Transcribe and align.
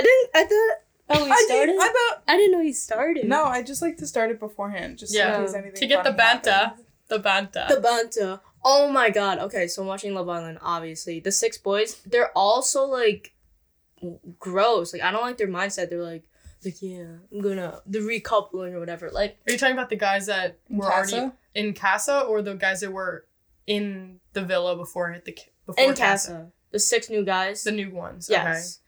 I 0.00 0.02
didn't. 0.02 0.30
I 0.34 0.44
thought. 0.44 0.76
Oh, 1.12 1.24
he 1.24 1.30
I, 1.32 1.44
started. 1.46 1.72
did, 1.72 1.80
I 1.80 1.86
thought 1.88 2.22
I 2.28 2.36
didn't 2.36 2.52
know 2.52 2.62
he 2.62 2.72
started. 2.72 3.26
no. 3.28 3.44
I 3.44 3.62
just 3.62 3.82
like 3.82 3.96
to 3.96 4.06
start 4.06 4.30
it 4.30 4.38
beforehand, 4.38 4.98
just 4.98 5.12
Yeah. 5.14 5.38
in 5.40 5.44
case 5.46 5.54
anything 5.54 5.74
to 5.74 5.86
get 5.86 6.04
the 6.04 6.12
banta. 6.12 6.50
happens. 6.52 6.86
The 7.08 7.18
banta. 7.18 7.66
The 7.68 7.80
Banta. 7.80 8.40
Oh 8.64 8.88
my 8.92 9.10
god. 9.10 9.38
Okay, 9.38 9.66
so 9.66 9.82
I'm 9.82 9.88
watching 9.88 10.14
Love 10.14 10.28
Island, 10.28 10.58
obviously. 10.62 11.18
The 11.18 11.32
six 11.32 11.58
boys, 11.58 11.96
they're 12.06 12.30
all 12.36 12.62
so 12.62 12.84
like 12.86 13.32
gross. 14.38 14.92
Like 14.92 15.02
I 15.02 15.10
don't 15.10 15.22
like 15.22 15.36
their 15.38 15.48
mindset. 15.48 15.90
They're 15.90 16.02
like, 16.02 16.22
like 16.64 16.80
yeah, 16.82 17.04
I'm 17.32 17.40
gonna 17.40 17.80
the 17.86 17.98
recoupling 18.00 18.72
or 18.74 18.80
whatever. 18.80 19.10
Like 19.10 19.38
Are 19.48 19.52
you 19.52 19.58
talking 19.58 19.74
about 19.76 19.90
the 19.90 19.96
guys 19.96 20.26
that 20.26 20.58
In 20.68 20.76
were 20.76 20.92
already 20.92 21.32
in 21.54 21.74
Casa 21.74 22.20
or 22.20 22.42
the 22.42 22.54
guys 22.54 22.80
that 22.80 22.92
were 22.92 23.24
in 23.66 24.20
the 24.32 24.42
villa 24.42 24.76
before 24.76 25.10
it 25.10 25.14
hit 25.14 25.24
the 25.24 25.32
ca- 25.32 25.50
before 25.66 25.84
in 25.84 25.94
Casa, 25.96 26.52
the 26.70 26.78
six 26.78 27.10
new 27.10 27.24
guys. 27.24 27.64
The 27.64 27.72
new 27.72 27.90
ones. 27.90 28.28
yes. 28.30 28.78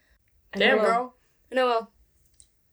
Okay. 0.57 0.67
Damn, 0.67 0.79
girl. 0.79 1.15
I 1.51 1.55
know. 1.55 1.89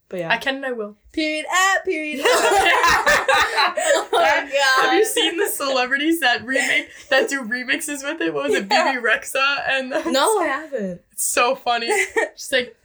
But 0.09 0.19
yeah. 0.19 0.29
I 0.31 0.37
can 0.37 0.55
and 0.55 0.65
I 0.65 0.71
will. 0.71 0.97
Period 1.11 1.45
at 1.45 1.85
period. 1.85 2.21
oh 2.25 4.09
my 4.11 4.49
god. 4.51 4.85
Have 4.89 4.93
you 4.93 5.05
seen 5.05 5.37
the 5.37 5.47
celebrities 5.47 6.19
that 6.21 6.43
remake 6.45 6.89
that 7.09 7.29
do 7.29 7.41
remixes 7.43 8.03
with 8.03 8.19
it? 8.21 8.33
What 8.33 8.45
was 8.49 8.53
it? 8.55 8.67
Yeah. 8.71 8.93
Bebe 8.93 9.05
Rexha 9.05 9.61
and 9.69 9.89
No, 10.11 10.39
I 10.39 10.45
haven't. 10.47 11.01
it's 11.11 11.23
so 11.25 11.55
funny. 11.55 11.87
Just 12.35 12.51
like 12.51 12.75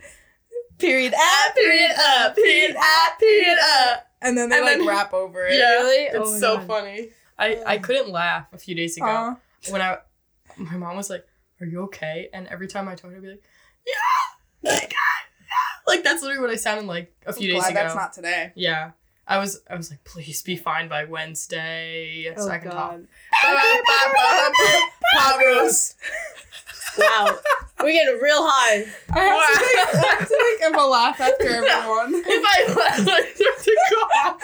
period 0.78 1.14
at 1.14 1.54
period 1.54 1.92
up, 1.98 2.34
period 2.36 2.76
up, 2.76 3.18
period 3.18 3.58
up. 3.78 4.06
and 4.20 4.36
then 4.36 4.48
they 4.50 4.56
And 4.56 4.64
like 4.66 4.78
then- 4.78 4.86
rap 4.86 5.14
over 5.14 5.46
it. 5.46 5.54
Yeah, 5.58 5.74
Really? 5.80 6.04
it's 6.06 6.16
Oh 6.18 6.38
so 6.38 6.56
God. 6.58 6.66
funny. 6.66 7.08
I 7.38 7.62
I 7.66 7.78
couldn't 7.78 8.10
laugh 8.10 8.46
a 8.52 8.58
few 8.58 8.74
days 8.74 8.96
ago 8.96 9.06
Aw. 9.06 9.36
when 9.70 9.80
I 9.82 9.98
my 10.56 10.76
mom 10.76 10.96
was 10.96 11.10
like, 11.10 11.26
"Are 11.60 11.66
you 11.66 11.82
okay?" 11.84 12.28
And 12.32 12.46
every 12.48 12.68
time 12.68 12.86
I 12.86 12.94
told 12.94 13.12
her, 13.12 13.16
I'd 13.18 13.22
be 13.22 13.30
like, 13.30 13.42
"Yeah, 13.84 13.94
like, 14.64 14.94
like 15.86 16.04
that's 16.04 16.22
literally 16.22 16.40
what 16.40 16.50
I 16.50 16.56
sounded 16.56 16.86
like 16.86 17.12
a 17.26 17.32
few 17.32 17.48
I'm 17.50 17.54
days 17.54 17.62
glad 17.62 17.70
ago. 17.72 17.82
That's 17.82 17.94
not 17.94 18.12
today. 18.12 18.52
yeah, 18.54 18.90
I 19.26 19.38
was 19.38 19.60
I 19.68 19.76
was 19.76 19.90
like, 19.90 20.04
"Please 20.04 20.42
be 20.42 20.56
fine 20.56 20.88
by 20.88 21.04
Wednesday, 21.04 22.32
so 22.36 22.44
Oh 22.44 22.48
I 22.48 22.58
can 22.58 22.70
god. 22.70 23.06
Pot 25.14 25.38
roast. 25.44 25.96
Wow. 26.98 27.38
We're 27.80 27.92
getting 27.92 28.20
real 28.22 28.38
high. 28.40 28.84
I 29.12 29.18
have 29.18 29.34
to 29.58 29.64
like, 29.64 30.04
I 30.04 30.16
have 30.18 30.28
to 30.28 30.56
like 30.62 30.72
have 30.72 30.80
a 30.82 30.86
laugh 30.86 31.20
after 31.20 31.48
everyone. 31.48 32.22
If 32.24 32.44
I 32.46 32.72
laugh, 32.72 33.08
I 33.08 33.32
start 33.34 33.58
to 33.64 33.76
cough. 33.90 34.42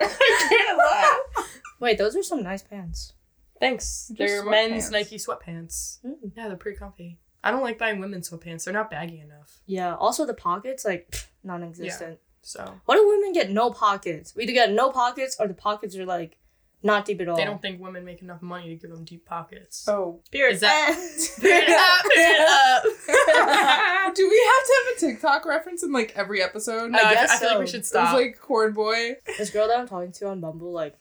I 0.00 0.48
can't 0.48 0.78
laugh. 1.38 1.48
Wait, 1.80 1.98
those 1.98 2.16
are 2.16 2.22
some 2.22 2.42
nice 2.42 2.62
pants. 2.62 3.12
Thanks. 3.60 4.08
Just 4.08 4.18
They're 4.18 4.44
men's 4.44 4.88
sweatpants. 4.88 4.92
Nike 4.92 5.16
sweatpants. 5.18 5.98
Mm. 6.04 6.32
Yeah, 6.36 6.48
they're 6.48 6.56
pretty 6.56 6.78
comfy. 6.78 7.18
I 7.44 7.50
don't 7.50 7.62
like 7.62 7.78
buying 7.78 8.00
women's 8.00 8.30
sweatpants. 8.30 8.64
They're 8.64 8.74
not 8.74 8.90
baggy 8.90 9.20
enough. 9.20 9.60
Yeah. 9.66 9.94
Also, 9.94 10.24
the 10.26 10.34
pockets 10.34 10.84
like 10.84 11.10
pff, 11.10 11.26
non-existent. 11.44 12.10
Yeah, 12.12 12.16
So 12.42 12.74
Why 12.86 12.96
do 12.96 13.06
women 13.06 13.32
get 13.32 13.50
no 13.50 13.70
pockets? 13.70 14.34
We 14.34 14.44
either 14.44 14.52
get 14.54 14.72
no 14.72 14.90
pockets 14.90 15.36
or 15.38 15.46
the 15.46 15.54
pockets 15.54 15.94
are 15.96 16.06
like 16.06 16.38
not 16.82 17.04
deep 17.06 17.20
at 17.20 17.28
all. 17.28 17.36
they 17.36 17.44
don't 17.46 17.62
think 17.62 17.80
women 17.80 18.04
make 18.04 18.20
enough 18.20 18.42
money 18.42 18.68
to 18.68 18.76
give 18.76 18.90
them 18.90 19.04
deep 19.04 19.24
pockets. 19.24 19.86
Oh. 19.88 20.20
Is 20.32 20.60
that 20.60 20.94
Period. 21.40 21.66
Period 21.66 21.76
up, 21.78 22.04
period 22.14 22.46
up. 22.46 24.14
Do 24.14 24.28
we 24.28 24.52
have 24.52 24.64
to 24.66 24.74
have 24.84 24.96
a 24.96 25.00
TikTok 25.00 25.46
reference 25.46 25.82
in 25.82 25.92
like 25.92 26.12
every 26.16 26.42
episode? 26.42 26.90
No, 26.92 26.98
I 26.98 27.02
I, 27.02 27.08
I 27.10 27.14
guess 27.14 27.40
feel 27.40 27.50
like 27.50 27.58
we 27.60 27.66
so. 27.66 27.70
should 27.72 27.78
It 27.80 27.94
was 27.94 28.12
like 28.12 28.38
Corn 28.40 28.72
Boy. 28.72 29.16
this 29.38 29.50
girl 29.50 29.66
that 29.68 29.78
I'm 29.78 29.88
talking 29.88 30.12
to 30.12 30.28
on 30.28 30.40
Bumble, 30.40 30.72
like, 30.72 30.96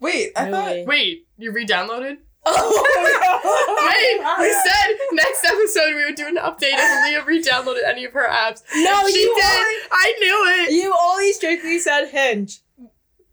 Wait, 0.00 0.32
I 0.36 0.50
thought. 0.50 0.66
really. 0.68 0.84
Wait, 0.86 1.26
you 1.38 1.52
re-downloaded? 1.52 2.18
Oh, 3.46 3.88
Wait, 3.90 4.38
we 4.40 4.52
said 4.52 4.96
next 5.12 5.44
episode 5.44 5.94
we 5.96 6.04
would 6.04 6.14
do 6.14 6.26
an 6.26 6.36
update 6.36 6.72
if 6.72 7.04
Leah 7.04 7.24
re-downloaded 7.24 7.84
any 7.86 8.04
of 8.04 8.12
her 8.12 8.26
apps. 8.28 8.62
no, 8.74 9.06
she 9.08 9.20
you 9.20 9.34
did. 9.34 9.44
Only, 9.44 9.74
I 9.90 10.14
knew 10.20 10.64
it. 10.64 10.72
you 10.72 10.94
only 10.98 11.32
strictly 11.32 11.78
said 11.78 12.08
Hinge. 12.08 12.60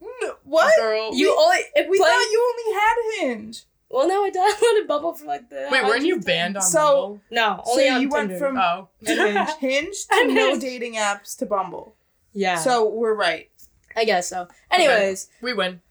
No, 0.01 0.35
what? 0.43 0.73
Girl. 0.79 1.13
You 1.15 1.35
only 1.37 1.57
it 1.75 1.89
We 1.89 1.97
thought 1.97 2.07
you 2.31 2.53
only 2.53 2.79
had 2.79 2.95
Hinge. 3.27 3.63
Well, 3.89 4.07
no, 4.07 4.23
I 4.23 4.29
downloaded 4.31 4.87
Bumble 4.87 5.13
for 5.13 5.25
like 5.25 5.49
the. 5.49 5.67
Wait, 5.71 5.83
weren't 5.83 6.05
you 6.05 6.19
banned 6.21 6.55
on 6.57 6.63
So- 6.63 6.79
Bumble? 7.01 7.21
No, 7.31 7.61
only 7.67 7.87
so 7.87 7.93
on 7.95 8.01
you 8.01 8.09
went 8.09 8.37
from 8.37 8.57
Oh. 8.57 8.87
Hinge, 9.05 9.49
Hinge 9.59 10.05
to 10.07 10.15
And 10.15 10.33
no 10.35 10.49
Hinge. 10.51 10.61
dating 10.61 10.93
apps 10.95 11.37
to 11.37 11.45
Bumble. 11.45 11.95
yeah. 12.33 12.55
So 12.57 12.87
we're 12.89 13.13
right. 13.15 13.49
I 13.95 14.05
guess 14.05 14.29
so. 14.29 14.47
Anyways, 14.69 15.27
we 15.41 15.53
win. 15.53 15.81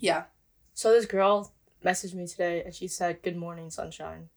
Yeah. 0.00 0.24
so 0.74 0.90
this 0.92 1.06
girl 1.06 1.52
messaged 1.84 2.14
me 2.14 2.26
today 2.26 2.62
and 2.64 2.74
she 2.74 2.88
said, 2.88 3.22
"Good 3.22 3.36
morning, 3.36 3.70
sunshine." 3.70 4.28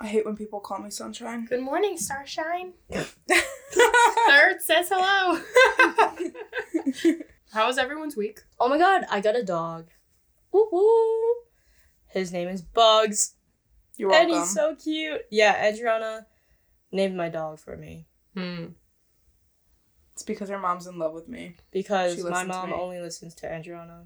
I 0.00 0.06
hate 0.08 0.26
when 0.26 0.36
people 0.36 0.60
call 0.60 0.78
me 0.78 0.90
sunshine. 0.90 1.46
Good 1.46 1.62
morning, 1.62 1.96
Starshine. 1.96 2.74
Third 2.90 4.60
says 4.60 4.90
hello. 4.92 5.40
How 7.52 7.66
was 7.66 7.78
everyone's 7.78 8.16
week? 8.16 8.40
Oh 8.60 8.68
my 8.68 8.76
god, 8.78 9.04
I 9.10 9.20
got 9.20 9.36
a 9.36 9.42
dog. 9.42 9.86
Woo 10.52 10.68
woo. 10.70 11.34
His 12.08 12.30
name 12.32 12.48
is 12.48 12.60
Bugs. 12.62 13.34
You're 13.96 14.10
welcome. 14.10 14.30
And 14.32 14.38
he's 14.40 14.52
so 14.52 14.74
cute. 14.74 15.22
Yeah, 15.30 15.70
Andrianna 15.70 16.26
named 16.92 17.16
my 17.16 17.28
dog 17.30 17.58
for 17.58 17.76
me 17.76 18.06
Hmm. 18.34 18.66
it's 20.12 20.22
because 20.22 20.50
her 20.50 20.58
mom's 20.58 20.86
in 20.86 20.98
love 20.98 21.14
with 21.14 21.26
me. 21.28 21.56
because 21.70 22.22
my 22.22 22.44
mom 22.44 22.72
only 22.74 23.00
listens 23.00 23.34
to 23.36 23.46
Andrianna. 23.46 24.04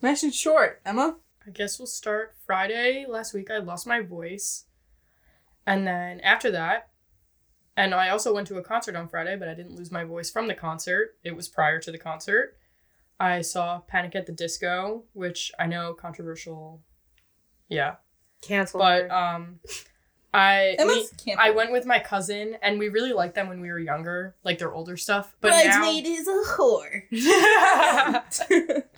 Nice 0.00 0.22
and 0.22 0.32
short, 0.34 0.80
Emma. 0.86 1.16
I 1.46 1.50
guess 1.50 1.78
we'll 1.78 1.86
start 1.86 2.34
Friday. 2.46 3.06
Last 3.08 3.32
week 3.32 3.50
I 3.50 3.58
lost 3.58 3.86
my 3.86 4.00
voice. 4.00 4.64
And 5.66 5.86
then 5.86 6.20
after 6.20 6.50
that, 6.50 6.88
and 7.76 7.94
I 7.94 8.10
also 8.10 8.34
went 8.34 8.46
to 8.48 8.58
a 8.58 8.62
concert 8.62 8.96
on 8.96 9.08
Friday, 9.08 9.36
but 9.36 9.48
I 9.48 9.54
didn't 9.54 9.76
lose 9.76 9.90
my 9.90 10.04
voice 10.04 10.30
from 10.30 10.48
the 10.48 10.54
concert. 10.54 11.16
It 11.24 11.34
was 11.34 11.48
prior 11.48 11.78
to 11.80 11.90
the 11.90 11.98
concert. 11.98 12.56
I 13.18 13.40
saw 13.42 13.78
Panic 13.80 14.14
at 14.16 14.26
the 14.26 14.32
Disco, 14.32 15.04
which 15.12 15.52
I 15.58 15.66
know 15.66 15.94
controversial. 15.94 16.82
Yeah. 17.68 17.96
Cancel. 18.42 18.80
But 18.80 19.10
um 19.10 19.60
I 20.32 20.76
me- 20.78 21.34
I 21.38 21.50
went 21.50 21.72
with 21.72 21.86
my 21.86 21.98
cousin 21.98 22.56
and 22.62 22.78
we 22.78 22.88
really 22.88 23.12
liked 23.12 23.34
them 23.34 23.48
when 23.48 23.60
we 23.60 23.68
were 23.70 23.78
younger, 23.78 24.36
like 24.44 24.58
their 24.58 24.72
older 24.72 24.96
stuff. 24.96 25.34
But 25.40 25.50
now 25.64 25.90
is 25.90 26.28
a 26.28 26.42
whore. 26.56 27.02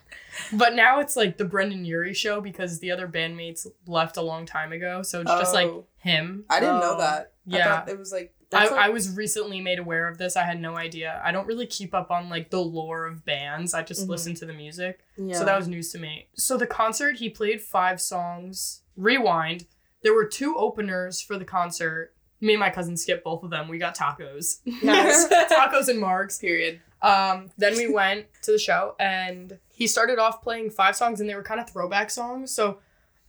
But 0.52 0.74
now 0.74 1.00
it's 1.00 1.16
like 1.16 1.36
the 1.38 1.44
Brendon 1.44 1.84
Urie 1.84 2.14
show 2.14 2.40
because 2.40 2.78
the 2.80 2.90
other 2.90 3.06
bandmates 3.08 3.66
left 3.86 4.16
a 4.16 4.22
long 4.22 4.46
time 4.46 4.72
ago. 4.72 5.02
So 5.02 5.20
it's 5.20 5.30
just 5.30 5.54
like 5.54 5.66
Oh. 5.68 5.86
him. 5.98 6.44
I 6.50 6.60
didn't 6.60 6.80
know 6.80 6.94
Oh. 6.94 6.98
that. 6.98 7.32
I 7.52 7.56
Yeah. 7.56 7.64
thought 7.80 7.88
it 7.88 7.98
was 7.98 8.12
like 8.12 8.34
I, 8.54 8.64
like- 8.68 8.72
I 8.72 8.88
was 8.90 9.08
recently 9.16 9.62
made 9.62 9.78
aware 9.78 10.06
of 10.08 10.18
this. 10.18 10.36
I 10.36 10.42
had 10.42 10.60
no 10.60 10.76
idea. 10.76 11.22
I 11.24 11.32
don't 11.32 11.46
really 11.46 11.66
keep 11.66 11.94
up 11.94 12.10
on 12.10 12.28
like 12.28 12.50
the 12.50 12.60
lore 12.60 13.06
of 13.06 13.24
bands. 13.24 13.72
I 13.72 13.82
just 13.82 14.04
Mhm. 14.06 14.10
listen 14.10 14.34
to 14.34 14.44
the 14.46 14.52
music. 14.52 15.00
yeah. 15.16 15.38
So 15.38 15.44
that 15.46 15.56
was 15.56 15.68
news 15.68 15.90
to 15.92 15.98
me. 15.98 16.28
So 16.34 16.58
the 16.58 16.66
concert, 16.66 17.16
he 17.16 17.30
played 17.30 17.62
five 17.62 17.98
songs. 17.98 18.82
Rewind. 18.94 19.64
There 20.02 20.12
were 20.12 20.26
two 20.26 20.54
openers 20.56 21.20
for 21.22 21.38
the 21.38 21.46
concert. 21.46 22.12
Me 22.42 22.52
and 22.52 22.60
my 22.60 22.68
cousin 22.70 22.96
skipped 22.98 23.24
both 23.24 23.42
of 23.42 23.48
them. 23.50 23.68
We 23.68 23.78
got 23.78 23.96
tacos. 23.96 24.58
Nice. 24.82 25.28
tacos 25.50 25.88
and 25.88 25.98
marks. 26.00 26.38
period. 26.38 26.80
Um, 27.00 27.50
then 27.56 27.74
we 27.76 27.88
went 27.90 28.26
to 28.42 28.52
the 28.52 28.58
show 28.58 28.94
and 29.00 29.58
he 29.82 29.86
started 29.88 30.18
off 30.18 30.42
playing 30.42 30.70
five 30.70 30.94
songs 30.96 31.20
and 31.20 31.28
they 31.28 31.34
were 31.34 31.42
kind 31.42 31.60
of 31.60 31.68
throwback 31.68 32.08
songs. 32.10 32.50
So 32.54 32.78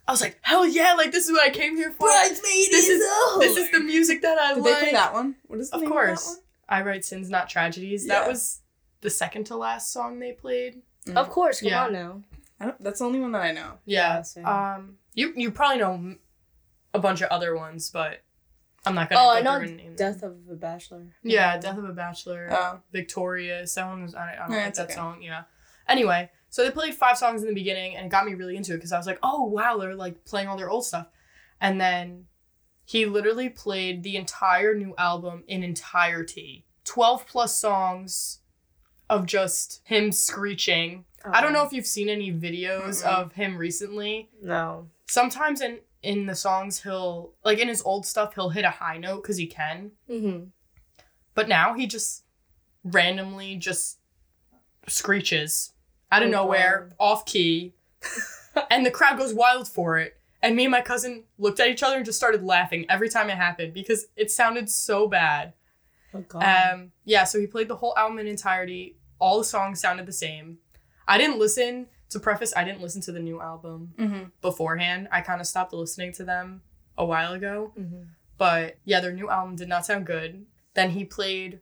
I 0.07 0.11
was 0.11 0.21
like, 0.21 0.37
hell 0.41 0.65
yeah, 0.67 0.93
like 0.93 1.11
this 1.11 1.25
is 1.25 1.31
what 1.31 1.41
I 1.41 1.49
came 1.49 1.75
here 1.75 1.91
for. 1.91 2.05
Bridesmaid 2.07 2.67
This 2.71 2.87
is- 2.89 3.01
a. 3.01 3.39
This 3.39 3.57
is 3.57 3.71
the 3.71 3.79
music 3.79 4.21
that 4.21 4.37
I 4.37 4.53
Did 4.53 4.63
like. 4.63 4.73
they 4.75 4.79
play 4.81 4.91
that 4.91 5.13
one? 5.13 5.35
What 5.47 5.59
is 5.59 5.69
the 5.71 5.77
Of 5.77 5.81
name 5.81 5.91
course. 5.91 6.29
Of 6.31 6.35
that 6.37 6.41
I 6.75 6.81
write 6.83 7.03
sins, 7.05 7.29
not 7.29 7.49
tragedies. 7.49 8.07
That 8.07 8.27
was 8.27 8.61
the 9.01 9.09
second 9.09 9.45
to 9.45 9.55
last 9.57 9.91
song 9.91 10.19
they 10.19 10.31
played. 10.33 10.81
one? 11.05 11.17
Of 11.17 11.29
course, 11.29 11.59
come 11.61 11.69
Yeah. 11.69 11.85
on 11.85 11.93
now. 11.93 12.21
I 12.59 12.65
don't, 12.67 12.83
that's 12.83 12.99
the 12.99 13.05
only 13.05 13.19
one 13.19 13.31
that 13.33 13.41
I 13.41 13.51
know. 13.51 13.79
Yeah. 13.85 14.21
same. 14.21 14.45
um, 14.45 14.97
you 15.15 15.33
you 15.35 15.51
probably 15.51 15.79
know 15.79 15.93
m- 15.93 16.19
a 16.93 16.99
bunch 16.99 17.21
of 17.21 17.29
other 17.29 17.55
ones, 17.55 17.89
but 17.89 18.21
I'm 18.85 18.95
not 18.95 19.09
gonna. 19.09 19.21
oh, 19.21 19.29
I 19.31 19.41
know 19.41 19.57
through 19.57 19.67
and 19.69 19.77
name 19.77 19.95
them. 19.95 20.13
Death 20.13 20.23
of 20.23 20.35
a 20.51 20.55
Bachelor. 20.55 21.05
Yeah, 21.23 21.57
Death 21.57 21.77
of 21.77 21.85
a 21.85 21.93
Bachelor. 21.93 22.47
Oh. 22.51 22.79
Victorious. 22.91 23.73
That 23.75 23.87
one 23.87 24.03
was 24.03 24.13
I, 24.15 24.33
I 24.33 24.35
don't 24.47 24.51
Yeah, 24.57 24.65
like 24.65 24.73
that 24.75 24.83
okay. 24.85 24.93
song. 24.93 25.21
Yeah. 25.21 25.43
Anyway, 25.87 26.29
so 26.53 26.63
they 26.63 26.69
played 26.69 26.93
five 26.93 27.17
songs 27.17 27.41
in 27.41 27.47
the 27.47 27.53
beginning, 27.55 27.95
and 27.95 28.05
it 28.05 28.09
got 28.09 28.27
me 28.27 28.35
really 28.35 28.55
into 28.55 28.73
it 28.73 28.77
because 28.77 28.91
I 28.91 28.97
was 28.99 29.07
like, 29.07 29.17
oh 29.23 29.43
wow, 29.45 29.77
they're 29.77 29.95
like 29.95 30.23
playing 30.23 30.47
all 30.47 30.55
their 30.55 30.69
old 30.69 30.85
stuff, 30.85 31.07
and 31.59 31.81
then 31.81 32.25
he 32.85 33.07
literally 33.07 33.49
played 33.49 34.03
the 34.03 34.15
entire 34.17 34.75
new 34.75 34.93
album 34.99 35.43
in 35.47 35.63
entirety, 35.63 36.65
twelve 36.85 37.25
plus 37.25 37.57
songs 37.57 38.39
of 39.09 39.25
just 39.25 39.81
him 39.85 40.11
screeching. 40.11 41.05
I 41.25 41.41
don't 41.41 41.53
know 41.53 41.65
if 41.65 41.73
you've 41.73 41.87
seen 41.87 42.07
any 42.09 42.31
videos 42.31 43.01
Mm-mm. 43.03 43.05
of 43.05 43.31
him 43.33 43.57
recently. 43.57 44.29
No. 44.41 44.89
Sometimes 45.07 45.59
in 45.61 45.79
in 46.03 46.25
the 46.27 46.35
songs 46.35 46.83
he'll 46.83 47.31
like 47.43 47.57
in 47.57 47.67
his 47.67 47.81
old 47.81 48.05
stuff 48.05 48.35
he'll 48.35 48.49
hit 48.49 48.65
a 48.65 48.69
high 48.69 48.97
note 48.97 49.23
because 49.23 49.37
he 49.37 49.47
can, 49.47 49.91
Mm-hmm. 50.09 50.43
but 51.33 51.47
now 51.47 51.73
he 51.73 51.87
just 51.87 52.25
randomly 52.83 53.55
just 53.55 53.97
screeches 54.87 55.72
out 56.13 56.23
of 56.23 56.29
Oh, 56.29 56.31
nowhere, 56.31 56.89
off 56.99 57.25
key, 57.25 57.73
and 58.69 58.85
the 58.85 58.91
crowd 58.91 59.17
goes 59.17 59.33
wild 59.33 59.67
for 59.67 59.97
it. 59.97 60.15
And 60.41 60.55
me 60.55 60.65
and 60.65 60.71
my 60.71 60.81
cousin 60.81 61.23
looked 61.37 61.59
at 61.59 61.69
each 61.69 61.83
other 61.83 61.95
and 61.95 62.05
just 62.05 62.17
started 62.17 62.43
laughing 62.43 62.85
every 62.89 63.09
time 63.09 63.29
it 63.29 63.35
happened 63.37 63.73
because 63.73 64.05
it 64.15 64.29
sounded 64.29 64.69
so 64.69 65.07
bad. 65.07 65.53
Oh 66.13 66.21
god. 66.27 66.43
Um, 66.73 66.91
yeah, 67.05 67.23
so 67.23 67.39
he 67.39 67.47
played 67.47 67.69
the 67.69 67.77
whole 67.77 67.93
album 67.97 68.19
in 68.19 68.27
entirety. 68.27 68.97
All 69.19 69.37
the 69.37 69.45
songs 69.45 69.79
sounded 69.79 70.05
the 70.05 70.11
same. 70.13 70.57
I 71.07 71.17
didn't 71.17 71.39
listen 71.39 71.87
to 72.09 72.19
preface. 72.19 72.53
I 72.55 72.63
didn't 72.65 72.81
listen 72.81 73.01
to 73.03 73.11
the 73.11 73.19
new 73.21 73.41
album 73.41 73.93
Mm-hmm. 73.97 74.23
beforehand. 74.41 75.07
I 75.11 75.21
kind 75.21 75.39
of 75.41 75.47
stopped 75.47 75.73
listening 75.73 76.11
to 76.13 76.23
them 76.25 76.61
a 76.97 77.05
while 77.05 77.33
ago. 77.33 77.71
Mhm. 77.79 78.07
But 78.37 78.77
yeah, 78.83 78.99
their 78.99 79.13
new 79.13 79.29
album 79.29 79.55
did 79.55 79.69
not 79.69 79.85
sound 79.85 80.05
good. 80.05 80.45
Then 80.73 80.89
he 80.91 81.05
played 81.05 81.61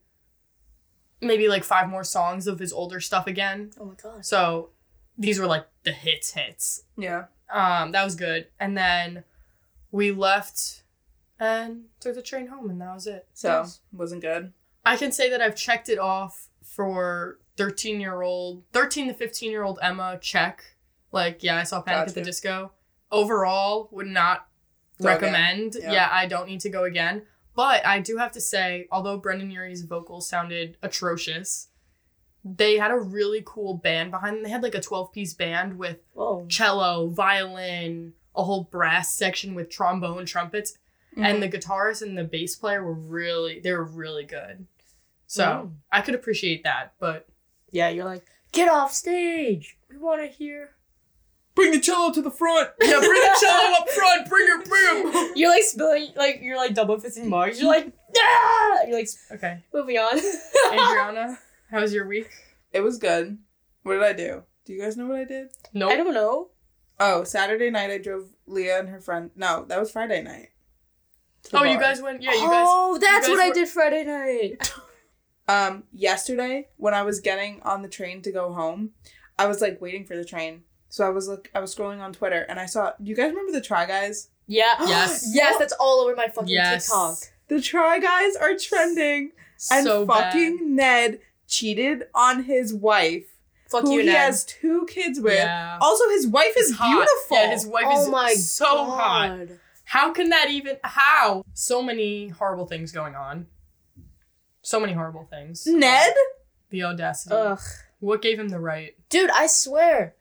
maybe 1.21 1.47
like 1.47 1.63
five 1.63 1.87
more 1.89 2.03
songs 2.03 2.47
of 2.47 2.59
his 2.59 2.73
older 2.73 2.99
stuff 2.99 3.27
again. 3.27 3.71
Oh 3.79 3.85
my 3.85 3.93
god. 4.01 4.25
So 4.25 4.69
these 5.17 5.39
were 5.39 5.47
like 5.47 5.67
the 5.83 5.91
hits 5.91 6.31
hits. 6.31 6.83
Yeah. 6.97 7.25
Um, 7.51 7.91
that 7.91 8.03
was 8.03 8.15
good. 8.15 8.47
And 8.59 8.77
then 8.77 9.23
we 9.91 10.11
left 10.11 10.83
and 11.39 11.85
took 11.99 12.15
the 12.15 12.21
train 12.21 12.47
home 12.47 12.69
and 12.69 12.79
that 12.81 12.93
was 12.93 13.07
it. 13.07 13.27
So 13.33 13.61
Nice. 13.61 13.79
wasn't 13.91 14.21
good. 14.21 14.53
I 14.85 14.95
can 14.97 15.11
say 15.11 15.29
that 15.29 15.41
I've 15.41 15.55
checked 15.55 15.89
it 15.89 15.99
off 15.99 16.47
for 16.63 17.39
13 17.57 17.99
year 17.99 18.21
old 18.21 18.63
13 18.73 19.07
to 19.09 19.13
15 19.13 19.51
year 19.51 19.63
old 19.63 19.79
Emma 19.81 20.17
check. 20.21 20.63
Like, 21.11 21.43
yeah, 21.43 21.57
I 21.57 21.63
saw 21.63 21.81
Panic 21.81 22.09
at 22.09 22.15
the 22.15 22.21
Disco. 22.21 22.71
Overall, 23.11 23.89
would 23.91 24.07
not 24.07 24.47
Go 25.01 25.09
recommend. 25.09 25.75
Yeah. 25.79 25.91
Yeah. 25.91 26.09
I 26.11 26.25
don't 26.25 26.47
need 26.47 26.61
to 26.61 26.69
go 26.69 26.85
again. 26.85 27.23
But 27.55 27.85
I 27.85 27.99
do 27.99 28.17
have 28.17 28.31
to 28.33 28.41
say, 28.41 28.87
although 28.91 29.17
Brendon 29.17 29.51
Urie's 29.51 29.81
vocals 29.83 30.29
sounded 30.29 30.77
atrocious, 30.81 31.67
they 32.43 32.77
had 32.77 32.91
a 32.91 32.97
really 32.97 33.43
cool 33.45 33.75
band 33.75 34.09
behind 34.11 34.37
them. 34.37 34.43
They 34.43 34.49
had 34.49 34.63
like 34.63 34.75
a 34.75 34.81
12 34.81 35.11
piece 35.11 35.33
band 35.33 35.77
with 35.77 35.97
Whoa. 36.13 36.45
cello, 36.47 37.09
violin, 37.09 38.13
a 38.35 38.43
whole 38.43 38.63
brass 38.63 39.13
section 39.15 39.53
with 39.55 39.69
trombone, 39.69 40.25
trumpets, 40.25 40.77
Mm-hmm. 41.11 41.25
and 41.25 41.43
the 41.43 41.49
guitarist 41.49 42.01
and 42.01 42.17
the 42.17 42.23
bass 42.23 42.55
player 42.55 42.81
were 42.81 42.93
really 42.93 43.59
they 43.59 43.73
were 43.73 43.83
really 43.83 44.23
good. 44.23 44.65
So 45.27 45.43
Mm. 45.43 45.71
I 45.91 45.99
could 45.99 46.15
appreciate 46.15 46.63
that, 46.63 46.93
but 46.99 47.27
Yeah, 47.69 47.89
you're 47.89 48.05
like, 48.05 48.25
get 48.53 48.69
off 48.69 48.93
stage. 48.93 49.77
We 49.89 49.97
want 49.97 50.21
to 50.21 50.27
hear. 50.27 50.69
Bring 51.53 51.71
the 51.71 51.79
cello 51.79 52.11
to 52.13 52.21
the 52.21 52.31
front. 52.31 52.69
yeah, 52.81 52.99
bring 52.99 53.11
the 53.21 53.37
cello 53.41 53.73
up 53.79 53.89
front, 53.89 54.29
bring 54.29 54.47
her, 54.47 54.63
bring 54.63 55.11
her. 55.11 55.31
You're 55.35 55.49
like 55.49 55.63
spilling, 55.63 56.07
like 56.15 56.39
you're 56.41 56.57
like 56.57 56.73
double 56.73 56.97
fisting 56.97 57.25
mugs. 57.25 57.59
You're 57.59 57.69
like, 57.69 57.91
ah! 58.17 58.83
You're 58.87 58.97
like 58.97 59.09
Okay, 59.31 59.63
moving 59.73 59.97
on. 59.97 60.17
Andrianna, 60.17 61.37
how 61.71 61.81
was 61.81 61.93
your 61.93 62.07
week? 62.07 62.29
It 62.71 62.79
was 62.81 62.97
good. 62.97 63.37
What 63.83 63.93
did 63.93 64.03
I 64.03 64.13
do? 64.13 64.43
Do 64.65 64.73
you 64.73 64.81
guys 64.81 64.95
know 64.95 65.07
what 65.07 65.17
I 65.17 65.25
did? 65.25 65.49
No, 65.73 65.89
I 65.89 65.97
don't 65.97 66.13
know. 66.13 66.49
Oh, 66.99 67.23
Saturday 67.23 67.69
night 67.69 67.89
I 67.89 67.97
drove 67.97 68.29
Leah 68.47 68.79
and 68.79 68.89
her 68.89 69.01
friend. 69.01 69.31
No, 69.35 69.65
that 69.67 69.79
was 69.79 69.91
Friday 69.91 70.21
night. 70.21 70.49
to 71.43 71.51
the 71.51 71.57
Oh, 71.59 71.63
you 71.63 71.79
guys 71.79 72.01
went. 72.01 72.21
Yeah, 72.21 72.33
you 72.33 72.47
guys. 72.47 72.65
oh, 72.69 72.97
that's 73.01 73.27
guys 73.27 73.29
what 73.35 73.39
I 73.41 73.51
did 73.51 73.67
Friday 73.67 74.03
night. 74.05 74.71
Um, 75.47 75.83
yesterday 75.91 76.69
when 76.77 76.93
I 76.93 77.01
was 77.01 77.19
getting 77.19 77.61
on 77.63 77.81
the 77.81 77.89
train 77.89 78.21
to 78.21 78.31
go 78.31 78.53
home, 78.53 78.91
I 79.37 79.47
was 79.47 79.59
like 79.59 79.81
waiting 79.81 80.05
for 80.05 80.15
the 80.15 80.23
train. 80.23 80.63
So 80.91 81.05
I 81.05 81.09
was 81.09 81.29
like, 81.29 81.49
I 81.55 81.59
was 81.61 81.73
scrolling 81.73 82.01
on 82.01 82.11
Twitter 82.11 82.45
and 82.49 82.59
I 82.59 82.65
saw. 82.65 82.91
Do 83.01 83.09
you 83.09 83.15
guys 83.15 83.29
remember 83.29 83.53
the 83.53 83.61
Try 83.61 83.85
Guys? 83.85 84.27
Yeah. 84.45 84.75
Yes. 84.87 85.31
yes, 85.33 85.57
that's 85.57 85.73
all 85.79 86.01
over 86.01 86.15
my 86.15 86.27
fucking 86.27 86.49
Yes. 86.49 86.87
TikTok. 86.87 87.17
The 87.47 87.61
Try 87.61 87.99
Guys 87.99 88.35
are 88.35 88.55
trending, 88.57 89.31
and 89.71 89.85
so 89.85 90.05
fucking 90.05 90.75
Ned 90.75 91.19
cheated 91.47 92.07
on 92.13 92.43
his 92.43 92.73
wife, 92.73 93.25
Fuck 93.69 93.83
who 93.83 93.93
you, 93.93 93.99
he 94.01 94.05
Ned. 94.07 94.15
has 94.17 94.43
two 94.45 94.85
kids 94.89 95.19
with. 95.19 95.33
Yeah. 95.35 95.77
Also, 95.81 96.09
his 96.09 96.27
wife 96.27 96.53
is 96.57 96.75
hot. 96.75 96.91
beautiful. 96.93 97.37
Yeah, 97.37 97.51
his 97.51 97.65
wife 97.65 97.85
oh 97.87 98.01
is 98.03 98.09
my 98.09 98.33
so 98.33 98.85
hot. 98.85 99.47
How 99.85 100.11
can 100.13 100.29
that 100.29 100.49
even? 100.49 100.77
How? 100.83 101.43
So 101.53 101.81
many 101.81 102.27
horrible 102.29 102.65
things 102.65 102.91
going 102.91 103.15
on. 103.15 103.47
So 104.61 104.79
many 104.79 104.93
horrible 104.93 105.25
things. 105.29 105.65
Ned, 105.65 106.13
The 106.69 106.83
audacity. 106.83 107.35
Ugh. 107.35 107.59
What 107.99 108.21
gave 108.21 108.39
him 108.39 108.49
the 108.49 108.59
right? 108.59 108.93
Dude, 109.09 109.29
I 109.29 109.47
swear. 109.47 110.15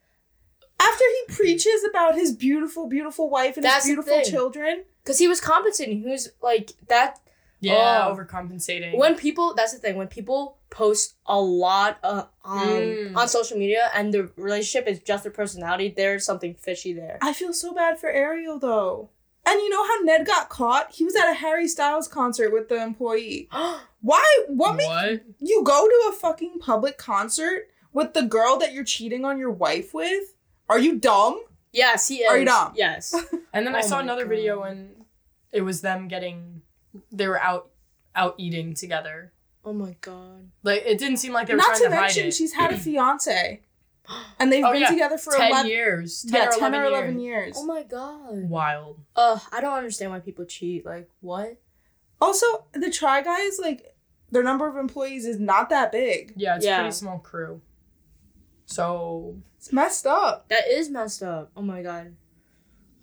After 0.81 1.05
he 1.05 1.35
preaches 1.35 1.85
about 1.89 2.15
his 2.15 2.33
beautiful, 2.35 2.87
beautiful 2.89 3.29
wife 3.31 3.57
and 3.57 3.65
That's 3.65 3.85
his 3.87 3.95
beautiful 3.97 4.23
children, 4.23 4.85
Because 5.05 5.19
he 5.19 5.29
was 5.29 5.41
compensating. 5.41 6.03
He 6.03 6.09
was 6.11 6.31
like, 6.43 6.73
that. 6.89 7.21
Yeah, 7.63 8.07
Oh. 8.09 8.15
overcompensating. 8.17 8.97
When 8.97 9.17
people, 9.17 9.53
that's 9.55 9.73
the 9.75 9.79
thing, 9.79 9.97
when 9.97 10.09
people 10.09 10.57
post 10.71 11.17
a 11.27 11.39
lot 11.39 11.99
uh, 12.03 12.25
on, 12.45 12.67
Mm. 12.67 13.17
on 13.17 13.29
social 13.29 13.59
media 13.59 13.91
and 13.95 14.15
the 14.15 14.31
relationship 14.37 14.89
is 14.89 15.01
just 15.01 15.25
their 15.25 15.33
personality, 15.33 15.93
there's 15.95 16.25
something 16.25 16.55
fishy 16.55 16.93
there. 16.95 17.19
I 17.21 17.35
feel 17.35 17.53
so 17.53 17.75
bad 17.75 17.99
for 18.01 18.09
Ariel 18.09 18.59
though. 18.59 19.11
And 19.45 19.59
you 19.61 19.69
know 19.69 19.85
how 19.87 19.97
Ned 20.03 20.27
got 20.27 20.49
caught? 20.49 20.93
He 20.93 21.05
was 21.05 21.15
at 21.17 21.29
a 21.31 21.35
Harry 21.35 21.67
Styles 21.69 22.09
concert 22.09 22.51
with 22.53 22.69
the 22.71 22.83
employee. 22.83 23.49
Why? 24.01 24.25
What 24.49 24.77
made 24.77 24.87
what? 24.87 25.23
you 25.41 25.63
go 25.63 25.87
to 25.87 26.09
a 26.11 26.13
fucking 26.13 26.61
public 26.61 26.97
concert 26.97 27.69
with 27.93 28.15
the 28.15 28.23
girl 28.23 28.57
that 28.59 28.73
you're 28.73 28.85
cheating 28.85 29.25
on 29.27 29.39
your 29.39 29.51
wife 29.51 29.93
with? 29.93 30.35
Are 30.71 30.79
you 30.79 30.99
dumb? 30.99 31.41
yes, 31.73 32.09
he 32.09 32.17
is. 32.23 32.31
Are 32.31 32.39
you 32.39 32.45
dumb? 32.47 32.73
Yes. 32.77 33.15
And 33.53 33.67
then 33.67 33.75
I 33.75 33.81
Oh 33.81 33.83
saw 33.83 33.97
my 33.97 34.03
another 34.03 34.25
God. 34.25 34.31
video 34.31 34.63
and 34.63 35.05
it 35.53 35.63
was 35.63 35.81
them 35.81 36.07
getting, 36.07 36.63
they 37.11 37.27
were 37.27 37.41
out, 37.41 37.71
out 38.15 38.35
eating 38.39 38.75
together. 38.75 39.33
oh 39.65 39.73
my 39.73 39.97
god. 40.01 40.51
Like 40.63 40.83
it 40.87 40.99
didn't 40.99 41.17
seem 41.19 41.33
like 41.33 41.49
they 41.49 41.55
were 41.55 41.59
Not 41.59 41.67
trying 41.77 41.79
to 41.81 41.89
to, 41.89 41.95
hide 41.97 42.01
mention 42.03 42.27
it. 42.29 42.35
she's 42.35 42.53
had 42.53 42.73
a 42.73 42.79
fiance. 42.87 43.61
And 44.41 44.51
they've 44.53 44.65
Oh, 44.65 44.73
been 44.73 44.83
yeah. 44.83 44.91
together 44.91 45.19
for 45.19 45.33
ten 45.37 45.51
11 45.51 45.71
years. 45.71 46.23
10 46.31 46.35
yeah, 46.35 46.49
or 46.49 46.53
10 46.53 46.59
11 46.75 46.81
or 46.81 46.85
11 46.87 47.21
years. 47.21 47.45
years. 47.47 47.57
Oh 47.59 47.67
my 47.67 47.83
god. 47.83 48.49
Wild. 48.49 49.01
Ugh, 49.17 49.41
I 49.53 49.61
don't 49.61 49.75
understand 49.77 50.11
why 50.13 50.19
people 50.21 50.45
cheat. 50.45 50.85
Like, 50.87 51.09
what? 51.21 51.61
Also, 52.21 52.47
the 52.73 52.91
Try 52.91 53.23
Guys, 53.23 53.59
like, 53.61 53.95
their 54.31 54.43
number 54.43 54.67
of 54.69 54.77
employees 54.77 55.27
is 55.27 55.39
not 55.41 55.71
that 55.71 55.91
big. 55.93 56.33
Yeah, 56.37 56.57
it's 56.57 56.65
a 56.65 56.69
Yeah. 56.69 56.79
pretty 56.81 56.93
small 56.93 57.19
crew. 57.19 57.61
So 58.71 59.37
It's 59.57 59.73
messed 59.73 60.07
up. 60.07 60.49
That 60.49 60.69
is 60.69 60.89
messed 60.91 61.23
up. 61.23 61.51
Oh 61.57 61.63
my 61.63 61.83
god. 61.83 62.15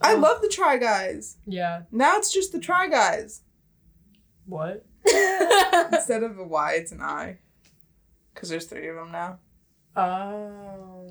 I 0.02 0.14
Ugh. 0.14 0.20
love 0.22 0.42
the 0.42 0.48
Try 0.50 0.78
Guys. 0.78 1.38
yeah, 1.46 1.82
Now 1.92 2.18
it's 2.18 2.32
just 2.32 2.52
the 2.52 2.60
Try 2.60 2.88
Guys. 2.88 3.42
what? 4.46 4.86
Instead 5.06 6.24
of 6.24 6.38
a 6.38 6.44
Y, 6.44 6.74
it's 6.74 6.92
an 6.92 7.02
I. 7.02 7.40
Because 8.34 8.50
there's 8.50 8.66
three 8.66 8.88
of 8.90 8.96
them 8.96 9.12
now. 9.12 9.40
Oh, 9.96 11.08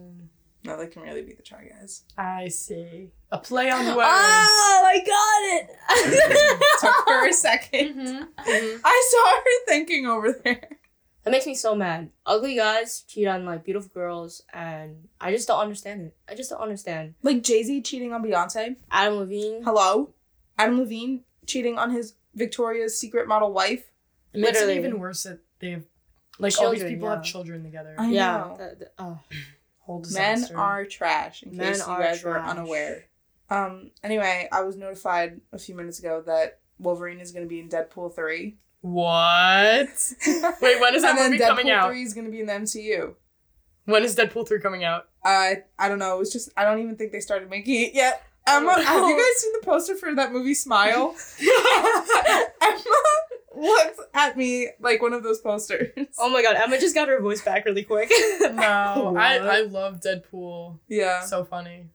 Now 0.64 0.76
they 0.76 0.86
can 0.86 1.02
really 1.02 1.22
be 1.22 1.34
the 1.34 1.42
Try 1.42 1.64
Guys. 1.68 2.04
I 2.16 2.48
see. 2.48 3.10
A 3.32 3.38
play 3.38 3.70
on 3.70 3.84
words. 3.86 3.98
Oh, 4.08 4.82
I 4.84 4.98
got 5.04 5.42
it. 5.58 6.70
Took 6.80 7.08
her 7.08 7.28
a 7.28 7.32
second. 7.32 7.96
Mhm, 7.96 8.28
mhm. 8.38 8.80
I 8.84 9.08
saw 9.10 9.30
her 9.36 9.64
thinking 9.66 10.06
over 10.06 10.32
there. 10.44 10.78
That 11.26 11.32
makes 11.32 11.44
me 11.44 11.56
so 11.56 11.74
mad. 11.74 12.10
Ugly 12.24 12.54
guys 12.54 13.00
cheat 13.00 13.26
on 13.26 13.44
like 13.44 13.64
beautiful 13.64 13.90
girls, 13.92 14.44
and 14.52 15.08
I 15.20 15.32
just 15.32 15.48
don't 15.48 15.58
understand 15.58 16.02
it. 16.02 16.16
I 16.28 16.36
just 16.36 16.50
don't 16.50 16.60
understand. 16.60 17.14
Like 17.24 17.42
Jay 17.42 17.64
Z 17.64 17.82
cheating 17.82 18.12
on 18.12 18.22
Beyonce. 18.22 18.76
Adam 18.92 19.14
Levine, 19.18 19.64
Hello? 19.64 20.10
Adam 20.56 20.78
Levine 20.78 21.24
cheating 21.44 21.78
on 21.78 21.90
his 21.90 22.14
Victoria's 22.36 22.96
Secret 22.96 23.26
model 23.26 23.52
wife. 23.52 23.90
It 24.32 24.38
makes 24.38 24.60
it 24.60 24.76
even 24.76 25.00
worse 25.00 25.24
that 25.24 25.40
they 25.58 25.72
have, 25.72 25.82
like, 26.38 26.56
all 26.60 26.70
these 26.70 26.84
people 26.84 27.08
yeah. 27.08 27.16
have 27.16 27.24
children 27.24 27.64
together. 27.64 27.96
I 27.98 28.08
yeah, 28.08 28.36
know. 28.36 28.56
that- 28.58 28.78
that- 28.78 28.94
oh. 28.96 29.18
Whole 29.80 30.04
Men 30.12 30.44
are 30.54 30.84
trash, 30.84 31.42
in 31.42 31.56
Men 31.56 31.72
case 31.72 31.86
you 31.86 31.92
are 31.92 32.00
guys 32.00 32.22
were 32.22 32.34
trash. 32.34 32.50
unaware. 32.50 33.04
Um, 33.50 33.90
anyway, 34.04 34.48
I 34.52 34.62
was 34.62 34.76
notified 34.76 35.40
a 35.52 35.58
few 35.58 35.74
minutes 35.74 35.98
ago 35.98 36.22
that 36.26 36.60
Wolverine 36.78 37.18
is 37.20 37.32
going 37.32 37.44
to 37.44 37.48
be 37.48 37.58
in 37.60 37.68
Deadpool 37.68 38.14
3. 38.14 38.56
What? 38.80 39.88
Wait, 40.60 40.80
when 40.80 40.94
is 40.94 41.02
that 41.02 41.16
movie 41.16 41.38
Deadpool 41.38 41.48
coming 41.48 41.70
out? 41.70 41.88
3 41.88 42.02
is 42.02 42.14
going 42.14 42.26
to 42.26 42.30
be 42.30 42.40
in 42.40 42.46
the 42.46 42.52
MCU. 42.52 43.14
When 43.86 44.02
is 44.04 44.14
Deadpool 44.16 44.46
3 44.48 44.60
coming 44.60 44.84
out? 44.84 45.08
I 45.24 45.62
I 45.78 45.88
don't 45.88 45.98
know. 45.98 46.16
It 46.16 46.18
was 46.18 46.32
just 46.32 46.50
I 46.56 46.64
don't 46.64 46.80
even 46.80 46.96
think 46.96 47.12
they 47.12 47.20
started 47.20 47.50
making 47.50 47.74
it 47.82 47.94
yet. 47.94 48.22
Emma, 48.48 48.74
Oh, 48.76 48.76
no. 48.76 48.82
have 48.84 49.08
you 49.08 49.16
guys 49.16 49.40
seen 49.42 49.52
the 49.54 49.66
poster 49.66 49.96
for 49.96 50.14
that 50.14 50.32
movie 50.32 50.54
Smile? 50.54 51.16
Emma 52.62 52.82
looked 53.56 54.00
at 54.14 54.36
me 54.36 54.68
like 54.80 55.02
one 55.02 55.12
of 55.12 55.22
those 55.24 55.40
posters. 55.40 55.88
oh 56.18 56.28
my 56.30 56.42
god, 56.42 56.54
Emma 56.56 56.78
just 56.78 56.94
got 56.94 57.08
her 57.08 57.20
voice 57.20 57.42
back 57.42 57.64
really 57.64 57.82
quick. 57.82 58.10
No, 58.52 59.16
I, 59.18 59.38
I 59.38 59.60
love 59.62 60.00
Deadpool. 60.00 60.78
Yeah. 60.88 61.22
So 61.24 61.44
funny. 61.44 61.86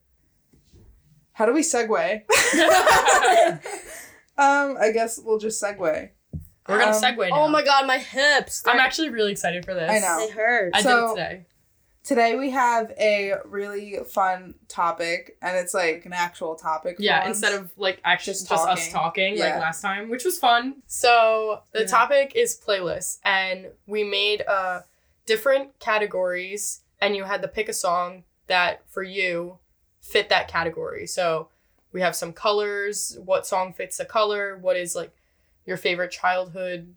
How 1.34 1.46
do 1.46 1.54
we 1.54 1.62
segue? 1.62 2.22
um, 4.38 4.78
I 4.80 4.92
guess 4.94 5.20
we'll 5.24 5.40
just 5.40 5.62
segue. 5.64 6.10
We're 6.68 6.80
gonna 6.80 6.96
Um, 6.96 7.02
segue 7.04 7.30
now. 7.30 7.42
oh 7.42 7.48
my 7.48 7.64
god, 7.64 7.88
my 7.88 7.98
hips. 7.98 8.64
I'm 8.66 8.80
actually 8.80 9.10
really 9.10 9.32
excited 9.32 9.66
for 9.66 9.74
this. 9.74 9.90
I 9.90 10.00
know. 10.00 10.26
They 10.26 10.32
hurt. 10.32 10.72
I 10.76 10.82
So- 10.82 11.16
did 11.16 11.22
it 11.22 11.26
today. 11.26 11.46
Today 12.04 12.36
we 12.36 12.50
have 12.50 12.92
a 13.00 13.36
really 13.46 14.00
fun 14.12 14.56
topic, 14.68 15.38
and 15.42 15.56
it's 15.56 15.74
like 15.76 16.04
an 16.06 16.14
actual 16.14 16.56
topic. 16.56 16.96
Yeah, 16.98 17.20
once. 17.26 17.38
instead 17.38 17.54
of 17.60 17.72
like 17.78 18.02
actually 18.04 18.34
Just 18.34 18.50
just, 18.50 18.68
us 18.68 18.90
talking. 18.90 18.92
talking 18.92 19.38
Yeah. 19.38 19.46
like 19.54 19.62
last 19.62 19.82
time, 19.82 20.10
which 20.10 20.24
was 20.26 20.40
fun. 20.40 20.82
So 20.88 21.62
the 21.74 21.82
Yeah. 21.82 21.86
topic 21.88 22.32
is 22.36 22.60
playlists, 22.60 23.20
and 23.24 23.68
we 23.86 24.04
made 24.04 24.42
uh 24.48 24.82
different 25.28 25.78
categories, 25.80 26.82
and 27.00 27.16
you 27.16 27.26
had 27.26 27.42
to 27.44 27.48
pick 27.48 27.70
a 27.70 27.74
song 27.74 28.24
that 28.48 28.82
for 28.90 29.04
you 29.04 29.60
fit 30.02 30.28
that 30.30 30.48
category. 30.48 31.06
So 31.06 31.50
we 31.92 32.02
have 32.02 32.16
some 32.16 32.34
colors. 32.34 33.16
What 33.24 33.46
song 33.46 33.74
fits 33.74 34.00
a 34.00 34.06
color? 34.06 34.58
What 34.58 34.76
is 34.76 34.96
like 34.96 35.12
your 35.66 35.78
favorite 35.78 36.12
childhood 36.12 36.96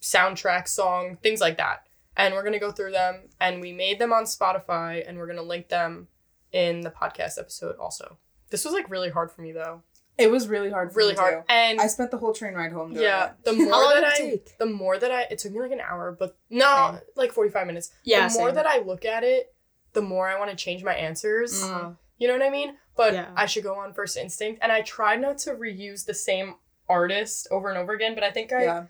soundtrack 0.00 0.68
song, 0.68 1.18
things 1.22 1.40
like 1.40 1.56
that. 1.58 1.84
And 2.16 2.34
we're 2.34 2.42
gonna 2.42 2.58
go 2.58 2.72
through 2.72 2.92
them, 2.92 3.28
and 3.40 3.60
we 3.60 3.72
made 3.72 3.98
them 3.98 4.12
on 4.12 4.24
Spotify, 4.24 5.04
and 5.06 5.18
we're 5.18 5.26
gonna 5.28 5.42
link 5.42 5.68
them 5.68 6.08
in 6.52 6.80
the 6.80 6.90
podcast 6.90 7.38
episode 7.38 7.76
also. 7.78 8.18
This 8.50 8.64
was 8.64 8.72
like 8.74 8.90
really 8.90 9.10
hard 9.10 9.30
for 9.30 9.42
me 9.42 9.52
though, 9.52 9.82
It 10.16 10.30
was 10.30 10.48
really 10.48 10.70
hard. 10.70 10.92
For 10.92 10.98
really 10.98 11.12
me, 11.12 11.18
hard. 11.18 11.34
Too. 11.34 11.44
And 11.52 11.80
I 11.80 11.86
spent 11.86 12.10
the 12.10 12.16
whole 12.18 12.32
train 12.32 12.54
ride 12.54 12.72
home 12.72 12.92
doing 12.92 13.04
yeah, 13.04 13.26
it. 13.26 13.44
the 13.44 13.52
more 13.64 13.68
that 13.94 14.04
I, 14.04 14.16
take? 14.16 14.58
the 14.58 14.66
more 14.66 14.98
that 14.98 15.10
I, 15.12 15.22
it 15.30 15.38
took 15.38 15.52
me 15.52 15.60
like 15.60 15.70
an 15.72 15.80
hour, 15.80 16.16
but 16.18 16.36
no, 16.50 16.92
Same. 16.92 17.00
like 17.14 17.32
forty 17.32 17.50
five 17.50 17.66
minutes. 17.66 17.92
Yeah. 18.04 18.26
the 18.28 18.34
more 18.38 18.48
same. 18.48 18.54
that 18.56 18.66
I 18.66 18.78
look 18.78 19.04
at 19.04 19.22
it, 19.22 19.54
the 19.92 20.02
more 20.02 20.28
I 20.28 20.38
want 20.38 20.50
to 20.50 20.56
change 20.56 20.82
my 20.82 20.94
answers. 20.94 21.62
Mm. 21.62 21.96
You 22.18 22.26
know 22.26 22.34
what 22.34 22.42
I 22.42 22.50
mean? 22.50 22.76
But 22.96 23.12
Yeah. 23.12 23.28
I 23.36 23.46
should 23.46 23.62
go 23.62 23.74
on 23.76 23.92
first 23.92 24.16
instinct, 24.16 24.58
and 24.62 24.72
I 24.72 24.80
tried 24.80 25.20
not 25.20 25.38
to 25.38 25.50
reuse 25.52 26.04
the 26.04 26.14
same 26.14 26.56
artist 26.88 27.48
over 27.50 27.68
and 27.68 27.78
over 27.78 27.92
again. 27.92 28.14
But 28.14 28.24
I 28.24 28.30
think 28.30 28.52
I 28.52 28.62
yeah. 28.64 28.84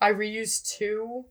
I 0.00 0.12
reused 0.12 0.76
two 0.76 1.26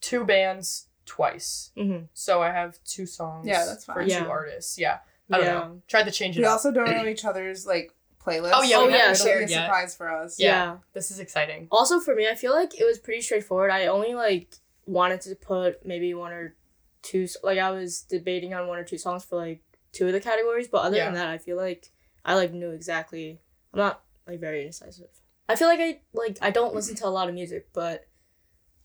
two 0.00 0.24
bands 0.24 0.88
twice, 1.06 1.70
mhm. 1.76 2.08
so 2.12 2.42
I 2.42 2.50
have 2.50 2.78
two 2.84 3.06
songs. 3.06 3.46
Yeah, 3.46 3.64
that's 3.64 3.84
for 3.84 3.94
fine. 3.94 4.08
two 4.08 4.28
artists. 4.28 4.78
Yeah, 4.78 4.98
I 5.30 5.36
don't 5.38 5.46
Yeah. 5.46 5.52
know. 5.54 5.82
Tried 5.88 6.04
to 6.04 6.10
change 6.10 6.36
it 6.36 6.40
We 6.40 6.46
up. 6.46 6.52
also 6.52 6.70
don't 6.70 6.90
know 6.90 7.06
each 7.06 7.24
other's 7.24 7.66
like 7.66 7.92
playlists. 8.24 8.52
Oh, 8.54 8.62
yeah, 8.62 8.78
we 8.86 8.92
haven't 8.92 9.12
It'll 9.12 9.26
shared 9.26 9.46
be 9.48 9.52
a 9.52 9.56
yet. 9.56 9.64
surprise 9.66 9.94
for 9.94 10.10
us. 10.10 10.38
Yeah. 10.40 10.46
yeah. 10.48 10.76
this 10.94 11.10
is 11.10 11.18
exciting. 11.20 11.68
Also, 11.70 12.00
for 12.00 12.14
me, 12.14 12.26
I 12.28 12.34
feel 12.34 12.52
like 12.54 12.78
it 12.80 12.84
was 12.84 12.98
pretty 12.98 13.20
straightforward. 13.20 13.70
I 13.70 13.86
only 13.86 14.14
like 14.14 14.56
wanted 14.86 15.20
to 15.22 15.34
put 15.34 15.84
maybe 15.84 16.14
one 16.14 16.32
or 16.32 16.54
two. 17.02 17.26
Like 17.42 17.58
I 17.58 17.70
was 17.70 18.00
debating 18.02 18.54
on 18.54 18.66
one 18.66 18.78
or 18.78 18.84
two 18.84 18.96
songs 18.98 19.24
for 19.24 19.36
like 19.36 19.62
two 19.92 20.06
of 20.06 20.12
the 20.14 20.20
categories, 20.20 20.68
but 20.68 20.78
other 20.82 20.96
Yeah. 20.96 21.04
than 21.06 21.14
that, 21.14 21.28
I 21.28 21.36
feel 21.38 21.56
like 21.58 21.90
I 22.24 22.34
like 22.34 22.52
knew 22.52 22.70
exactly. 22.70 23.40
I'm 23.74 23.78
not 23.78 24.02
like 24.26 24.40
very 24.40 24.60
indecisive. 24.62 25.08
I 25.48 25.56
feel 25.56 25.68
like 25.68 25.80
I 25.80 26.00
like 26.12 26.38
I 26.40 26.50
don't 26.50 26.74
listen 26.74 26.94
to 26.96 27.06
a 27.06 27.08
lot 27.10 27.28
of 27.28 27.34
music, 27.34 27.68
but 27.72 28.06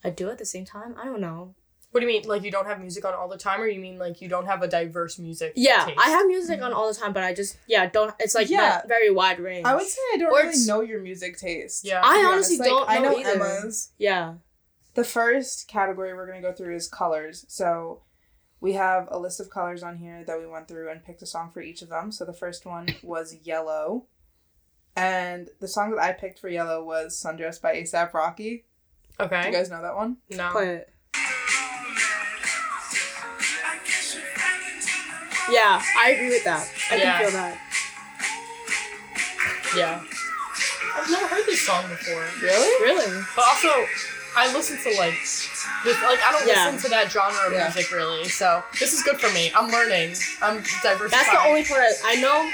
I 0.03 0.09
do 0.09 0.29
at 0.29 0.37
the 0.37 0.45
same 0.45 0.65
time. 0.65 0.95
I 1.01 1.05
don't 1.05 1.21
know. 1.21 1.55
What 1.91 2.01
do 2.01 2.05
you 2.05 2.13
mean? 2.13 2.27
Like 2.27 2.43
you 2.43 2.51
don't 2.51 2.67
have 2.67 2.79
music 2.79 3.03
on 3.03 3.13
all 3.15 3.27
the 3.27 3.37
time, 3.37 3.59
or 3.61 3.67
you 3.67 3.79
mean 3.79 3.97
like 3.97 4.21
you 4.21 4.29
don't 4.29 4.45
have 4.45 4.61
a 4.61 4.67
diverse 4.67 5.17
music? 5.17 5.53
Yeah, 5.55 5.85
taste? 5.85 5.99
I 5.99 6.09
have 6.09 6.27
music 6.27 6.57
mm-hmm. 6.57 6.65
on 6.65 6.73
all 6.73 6.87
the 6.87 6.99
time, 6.99 7.13
but 7.13 7.23
I 7.23 7.33
just 7.33 7.57
yeah 7.67 7.87
don't. 7.87 8.13
It's 8.19 8.35
like 8.35 8.49
Yeah. 8.49 8.57
not 8.57 8.87
very 8.87 9.09
wide 9.09 9.39
range. 9.39 9.65
I 9.65 9.75
would 9.75 9.87
say 9.87 10.01
I 10.13 10.17
don't 10.17 10.31
Or 10.31 10.43
really 10.43 10.65
know 10.67 10.81
your 10.81 11.01
music 11.01 11.37
taste. 11.37 11.85
Yeah. 11.85 12.01
I 12.03 12.23
honestly 12.31 12.57
honest. 12.57 12.69
don't 12.69 12.89
I 12.89 12.99
know 12.99 13.11
know 13.11 13.17
either. 13.17 13.43
Emma's. 13.43 13.91
Yeah. 13.97 14.35
The 14.93 15.03
first 15.03 15.67
category 15.67 16.13
we're 16.13 16.27
gonna 16.27 16.41
go 16.41 16.53
through 16.53 16.75
is 16.75 16.87
colors. 16.87 17.45
So 17.47 18.03
we 18.61 18.73
have 18.73 19.07
a 19.09 19.17
list 19.17 19.39
of 19.39 19.49
colors 19.49 19.81
on 19.81 19.97
here 19.97 20.23
that 20.25 20.39
we 20.39 20.45
went 20.45 20.67
through 20.67 20.91
and 20.91 21.03
picked 21.03 21.21
a 21.21 21.25
song 21.25 21.49
for 21.51 21.61
each 21.61 21.81
of 21.81 21.89
them. 21.89 22.11
So 22.11 22.23
the 22.25 22.33
first 22.33 22.65
one 22.65 22.87
was 23.01 23.35
yellow. 23.43 24.05
And 24.99 25.47
the 25.61 25.67
song 25.69 25.91
that 25.91 25.99
I 26.03 26.11
picked 26.11 26.39
for 26.39 26.49
yellow 26.49 26.83
was 26.83 27.15
Sundress 27.17 27.61
by 27.61 27.73
ASAP 27.75 28.13
Rocky. 28.13 28.65
Okay. 29.17 29.29
Do 29.29 29.35
Okay. 29.37 29.47
you 29.47 29.53
guys 29.53 29.69
know 29.69 29.81
that 29.81 29.95
one? 29.95 30.17
no. 30.29 30.49
Play 30.51 30.75
it. 30.75 30.89
Yeah, 35.51 35.81
I 35.97 36.11
agree 36.11 36.29
with 36.29 36.43
that. 36.43 36.67
I 36.91 36.95
Yeah. 36.95 37.17
can 37.17 37.21
feel 37.21 37.31
that. 37.31 37.57
Yeah. 39.75 40.01
I've 40.95 41.09
never 41.09 41.27
heard 41.27 41.45
this 41.45 41.61
song 41.65 41.87
before. 41.89 42.23
Really? 42.41 42.83
Really? 42.85 43.23
But 43.35 43.45
also, 43.47 43.69
I 44.35 44.51
listen 44.53 44.77
to 44.83 44.89
like 44.99 45.13
this. 45.21 45.47
Like 46.03 46.19
I 46.23 46.31
don't 46.33 46.47
Yeah. 46.47 46.65
listen 46.65 46.81
to 46.83 46.89
that 46.89 47.11
genre 47.11 47.47
of 47.47 47.53
Yeah. 47.53 47.63
music 47.63 47.91
really. 47.91 48.27
So 48.29 48.63
this 48.79 48.93
is 48.93 49.01
good 49.03 49.19
for 49.19 49.29
me. 49.31 49.51
I'm 49.55 49.69
learning. 49.71 50.15
I'm 50.41 50.61
diversifying. 50.83 51.09
That's 51.11 51.29
the 51.31 51.39
only 51.47 51.63
part 51.63 51.81
I, 51.81 51.93
I 52.05 52.15
know. 52.15 52.51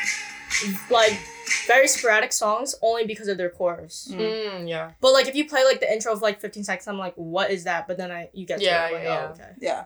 Like 0.90 1.20
very 1.68 1.88
sporadic 1.88 2.32
songs 2.34 2.75
only 2.82 3.06
because 3.06 3.28
of 3.28 3.38
their 3.38 3.50
chorus. 3.50 4.10
Mm. 4.12 4.20
Mm, 4.20 4.70
yeah. 4.70 4.92
But 5.02 5.14
like 5.14 5.28
if 5.28 5.36
you 5.36 5.48
play 5.48 5.64
like 5.64 5.80
the 5.80 5.92
intro 5.92 6.12
of 6.14 6.22
like 6.22 6.40
15 6.42 6.64
seconds, 6.64 6.88
I'm 6.88 6.98
like, 6.98 7.14
what 7.16 7.52
is 7.52 7.64
that? 7.66 7.88
But 7.88 7.98
then 7.98 8.12
I 8.12 8.30
you 8.34 8.46
get 8.46 8.60
to 8.60 8.66
Yeah, 8.66 8.84
it, 8.84 8.88
I'm 8.88 8.94
like, 8.94 9.04
yeah, 9.04 9.25
oh, 9.28 9.32
okay. 9.34 9.52
Yeah. 9.60 9.86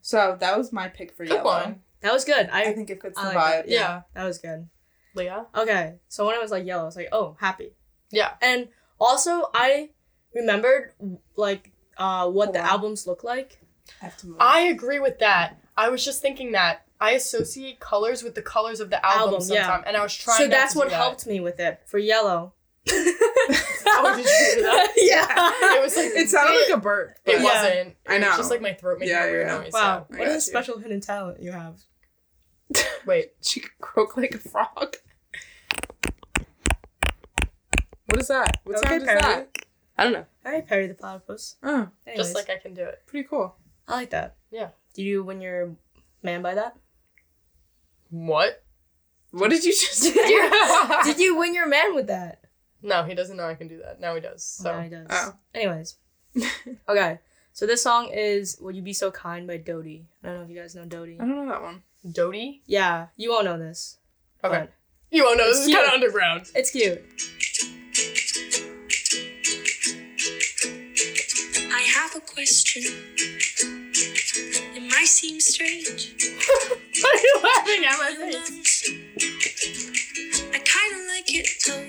So 0.00 0.36
that 0.40 0.56
was 0.58 0.72
my 0.72 0.88
pick 0.88 1.16
for 1.16 1.24
Good 1.24 1.34
yellow. 1.34 1.44
one. 1.44 1.80
That 2.00 2.12
was 2.12 2.24
good. 2.24 2.48
I, 2.52 2.64
I 2.64 2.72
think 2.74 2.90
it 2.90 3.00
fits 3.00 3.18
I 3.18 3.22
the 3.22 3.28
like 3.28 3.36
vibe. 3.38 3.50
that. 3.62 3.68
Yeah, 3.68 3.78
Yeah. 3.80 4.02
that 4.14 4.24
was 4.24 4.38
good. 4.38 4.68
Leah. 5.14 5.46
Okay, 5.56 5.94
so 6.08 6.26
when 6.26 6.34
it 6.34 6.42
was 6.42 6.50
like 6.50 6.66
yellow, 6.66 6.82
I 6.82 6.86
was 6.86 6.96
like, 6.96 7.08
oh, 7.12 7.36
happy. 7.40 7.70
Yeah. 8.10 8.32
And 8.42 8.68
also, 9.00 9.48
I 9.54 9.90
remembered 10.34 10.92
like 11.36 11.70
uh 11.96 12.28
what 12.28 12.52
the 12.52 12.58
Hold 12.60 12.66
on. 12.68 12.72
albums 12.74 13.06
look 13.06 13.24
like. 13.24 13.60
I 14.02 14.06
have 14.06 14.16
to 14.18 14.26
move. 14.26 14.36
I 14.40 14.60
agree 14.62 14.98
with 15.00 15.18
that. 15.20 15.58
I 15.76 15.88
was 15.88 16.04
just 16.04 16.20
thinking 16.22 16.52
that 16.52 16.83
I 17.00 17.10
associate 17.12 17.80
colors 17.80 18.22
with 18.22 18.34
the 18.34 18.42
colors 18.42 18.80
of 18.80 18.90
the 18.90 19.04
album, 19.04 19.34
Album, 19.34 19.48
yeah. 19.50 19.62
sometimes, 19.66 19.84
and 19.86 19.96
I 19.96 20.02
was 20.02 20.14
trying. 20.14 20.38
So 20.38 20.44
not 20.44 20.50
that's 20.50 20.72
to 20.72 20.78
what 20.78 20.84
do 20.86 20.90
that. 20.90 20.96
helped 20.96 21.26
me 21.26 21.40
with 21.40 21.60
it 21.60 21.80
for 21.86 21.98
yellow. 21.98 22.54
Oh, 23.96 24.16
did 24.16 24.24
you 24.24 24.30
hear 24.30 24.62
that? 24.62 24.92
yeah. 24.96 25.76
It 25.78 25.82
was 25.82 25.94
like 25.96 26.06
it 26.06 26.28
sounded 26.28 26.58
like 26.58 26.76
a 26.76 26.80
burp. 26.80 27.16
It 27.26 27.36
Yeah. 27.36 27.42
wasn't. 27.44 27.96
I 28.08 28.14
It 28.14 28.18
was 28.18 28.20
know. 28.30 28.36
just 28.38 28.50
like 28.50 28.60
my 28.62 28.72
throat 28.72 28.98
making 28.98 29.14
Yeah, 29.14 29.24
a 29.24 29.30
weird 29.30 29.46
yeah. 29.46 29.58
noise. 29.58 29.72
Wow, 29.72 30.06
I 30.12 30.18
what 30.18 30.28
a 30.28 30.32
you. 30.32 30.40
special 30.40 30.78
hidden 30.78 31.00
talent 31.00 31.40
you 31.42 31.52
have. 31.52 31.80
Wait. 33.06 33.32
She 33.42 33.60
could 33.60 33.78
croak 33.80 34.16
like 34.16 34.34
a 34.34 34.38
frog. 34.38 34.96
What 38.06 38.20
is 38.20 38.28
that? 38.28 38.60
What 38.64 38.78
Okay, 38.78 38.88
sound 38.88 39.02
is 39.02 39.08
Perry. 39.08 39.20
that? 39.20 39.58
I 39.98 40.04
don't 40.04 40.12
know. 40.12 40.24
All 40.44 40.52
right, 40.52 40.66
Perry 40.66 40.86
the 40.86 40.94
Platypus. 40.94 41.56
Oh, 41.62 41.88
Anyways, 42.06 42.16
Just 42.26 42.34
like 42.34 42.50
I 42.50 42.58
can 42.58 42.74
do 42.74 42.82
it. 42.84 43.02
pretty 43.06 43.28
cool. 43.28 43.56
I 43.86 43.92
like 43.94 44.10
that. 44.10 44.36
Yeah. 44.50 44.68
Do 44.94 45.02
you 45.02 45.22
win 45.22 45.40
your 45.40 45.76
man 46.22 46.42
by 46.42 46.54
that? 46.54 46.76
What? 48.14 48.62
What 49.32 49.50
did 49.50 49.64
you 49.64 49.72
just 49.72 49.94
say? 50.02 50.12
Did 51.04 51.18
you 51.18 51.36
win 51.36 51.52
your 51.52 51.66
man 51.66 51.94
with 51.96 52.06
that? 52.06 52.38
no, 52.80 53.02
he 53.02 53.14
doesn't 53.14 53.36
know 53.36 53.46
I 53.48 53.54
can 53.54 53.66
do 53.66 53.78
that. 53.78 53.98
Now 53.98 54.14
he 54.14 54.20
does. 54.20 54.58
Oh, 54.60 54.62
so 54.64 54.70
Yeah, 54.70 54.82
he 54.84 54.88
does. 54.90 55.06
Oh. 55.10 55.32
Anyways. 55.52 55.96
okay. 56.88 57.18
So 57.52 57.66
this 57.66 57.82
song 57.82 58.10
is 58.12 58.56
Would 58.60 58.76
You 58.76 58.82
Be 58.82 58.92
So 58.92 59.10
Kind 59.10 59.46
by 59.48 59.56
Dodie. 59.56 60.06
I 60.22 60.28
don't 60.28 60.36
know 60.36 60.42
if 60.44 60.50
you 60.50 60.56
guys 60.60 60.74
know 60.76 60.84
Dodie. 60.84 61.16
I 61.18 61.24
don't 61.24 61.34
know 61.34 61.48
that 61.50 61.62
one. 61.62 61.82
Dodie. 62.12 62.62
Yeah, 62.66 63.06
you 63.16 63.30
won't 63.30 63.46
know 63.46 63.58
this. 63.58 63.98
Okay. 64.44 64.58
but 64.60 64.72
You 65.10 65.24
won't 65.24 65.38
know. 65.38 65.46
This 65.48 65.60
It's 65.60 65.68
is 65.68 65.74
kind 65.74 65.86
of 65.88 65.94
underground. 65.94 66.50
It's 66.54 66.70
cute. 66.70 67.02
I 71.72 71.80
have 71.96 72.14
a 72.14 72.20
question. 72.20 72.82
It 74.76 74.82
might 74.92 75.06
seem 75.08 75.40
strange. 75.40 76.14
Why 77.04 77.10
are 77.12 77.20
you 77.20 77.34
laughing 77.42 77.84
at 77.84 77.98
my 77.98 78.14
face? 78.14 78.90
I 80.52 80.58
kinda 80.58 80.98
like 81.12 81.28
it 81.28 81.48
though. 81.66 81.84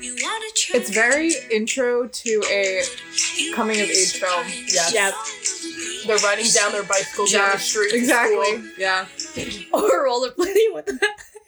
You 0.00 0.16
wanna 0.22 0.46
try? 0.56 0.78
It's 0.80 0.90
very 0.90 1.32
intro 1.50 2.06
to 2.08 2.42
a 2.50 2.82
coming 3.54 3.80
of 3.80 3.88
age 3.90 4.12
film. 4.18 4.46
Yes. 4.66 4.92
Yep. 4.94 5.14
They're 6.06 6.16
riding 6.28 6.46
down 6.52 6.72
their 6.72 6.82
bicycles 6.82 7.30
down 7.32 7.42
yeah, 7.48 7.52
the 7.52 7.58
street. 7.58 7.90
to 7.90 7.96
exactly. 7.96 8.44
school. 8.56 8.62
Yeah, 8.78 9.06
Or 9.72 10.06
rollerblading 10.06 10.74
with 10.74 10.88
a 10.88 10.98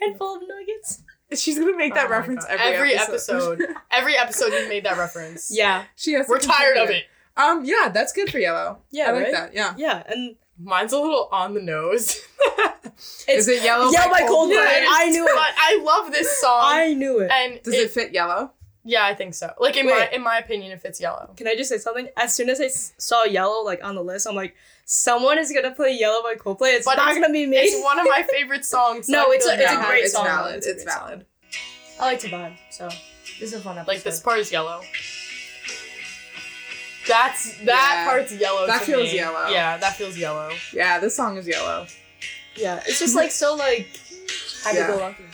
handful 0.00 0.36
of 0.36 0.42
nuggets. 0.46 1.00
she's 1.34 1.58
gonna 1.58 1.76
make 1.76 1.94
that 1.94 2.06
Oh 2.06 2.10
my 2.10 2.16
reference 2.18 2.44
God. 2.44 2.58
every, 2.60 2.74
Every 2.76 2.94
episode. 2.94 3.60
episode. 3.62 3.76
Every 3.90 4.16
episode 4.16 4.52
you 4.52 4.68
made 4.68 4.84
that 4.84 4.96
reference. 4.98 5.50
Yeah. 5.52 5.84
she 5.96 6.12
has. 6.12 6.26
to 6.26 6.30
We're 6.30 6.38
tired 6.38 6.76
of 6.76 6.86
continue. 6.88 7.02
it. 7.02 7.06
Um, 7.36 7.64
yeah, 7.64 7.88
that's 7.92 8.12
good 8.12 8.30
for 8.30 8.38
yellow. 8.38 8.78
Yeah, 8.92 9.08
I 9.08 9.12
like 9.12 9.22
right? 9.24 9.32
that. 9.32 9.54
Yeah. 9.54 9.74
Yeah, 9.76 10.04
and 10.06 10.36
Mine's 10.58 10.92
a 10.92 10.98
little 10.98 11.28
on 11.32 11.54
the 11.54 11.60
nose. 11.60 12.20
it's 12.86 13.24
Is 13.28 13.48
it 13.48 13.62
yellow? 13.64 13.90
Yellow 13.90 14.10
by 14.10 14.22
Coldplay. 14.22 14.50
Yes, 14.54 14.88
I 14.92 15.10
knew 15.10 15.24
But 15.24 15.32
it. 15.34 15.54
I 15.58 15.80
love 15.82 16.12
this 16.12 16.38
song. 16.40 16.60
I 16.62 16.94
knew 16.94 17.20
it. 17.20 17.30
and 17.30 17.62
Does 17.62 17.74
it, 17.74 17.90
fit 17.90 18.12
yellow? 18.12 18.52
Yeah, 18.84 19.04
I 19.04 19.14
think 19.14 19.34
so. 19.34 19.50
Like 19.58 19.76
in 19.78 19.86
my 19.86 20.08
in 20.12 20.22
my 20.22 20.36
opinion, 20.38 20.70
it 20.72 20.80
fits 20.80 21.00
yellow. 21.00 21.32
Can 21.36 21.48
I 21.48 21.54
just 21.56 21.70
say 21.70 21.78
something? 21.78 22.08
As 22.18 22.34
soon 22.34 22.50
as 22.50 22.60
I 22.60 22.66
s- 22.66 22.92
saw 22.98 23.24
yellow 23.24 23.64
like 23.64 23.82
on 23.82 23.94
the 23.94 24.02
list, 24.04 24.26
I'm 24.28 24.36
like, 24.36 24.54
someone 24.84 25.38
is 25.38 25.50
gonna 25.50 25.70
play 25.74 25.96
Yellow 25.98 26.22
by 26.22 26.34
Coldplay. 26.34 26.74
It's 26.74 26.84
But 26.84 26.96
not 26.98 27.08
it's- 27.12 27.20
gonna 27.22 27.32
be 27.32 27.46
me. 27.46 27.56
It's 27.56 27.82
one 27.82 27.98
of 27.98 28.06
my 28.08 28.22
favorite 28.30 28.64
songs. 28.64 29.06
so 29.06 29.12
No, 29.12 29.32
I 29.32 29.34
it's 29.36 29.46
feel 29.46 29.54
a- 29.54 29.56
it's 29.56 29.64
a 29.64 29.68
I 29.70 29.74
have 29.80 29.88
great 29.88 30.04
it's 30.04 30.12
song. 30.12 30.24
valid. 30.26 30.56
It's 30.56 30.66
a 30.66 30.70
It's 30.72 30.84
great 30.84 30.92
song. 30.92 31.08
valid. 31.08 31.26
I 31.98 32.04
like 32.04 32.18
to 32.20 32.28
vibe, 32.28 32.56
so 32.70 32.88
this 33.40 33.52
is 33.52 33.54
a 33.54 33.60
fun 33.60 33.78
episode. 33.78 33.90
Like 33.94 34.02
this 34.02 34.20
part 34.20 34.38
is 34.40 34.52
yellow. 34.52 34.82
That's 37.06 37.56
that 37.58 37.64
Yeah. 37.66 38.04
part's 38.08 38.32
yellow. 38.32 38.66
That 38.66 38.82
feels 38.82 39.10
me. 39.10 39.16
yellow. 39.16 39.48
Yeah, 39.48 39.76
that 39.78 39.96
feels 39.96 40.16
yellow. 40.16 40.50
Yeah, 40.72 40.98
this 40.98 41.14
song 41.14 41.36
is 41.36 41.46
yellow. 41.46 41.86
Yeah, 42.56 42.82
it's 42.86 42.98
just 42.98 43.14
like 43.14 43.30
so 43.30 43.54
like 43.54 43.88
happy 44.64 44.78
Yeah. 44.78 44.86
go 44.88 44.96
lucky. 44.96 45.24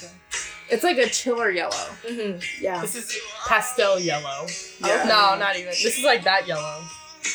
It's 0.71 0.85
like 0.85 0.99
a 0.99 1.09
chiller 1.09 1.50
yellow. 1.50 1.75
Mm-hmm. 2.09 2.62
Yeah. 2.65 2.81
This 2.81 2.95
is 2.95 3.19
pastel 3.47 3.99
yellow. 3.99 4.47
Yeah. 4.85 5.05
No, 5.05 5.37
not 5.39 5.57
even. 5.57 5.71
This 5.71 5.99
is 5.99 6.05
like 6.05 6.23
that 6.25 6.47
yellow 6.47 6.83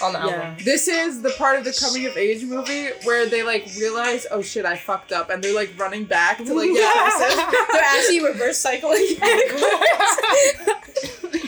on 0.01 0.13
the 0.13 0.19
Yeah. 0.19 0.25
album. 0.25 0.55
This 0.63 0.87
is 0.87 1.21
the 1.21 1.31
part 1.31 1.57
of 1.59 1.65
the 1.65 1.73
coming 1.73 2.05
of 2.05 2.15
age 2.17 2.43
movie 2.43 2.87
where 3.03 3.25
they 3.27 3.43
like 3.43 3.67
realize, 3.77 4.25
oh 4.31 4.41
shit, 4.41 4.65
I 4.65 4.77
fucked 4.77 5.11
up, 5.11 5.29
and 5.29 5.43
they're 5.43 5.53
like 5.53 5.73
running 5.77 6.05
back 6.05 6.37
to 6.37 6.53
like 6.53 6.69
Yeah. 6.71 7.65
They're 7.71 7.83
actually 7.83 8.23
reverse 8.23 8.57
cycling. 8.57 9.05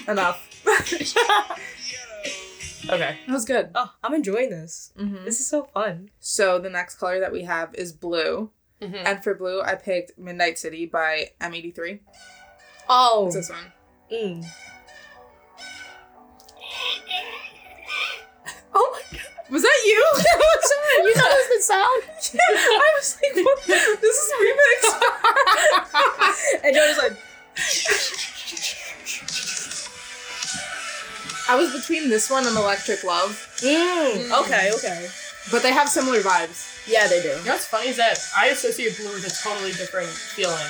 Enough. 0.07 0.43
Okay. 2.89 3.17
That 3.27 3.33
was 3.33 3.45
good. 3.45 3.69
oh, 3.75 3.91
I'm 4.03 4.13
enjoying 4.13 4.49
this. 4.49 4.91
Mm-hmm. 4.97 5.25
This 5.25 5.39
is 5.39 5.47
so 5.47 5.63
fun. 5.73 6.09
So 6.19 6.59
the 6.59 6.69
next 6.69 6.95
color 6.95 7.19
that 7.19 7.31
we 7.31 7.43
have 7.43 7.73
is 7.75 7.91
blue, 7.93 8.51
Mhm. 8.81 9.03
and 9.05 9.23
for 9.23 9.33
blue, 9.33 9.61
I 9.61 9.75
picked 9.75 10.17
Midnight 10.17 10.57
City 10.59 10.85
by 10.85 11.31
M83. 11.41 11.99
Oh. 12.87 13.23
What's 13.23 13.35
this 13.35 13.49
one? 13.49 13.73
Mm. 14.11 14.45
Oh 18.79 18.89
my 18.93 19.01
god. 19.17 19.27
Was 19.49 19.63
that 19.63 19.81
you? 19.85 20.05
Sorry, 20.15 20.97
you 21.09 21.15
know 21.15 21.29
that's 21.29 21.47
the 21.49 21.61
sound. 21.63 22.03
I 22.39 22.89
was 22.97 23.17
like, 23.23 23.35
what? 23.45 23.59
this 24.01 24.15
is 24.17 24.31
remix. 24.43 24.79
And 26.63 26.75
Jonah's 26.75 26.97
like, 26.99 27.15
I 31.49 31.55
was 31.55 31.71
between 31.73 32.09
this 32.09 32.29
one 32.29 32.45
and 32.45 32.55
Electric 32.57 33.03
Love, 33.03 33.31
mm, 33.61 34.43
okay, 34.43 34.71
okay. 34.75 35.07
but 35.51 35.63
they 35.63 35.71
have 35.71 35.87
similar 35.89 36.19
vibes. 36.21 36.73
Yeah, 36.87 37.07
they 37.07 37.21
do. 37.21 37.29
You 37.29 37.35
know 37.45 37.51
what's 37.53 37.65
funny 37.65 37.89
is 37.89 37.97
that 37.97 38.17
I 38.35 38.47
associate 38.47 38.97
blue 38.97 39.13
with 39.13 39.25
a 39.25 39.43
totally 39.43 39.71
different 39.71 40.09
feeling. 40.09 40.67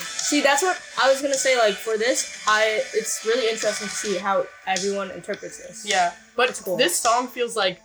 See, 0.00 0.40
that's 0.40 0.62
what 0.62 0.80
I 1.02 1.10
was 1.10 1.20
gonna 1.20 1.34
say. 1.34 1.58
Like 1.58 1.74
for 1.74 1.98
this, 1.98 2.42
I 2.46 2.82
it's 2.94 3.24
really 3.26 3.48
interesting 3.50 3.88
to 3.88 3.94
see 3.94 4.16
how 4.16 4.46
everyone 4.66 5.10
interprets 5.10 5.58
this. 5.58 5.84
Yeah, 5.86 6.12
but 6.36 6.48
It's 6.50 6.60
cool. 6.60 6.76
this 6.78 6.96
song 6.96 7.28
feels 7.28 7.54
like 7.56 7.80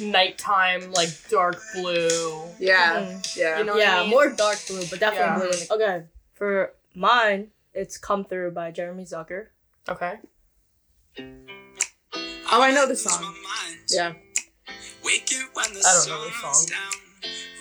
nighttime, 0.00 0.92
like 0.92 1.10
dark 1.28 1.60
blue. 1.74 2.42
Yeah, 2.58 3.00
Mm. 3.00 3.36
yeah. 3.36 3.58
You 3.58 3.64
know 3.64 3.74
what 3.74 3.82
I 3.82 3.84
yeah, 3.96 4.00
mean? 4.02 4.10
more 4.10 4.30
dark 4.30 4.58
blue, 4.66 4.82
but 4.90 4.98
definitely 5.00 5.48
Yeah. 5.48 5.66
blue. 5.68 5.84
Okay, 5.84 6.04
for 6.34 6.72
mine, 6.94 7.50
it's 7.74 7.96
"Come 7.98 8.24
Through" 8.24 8.50
by 8.52 8.70
Jeremy 8.70 9.04
Zucker. 9.04 9.48
Okay. 9.88 10.18
Oh, 11.18 12.62
I 12.62 12.72
know 12.72 12.86
the 12.86 12.96
song. 12.96 13.34
Yeah. 13.88 14.14
Waking 15.04 15.42
when 15.54 15.72
the 15.72 15.80
I 15.80 16.04
don't 16.04 16.08
know 16.08 16.24
this 16.24 16.40
sun's 16.40 16.58
song. 16.58 16.66
down, 16.68 16.92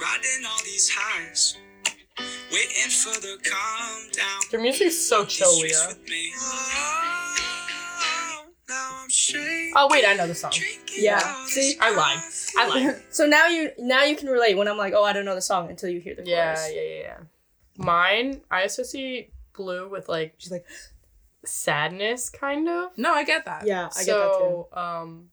riding 0.01 0.45
all 0.47 0.59
these 0.65 0.89
highs, 0.93 1.57
waiting 2.51 2.89
for 2.91 3.19
the 3.21 3.37
calm 3.49 4.09
down. 4.11 4.41
Your 4.51 4.61
music's 4.61 4.97
so 4.97 5.25
chill, 5.25 5.49
These 5.61 5.77
streets 5.77 6.09
Leah. 6.09 6.31
Oh, 6.37 7.35
now 8.67 8.89
I'm 9.03 9.09
shaking, 9.09 9.73
Oh 9.75 9.87
wait, 9.89 10.05
I 10.05 10.13
know 10.15 10.27
the 10.27 10.35
song. 10.35 10.51
Yeah, 10.97 11.45
see? 11.45 11.75
I 11.79 11.91
lied. 11.95 12.19
I 12.57 12.67
lied. 12.67 12.95
So 13.09 13.25
now 13.25 13.47
you 13.47 13.71
now 13.79 14.03
you 14.03 14.15
can 14.15 14.27
relate 14.29 14.57
when 14.57 14.67
I'm 14.67 14.77
like, 14.77 14.93
oh, 14.93 15.03
I 15.03 15.13
don't 15.13 15.25
know 15.25 15.35
the 15.35 15.41
song 15.41 15.69
until 15.69 15.89
you 15.89 15.99
hear 16.01 16.15
the 16.15 16.25
Yeah, 16.25 16.55
chorus. 16.55 16.71
yeah, 16.75 16.81
yeah, 16.81 16.99
yeah. 17.01 17.17
Mine, 17.77 18.41
I 18.51 18.61
associate 18.63 19.31
blue 19.53 19.87
with 19.89 20.09
like 20.09 20.33
She's 20.37 20.51
like, 20.51 20.65
sadness, 21.45 22.29
kind 22.29 22.67
of. 22.69 22.91
No, 22.97 23.13
I 23.13 23.23
get 23.23 23.45
that. 23.45 23.65
yeah, 23.65 23.89
I 23.95 24.03
get 24.03 24.15
that 24.17 24.37
too. 24.39 24.65
um, 24.73 25.29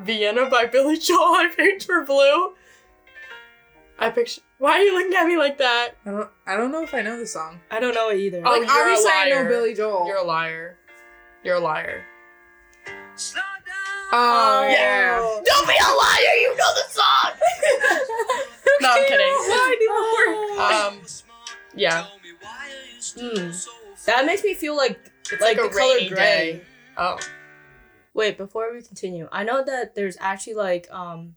Vienna 0.00 0.48
by 0.48 0.66
Billy 0.66 0.98
Joel. 0.98 1.18
I 1.34 1.48
picked 1.54 1.84
for 1.84 2.04
blue. 2.04 2.54
I 3.98 4.10
picture. 4.10 4.42
Why 4.58 4.72
are 4.72 4.82
you 4.82 4.92
looking 4.98 5.14
at 5.16 5.26
me 5.26 5.36
like 5.36 5.58
that? 5.58 5.90
I 6.04 6.10
don't. 6.10 6.30
I 6.46 6.56
don't 6.56 6.72
know 6.72 6.82
if 6.82 6.92
I 6.94 7.02
know 7.02 7.18
the 7.18 7.26
song. 7.26 7.60
I 7.70 7.78
don't 7.80 7.94
know 7.94 8.10
it 8.10 8.18
either. 8.18 8.42
Oh, 8.44 8.50
like 8.50 8.66
you're 8.66 8.76
a 8.76 8.80
obviously 8.80 9.10
I 9.12 9.28
know. 9.30 9.48
Billy 9.48 9.74
Joel. 9.74 10.06
You're 10.06 10.16
a 10.18 10.24
liar. 10.24 10.78
You're 11.44 11.56
a 11.56 11.60
liar. 11.60 12.04
Slow 13.14 13.40
down. 13.40 14.08
oh 14.12 14.66
yeah. 14.68 15.18
Don't 15.44 15.68
be 15.68 15.74
a 15.74 15.90
liar. 15.94 16.34
You 16.40 16.56
know 16.56 16.74
the 16.74 16.90
song. 16.90 17.30
no, 18.80 18.88
I'm 18.90 19.06
kidding. 19.06 20.98
Um, 20.98 21.06
yeah. 21.76 22.06
Tell 23.14 23.22
me 23.24 23.34
why 23.34 23.40
are 23.42 23.46
you 23.46 23.52
still 23.52 23.72
so 23.96 24.10
that 24.12 24.26
makes 24.26 24.42
me 24.42 24.54
feel 24.54 24.76
like 24.76 24.98
It's 25.30 25.40
like, 25.40 25.56
like, 25.56 25.58
a 25.58 25.62
the 25.68 25.68
color 25.78 25.94
rainy 25.94 26.08
gray. 26.08 26.16
day. 26.18 26.62
Oh, 26.96 27.18
Wait, 28.12 28.36
before 28.38 28.72
we 28.72 28.80
continue, 28.82 29.28
I 29.32 29.42
know 29.44 29.64
that 29.64 29.94
there's 29.94 30.16
actually 30.20 30.54
like 30.54 30.88
um 30.90 31.34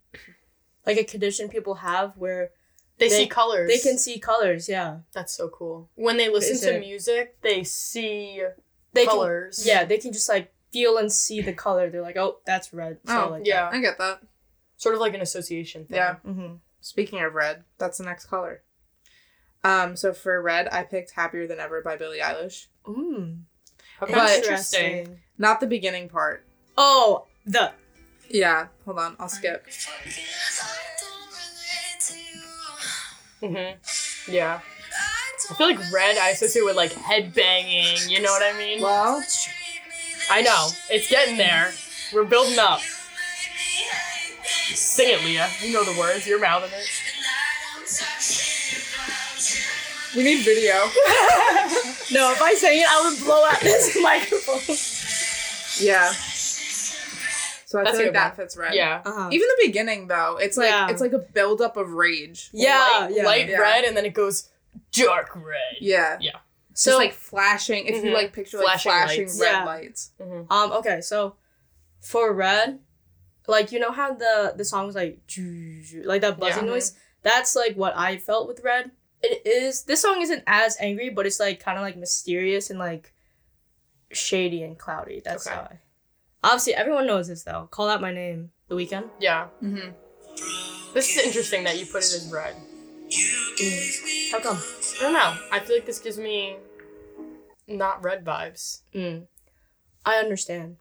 like 0.85 0.97
a 0.97 1.03
condition 1.03 1.49
people 1.49 1.75
have 1.75 2.13
where 2.17 2.51
they, 2.99 3.09
They- 3.09 3.17
see 3.23 3.27
colors. 3.27 3.69
they 3.69 3.79
can 3.79 3.97
see 3.97 4.19
colors. 4.19 4.67
Yeah, 4.69 4.99
That's 5.13 5.33
so 5.35 5.49
cool. 5.49 5.89
When 5.95 6.17
they 6.17 6.29
listen 6.29 6.53
Is 6.53 6.61
to 6.61 6.75
it- 6.75 6.79
music, 6.79 7.41
they 7.41 7.63
see 7.63 8.41
they 8.93 9.05
colors. 9.05 9.59
Can, 9.63 9.67
yeah, 9.67 9.85
they 9.85 9.97
can 9.97 10.13
just 10.13 10.27
like 10.29 10.51
feel 10.71 10.97
and 10.97 11.11
see 11.11 11.41
the 11.41 11.53
color. 11.53 11.89
They're 11.89 12.01
like, 12.01 12.17
oh, 12.17 12.39
that's 12.45 12.73
red. 12.73 12.99
So 13.05 13.25
Oh, 13.27 13.29
like, 13.31 13.45
yeah. 13.45 13.69
I 13.71 13.79
get 13.79 13.97
that. 13.99 14.21
Sort 14.77 14.95
of 14.95 15.01
like 15.01 15.13
an 15.13 15.21
association 15.21 15.85
thing. 15.85 15.97
Yeah. 15.97 16.15
Mm-hmm. 16.25 16.55
Speaking 16.81 17.21
of 17.21 17.33
red, 17.33 17.63
that's 17.77 17.97
the 17.97 18.03
next 18.05 18.25
color. 18.27 18.61
Um, 19.63 19.95
so 19.95 20.13
for 20.13 20.41
red, 20.41 20.67
I 20.71 20.83
picked 20.83 21.11
"Happier 21.11 21.47
Than 21.47 21.59
Ever" 21.59 21.81
by 21.81 21.97
Billie 21.97 22.19
Eilish. 22.19 22.67
Mm. 22.85 23.41
Okay. 24.01 24.13
But- 24.13 24.37
interesting. 24.37 25.19
Not 25.37 25.59
the 25.59 25.67
beginning 25.67 26.09
part. 26.09 26.45
Oh, 26.77 27.25
the 27.45 27.71
Yeah, 28.29 28.67
hold 28.85 28.99
on, 28.99 29.15
I'll 29.19 29.29
skip. 29.29 29.65
Mm-hmm. 33.41 34.31
Yeah. 34.31 34.59
I 35.49 35.53
feel 35.53 35.67
like 35.67 35.79
red 35.93 36.17
I 36.17 36.29
associate 36.31 36.65
with 36.65 36.75
like 36.75 36.91
headbanging. 36.91 38.09
you 38.09 38.21
know 38.21 38.31
what 38.31 38.43
I 38.43 38.57
mean? 38.57 38.81
Well, 38.81 39.23
I 40.29 40.41
know. 40.41 40.67
It's 40.89 41.09
getting 41.09 41.37
there. 41.37 41.71
We're 42.13 42.25
building 42.25 42.57
up. 42.59 42.79
Sing 44.73 45.07
it, 45.09 45.23
Leah. 45.23 45.49
You 45.61 45.71
know 45.73 45.83
the 45.83 45.97
words. 45.99 46.27
You're 46.27 46.39
mouthing 46.41 46.71
it. 46.73 46.87
We 50.15 50.23
need 50.23 50.43
video. 50.43 50.73
no. 52.11 52.31
If 52.31 52.41
I 52.41 52.53
sang 52.57 52.77
it, 52.79 52.87
I 52.89 53.09
would 53.09 53.19
blow 53.23 53.43
out 53.45 53.59
this 53.61 53.97
microphone. 54.01 54.75
yeah. 55.85 56.11
So 57.65 57.79
I 57.79 57.83
That's 57.83 57.97
feel 57.97 58.05
like 58.07 58.13
that 58.13 58.37
one. 58.37 58.45
fits 58.45 58.55
red. 58.57 58.73
Yeah. 58.73 59.01
Uh-huh. 59.05 59.29
Even 59.31 59.47
the 59.47 59.67
beginning 59.67 60.07
though, 60.07 60.37
it's 60.39 60.55
like 60.57 60.69
Yeah. 60.69 60.89
it's 60.89 61.01
like 61.01 61.11
a 61.13 61.19
buildup 61.19 61.75
of 61.75 61.91
rage. 61.91 62.49
yeah, 62.53 62.79
light, 63.01 63.09
yeah. 63.13 63.23
light 63.25 63.49
Yeah. 63.49 63.57
red, 63.59 63.83
and 63.83 63.95
then 63.97 64.05
it 64.05 64.13
goes 64.13 64.47
dark 64.93 65.35
red. 65.35 65.75
Yeah. 65.81 66.17
Yeah. 66.21 66.31
So 66.73 66.91
just 66.91 66.99
like 66.99 67.13
flashing. 67.13 67.87
If 67.87 68.03
you 68.05 68.11
Mhm. 68.11 68.13
like 68.13 68.31
picture 68.33 68.57
like 68.57 68.65
Flashing 68.79 68.91
flashing, 68.91 69.21
lights. 69.25 69.39
red 69.41 69.51
Yeah. 69.51 69.65
lights. 69.65 70.11
Mm-hmm. 70.21 70.51
Um. 70.53 70.71
Okay. 70.73 71.01
So, 71.01 71.35
for 71.99 72.31
red, 72.31 72.79
like 73.47 73.71
you 73.73 73.79
know 73.79 73.91
how 73.91 74.13
the 74.13 74.53
the 74.55 74.63
song 74.63 74.85
was 74.85 74.95
like 74.95 75.19
like 76.05 76.21
that 76.21 76.39
buzzing 76.39 76.65
Yeah. 76.65 76.71
noise. 76.71 76.93
That's 77.23 77.53
like 77.55 77.75
what 77.75 77.97
I 77.97 78.17
felt 78.17 78.47
with 78.47 78.61
red. 78.63 78.91
It 79.23 79.45
is. 79.45 79.83
This 79.83 80.01
song 80.01 80.21
isn't 80.21 80.43
as 80.47 80.77
angry, 80.79 81.09
but 81.09 81.25
it's 81.25 81.39
like 81.39 81.59
kind 81.59 81.77
of 81.77 81.81
like 81.83 81.97
mysterious 81.97 82.69
and 82.69 82.77
like 82.79 83.13
shady 84.11 84.63
and 84.63 84.77
cloudy. 84.77 85.21
That's 85.23 85.47
Okay. 85.47 85.55
how 85.55 85.61
I. 85.63 85.79
Obviously, 86.43 86.75
everyone 86.75 87.07
knows 87.07 87.27
this 87.27 87.43
though. 87.43 87.67
Call 87.71 87.89
out 87.89 87.99
my 88.01 88.13
name. 88.13 88.51
The 88.67 88.75
Weeknd. 88.75 89.09
Yeah. 89.19 89.47
Mm-hmm. 89.63 89.91
This 90.93 91.15
is 91.17 91.25
interesting 91.25 91.63
that 91.63 91.77
you 91.79 91.85
put 91.85 92.03
it 92.03 92.13
as 92.13 92.29
red. 92.31 92.55
How 94.31 94.39
come? 94.39 94.57
I 94.57 95.01
don't 95.01 95.13
know. 95.13 95.35
I 95.51 95.59
feel 95.59 95.75
like 95.75 95.85
this 95.85 95.99
gives 95.99 96.17
me 96.17 96.57
not 97.67 98.03
red 98.03 98.23
vibes. 98.23 98.81
Mm. 98.93 99.27
I 100.05 100.15
understand. 100.17 100.77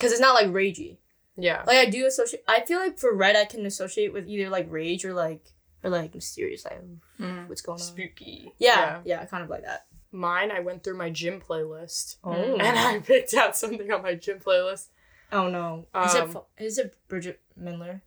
Cause 0.00 0.12
it's 0.12 0.20
not 0.20 0.34
like 0.34 0.48
ragey. 0.48 0.98
Yeah. 1.36 1.62
Like 1.66 1.76
I 1.78 1.90
do 1.90 2.06
associate. 2.06 2.42
I 2.48 2.60
feel 2.64 2.78
like 2.78 2.98
for 2.98 3.14
red, 3.14 3.36
I 3.36 3.44
can 3.44 3.64
associate 3.66 4.12
with 4.12 4.28
either 4.28 4.48
like 4.50 4.66
rage 4.70 5.04
or 5.04 5.12
like 5.14 5.52
or 5.84 5.90
like 5.90 6.14
mysterious. 6.14 6.64
Like 6.64 6.80
Mm. 7.20 7.48
what's 7.48 7.60
going 7.62 7.74
on? 7.80 7.84
Spooky. 7.86 8.52
Yeah, 8.58 9.00
yeah, 9.04 9.24
kind 9.26 9.42
of 9.44 9.50
like 9.50 9.62
that. 9.64 9.86
Mine, 10.10 10.50
I 10.50 10.60
went 10.60 10.82
through 10.84 10.96
my 10.96 11.10
gym 11.10 11.40
playlist. 11.40 12.16
Oh. 12.24 12.32
And 12.60 12.78
I 12.78 12.98
picked 13.00 13.34
out 13.34 13.56
something 13.56 13.90
on 13.92 14.02
my 14.02 14.14
gym 14.14 14.38
playlist. 14.40 14.86
Oh 15.32 15.48
no. 15.50 15.86
Is 16.04 16.14
it 16.14 16.22
Um, 16.22 16.30
fu- 16.32 16.44
is 16.58 16.78
it 16.78 16.96
Bridgit 17.08 17.36
Mendler? 17.60 18.00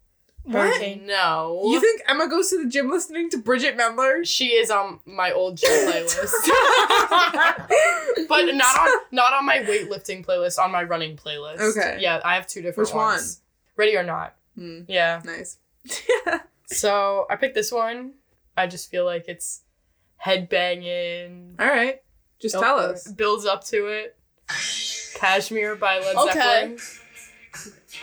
What? 0.44 0.56
Hurricane? 0.70 1.06
No. 1.06 1.62
You 1.66 1.80
think 1.80 2.02
Emma 2.08 2.28
goes 2.28 2.50
to 2.50 2.64
the 2.64 2.68
gym 2.68 2.90
listening 2.90 3.30
to 3.30 3.38
Bridgit 3.38 3.78
Mendler? 3.78 4.26
she 4.28 4.48
is 4.48 4.72
on 4.72 5.00
my 5.06 5.32
old 5.32 5.58
gym 5.58 5.70
playlist. 5.88 6.34
but 8.28 8.46
not 8.56 8.76
on 8.80 8.90
not 9.12 9.34
on 9.34 9.46
my 9.46 9.60
weightlifting 9.60 10.26
playlist, 10.26 10.58
on 10.58 10.72
my 10.72 10.82
running 10.84 11.16
playlist. 11.16 11.60
Okay. 11.60 11.98
Yeah, 12.02 12.20
I 12.26 12.34
have 12.36 12.48
two 12.48 12.62
different 12.64 12.90
Which 12.90 12.96
ones. 12.96 13.42
Ready 13.78 13.96
or 13.96 14.04
not. 14.04 14.36
Hmm. 14.58 14.82
Yeah. 14.88 15.22
Nice. 15.24 15.58
So 16.72 17.26
I 17.30 17.36
picked 17.36 17.56
this 17.56 17.72
one. 17.72 18.14
I 18.58 18.68
just 18.68 18.90
feel 18.92 19.06
like 19.06 19.26
it's 19.28 19.62
head 20.18 20.50
banging. 20.50 21.56
All 21.60 21.68
right. 21.68 22.00
Just 22.40 22.60
tell 22.60 22.78
us. 22.80 23.08
Builds 23.12 23.46
up 23.46 23.64
to 23.66 23.88
it. 23.88 24.18
Kashmir 25.16 25.76
by 25.76 26.00
Led 26.00 26.16
Okay. 26.16 26.34
Zeppelin. 26.34 26.78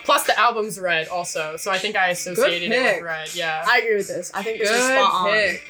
Plus 0.05 0.25
the 0.25 0.39
album's 0.39 0.79
red 0.79 1.07
also, 1.09 1.57
so 1.57 1.71
I 1.71 1.77
think 1.77 1.95
I 1.95 2.09
associated 2.09 2.71
it 2.71 2.81
pick. 2.81 2.95
with 2.97 3.03
red. 3.03 3.35
Yeah. 3.35 3.63
I 3.67 3.79
agree 3.79 3.95
with 3.97 4.07
this. 4.07 4.31
I 4.33 4.43
think 4.43 4.59
this 4.59 4.69
is 4.69 4.77
Good 4.77 4.97
spot 4.97 5.13
on. 5.13 5.31
pick. 5.31 5.61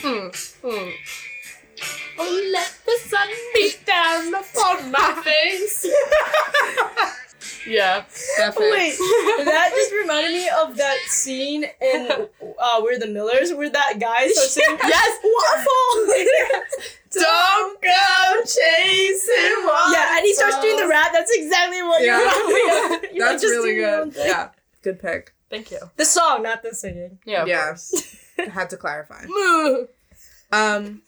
Hmm. 0.00 0.68
Hmm. 0.68 0.90
Oh, 2.18 2.50
let 2.52 2.74
the 2.84 2.98
sun 3.08 3.28
beat 3.54 3.80
down 3.86 4.34
upon 4.34 4.90
my 4.90 5.22
face. 5.24 5.86
Yeah. 7.66 8.04
That 8.38 8.54
Oh, 8.56 8.70
wait, 8.70 8.96
that 9.44 9.70
just 9.74 9.92
reminded 9.92 10.32
me 10.32 10.48
of 10.48 10.76
that 10.76 10.98
scene 11.08 11.64
in 11.80 12.08
uh, 12.10 12.80
We're 12.82 12.98
the 12.98 13.06
Millers 13.06 13.52
where 13.52 13.70
that 13.70 13.98
guy 13.98 14.28
starts 14.28 14.52
singing 14.54 14.78
Yes. 14.82 15.18
Waffle. 15.24 16.14
Don't 17.12 17.82
go 17.82 18.40
chasing 18.42 19.66
yeah, 19.92 20.16
and 20.16 20.24
he 20.24 20.32
starts 20.32 20.60
doing 20.60 20.76
the 20.76 20.86
rap. 20.88 21.08
That's 21.12 21.30
exactly 21.34 21.82
what 21.82 22.02
Yeah. 22.04 22.20
you're 22.20 23.00
doing. 23.00 23.18
That's 23.18 23.42
really 23.42 23.74
good. 23.74 24.14
Yeah. 24.16 24.50
Good 24.82 25.00
pick. 25.00 25.34
Thank 25.50 25.72
you. 25.72 25.80
The 25.96 26.04
song, 26.04 26.44
not 26.44 26.62
the 26.62 26.72
singing. 26.74 27.18
Yeah. 27.24 27.42
Of 27.42 27.48
Yeah. 27.48 27.64
course. 27.66 28.16
Had 28.52 28.70
to 28.70 28.76
clarify. 28.76 29.24
Moo. 29.26 29.86
Um. 30.52 31.02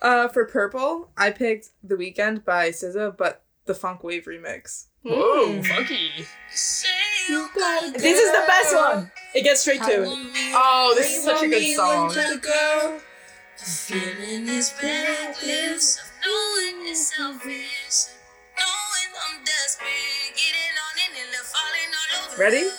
Uh, 0.00 0.28
for 0.28 0.44
purple, 0.44 1.10
I 1.16 1.30
picked 1.30 1.70
The 1.82 1.96
Weekend 1.96 2.44
by 2.44 2.70
SZA, 2.70 3.16
but 3.16 3.42
the 3.66 3.74
Funk 3.74 4.04
Wave 4.04 4.24
remix. 4.26 4.86
Whoa, 5.02 5.48
Mm. 5.48 5.66
funky. 5.66 6.10
This 6.48 6.84
is 8.18 8.32
the 8.32 8.44
best 8.46 8.74
one. 8.74 9.10
It 9.34 9.42
gets 9.42 9.60
straight 9.60 9.82
to 9.82 10.02
it. 10.04 10.08
Oh, 10.54 10.94
this 10.96 11.16
is 11.16 11.24
such 11.24 11.42
a 11.42 11.48
good 11.48 11.74
song. 11.74 12.10
Feeling 13.56 14.48
is 14.48 14.70
bad 14.80 15.36
lips, 15.44 16.00
knowing 16.24 16.86
yourself 16.86 17.44
is, 17.46 18.10
knowing 18.56 19.12
I'm 19.26 19.44
desperate, 19.44 20.32
getting 20.36 20.76
on 20.78 20.94
it 20.96 21.10
and 21.18 21.34
falling 21.44 21.92
all 21.98 22.32
over. 22.32 22.40
Ready? 22.40 22.70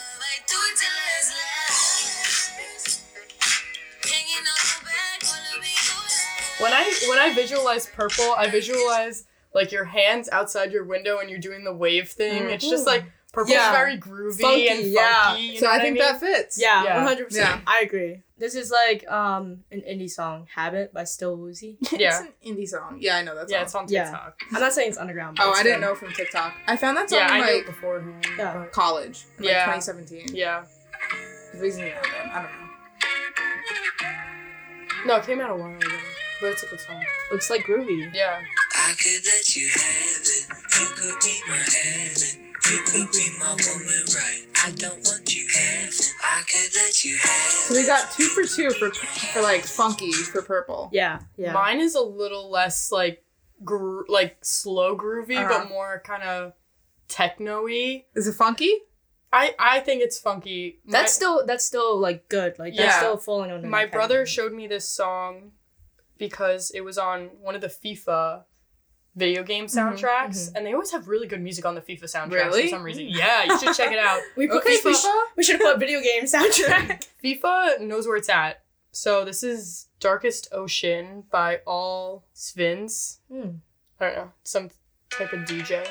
When 6.60 6.72
I 6.72 6.92
when 7.08 7.18
I 7.18 7.32
visualize 7.34 7.86
purple, 7.86 8.32
I 8.36 8.48
visualize 8.50 9.24
like 9.54 9.72
your 9.72 9.84
hands 9.84 10.28
outside 10.30 10.72
your 10.72 10.84
window 10.84 11.18
and 11.18 11.28
you're 11.30 11.38
doing 11.40 11.64
the 11.64 11.74
wave 11.74 12.08
thing. 12.10 12.50
It's 12.50 12.68
just 12.68 12.86
like 12.86 13.04
purple's 13.32 13.52
Yeah. 13.54 13.72
very 13.72 13.96
groovy 13.98 14.40
Funky, 14.40 14.68
and 14.68 14.78
funky. 14.78 14.90
yeah. 14.90 15.36
you 15.36 15.58
So 15.58 15.66
I 15.68 15.72
what 15.74 15.82
think 15.82 15.94
mean? 15.94 16.02
that 16.04 16.20
fits. 16.20 16.60
Yeah, 16.60 16.84
Yeah. 16.84 16.96
one 16.98 17.06
hundred 17.06 17.26
percent. 17.28 17.48
Yeah. 17.48 17.60
I 17.66 17.80
agree. 17.82 18.22
This 18.38 18.54
is 18.54 18.70
like 18.70 19.08
um 19.10 19.64
an 19.70 19.80
indie 19.82 20.10
song, 20.10 20.46
"Habit" 20.54 20.92
by 20.94 21.04
Still 21.04 21.36
Woozy. 21.36 21.76
Yeah. 21.92 22.08
It's 22.10 22.20
an 22.20 22.32
indie 22.56 22.68
song. 22.68 22.98
Yeah, 23.00 23.16
I 23.16 23.22
know 23.22 23.34
that 23.34 23.48
song. 23.48 23.56
Yeah, 23.56 23.62
it's 23.62 23.74
on 23.74 23.86
Yeah. 23.88 24.04
TikTok. 24.04 24.40
I'm 24.52 24.60
not 24.60 24.72
saying 24.72 24.88
it's 24.90 24.98
underground. 24.98 25.36
But 25.36 25.46
Oh, 25.46 25.50
it's 25.50 25.60
I 25.60 25.62
didn't 25.62 25.80
good. 25.80 25.86
know 25.86 25.94
from 25.94 26.12
TikTok. 26.12 26.54
I 26.66 26.76
found 26.76 26.96
that 26.96 27.10
song 27.10 27.18
Yeah, 27.20 27.28
I 27.32 27.38
in 27.38 27.44
knew 27.44 27.50
it 27.52 27.56
like 27.56 27.66
beforehand. 27.66 28.26
Yeah. 28.38 28.52
but- 28.58 28.72
college, 28.72 29.24
in, 29.38 29.44
like 29.44 29.52
Yeah. 29.52 29.64
2017. 29.66 30.34
Yeah. 30.36 30.64
Reason 31.56 31.82
you 31.82 31.88
know 31.90 32.00
that, 32.02 32.26
I 32.32 32.42
don't 32.42 32.52
know. 32.52 32.66
No, 35.06 35.16
it 35.16 35.24
came 35.26 35.40
out 35.40 35.50
a 35.50 35.54
while 35.56 35.74
ago. 35.74 35.88
But 36.40 36.52
it's 36.52 36.62
a 36.62 36.66
good 36.66 36.80
song. 36.80 37.04
It's 37.32 37.50
like 37.50 37.62
groovy. 37.64 38.12
Yeah. 38.14 38.40
I 38.74 38.94
could 38.98 39.26
let 39.26 39.56
you 39.56 39.68
have 39.68 40.22
it. 40.22 40.46
You 40.80 40.86
could 40.96 41.20
be 41.20 41.40
my 41.48 41.56
heaven. 41.56 42.46
You 42.70 42.78
could 42.86 43.12
be 43.12 43.28
my 43.38 43.50
woman, 43.50 44.04
right? 44.14 44.46
I 44.64 44.70
don't 44.72 44.98
want 45.04 45.34
you 45.34 45.46
half. 45.54 45.94
I 46.22 46.42
could 46.50 46.74
let 46.76 47.04
you 47.04 47.16
have 47.18 47.30
So 47.50 47.74
we 47.74 47.86
got 47.86 48.10
two 48.12 48.24
for 48.24 48.44
two 48.44 48.70
for 48.70 48.90
for 48.90 49.42
like 49.42 49.62
funky 49.64 50.12
for 50.12 50.42
purple. 50.42 50.88
Yeah, 50.92 51.20
yeah. 51.36 51.52
Mine 51.52 51.80
is 51.80 51.94
a 51.94 52.00
little 52.02 52.50
less 52.50 52.90
like 52.92 53.24
gro- 53.64 54.04
like 54.08 54.38
slow 54.42 54.96
groovy, 54.96 55.36
Uh-huh. 55.38 55.48
but 55.60 55.68
more 55.68 56.02
kind 56.04 56.22
of 56.22 56.52
techno-y. 57.08 58.04
Is 58.14 58.26
it 58.28 58.34
funky? 58.34 58.72
I 59.32 59.54
I 59.58 59.80
think 59.80 60.02
it's 60.02 60.18
funky. 60.18 60.80
My- 60.84 60.92
That's 60.92 61.12
still 61.12 61.44
that's 61.46 61.64
still 61.64 61.98
like 61.98 62.28
good. 62.28 62.58
Like 62.58 62.74
that's 62.74 62.86
Yeah. 62.94 62.98
still 62.98 63.16
falling 63.16 63.50
under. 63.50 63.66
my 63.68 63.86
brother 63.86 64.24
showed 64.26 64.52
me 64.52 64.66
this 64.66 64.88
song 64.88 65.52
because 66.20 66.70
it 66.70 66.82
was 66.82 66.98
on 66.98 67.30
one 67.40 67.56
of 67.56 67.60
the 67.60 67.66
FIFA 67.66 68.44
video 69.16 69.42
game 69.42 69.66
mm-hmm, 69.66 69.76
soundtracks, 69.76 70.46
mm-hmm. 70.46 70.56
and 70.56 70.66
they 70.66 70.72
always 70.72 70.92
have 70.92 71.08
really 71.08 71.26
good 71.26 71.40
music 71.40 71.66
on 71.66 71.74
the 71.74 71.80
FIFA 71.80 72.04
soundtracks 72.04 72.30
Really? 72.30 72.62
for 72.64 72.68
some 72.68 72.84
reason. 72.84 73.06
Mm. 73.06 73.16
Yeah, 73.16 73.44
you 73.44 73.58
should 73.58 73.74
check 73.74 73.90
it 73.90 73.98
out. 73.98 74.20
We 74.36 74.46
put 74.46 74.58
Okay, 74.58 74.76
FIFA. 74.76 74.92
FIFA. 74.92 75.22
We 75.36 75.42
should 75.42 75.60
have 75.60 75.72
put 75.72 75.80
video 75.80 76.00
game 76.00 76.24
soundtrack. 76.24 77.08
FIFA 77.24 77.80
knows 77.80 78.06
where 78.06 78.16
it's 78.16 78.28
at. 78.28 78.62
So 78.92 79.24
this 79.24 79.42
is 79.42 79.88
Darkest 79.98 80.48
Ocean 80.52 81.24
by 81.30 81.60
All 81.66 82.26
Svins. 82.34 83.18
Hmm. 83.32 83.56
I 83.98 84.06
don't 84.06 84.16
know, 84.16 84.30
some 84.44 84.70
type 85.10 85.32
of 85.32 85.40
DJ. 85.40 85.86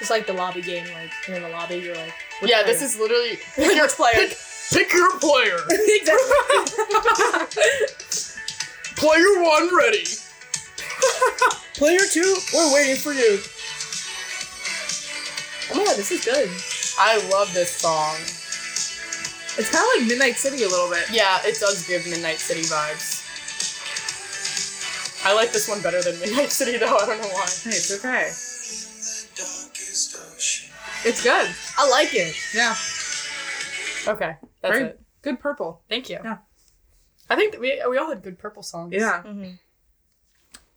It's 0.00 0.10
like 0.10 0.26
the 0.26 0.32
lobby 0.32 0.62
game. 0.62 0.86
Like 0.94 1.10
you're 1.26 1.36
in 1.36 1.42
the 1.42 1.48
lobby, 1.48 1.76
you're 1.76 1.94
like. 1.94 2.14
yeah, 2.42 2.62
player? 2.62 2.66
this 2.66 2.82
is 2.82 2.98
literally 2.98 3.38
Pick 3.56 3.76
your 3.76 3.88
player. 3.88 4.14
Pick, 4.14 4.38
pick 4.70 4.92
your 4.92 5.18
player. 5.18 5.58
exactly. 5.70 6.16
player 8.96 9.42
one 9.42 9.74
ready. 9.76 10.04
player 11.74 12.00
two, 12.10 12.36
we're 12.54 12.74
waiting 12.74 12.96
for 12.96 13.12
you. 13.12 13.38
Oh 15.70 15.78
my 15.78 15.84
god, 15.84 15.96
this 15.96 16.10
is 16.10 16.24
good. 16.24 16.48
I 16.98 17.18
love 17.30 17.52
this 17.54 17.70
song. 17.70 18.16
It's 19.58 19.70
kind 19.70 19.84
of 19.84 20.00
like 20.00 20.08
Midnight 20.08 20.36
City 20.36 20.62
a 20.62 20.68
little 20.68 20.88
bit. 20.88 21.10
Yeah, 21.12 21.38
it 21.44 21.58
does 21.58 21.86
give 21.86 22.06
Midnight 22.06 22.38
City 22.38 22.62
vibes. 22.62 23.24
I 25.26 25.34
like 25.34 25.52
this 25.52 25.68
one 25.68 25.82
better 25.82 26.00
than 26.00 26.18
Midnight 26.20 26.52
City 26.52 26.78
though. 26.78 26.96
I 26.96 27.06
don't 27.06 27.20
know 27.20 27.28
why. 27.28 27.42
Hey, 27.42 27.74
it's 27.74 27.92
okay. 27.98 28.30
It's 31.04 31.22
good. 31.22 31.48
I 31.76 31.88
like 31.90 32.14
it. 32.14 32.34
Yeah. 32.54 32.74
Okay, 34.08 34.36
that's 34.62 34.74
Very 34.76 34.90
it. 34.90 35.00
good 35.22 35.38
purple. 35.40 35.82
Thank 35.88 36.08
you. 36.10 36.18
Yeah. 36.24 36.38
I 37.30 37.36
think 37.36 37.52
that 37.52 37.60
we 37.60 37.80
we 37.88 37.98
all 37.98 38.08
had 38.08 38.22
good 38.22 38.38
purple 38.38 38.62
songs. 38.62 38.92
Yeah. 38.94 39.22
Mm-hmm. 39.22 39.50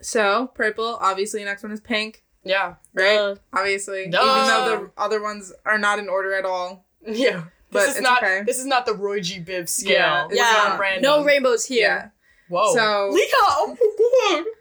So 0.02 0.48
purple. 0.54 0.98
Obviously, 1.02 1.44
next 1.44 1.64
one 1.64 1.72
is 1.72 1.80
pink. 1.80 2.24
Yeah. 2.44 2.76
Right. 2.94 3.18
Uh, 3.18 3.36
obviously, 3.54 4.08
Duh. 4.10 4.20
even 4.22 4.48
though 4.48 4.78
the 4.96 5.02
other 5.02 5.22
ones 5.22 5.54
are 5.66 5.78
not 5.78 6.00
in 6.00 6.10
order 6.10 6.34
at 6.34 6.46
all. 6.46 6.86
Yeah. 7.06 7.46
But 7.72 7.82
This 7.82 7.90
is 7.92 7.96
it's 7.98 8.04
not 8.04 8.22
okay. 8.24 8.44
this 8.46 8.60
is 8.60 8.66
not 8.66 8.86
the 8.86 8.94
Roy 8.94 9.22
G. 9.22 9.40
Biv 9.40 9.70
scale. 9.70 9.92
Yeah, 9.94 10.26
It's 10.26 10.36
yeah, 10.36 10.52
not 10.70 10.80
random. 10.80 11.04
no 11.04 11.24
rainbows 11.24 11.70
Yeah. 11.70 11.76
here. 11.78 12.14
Whoa. 12.50 12.74
So- 12.74 13.10
Lika, 13.14 13.34
oh 13.40 13.78
my 13.80 14.42
god. 14.44 14.52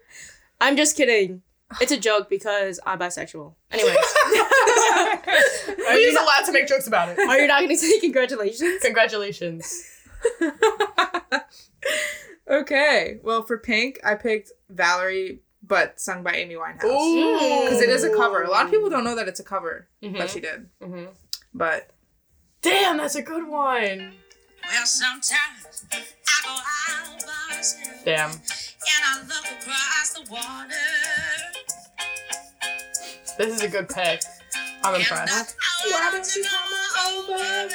I'm 0.61 0.77
just 0.77 0.95
kidding. 0.95 1.41
It's 1.81 1.91
a 1.91 1.97
joke 1.97 2.29
because 2.29 2.79
I'm 2.85 2.99
bisexual. 2.99 3.53
Anyways, 3.71 3.95
He's 5.95 6.15
allowed 6.15 6.45
to 6.45 6.51
make 6.51 6.67
jokes 6.67 6.87
about 6.87 7.09
it. 7.09 7.19
are 7.19 7.39
you 7.39 7.47
not 7.47 7.59
going 7.59 7.69
to 7.69 7.77
say 7.77 7.99
congratulations? 7.99 8.81
Congratulations. 8.81 9.83
okay. 12.49 13.19
Well, 13.23 13.43
for 13.43 13.57
pink, 13.57 13.99
I 14.03 14.15
picked 14.15 14.51
Valerie, 14.69 15.39
but 15.63 15.99
sung 15.99 16.23
by 16.23 16.33
Amy 16.33 16.55
Winehouse. 16.55 16.81
Because 17.63 17.81
it 17.81 17.89
is 17.89 18.03
a 18.03 18.13
cover. 18.15 18.43
A 18.43 18.49
lot 18.49 18.65
of 18.65 18.71
people 18.71 18.89
don't 18.89 19.03
know 19.03 19.15
that 19.15 19.27
it's 19.27 19.39
a 19.39 19.43
cover 19.43 19.87
Mhm. 20.03 20.17
that 20.17 20.29
she 20.29 20.39
did. 20.39 20.69
Mhm. 20.81 21.09
But 21.53 21.89
Damn, 22.61 22.97
that's 22.97 23.15
a 23.15 23.21
good 23.23 23.47
one. 23.47 24.13
Well, 24.69 24.85
sometimes 24.85 25.85
I 25.91 26.03
go 26.43 26.51
out 26.89 27.19
by 27.25 27.55
myself 27.55 28.05
Damn. 28.05 28.31
And 28.87 29.03
I 29.05 29.21
look 29.27 29.45
across 29.59 30.13
the 30.13 30.21
water. 30.31 30.87
This 33.37 33.55
is 33.55 33.61
a 33.63 33.67
good 33.67 33.89
pick. 33.89 34.21
I'm 34.83 34.95
impressed. 34.95 35.55
Why 35.89 36.09
don't 36.11 36.35
you 36.35 36.43
come 36.43 36.73
over? 37.15 37.69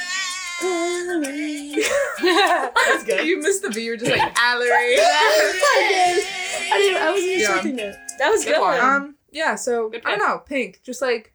That's 2.87 3.05
good. 3.05 3.27
you 3.27 3.41
missed 3.41 3.63
the 3.63 3.71
V. 3.71 3.83
You're 3.85 3.97
just 3.97 4.11
like 4.11 4.35
Valerie. 4.37 4.69
I 4.99 6.77
didn't. 6.79 7.03
I 7.03 7.11
wasn't 7.11 7.31
Yeah. 7.31 7.39
expecting 7.41 7.79
it. 7.79 7.97
That 8.19 8.31
was 8.31 8.45
Good 8.45 8.55
good. 8.55 8.61
one. 8.61 8.81
um. 8.81 9.15
Yeah. 9.31 9.55
So 9.55 9.89
Good 9.91 10.03
I 10.05 10.17
don't 10.17 10.19
pick. 10.19 10.27
know. 10.29 10.39
Pink. 10.39 10.81
Just 10.85 11.03
like 11.03 11.35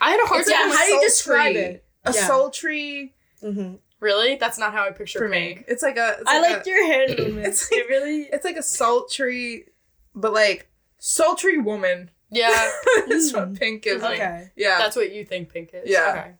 I 0.00 0.10
had 0.10 0.20
a 0.22 0.26
hard 0.26 0.40
It's 0.40 0.50
time 0.50 0.60
yeah, 0.60 0.66
like 0.66 0.70
with 0.70 0.78
how 0.78 0.84
do 0.86 0.90
you 0.92 0.94
sultry. 0.96 1.06
describe 1.08 1.56
it? 1.56 1.84
a 2.06 2.12
Yeah. 2.14 2.26
sultry 2.26 3.14
hmm 3.42 3.74
Really? 4.00 4.36
That's 4.36 4.58
not 4.58 4.72
how 4.72 4.84
I 4.86 4.90
picture 4.92 5.18
for 5.18 5.28
pink. 5.28 5.58
me. 5.58 5.64
It's 5.68 5.82
like 5.82 5.96
a. 5.96 6.16
It's 6.20 6.28
I 6.30 6.40
like 6.40 6.52
liked 6.52 6.66
a, 6.66 6.70
your 6.70 6.86
hand 6.86 7.14
movements. 7.18 7.62
It's 7.64 7.72
It 7.72 7.88
really. 7.88 8.22
It's 8.32 8.44
like 8.44 8.56
a 8.56 8.62
sultry, 8.62 9.66
but 10.14 10.32
like 10.32 10.70
sultry 10.98 11.58
woman. 11.58 12.10
Yeah, 12.32 12.70
That's 13.08 13.32
what 13.32 13.54
pink 13.54 13.82
gives 13.82 14.02
me. 14.02 14.10
Okay. 14.10 14.50
Yeah. 14.56 14.78
that's 14.78 14.94
what 14.94 15.12
you 15.12 15.24
think 15.24 15.52
pink 15.52 15.70
is. 15.74 15.90
Yeah. 15.90 16.10
Okay. 16.10 16.32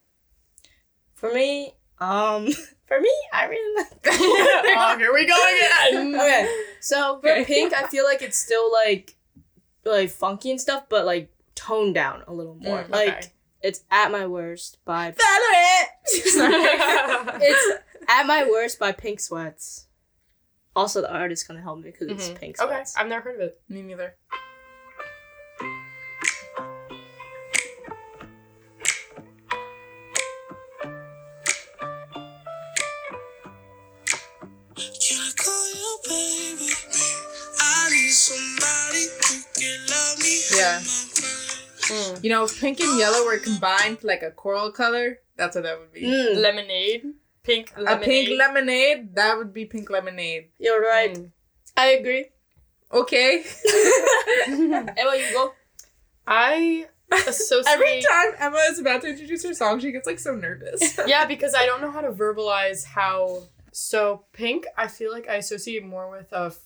For 1.14 1.34
me, 1.34 1.74
um, 1.98 2.46
for 2.86 3.00
me, 3.00 3.10
I 3.32 3.46
really 3.46 3.76
like. 3.82 3.98
oh, 4.06 4.94
here 4.98 5.12
we 5.12 5.26
go 5.26 5.34
again. 5.34 6.14
okay, 6.14 6.48
so 6.80 7.18
for 7.20 7.28
Okay. 7.28 7.44
pink, 7.44 7.74
I 7.74 7.88
feel 7.88 8.04
like 8.04 8.22
it's 8.22 8.38
still 8.38 8.72
like, 8.72 9.16
like 9.84 10.10
funky 10.10 10.50
and 10.52 10.60
stuff, 10.60 10.84
but 10.88 11.04
like 11.04 11.30
toned 11.56 11.94
down 11.94 12.22
a 12.26 12.32
little 12.32 12.54
more. 12.54 12.84
Mm, 12.84 12.90
like 12.90 13.08
okay. 13.08 13.32
It's 13.62 13.84
at 13.90 14.10
my 14.10 14.26
worst 14.26 14.78
by. 14.84 15.10
Valerie. 15.18 15.88
it's 17.42 17.82
at 18.08 18.26
my 18.26 18.44
worst 18.50 18.78
by 18.78 18.92
Pink 18.92 19.20
Sweats. 19.20 19.86
Also, 20.76 21.00
the 21.00 21.12
artist 21.12 21.46
gonna 21.48 21.60
help 21.60 21.78
me 21.80 21.90
because 21.90 22.08
it's 22.08 22.28
Mhm. 22.28 22.38
Pink 22.38 22.60
Okay, 22.60 22.68
Sweats. 22.74 22.96
I've 22.96 23.08
never 23.08 23.22
heard 23.30 23.34
of 23.36 23.40
it. 23.48 23.60
me 23.68 23.82
neither. 23.82 24.14
Can 34.76 35.18
I 35.18 35.30
call 35.36 35.66
you 35.74 35.98
baby? 36.08 36.72
I 37.60 37.88
need 37.90 38.10
somebody 38.12 39.04
who 39.20 39.42
can 39.58 39.80
love 39.90 40.18
me. 40.20 40.40
Yeah. 40.56 40.80
Hold 41.90 42.00
my 42.06 42.12
hand. 42.14 42.24
You 42.24 42.30
know, 42.30 42.44
if 42.44 42.60
pink 42.60 42.80
and 42.80 42.98
yellow 42.98 43.24
were 43.24 43.38
combined 43.38 44.00
to 44.00 44.06
like 44.06 44.22
a 44.22 44.30
coral 44.30 44.70
color, 44.72 45.18
that's 45.36 45.54
what 45.54 45.64
that 45.64 45.78
would 45.78 45.92
be. 45.92 46.02
Mm, 46.02 46.36
Lemonade, 46.40 47.04
pink 47.42 47.72
A 47.76 47.82
lemonade. 47.82 48.04
pink 48.04 48.38
lemonade, 48.38 49.14
that 49.16 49.36
would 49.38 49.52
be 49.52 49.64
pink 49.64 49.90
lemonade. 49.90 50.48
you're 50.58 50.80
right. 50.80 51.14
Mm. 51.14 51.30
I 51.76 51.86
agree. 51.92 52.26
Okay. 52.92 53.44
Emma, 54.48 55.16
you 55.16 55.32
go. 55.32 55.52
I 56.26 56.86
associate. 57.26 57.64
Every 57.68 58.02
time 58.02 58.32
Emma 58.38 58.58
is 58.70 58.78
about 58.78 59.02
to 59.02 59.08
introduce 59.08 59.44
her 59.44 59.54
song, 59.54 59.80
she 59.80 59.92
gets 59.92 60.06
like 60.06 60.18
so 60.18 60.34
nervous. 60.34 60.98
yeah, 61.06 61.24
because 61.24 61.54
I 61.54 61.66
don't 61.66 61.80
know 61.80 61.90
how 61.90 62.00
to 62.00 62.10
verbalize 62.12 62.84
how. 62.84 63.44
So 63.72 64.24
pink, 64.32 64.66
I 64.76 64.88
feel 64.88 65.12
like 65.12 65.28
I 65.28 65.36
associate 65.36 65.84
more 65.84 66.10
with 66.10 66.32
a 66.32 66.46
f- 66.46 66.58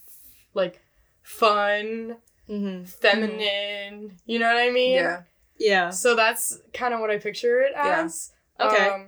like 0.55 0.81
fun, 1.23 2.17
Mm-hmm. 2.49 2.85
feminine. 2.85 4.13
You 4.27 4.39
know 4.39 4.47
what 4.49 4.57
I 4.63 4.71
mean? 4.71 4.95
Yeah. 4.95 5.23
Yeah. 5.59 5.91
So 5.91 6.15
that's 6.15 6.59
kind 6.73 6.93
of 6.95 7.01
what 7.01 7.11
I 7.11 7.19
picture 7.19 7.61
it 7.63 7.73
Yeah. 7.75 8.03
as. 8.05 8.33
Okay. 8.61 8.89
Um, 8.89 9.07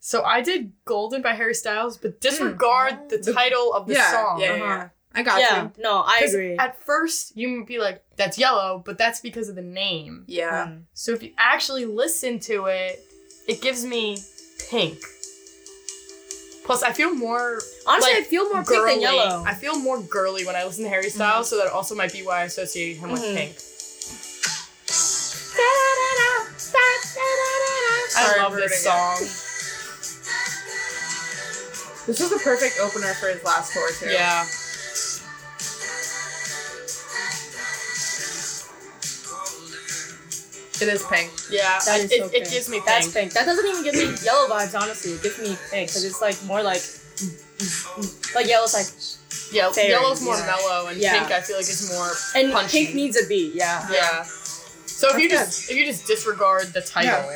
so 0.00 0.22
I 0.24 0.40
did 0.40 0.72
Golden 0.84 1.22
by 1.22 1.34
Harry 1.34 1.54
Styles, 1.54 1.96
but 1.98 2.20
disregard 2.20 3.10
the 3.10 3.18
The- 3.18 3.32
title 3.32 3.72
of 3.74 3.86
the 3.86 3.94
yeah, 3.94 4.10
song. 4.10 4.40
Yeah, 4.40 4.46
yeah, 4.56 4.62
Uh-huh. 4.62 4.74
yeah. 4.74 4.88
I 5.14 5.22
got 5.22 5.40
yeah. 5.40 5.62
you. 5.64 5.72
No, 5.78 6.02
I 6.06 6.20
'Cause 6.20 6.34
agree. 6.34 6.56
At 6.56 6.80
first, 6.84 7.36
you 7.36 7.48
might 7.48 7.66
be 7.66 7.78
like, 7.78 8.04
that's 8.16 8.38
yellow, 8.38 8.82
but 8.84 8.98
that's 8.98 9.20
because 9.20 9.48
of 9.48 9.54
the 9.56 9.62
name. 9.62 10.24
Yeah. 10.26 10.66
Mm. 10.68 10.82
So 10.94 11.12
if 11.12 11.22
you 11.22 11.32
actually 11.38 11.86
listen 11.86 12.38
to 12.40 12.66
it, 12.66 13.00
it 13.48 13.60
gives 13.62 13.84
me 13.84 14.18
pink. 14.70 14.98
Plus, 16.68 16.82
I 16.82 16.92
feel 16.92 17.14
more 17.14 17.62
Honestly, 17.86 18.12
like, 18.12 18.20
I 18.20 18.24
feel 18.24 18.44
more 18.52 18.62
girly. 18.62 18.90
pink 18.90 19.02
than 19.02 19.14
yellow. 19.16 19.42
I 19.46 19.54
feel 19.54 19.78
more 19.78 20.02
girly 20.02 20.44
when 20.44 20.54
I 20.54 20.64
listen 20.64 20.84
to 20.84 20.90
Harry 20.90 21.08
Styles, 21.08 21.48
so 21.48 21.56
that 21.56 21.68
also 21.72 21.94
might 21.94 22.12
be 22.12 22.20
why 22.22 22.40
I 22.40 22.44
associate 22.44 22.98
him 22.98 23.10
with 23.10 23.22
Mhm. 23.22 23.34
pink. 23.34 23.56
I 28.20 28.36
love 28.42 28.52
this 28.54 28.82
song. 28.84 29.16
This 32.06 32.20
was 32.20 32.30
the 32.30 32.38
perfect 32.42 32.78
opener 32.80 33.14
for 33.14 33.28
his 33.28 33.42
last 33.44 33.72
tour 33.72 33.90
too. 33.98 34.10
Yeah. 34.10 34.44
It 40.80 40.88
is 40.88 41.04
pink. 41.06 41.30
Yeah. 41.50 41.78
That 41.86 42.00
it, 42.00 42.10
so 42.10 42.26
it 42.26 42.32
pink. 42.32 42.50
gives 42.50 42.68
me 42.68 42.76
pink. 42.76 42.86
That's 42.86 43.12
pink. 43.12 43.32
That 43.32 43.46
doesn't 43.46 43.66
even 43.66 43.82
give 43.84 43.94
me 43.94 44.14
yellow 44.24 44.48
vibes. 44.48 44.80
Honestly, 44.80 45.12
it 45.12 45.22
gives 45.22 45.38
me 45.38 45.56
pink 45.70 45.88
because 45.88 46.04
it's 46.04 46.20
like 46.20 46.36
more 46.44 46.62
like, 46.62 46.82
like 48.34 48.46
yellow's 48.46 48.74
like, 48.74 48.86
Yeah, 49.52 49.70
Fairy, 49.72 49.88
yellow's 49.90 50.22
more 50.22 50.36
yeah. 50.36 50.46
mellow, 50.46 50.86
and 50.88 50.98
Yeah. 50.98 51.18
pink 51.18 51.32
I 51.32 51.40
feel 51.40 51.56
like 51.56 51.68
is 51.68 51.90
more 51.92 52.10
and 52.40 52.52
punchy. 52.52 52.84
pink 52.86 52.94
needs 52.94 53.16
a 53.22 53.26
beat. 53.26 53.54
Yeah. 53.54 53.86
Yeah. 53.90 54.22
So 54.24 55.08
if 55.14 55.18
you 55.18 55.28
just 55.28 55.70
if 55.70 55.76
you 55.76 55.84
just 55.86 56.06
disregard 56.06 56.68
the 56.72 56.80
title, 56.80 57.30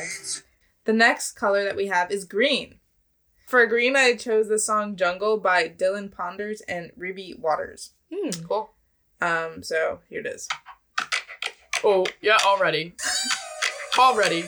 The 0.85 0.93
next 0.93 1.33
color 1.33 1.63
that 1.63 1.75
we 1.77 1.87
have 1.87 2.11
is 2.11 2.25
green. 2.25 2.79
For 3.47 3.65
green, 3.67 3.95
I 3.95 4.15
chose 4.15 4.47
the 4.49 4.59
song 4.59 4.95
"Jungle" 4.95 5.37
by 5.37 5.69
Dylan 5.69 6.11
Ponders 6.11 6.61
and 6.67 6.91
Ruby 6.97 7.35
Waters. 7.37 7.91
Hmm. 8.13 8.29
cool. 8.47 8.71
Um, 9.21 9.63
so 9.63 9.99
here 10.09 10.19
it 10.19 10.25
is. 10.25 10.47
Oh 11.83 12.05
yeah, 12.21 12.37
already, 12.45 12.93
already. 13.99 14.41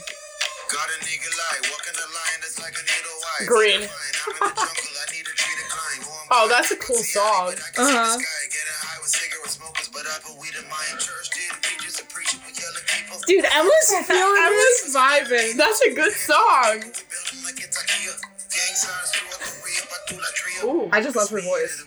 Got 0.71 0.87
a 0.89 0.97
nigga 1.03 1.29
like 1.35 1.61
walking 1.71 1.93
the 1.95 2.07
line 2.09 2.39
that's 2.41 2.59
like 2.59 2.73
a 2.73 2.83
needle 2.83 3.15
white. 3.21 3.47
Green. 3.47 3.81
I'm 3.83 4.33
in 4.33 4.39
the 4.39 4.55
jungle, 4.55 4.95
I 4.97 5.05
need 5.13 5.27
a 5.27 5.35
tree 5.35 5.55
to 5.59 5.65
climb. 5.69 5.99
Going 6.01 6.27
Oh, 6.31 6.47
that's 6.49 6.71
a 6.71 6.77
cool 6.79 6.97
song. 7.03 7.53
but 7.53 7.59
I 7.61 7.69
can 7.75 7.85
see 7.85 7.91
the 7.93 7.99
Uh-huh. 7.99 8.17
sky. 8.17 8.41
Getting 8.49 8.79
high 8.81 8.99
with 9.03 9.51
smokers, 9.51 9.87
but 9.93 10.03
I 10.07 10.15
put 10.23 10.35
in 10.41 10.65
my 10.71 10.85
church. 10.97 11.27
Didn't 11.35 11.61
preachers 11.61 11.99
and 11.99 12.09
preaching 12.09 12.39
with 12.47 12.55
yelling 12.57 12.85
people. 12.87 13.19
Dude, 13.27 13.45
Emma's 13.45 13.89
feeling 14.07 14.39
I 14.41 14.49
this. 14.55 14.95
vibing. 14.95 15.57
That's 15.59 15.81
a 15.85 15.91
good 15.93 16.13
song. 16.15 16.81
Building 16.81 17.41
like 17.45 17.59
it's 17.61 17.77
IKEA. 17.77 18.15
Gang 18.49 18.75
signs 18.79 19.11
through 19.11 19.29
a 19.35 19.37
career, 19.43 19.81
but 19.91 20.01
do 20.07 20.15
la 20.17 20.31
tria. 20.33 20.61
Ooh. 20.65 20.89
I 20.91 21.01
just 21.03 21.15
love 21.15 21.29
her 21.29 21.41
voice. 21.43 21.83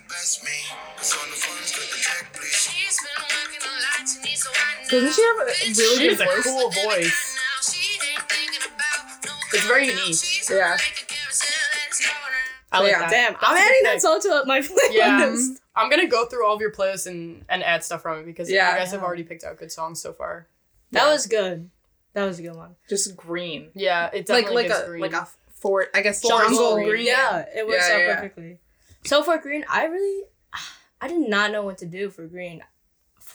Doesn't 4.88 5.12
she 5.12 5.22
have 5.22 5.46
a 5.46 5.52
She 5.54 5.72
really 5.82 6.08
has 6.08 6.18
good 6.18 6.26
a 6.28 6.30
voice? 6.30 6.44
cool 6.44 6.70
voice. 6.70 7.38
It's 9.52 9.64
very 9.66 9.86
unique. 9.88 10.16
Yeah. 10.50 10.76
I 12.70 12.80
like 12.80 12.90
Yeah. 12.92 12.98
that. 13.00 13.10
Damn, 13.10 13.32
That's 13.32 13.44
I'm 13.44 13.54
a 13.54 13.58
good 13.58 13.64
adding 13.64 13.82
that 13.84 14.02
song 14.02 14.20
to 14.20 14.42
my 14.46 14.60
playlist. 14.62 14.92
Yeah, 14.92 15.36
I'm 15.74 15.88
gonna 15.88 16.06
go 16.06 16.26
through 16.26 16.46
all 16.46 16.54
of 16.54 16.60
your 16.60 16.70
playlists 16.72 17.06
and 17.06 17.44
and 17.48 17.62
add 17.64 17.82
stuff 17.82 18.02
from 18.02 18.18
it 18.20 18.26
because 18.26 18.50
Yeah. 18.50 18.72
you 18.72 18.78
guys 18.78 18.92
have 18.92 19.02
already 19.02 19.22
picked 19.24 19.44
out 19.44 19.56
good 19.56 19.72
songs 19.72 20.00
so 20.02 20.12
far. 20.12 20.46
That 20.92 21.04
Yeah. 21.06 21.12
was 21.12 21.26
good. 21.26 21.70
That 22.12 22.24
was 22.24 22.38
a 22.38 22.42
good 22.42 22.56
one. 22.56 22.76
Just 22.88 23.16
green. 23.16 23.70
Yeah, 23.74 24.06
it 24.08 24.28
Like 24.28 24.44
definitely 24.44 24.54
like 24.54 24.66
gives 24.68 24.80
a 24.80 24.86
green. 24.86 25.00
like 25.02 25.12
a 25.14 25.28
fort. 25.54 25.90
I 25.94 26.02
guess 26.02 26.20
Forest 26.20 26.48
jungle 26.50 26.74
green. 26.74 26.88
green. 26.88 27.06
Yeah, 27.06 27.44
it 27.54 27.66
works 27.66 27.86
Yeah, 27.88 27.94
out 27.94 28.00
yeah. 28.00 28.14
perfectly. 28.16 28.58
So 29.04 29.22
for 29.22 29.38
green, 29.38 29.64
I 29.68 29.84
really, 29.84 30.24
I 31.00 31.08
did 31.08 31.28
not 31.28 31.52
know 31.52 31.62
what 31.62 31.78
to 31.78 31.86
do 31.86 32.10
for 32.10 32.26
green. 32.26 32.62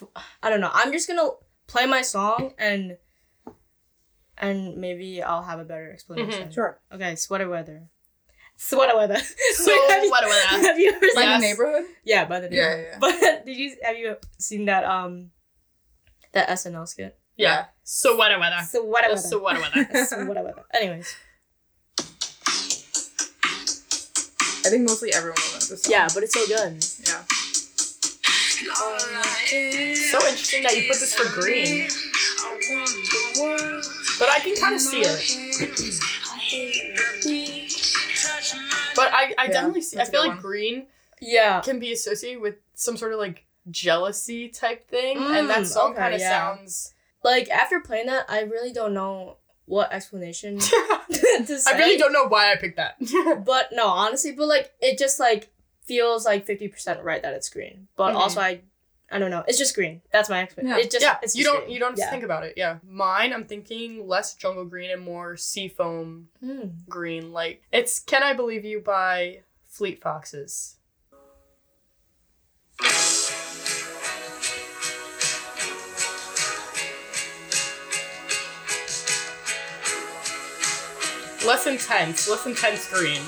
F- 0.02 0.08
I 0.42 0.50
don't 0.50 0.60
know. 0.60 0.70
I'm 0.72 0.92
just 0.92 1.06
gonna 1.08 1.28
play 1.66 1.86
my 1.86 2.02
song 2.02 2.52
and, 2.58 2.96
and 4.38 4.76
maybe 4.76 5.22
I'll 5.22 5.42
have 5.42 5.60
a 5.60 5.64
better 5.64 5.90
explanation. 5.92 6.50
Sure. 6.52 6.80
Okay, 6.92 7.14
sweater 7.16 7.48
weather. 7.48 7.88
Sweater 8.56 8.96
weather. 8.96 9.16
So 9.54 9.70
have 9.90 10.02
you, 10.04 10.10
what 10.10 10.24
about 10.24 10.66
have 10.66 10.78
you 10.78 10.90
ever 10.92 11.06
seen? 11.08 11.22
Yes. 11.22 11.40
the 11.40 11.46
neighborhood. 11.46 11.84
Yeah, 12.04 12.24
by 12.24 12.40
the 12.40 12.48
Yeah, 12.50 12.74
neighborhood. 12.74 12.86
yeah. 12.92 12.98
But 13.00 13.44
did 13.46 13.56
you 13.56 13.76
have 13.82 13.96
you 13.96 14.16
seen 14.38 14.64
that 14.66 14.84
um, 14.84 15.30
that 16.32 16.48
SNL 16.48 16.86
skit? 16.88 17.16
Yeah. 17.36 17.66
So 17.84 18.16
what 18.16 18.36
weather. 18.38 18.62
Sweater 18.64 18.88
weather. 18.90 19.16
So 19.16 19.38
what 19.40 19.56
weather. 19.60 20.04
Sweater 20.06 20.42
weather. 20.42 20.64
Anyways, 20.72 21.14
I 24.66 24.70
think 24.70 24.88
mostly 24.88 25.12
everyone 25.12 25.36
knows 25.52 25.68
this 25.68 25.82
song. 25.82 25.92
yeah, 25.92 26.08
but 26.14 26.22
it's 26.22 26.34
so 26.34 26.46
good. 26.46 26.84
Yeah. 27.06 27.22
So 30.10 30.18
interesting 30.26 30.62
that 30.62 30.76
you 30.76 30.82
put 30.88 31.00
this 31.00 31.14
for 31.14 31.30
green. 31.32 31.88
But 34.18 34.28
I 34.30 34.38
can 34.40 34.54
kind 34.56 34.74
of 34.74 34.80
see 34.80 35.02
it. 35.04 35.20
But 38.96 39.12
I, 39.12 39.34
I 39.38 39.44
Yeah, 39.46 39.52
definitely 39.52 39.82
see. 39.82 39.98
I 40.00 40.04
feel 40.04 40.20
like 40.20 40.28
one. 40.30 40.40
green 40.40 40.86
Yeah. 41.20 41.60
can 41.60 41.78
be 41.78 41.92
associated 41.92 42.40
with 42.40 42.56
some 42.74 42.96
sort 42.96 43.12
of 43.12 43.18
like 43.18 43.44
jealousy 43.70 44.48
type 44.48 44.88
thing, 44.88 45.16
and 45.18 45.48
that 45.50 45.62
Mm, 45.62 45.66
song 45.66 45.90
okay, 45.92 46.00
kind 46.00 46.14
of 46.14 46.20
yeah. 46.20 46.28
sounds. 46.56 46.92
Like 47.22 47.48
after 47.50 47.80
playing 47.80 48.06
that, 48.06 48.26
I 48.28 48.42
really 48.42 48.72
don't 48.72 48.92
know 48.94 49.38
what 49.66 49.92
explanation 49.92 50.58
to 51.10 51.58
say. 51.58 51.70
I 51.72 51.78
really 51.78 51.96
don't 51.96 52.12
know 52.12 52.26
why 52.28 52.52
I 52.52 52.56
picked 52.56 52.76
that. 52.76 52.96
But 53.44 53.70
no, 53.72 53.86
honestly, 53.88 54.32
but 54.32 54.46
like 54.46 54.72
it 54.80 54.98
just 54.98 55.18
like 55.18 55.50
feels 55.84 56.24
like 56.24 56.44
fifty 56.46 56.68
percent 56.68 57.02
right 57.02 57.22
that 57.22 57.34
it's 57.34 57.48
green. 57.48 57.88
But 57.96 58.12
Mhm. 58.14 58.16
also 58.16 58.40
I, 58.40 58.60
I 59.10 59.18
don't 59.18 59.30
know. 59.30 59.44
It's 59.46 59.58
just 59.58 59.74
green. 59.74 60.00
That's 60.12 60.28
my 60.30 60.42
explanation. 60.42 60.78
Yeah. 60.78 60.84
It 60.84 60.90
just 60.90 61.02
yeah, 61.02 61.18
it's 61.22 61.34
you 61.36 61.44
just 61.44 61.52
don't 61.54 61.64
green. 61.64 61.74
you 61.74 61.78
don't 61.80 61.90
have 61.90 61.96
to 61.96 62.02
Yeah. 62.02 62.10
think 62.10 62.24
about 62.24 62.44
it. 62.44 62.54
Yeah, 62.56 62.78
mine. 62.82 63.32
I'm 63.32 63.44
thinking 63.44 64.08
less 64.08 64.34
jungle 64.34 64.64
green 64.64 64.90
and 64.90 65.02
more 65.02 65.36
seafoam 65.36 66.28
Hmm. 66.40 66.68
green. 66.88 67.32
Like 67.32 67.62
it's 67.72 67.98
"Can 68.00 68.22
I 68.22 68.32
Believe 68.32 68.64
You" 68.64 68.80
by 68.80 69.42
Fleet 69.68 70.00
Foxes. 70.00 70.76
Less 81.46 81.66
intense, 81.66 82.26
less 82.28 82.46
intense 82.46 82.88
green. 82.90 83.20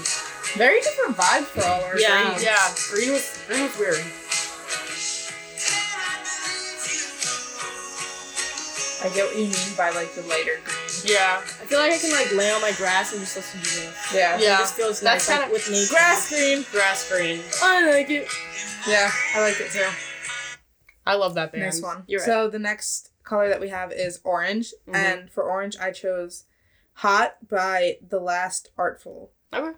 Very 0.56 0.80
different 0.80 1.16
vibes 1.16 1.44
for 1.46 1.64
all 1.64 1.82
our 1.84 1.98
Yeah. 1.98 2.22
greens. 2.24 2.42
Yeah, 2.42 2.74
green 2.90 3.12
was 3.12 3.38
green 3.46 3.62
was 3.64 3.76
weird. 3.78 4.04
I 9.04 9.08
get 9.14 9.26
what 9.26 9.36
you 9.36 9.44
mean 9.44 9.76
by 9.76 9.90
like 9.90 10.12
the 10.14 10.22
lighter 10.22 10.58
green. 10.64 10.76
Yeah, 11.04 11.36
I 11.38 11.64
feel 11.66 11.78
like 11.78 11.92
I 11.92 11.98
can 11.98 12.10
like 12.10 12.32
lay 12.32 12.50
on 12.50 12.60
my 12.62 12.72
grass 12.72 13.12
and 13.12 13.20
just 13.20 13.36
listen 13.36 13.60
to 13.60 13.66
this. 13.66 14.12
Yeah. 14.14 14.38
Yeah. 14.38 14.54
It 14.56 14.58
just 14.60 14.74
feels 14.74 15.00
That's 15.00 15.28
nice, 15.28 15.38
kinda- 15.38 15.52
with 15.52 15.70
nature. 15.70 15.90
Grass 15.92 16.28
green. 16.30 16.66
grass 16.72 17.08
green. 17.08 17.42
I 17.62 17.88
like 17.90 18.10
it. 18.10 18.28
Yeah, 18.88 19.10
I 19.34 19.40
like 19.42 19.60
it 19.60 19.70
too. 19.70 19.86
I 21.06 21.14
love 21.14 21.34
that 21.34 21.52
band. 21.52 21.64
Nice 21.64 21.80
one. 21.82 22.02
You're 22.08 22.20
right. 22.20 22.26
So 22.26 22.48
the 22.48 22.58
next 22.58 23.10
color 23.22 23.48
that 23.48 23.60
we 23.60 23.68
have 23.68 23.92
is 23.92 24.18
orange, 24.24 24.72
Mhm. 24.88 24.94
and 24.96 25.30
for 25.30 25.44
orange 25.44 25.76
I 25.78 25.92
chose 25.92 26.44
"Hot" 26.94 27.36
by 27.46 27.98
The 28.08 28.18
Last 28.18 28.70
Artful. 28.78 29.30
Okay. 29.52 29.76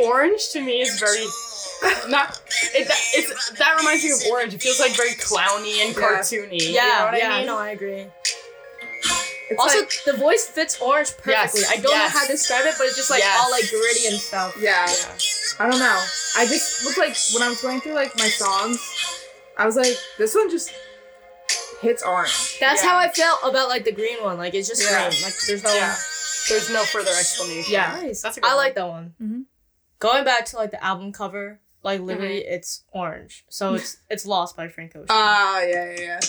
Orange 0.00 0.48
to 0.50 0.60
me 0.60 0.80
is 0.80 0.98
very 1.00 1.24
not. 2.08 2.40
It, 2.74 2.88
that, 2.88 2.98
it's 3.14 3.28
so 3.28 3.42
childish. 3.48 3.50
Orange 3.50 3.50
to 3.50 3.50
me 3.50 3.50
is 3.50 3.58
very. 3.58 3.58
that 3.58 3.76
reminds 3.78 4.04
me 4.04 4.10
of 4.10 4.18
orange. 4.30 4.54
It 4.54 4.62
feels 4.62 4.78
like 4.80 4.96
very 4.96 5.14
clowny 5.14 5.84
and 5.84 5.94
Yeah. 5.96 6.02
cartoony. 6.02 6.60
you 6.62 6.68
know 6.72 6.74
Yeah, 6.74 7.04
what 7.10 7.18
yeah, 7.18 7.32
I 7.34 7.38
mean? 7.38 7.46
no, 7.46 7.58
I 7.58 7.70
agree. 7.70 8.06
It's 9.50 9.60
also, 9.60 9.78
like, 9.80 9.92
the 10.04 10.12
voice 10.14 10.46
fits 10.46 10.80
orange 10.80 11.16
perfectly. 11.16 11.60
Yes, 11.62 11.70
I 11.70 11.76
don't 11.76 11.90
yes. 11.90 12.12
know 12.14 12.18
how 12.20 12.26
to 12.26 12.32
describe 12.32 12.66
it, 12.66 12.74
but 12.78 12.86
it's 12.86 12.96
just 12.96 13.10
like 13.10 13.20
Yes. 13.20 13.40
all 13.42 13.50
like 13.50 13.68
gritty 13.70 14.06
and 14.08 14.18
stuff. 14.20 14.54
yeah, 14.60 14.86
Yeah. 14.86 15.18
I 15.66 15.70
don't 15.70 15.80
know. 15.80 16.04
I 16.36 16.46
just 16.46 16.84
look 16.84 16.96
like 16.98 17.16
when 17.32 17.42
I 17.42 17.48
was 17.48 17.60
going 17.60 17.80
through 17.80 17.94
like 17.94 18.16
my 18.18 18.28
songs, 18.28 18.78
I 19.56 19.64
was 19.66 19.76
like, 19.76 19.96
this 20.18 20.34
one 20.34 20.50
just 20.50 20.70
hits 21.80 22.02
orange. 22.02 22.58
That's 22.60 22.82
Yeah. 22.82 22.90
how 22.90 22.96
I 22.98 23.08
felt 23.10 23.40
about 23.44 23.68
like 23.68 23.84
the 23.84 23.92
green 23.92 24.22
one. 24.22 24.36
Like 24.38 24.54
it's 24.54 24.68
just 24.68 24.82
Yeah. 24.82 25.08
green. 25.08 25.22
Like 25.22 25.34
there's 25.46 25.62
no. 25.62 25.74
Yeah. 25.74 25.96
There's 26.48 26.70
no 26.70 26.82
further 26.84 27.10
explanation. 27.10 27.72
Yeah, 27.72 28.00
That's 28.00 28.24
a 28.38 28.40
good 28.40 28.44
I 28.44 28.54
one. 28.54 28.56
like 28.56 28.74
that 28.76 28.88
one. 28.88 29.14
Mhm. 29.22 29.44
Going 29.98 30.24
back 30.24 30.46
to 30.46 30.56
like 30.56 30.70
the 30.70 30.82
album 30.82 31.12
cover, 31.12 31.60
like 31.82 32.00
literally, 32.00 32.40
Mm-hmm. 32.40 32.54
it's 32.54 32.84
orange, 32.92 33.44
so 33.50 33.74
it's 33.74 33.98
it's 34.08 34.24
Lost 34.24 34.56
by 34.56 34.68
Frank 34.68 34.92
Ocean. 34.96 35.06
Ah, 35.10 35.60
yeah, 35.60 35.90
yeah, 35.90 36.00
yeah. 36.00 36.20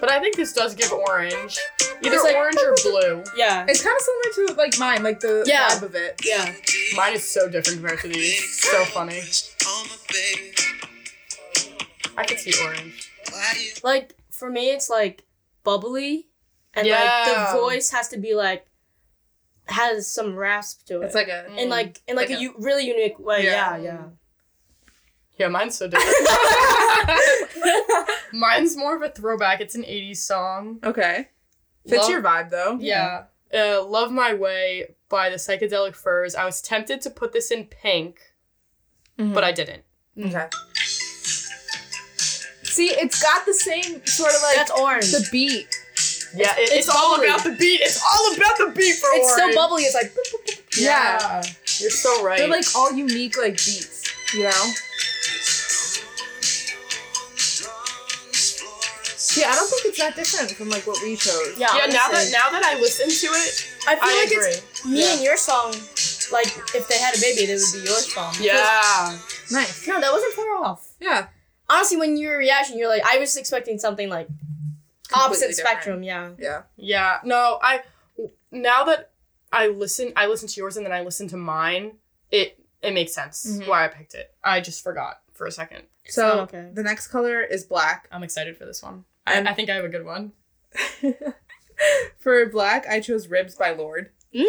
But 0.00 0.10
I 0.10 0.20
think 0.20 0.36
this 0.36 0.52
does 0.52 0.74
give 0.74 0.92
orange. 0.92 1.58
Either 2.02 2.14
It's 2.14 2.22
like- 2.24 2.36
orange 2.36 2.56
or 2.64 2.74
blue. 2.82 3.24
yeah, 3.36 3.66
It's 3.68 3.82
kind 3.82 3.96
of 3.96 4.02
similar 4.02 4.48
to 4.48 4.54
like 4.54 4.78
mine, 4.78 5.02
like 5.02 5.20
the 5.20 5.42
Yeah. 5.46 5.68
vibe 5.68 5.82
of 5.82 5.94
it. 5.94 6.20
yeah. 6.24 6.54
Mine 6.94 7.14
is 7.14 7.28
so 7.28 7.48
different 7.48 7.80
compared 7.80 8.00
to 8.00 8.08
these. 8.08 8.62
So 8.62 8.84
funny. 8.86 9.20
My 9.64 9.96
baby. 10.12 10.54
I 12.16 12.24
could 12.24 12.38
see 12.38 12.52
orange. 12.64 13.12
Like 13.82 14.14
for 14.30 14.48
me, 14.50 14.70
it's 14.70 14.88
like 14.90 15.24
bubbly, 15.64 16.28
and 16.74 16.86
Yeah. 16.86 17.00
like 17.00 17.52
the 17.52 17.58
voice 17.58 17.90
has 17.90 18.08
to 18.08 18.18
be 18.18 18.34
like 18.34 18.66
has 19.66 20.10
some 20.10 20.34
rasp 20.36 20.86
to 20.86 21.02
it. 21.02 21.06
It's 21.06 21.14
like 21.14 21.28
a. 21.28 21.46
in 21.56 21.68
like 21.68 22.00
in 22.08 22.16
like, 22.16 22.28
like 22.30 22.38
a, 22.38 22.40
a- 22.40 22.42
u- 22.42 22.54
really 22.58 22.86
unique 22.86 23.18
way. 23.18 23.44
Yeah. 23.44 23.76
Yeah, 23.76 23.82
yeah. 23.82 24.02
Yeah, 25.38 25.48
mine's 25.48 25.76
so 25.78 25.88
different. 25.88 26.16
mine's 28.32 28.76
more 28.76 28.96
of 28.96 29.02
a 29.02 29.08
throwback. 29.10 29.60
It's 29.60 29.74
an 29.74 29.82
80s 29.84 30.16
song. 30.18 30.78
Okay. 30.84 31.28
Fits 31.86 32.02
Love- 32.02 32.10
your 32.10 32.22
vibe 32.22 32.50
though. 32.50 32.76
Yeah. 32.80 33.24
Uh, 33.54 33.82
Love 33.84 34.10
My 34.12 34.34
Way 34.34 34.94
by 35.08 35.30
the 35.30 35.36
Psychedelic 35.36 35.94
Furs. 35.94 36.34
I 36.34 36.44
was 36.44 36.60
tempted 36.60 37.00
to 37.02 37.10
put 37.10 37.32
this 37.32 37.50
in 37.50 37.64
pink, 37.64 38.20
Mhm. 39.18 39.32
but 39.32 39.42
I 39.44 39.52
didn't. 39.52 39.84
Okay. 40.22 40.48
See, 42.64 42.88
it's 42.90 43.22
got 43.22 43.46
the 43.46 43.54
same 43.54 44.04
sort 44.06 44.34
of 44.34 44.42
like 44.42 44.56
That's 44.56 44.70
orange. 44.70 45.10
the 45.12 45.26
beat. 45.32 45.66
Yeah, 46.34 46.54
it- 46.58 46.62
it's, 46.64 46.72
it's 46.86 46.88
all 46.90 47.14
bubbly. 47.16 47.28
about 47.28 47.44
the 47.44 47.52
beat. 47.52 47.80
It's 47.80 48.02
all 48.04 48.34
about 48.34 48.58
the 48.58 48.66
beat 48.76 48.96
for 48.96 49.08
it's 49.14 49.34
so 49.34 49.42
Orange. 49.42 49.54
bubbly. 49.56 49.82
It's 49.84 49.94
like 49.94 50.12
Yeah. 50.78 51.42
You're 51.78 51.90
so 51.90 52.22
right. 52.22 52.38
They're 52.38 52.48
like 52.48 52.66
all 52.76 52.92
unique 52.92 53.38
like 53.38 53.52
beats, 53.56 54.12
you 54.34 54.42
know? 54.44 54.70
See, 59.38 59.44
I 59.44 59.54
don't 59.54 59.68
think 59.70 59.84
it's 59.86 59.98
that 59.98 60.14
different 60.16 60.50
from 60.52 60.68
like 60.70 60.86
what 60.86 61.00
we 61.02 61.16
chose. 61.16 61.54
yeah. 61.58 61.68
yeah, 61.76 61.86
now 61.86 62.08
that 62.10 62.28
now 62.32 62.50
that 62.50 62.62
I 62.64 62.74
listen 62.80 63.08
to 63.08 63.26
it, 63.34 63.72
I 63.86 63.94
feel 63.96 64.04
I 64.04 64.24
like 64.24 64.32
agree. 64.32 64.46
it's 64.58 64.84
me 64.84 65.00
Yeah. 65.02 65.12
and 65.14 65.22
your 65.22 65.36
song. 65.36 65.72
Like 66.30 66.48
if 66.74 66.88
they 66.88 66.98
had 66.98 67.16
a 67.16 67.20
baby, 67.20 67.46
they 67.46 67.54
would 67.54 67.72
be 67.72 67.78
your 67.88 67.98
song. 68.04 68.32
Because- 68.32 68.44
Yeah. 68.44 69.18
Nice. 69.50 69.86
No, 69.88 70.00
that 70.00 70.12
wasn't 70.12 70.34
far 70.34 70.56
off. 70.64 70.88
Yeah. 71.00 71.28
Honestly, 71.70 71.96
when 71.96 72.16
you 72.16 72.28
were 72.28 72.36
reaction, 72.36 72.78
you're 72.78 72.88
like, 72.88 73.02
I 73.06 73.18
was 73.18 73.36
expecting 73.36 73.78
something 73.78 74.08
like 74.10 74.26
Completely 74.26 75.24
opposite 75.24 75.48
different. 75.48 75.56
spectrum. 75.68 76.02
Yeah. 76.02 76.30
Yeah. 76.38 76.62
Yeah. 76.76 77.18
No, 77.24 77.58
I 77.62 77.82
now 78.50 78.84
that 78.84 79.10
I 79.52 79.68
listen 79.68 80.12
I 80.16 80.26
listen 80.26 80.48
to 80.48 80.56
yours 80.60 80.76
and 80.76 80.84
then 80.84 80.92
I 80.92 81.00
listen 81.02 81.28
to 81.28 81.36
mine, 81.36 81.92
it 82.30 82.58
it 82.82 82.92
makes 82.92 83.12
sense 83.14 83.46
Mhm. 83.46 83.66
why 83.66 83.84
I 83.84 83.88
picked 83.88 84.14
it. 84.14 84.34
I 84.44 84.60
just 84.60 84.82
forgot 84.84 85.20
for 85.32 85.46
a 85.46 85.50
second. 85.52 85.84
So 86.06 86.26
not 86.28 86.38
okay. 86.54 86.70
the 86.74 86.82
next 86.82 87.08
color 87.08 87.40
is 87.42 87.64
black. 87.64 88.06
I'm 88.12 88.22
excited 88.22 88.56
for 88.56 88.64
this 88.66 88.82
one. 88.82 89.04
I'm- 89.34 89.46
I, 89.46 89.50
I 89.50 89.54
think 89.54 89.70
I 89.70 89.74
have 89.74 89.84
a 89.84 89.88
good 89.88 90.04
one. 90.04 90.32
For 92.18 92.44
black, 92.46 92.86
I 92.88 93.00
chose 93.00 93.28
Ribs 93.28 93.54
by 93.54 93.70
Lorde. 93.72 94.10
Mm. 94.34 94.42
Ooh! 94.42 94.48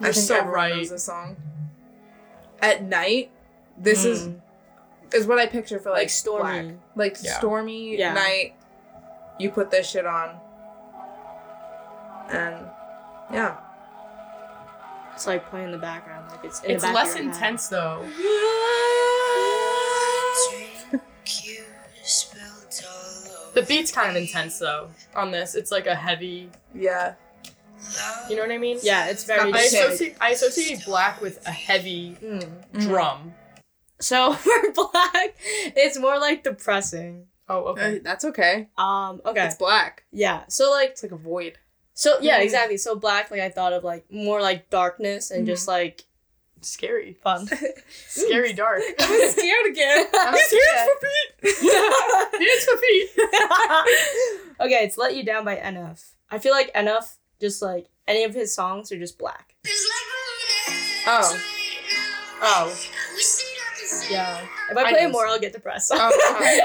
I 0.00 0.06
You're 0.06 0.12
think 0.12 0.26
so 0.26 0.34
everyone 0.36 0.54
right. 0.54 0.74
knows 0.76 0.90
this 0.90 1.04
song. 1.04 1.36
At 2.60 2.82
night, 2.82 3.30
this 3.78 4.04
is 4.04 4.28
Mm. 4.28 4.40
is 5.12 5.26
what 5.26 5.38
I 5.38 5.46
picture 5.46 5.78
for 5.78 5.90
like, 5.90 5.98
Like 6.02 6.10
stormy. 6.10 6.62
black. 6.62 6.74
Like 6.96 7.16
Yeah. 7.22 7.38
stormy 7.38 7.96
Yeah. 7.98 8.14
night. 8.14 8.54
You 9.38 9.50
put 9.50 9.70
this 9.70 9.88
shit 9.88 10.06
on. 10.06 10.40
And 12.30 12.66
yeah. 13.32 13.58
It's 15.12 15.26
like 15.26 15.48
playing 15.50 15.66
in 15.66 15.72
the 15.72 15.78
background. 15.78 16.28
Like 16.30 16.44
it's 16.44 16.60
in 16.62 16.72
It's 16.72 16.82
the 16.82 16.88
back 16.88 16.94
less 16.96 17.10
of 17.14 17.20
your 17.20 17.26
head. 17.32 17.34
intense 17.34 17.68
though. 17.68 18.02
The 23.54 23.62
beat's 23.62 23.92
kind 23.92 24.10
of 24.10 24.16
intense 24.16 24.58
though 24.58 24.88
on 25.14 25.30
this. 25.30 25.54
It's 25.54 25.70
like 25.70 25.86
a 25.86 25.94
heavy, 25.94 26.50
Yeah. 26.74 27.14
you 28.28 28.36
know 28.36 28.42
what 28.42 28.50
I 28.50 28.58
mean? 28.58 28.78
Yeah, 28.82 29.06
it's 29.06 29.24
very. 29.24 29.52
I 29.52 29.58
associate 29.58 30.16
I 30.20 30.30
associate 30.30 30.84
black 30.84 31.20
with 31.20 31.46
a 31.46 31.50
heavy 31.50 32.16
Mm. 32.22 32.80
drum. 32.80 33.34
So 34.00 34.32
for 34.34 34.72
black, 34.72 35.36
it's 35.76 35.98
more 35.98 36.18
like 36.18 36.42
depressing. 36.44 37.26
Oh, 37.48 37.64
okay. 37.72 37.96
Uh, 37.96 38.00
that's 38.02 38.24
okay. 38.24 38.68
Um. 38.78 39.20
Okay. 39.24 39.46
It's 39.46 39.56
black. 39.56 40.04
Yeah. 40.12 40.44
So 40.48 40.70
like. 40.70 40.90
It's 40.90 41.02
like 41.02 41.12
a 41.12 41.16
void. 41.16 41.58
So 41.92 42.16
yeah, 42.20 42.40
Mhm. 42.40 42.44
exactly. 42.44 42.76
So 42.76 42.96
black, 42.96 43.30
like 43.30 43.40
I 43.40 43.50
thought 43.50 43.72
of 43.72 43.84
like 43.84 44.10
more 44.10 44.40
like 44.40 44.68
darkness 44.70 45.30
and 45.30 45.46
just 45.46 45.68
like 45.68 46.04
Scary. 46.64 47.16
fun. 47.22 47.48
Scary 48.08 48.52
dark. 48.52 48.80
I'm 48.98 49.30
scared 49.30 49.66
again. 49.70 50.06
I'm 50.14 50.34
He's 50.34 50.46
scared. 50.46 50.62
here 50.62 50.86
for 50.86 51.00
Pete. 51.00 51.56
It's 52.40 52.64
for 52.64 52.76
feet. 52.78 54.60
okay, 54.60 54.84
it's 54.84 54.98
"Let 54.98 55.14
You 55.16 55.24
Down" 55.24 55.44
by 55.44 55.56
NF. 55.56 56.02
I 56.30 56.38
feel 56.38 56.52
like 56.52 56.72
NF 56.74 57.16
just 57.40 57.62
like 57.62 57.88
any 58.08 58.24
of 58.24 58.34
his 58.34 58.54
songs 58.54 58.90
are 58.92 58.98
just 58.98 59.18
black. 59.18 59.54
Oh. 61.06 61.40
Oh. 62.42 62.76
Yeah. 64.10 64.40
If 64.70 64.76
I 64.76 64.82
I 64.82 64.90
play 64.90 65.02
know 65.02 65.08
it 65.08 65.12
more. 65.12 65.26
I'll 65.26 65.38
get 65.38 65.52
depressed. 65.52 65.90
Oh, 65.94 66.36
okay. 66.36 66.60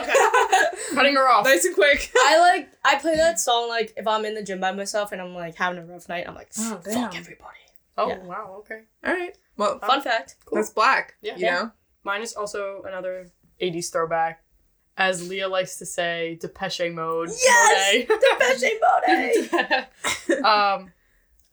Cutting 0.96 1.16
her 1.16 1.28
off. 1.30 1.46
Nice 1.46 1.66
and 1.66 1.76
quick. 1.76 2.12
I 2.16 2.40
like 2.40 2.70
I 2.84 2.96
play 2.98 3.16
that 3.16 3.40
song 3.40 3.68
like 3.70 3.94
if 3.98 4.08
I'm 4.08 4.26
in 4.26 4.34
the 4.34 4.44
gym 4.44 4.60
by 4.60 4.72
myself 4.72 5.12
and 5.12 5.22
I'm 5.22 5.36
like 5.36 5.56
having 5.56 5.80
a 5.82 5.86
rough 5.86 6.10
night. 6.10 6.26
I'm 6.28 6.36
like, 6.36 6.50
Oh, 6.58 6.76
fuck 6.76 6.84
damn. 6.86 7.06
everybody. 7.16 7.58
Oh 7.98 8.10
Yeah. 8.10 8.18
wow. 8.24 8.56
Okay. 8.60 8.82
All 9.06 9.14
right. 9.14 9.36
Well, 9.60 9.78
Fun 9.80 10.02
fact. 10.02 10.36
that's 10.54 10.70
black. 10.70 11.16
Yeah. 11.22 11.36
You 11.36 11.46
Yeah. 11.46 11.54
know? 11.56 11.72
Mine 12.04 12.22
is 12.22 12.34
also 12.34 12.82
another 12.88 13.30
80s 13.62 13.92
throwback. 13.92 14.42
As 14.96 15.28
Leah 15.30 15.50
likes 15.50 15.78
to 15.80 15.86
say, 15.86 16.38
Depeche 16.42 16.90
Mode. 16.94 17.30
Yes! 17.30 18.08
Depeche 18.08 18.80
Mode. 18.82 19.88
Um, 20.46 20.92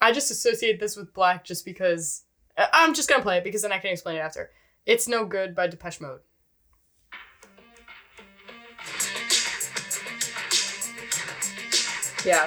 I 0.00 0.12
just 0.12 0.30
associate 0.30 0.78
this 0.78 0.96
with 0.96 1.12
black 1.12 1.44
just 1.44 1.64
because. 1.64 2.22
I- 2.56 2.68
I'm 2.72 2.94
just 2.94 3.08
gonna 3.08 3.22
play 3.22 3.38
it 3.38 3.44
because 3.44 3.62
then 3.62 3.72
I 3.72 3.78
can 3.78 3.90
explain 3.90 4.16
it 4.16 4.20
after. 4.20 4.50
It's 4.84 5.08
No 5.08 5.24
Good 5.26 5.54
by 5.56 5.66
Depeche 5.66 6.00
Mode. 6.00 6.20
Yeah. 12.24 12.44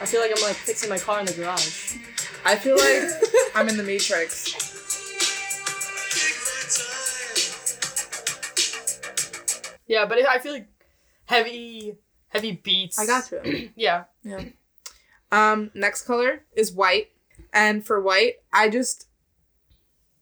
I 0.00 0.06
feel 0.06 0.20
like 0.20 0.32
I'm 0.34 0.42
like 0.42 0.54
fixing 0.56 0.88
my 0.88 0.98
car 0.98 1.20
in 1.20 1.26
the 1.26 1.32
garage. 1.32 1.96
I 2.44 2.56
feel 2.56 2.76
like 2.76 3.10
I'm 3.58 3.68
in 3.68 3.76
the 3.76 3.82
Matrix. 3.82 4.54
Yeah, 9.88 10.04
but 10.06 10.18
it, 10.18 10.26
I 10.26 10.38
feel 10.38 10.52
like 10.52 10.68
heavy, 11.24 11.96
heavy 12.28 12.52
beats. 12.52 12.98
I 12.98 13.06
got 13.06 13.30
you. 13.32 13.70
Yeah. 13.76 14.04
Yeah. 14.22 14.44
Um, 15.32 15.70
next 15.74 16.02
color 16.06 16.42
is 16.54 16.72
white. 16.72 17.08
And 17.52 17.84
for 17.84 18.00
white, 18.00 18.34
I 18.52 18.68
just 18.68 19.08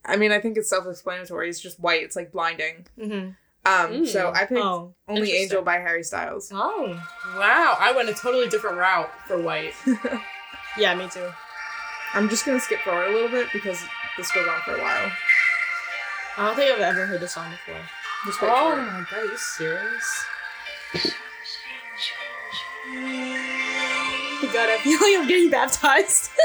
I 0.04 0.16
mean, 0.16 0.32
I 0.32 0.40
think 0.40 0.56
it's 0.56 0.70
self-explanatory. 0.70 1.50
It's 1.50 1.60
just 1.60 1.78
white. 1.78 2.02
It's 2.04 2.16
like 2.16 2.32
blinding. 2.32 2.86
Mm-hmm. 2.98 3.30
Um, 3.66 4.06
so 4.06 4.32
I 4.34 4.46
picked 4.46 4.60
Oh. 4.60 4.94
Only. 5.08 5.32
Angel 5.32 5.60
by 5.60 5.74
Harry 5.74 6.04
Styles. 6.04 6.50
Oh. 6.54 6.98
Wow, 7.36 7.76
I 7.78 7.92
went 7.94 8.08
a 8.08 8.14
totally 8.14 8.48
different 8.48 8.78
route 8.78 9.10
for 9.26 9.40
white. 9.42 9.74
Yeah, 10.78 10.94
me 10.94 11.08
too. 11.08 11.26
I'm 12.16 12.30
just 12.30 12.46
gonna 12.46 12.58
skip 12.60 12.80
forward 12.80 13.08
a 13.08 13.12
little 13.12 13.28
bit 13.28 13.48
because 13.52 13.78
this 14.16 14.32
goes 14.32 14.48
on 14.48 14.60
for 14.62 14.74
a 14.76 14.80
while. 14.80 15.12
I 16.38 16.46
don't 16.46 16.56
think 16.56 16.72
I've 16.72 16.80
ever 16.80 17.04
heard 17.04 17.20
this 17.20 17.32
song 17.32 17.50
before. 17.50 17.80
Just 18.24 18.40
wait 18.40 18.50
Oh 18.52 18.72
for 18.72 18.80
it. 18.80 18.84
my 18.84 19.04
god, 19.10 19.18
are 19.18 19.24
you 19.26 19.36
serious? 19.36 20.24
Oh 24.42 24.50
god, 24.52 24.68
I 24.70 24.78
feel 24.82 24.98
like 24.98 25.18
I'm 25.20 25.28
getting 25.28 25.50
baptized. 25.50 26.30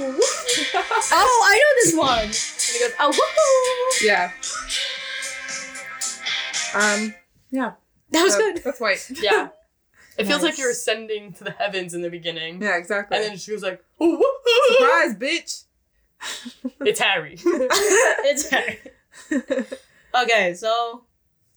oh, 0.00 1.46
I 1.46 1.58
know 1.58 1.72
this 1.84 1.94
one. 1.96 2.24
And 2.24 2.34
he 2.72 2.78
goes, 2.80 2.92
oh, 3.00 3.10
woohoo! 3.12 4.04
Yeah. 4.04 4.32
Um. 6.74 7.14
Yeah. 7.50 7.72
That 8.12 8.22
was 8.24 8.34
So, 8.34 8.38
good. 8.40 8.62
That's 8.64 8.80
white. 8.80 9.10
Yeah. 9.20 9.48
It 10.18 10.26
feels 10.26 10.42
like 10.42 10.58
you're 10.58 10.70
ascending 10.70 11.32
to 11.34 11.44
the 11.44 11.52
heavens 11.52 11.94
in 11.94 12.02
the 12.02 12.10
beginning. 12.10 12.60
Yeah. 12.60 12.76
Exactly. 12.76 13.16
And 13.16 13.26
then 13.26 13.36
she 13.38 13.52
was 13.52 13.62
like, 13.62 13.82
oh, 13.98 14.18
woohoo! 14.18 14.76
Surprise, 14.76 15.16
bitch. 15.16 15.64
It's 16.86 17.00
Harry. 17.00 17.36
it's 17.44 18.48
Harry. 18.50 18.78
Okay, 20.14 20.54
so 20.54 21.04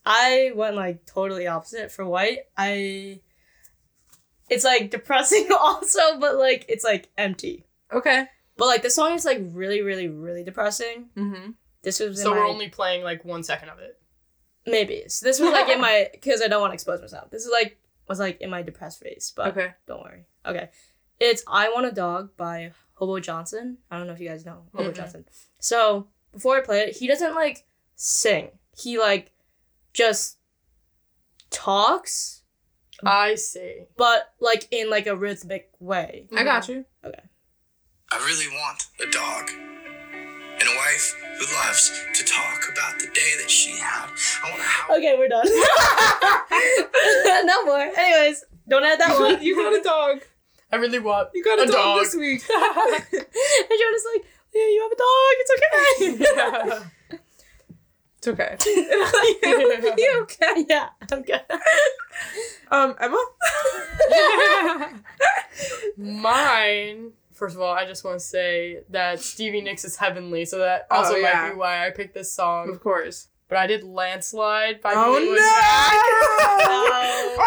I 0.06 0.52
went 0.56 0.76
like 0.76 1.06
totally 1.06 1.48
opposite 1.48 1.92
for 1.92 2.06
white. 2.06 2.40
I 2.58 3.20
it's 4.50 4.64
like 4.64 4.92
depressing 4.92 5.50
also, 5.60 6.20
but 6.20 6.38
like 6.38 6.66
it's 6.70 6.84
like 6.84 7.10
empty. 7.18 7.66
okay. 7.92 8.28
But 8.58 8.68
like 8.68 8.84
the 8.84 8.90
song 8.90 9.12
is 9.14 9.26
like 9.26 9.42
really, 9.52 9.82
really, 9.82 10.08
really 10.08 10.44
depressing. 10.44 11.10
Mm-hmm. 11.18 11.52
This 11.84 12.00
was 12.00 12.20
in 12.20 12.24
So 12.24 12.32
we're 12.32 12.48
only 12.48 12.70
playing 12.70 13.04
like 13.04 13.26
one 13.26 13.44
second 13.44 13.70
of 13.70 13.80
it. 13.80 14.00
Maybe. 14.66 15.04
So 15.08 15.26
this 15.26 15.40
was 15.40 15.52
like 15.52 15.70
in 15.70 15.80
my 15.82 16.10
because 16.14 16.42
I 16.42 16.48
don't 16.48 16.62
want 16.62 16.72
to 16.72 16.76
expose 16.76 17.02
myself. 17.02 17.30
This 17.32 17.46
is 17.46 17.52
like 17.52 17.78
was 18.08 18.20
like 18.20 18.40
in 18.42 18.50
my 18.50 18.62
depressed 18.62 19.00
phase, 19.02 19.34
but 19.36 19.48
Okay. 19.58 19.74
don't 19.88 20.02
worry. 20.04 20.26
Okay, 20.46 20.70
it's 21.20 21.44
"I 21.48 21.70
Want 21.70 21.86
a 21.88 21.92
Dog" 21.92 22.36
by 22.38 22.72
Hobo 22.94 23.20
Johnson. 23.20 23.78
I 23.90 23.98
don't 23.98 24.08
know 24.08 24.14
if 24.14 24.20
you 24.20 24.30
guys 24.30 24.46
know 24.46 24.64
Hobo 24.74 24.92
Mm-mm. 24.92 24.96
Johnson. 24.96 25.26
So 25.60 26.08
before 26.32 26.58
I 26.58 26.62
play 26.62 26.82
it, 26.82 26.98
he 26.98 27.08
doesn't 27.08 27.34
like 27.36 27.66
sing. 27.96 28.50
He 28.78 29.00
like 29.00 29.32
just 29.94 30.38
talks, 31.50 32.42
I 33.04 33.36
see. 33.36 33.86
but 33.98 34.34
like 34.40 34.68
in 34.72 34.90
like 34.90 35.08
a 35.08 35.16
rhythmic 35.16 35.70
way. 35.80 36.28
I 36.36 36.44
got 36.44 36.68
you. 36.68 36.86
Okay. 37.04 37.20
I 38.12 38.18
really 38.18 38.48
want 38.56 38.84
a 39.02 39.12
dog. 39.12 39.50
And 40.60 40.70
a 40.70 40.76
wife 40.78 41.16
who 41.20 41.25
loves 41.40 41.92
to 42.14 42.24
talk 42.26 42.70
about 42.72 43.00
the 43.00 43.08
day 43.08 43.36
that 43.42 43.50
she 43.50 43.72
had. 43.78 44.08
I 44.44 44.50
want 44.50 44.62
a 44.62 44.64
house. 44.64 44.98
Okay, 44.98 45.16
we're 45.18 45.28
done. 45.28 45.46
no 47.46 47.66
more. 47.66 47.80
Anyways, 47.98 48.44
don't 48.68 48.84
add 48.84 49.00
that 49.00 49.20
one. 49.20 49.42
you 49.44 49.56
got 49.56 49.74
a 49.74 49.82
dog. 49.84 50.22
I 50.72 50.78
really 50.78 51.00
want 51.00 51.30
You 51.34 51.44
got 51.44 51.60
a, 51.60 51.64
A 51.64 51.66
dog, 51.68 51.76
dog. 51.76 52.00
this 52.04 52.16
week. 52.16 52.42
and 52.54 52.70
Jonah's 52.70 54.06
like, 54.14 54.26
yeah, 54.54 54.68
you 54.68 54.82
have 54.84 54.92
a 54.92 54.96
dog. 54.98 55.36
It's 55.40 55.52
okay. 55.56 56.18
Yeah. 56.20 56.84
It's 58.18 58.28
okay. 58.28 58.58
you 60.02 60.10
okay? 60.24 60.56
yeah, 60.68 60.90
I'm 61.12 61.22
good. 61.22 61.42
Um, 62.72 62.96
Emma. 63.00 63.24
Mine. 65.98 67.12
First 67.36 67.56
of 67.56 67.62
all, 67.62 67.74
I 67.74 67.86
just 67.86 68.04
want 68.04 68.18
to 68.20 68.26
say 68.26 68.80
that 68.90 69.20
Stevie 69.20 69.62
Nicks 69.62 69.84
is 69.86 69.96
heavenly, 69.98 70.46
so 70.46 70.58
that 70.60 70.88
Oh, 70.90 70.96
also 71.04 71.16
yeah. 71.16 71.34
might 71.44 71.50
be 71.52 71.56
why 71.58 71.86
I 71.86 71.92
picked 71.92 72.14
this 72.14 72.32
song. 72.32 72.70
of 72.70 72.82
course. 72.82 73.28
But 73.48 73.60
I 73.60 73.68
did 73.68 73.84
Landslide 73.84 74.82
by 74.82 74.94
Oh 74.96 75.14
Fleetwood 75.16 75.38
no! 75.38 77.36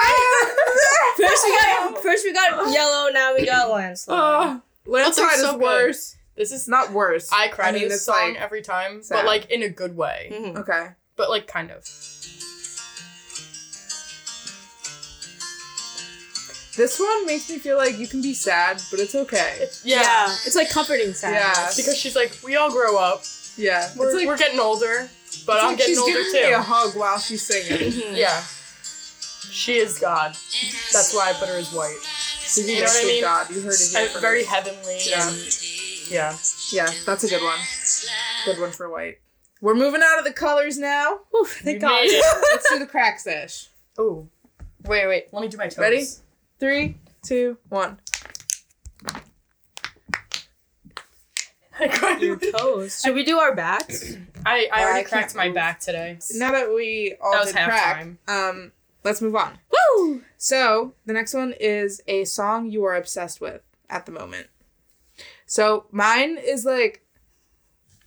First 1.28 1.44
we 1.44 1.50
got 1.56 2.02
first 2.02 2.24
we 2.24 2.32
got 2.32 2.72
yellow. 2.72 3.10
Now 3.10 3.34
we 3.34 3.44
got 3.44 3.68
landslide. 3.70 4.16
Oh, 4.18 4.62
landslide 4.86 5.32
is 5.34 5.42
like, 5.42 5.50
so 5.50 5.52
good. 5.58 5.62
worse. 5.62 6.16
This 6.36 6.52
is 6.52 6.68
not 6.68 6.92
worse. 6.92 7.28
I 7.32 7.48
cry 7.48 7.68
I 7.70 7.72
mean, 7.72 7.82
to 7.82 7.88
this 7.88 8.04
song 8.04 8.14
like 8.34 8.36
every 8.40 8.62
time, 8.62 9.02
sad. 9.02 9.16
but 9.16 9.24
like 9.26 9.50
in 9.50 9.62
a 9.64 9.68
good 9.68 9.96
way. 9.96 10.30
Mhm. 10.32 10.56
okay. 10.58 10.90
But 11.16 11.30
like 11.30 11.48
kind 11.48 11.72
of. 11.72 11.84
This 16.78 16.98
one 17.00 17.26
makes 17.26 17.50
me 17.50 17.58
feel 17.58 17.76
like 17.76 17.98
you 17.98 18.06
can 18.06 18.22
be 18.22 18.32
sad, 18.32 18.80
but 18.90 19.00
it's 19.00 19.14
okay. 19.14 19.66
Yeah. 19.84 20.26
it's 20.46 20.54
like 20.56 20.70
comforting 20.70 21.12
sadness. 21.12 21.42
Yeah. 21.58 21.70
Because 21.76 21.98
she's 21.98 22.14
like, 22.16 22.32
we 22.44 22.54
all 22.56 22.70
grow 22.70 22.96
up. 22.96 23.22
Yeah, 23.56 23.90
We're, 23.96 24.06
it's 24.10 24.14
like, 24.18 24.26
we're 24.28 24.36
getting 24.38 24.60
older, 24.60 25.10
but 25.44 25.58
I'm 25.60 25.70
like 25.70 25.78
getting 25.78 25.94
she's 25.94 25.98
older 25.98 26.12
giving 26.12 26.32
too. 26.32 26.46
me 26.46 26.52
a 26.52 26.62
hug 26.62 26.96
while 26.96 27.18
she's 27.18 27.44
singing. 27.44 27.90
Mhm. 27.92 28.16
Yeah. 28.16 28.40
She 29.50 29.78
is 29.78 29.98
God. 29.98 30.30
That's 30.92 31.12
why 31.12 31.30
I 31.30 31.32
put 31.32 31.48
her 31.48 31.56
as 31.58 31.72
white. 31.72 31.98
Speaking 32.02 32.76
You 32.76 32.80
know 32.82 32.86
what 32.86 33.02
I 33.02 33.06
mean? 33.06 33.22
God, 33.22 33.50
you 33.50 33.60
heard 33.62 33.72
it 33.74 33.80
here 33.90 34.00
And 34.02 34.08
first. 34.10 34.20
very 34.20 34.44
heavenly. 34.44 34.98
Yeah. 35.04 35.32
Yeah. 36.10 36.36
Yeah, 36.72 36.90
that's 37.04 37.24
a 37.24 37.28
good 37.28 37.42
one. 37.42 37.58
Good 38.44 38.60
one 38.60 38.70
for 38.70 38.88
white. 38.88 39.18
We're 39.60 39.74
moving 39.74 40.02
out 40.04 40.18
of 40.20 40.24
the 40.24 40.32
colors 40.32 40.78
now. 40.78 41.20
Whew, 41.30 41.44
thank 41.46 41.76
We 41.76 41.80
God. 41.80 42.00
made 42.02 42.06
it. 42.12 42.24
Let's 42.52 42.70
do 42.70 42.78
the 42.78 42.86
crack 42.86 43.18
sesh. 43.18 43.66
Ooh. 43.98 44.28
Wait, 44.84 45.06
wait. 45.08 45.26
Let 45.32 45.42
me 45.42 45.48
do 45.48 45.56
my 45.56 45.66
toes. 45.66 45.78
Ready? 45.78 46.06
Three, 46.58 46.98
two, 47.22 47.58
one. 47.68 47.98
I. 51.80 52.18
Your 52.20 52.36
toes. 52.36 53.00
Should 53.04 53.14
we 53.14 53.24
do 53.24 53.38
our 53.38 53.54
backs? 53.54 54.16
I, 54.44 54.68
I 54.72 54.80
I 54.80 54.84
already 54.84 54.98
can't 55.00 55.08
cracked 55.08 55.34
my 55.36 55.46
move. 55.46 55.54
back 55.54 55.80
today. 55.80 56.18
Now 56.34 56.52
that 56.52 56.74
we 56.74 57.14
all 57.20 57.32
That 57.32 57.40
was 57.44 57.52
did 57.52 57.64
crack, 57.64 58.06
halftime. 58.26 58.50
um, 58.50 58.72
let's 59.04 59.22
move 59.22 59.36
on. 59.36 59.58
Woo! 59.96 60.22
So 60.36 60.94
the 61.06 61.12
next 61.12 61.34
one 61.34 61.54
is 61.60 62.00
a 62.08 62.24
song 62.24 62.70
you 62.70 62.84
are 62.84 62.96
obsessed 62.96 63.40
with 63.40 63.62
at 63.88 64.06
the 64.06 64.12
moment. 64.12 64.48
So 65.46 65.86
mine 65.92 66.36
is 66.36 66.64
like, 66.64 67.04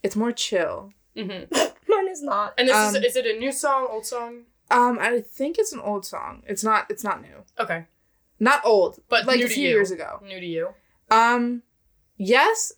it's 0.04 0.16
more 0.16 0.32
chill. 0.32 0.94
Mm-hmm. 1.16 1.54
Mine 1.92 2.08
is 2.10 2.24
not. 2.24 2.54
And 2.58 2.70
this 2.70 2.76
Um, 2.76 2.96
is, 2.96 3.04
is 3.04 3.16
it 3.18 3.26
a 3.26 3.38
new 3.38 3.52
song, 3.52 3.86
old 3.92 4.06
song? 4.06 4.44
Um, 4.70 4.98
I 5.02 5.20
think 5.20 5.58
it's 5.60 5.74
an 5.74 5.82
old 5.82 6.06
song. 6.06 6.42
It's 6.48 6.64
not. 6.64 6.86
It's 6.90 7.04
not 7.04 7.22
new. 7.22 7.44
Okay. 7.60 7.86
Not 8.42 8.66
old, 8.66 9.00
But 9.08 9.26
like 9.28 9.38
new 9.38 9.46
a 9.46 9.48
to 9.48 9.54
few 9.54 9.64
you. 9.64 9.70
years 9.70 9.92
ago. 9.92 10.20
New 10.26 10.40
to 10.40 10.46
you. 10.46 10.70
Um, 11.12 11.62
yes. 12.18 12.74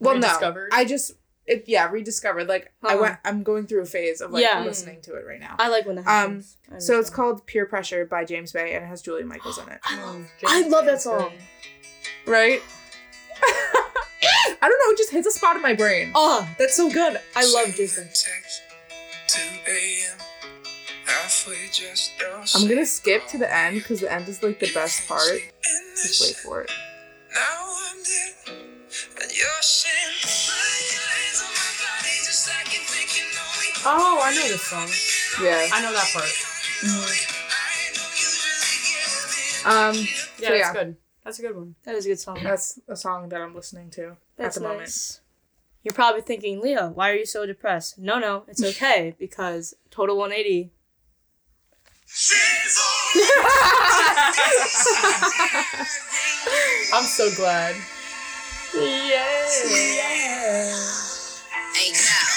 Well, 0.00 0.18
no. 0.18 0.66
I 0.72 0.84
just 0.84 1.12
it 1.46 1.64
yeah 1.68 1.88
rediscovered. 1.90 2.48
Like 2.48 2.72
I 2.82 2.96
went. 2.96 3.18
I'm 3.24 3.42
going 3.44 3.66
through 3.68 3.82
a 3.82 3.86
phase 3.86 4.20
of 4.20 4.32
like 4.32 4.42
Yeah. 4.42 4.64
listening 4.64 5.00
to 5.02 5.14
it 5.14 5.24
right 5.26 5.38
now. 5.38 5.54
I 5.60 5.68
like 5.68 5.86
when 5.86 5.94
that 5.94 6.00
Um, 6.02 6.06
happens. 6.06 6.56
I 6.74 6.78
So 6.80 6.98
it's 6.98 7.08
called 7.10 7.46
Peer 7.46 7.66
Pressure 7.66 8.04
by 8.04 8.24
James 8.24 8.50
Bay, 8.52 8.74
and 8.74 8.84
it 8.84 8.88
has 8.88 9.00
Julia 9.00 9.24
Michaels 9.24 9.58
in 9.58 9.68
it. 9.68 9.80
I 10.46 10.66
love 10.68 10.86
that 10.86 11.00
song. 11.00 11.32
Right? 12.26 12.60
I 13.42 14.68
don't 14.68 14.70
know. 14.70 14.92
It 14.92 14.98
just 14.98 15.10
hits 15.12 15.26
a 15.28 15.30
spot 15.30 15.54
in 15.54 15.62
my 15.62 15.74
brain. 15.74 16.10
Oh, 16.16 16.48
that's 16.58 16.74
so 16.76 16.90
good. 16.90 17.18
I 17.36 17.44
love 17.54 17.74
Jason. 17.76 18.04
Text, 18.08 18.62
2 19.28 19.40
a.m. 19.68 20.18
Halfway 21.10 21.66
just 21.72 22.12
I'm 22.54 22.68
gonna 22.68 22.86
skip 22.86 23.26
to 23.28 23.38
the 23.38 23.52
end 23.52 23.76
because 23.76 24.00
the 24.00 24.12
end 24.12 24.28
is 24.28 24.42
like 24.42 24.60
the 24.60 24.72
best 24.72 25.06
part. 25.08 25.22
Just 25.96 26.22
wait 26.22 26.36
for 26.36 26.62
it. 26.62 26.70
now 27.34 27.40
I'm 27.90 27.98
there, 27.98 28.54
and 29.22 29.30
you're 29.32 29.62
saying, 29.62 30.16
"Put 30.22 30.92
your 30.92 31.02
hands 31.02 31.42
on 31.42 31.50
my 31.50 31.70
body, 31.82 32.14
just 32.24 32.48
like 32.48 32.72
you're 32.72 32.86
thinking 32.86 33.28
on 33.36 33.52
me." 33.60 33.68
Oh, 33.86 34.20
I 34.22 34.34
know 34.34 34.42
this 34.48 34.62
song. 34.62 34.88
Yeah. 35.44 35.68
I 35.72 35.82
know 35.82 35.92
that 35.92 36.08
part. 36.12 36.24
I 36.24 37.92
don't 37.94 38.14
usually 38.16 38.78
give 38.86 39.66
in. 39.66 39.70
Um. 39.70 39.94
Yeah, 40.38 40.48
So, 40.48 40.58
that's 40.58 40.72
good. 40.72 40.96
That's 41.24 41.38
a 41.38 41.42
good 41.42 41.56
one. 41.56 41.74
That 41.84 41.94
is 41.96 42.06
a 42.06 42.08
good 42.08 42.20
song. 42.20 42.38
That's 42.42 42.78
a 42.88 42.96
song 42.96 43.28
that 43.28 43.40
I'm 43.40 43.54
listening 43.54 43.90
to 43.90 44.16
That's 44.36 44.56
at 44.56 44.62
the 44.62 44.68
moment. 44.68 45.20
You're 45.82 45.94
probably 45.94 46.22
thinking, 46.22 46.60
Leah, 46.60 46.90
why 46.94 47.10
are 47.10 47.14
you 47.14 47.24
so 47.26 47.46
depressed? 47.46 47.98
No, 47.98 48.18
no, 48.18 48.44
it's 48.48 48.62
okay 48.76 49.14
because 49.18 49.74
Total 49.90 50.16
180. 50.16 50.70
She's 52.12 52.78
I'm 56.92 57.04
so 57.04 57.30
glad. 57.36 57.76
Yeah. 58.74 59.30
Hey, 61.74 61.92
girl, 61.94 62.30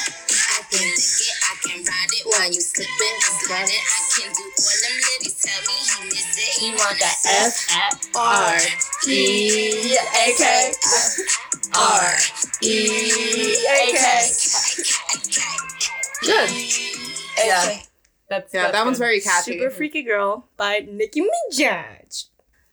I 0.50 0.62
can 0.70 0.86
lick 0.86 1.20
it, 1.22 1.38
I 1.42 1.56
can 1.62 1.78
ride 1.84 2.14
it 2.14 2.26
while 2.26 2.52
you 2.52 2.62
slipping, 2.62 3.18
slide 3.42 3.70
it. 3.70 3.82
I 3.82 4.00
can 4.14 4.30
do 4.34 4.44
all 4.44 4.78
them 4.84 4.96
ladies 5.10 5.36
tell 5.42 5.62
me 5.66 5.74
he 5.74 6.00
miss 6.10 6.38
it. 6.38 6.54
He 6.62 6.70
want 6.72 6.98
that 7.00 7.18
F 7.26 7.56
R 8.16 8.58
E 9.08 9.98
A 9.98 10.34
K 10.38 10.74
R 11.76 12.18
E 12.62 12.72
A 13.70 13.92
K. 13.92 14.02
Good. 16.22 16.50
Yeah. 17.44 17.93
That's 18.30 18.54
Yeah, 18.54 18.64
that's 18.64 18.74
that 18.74 18.86
one's 18.86 19.00
very 19.00 19.20
catchy. 19.22 19.54
Super 19.60 19.70
Freaky 19.70 20.04
Girl 20.04 20.48
by 20.58 20.80
Nicki 20.90 21.22
Minaj. 21.22 22.26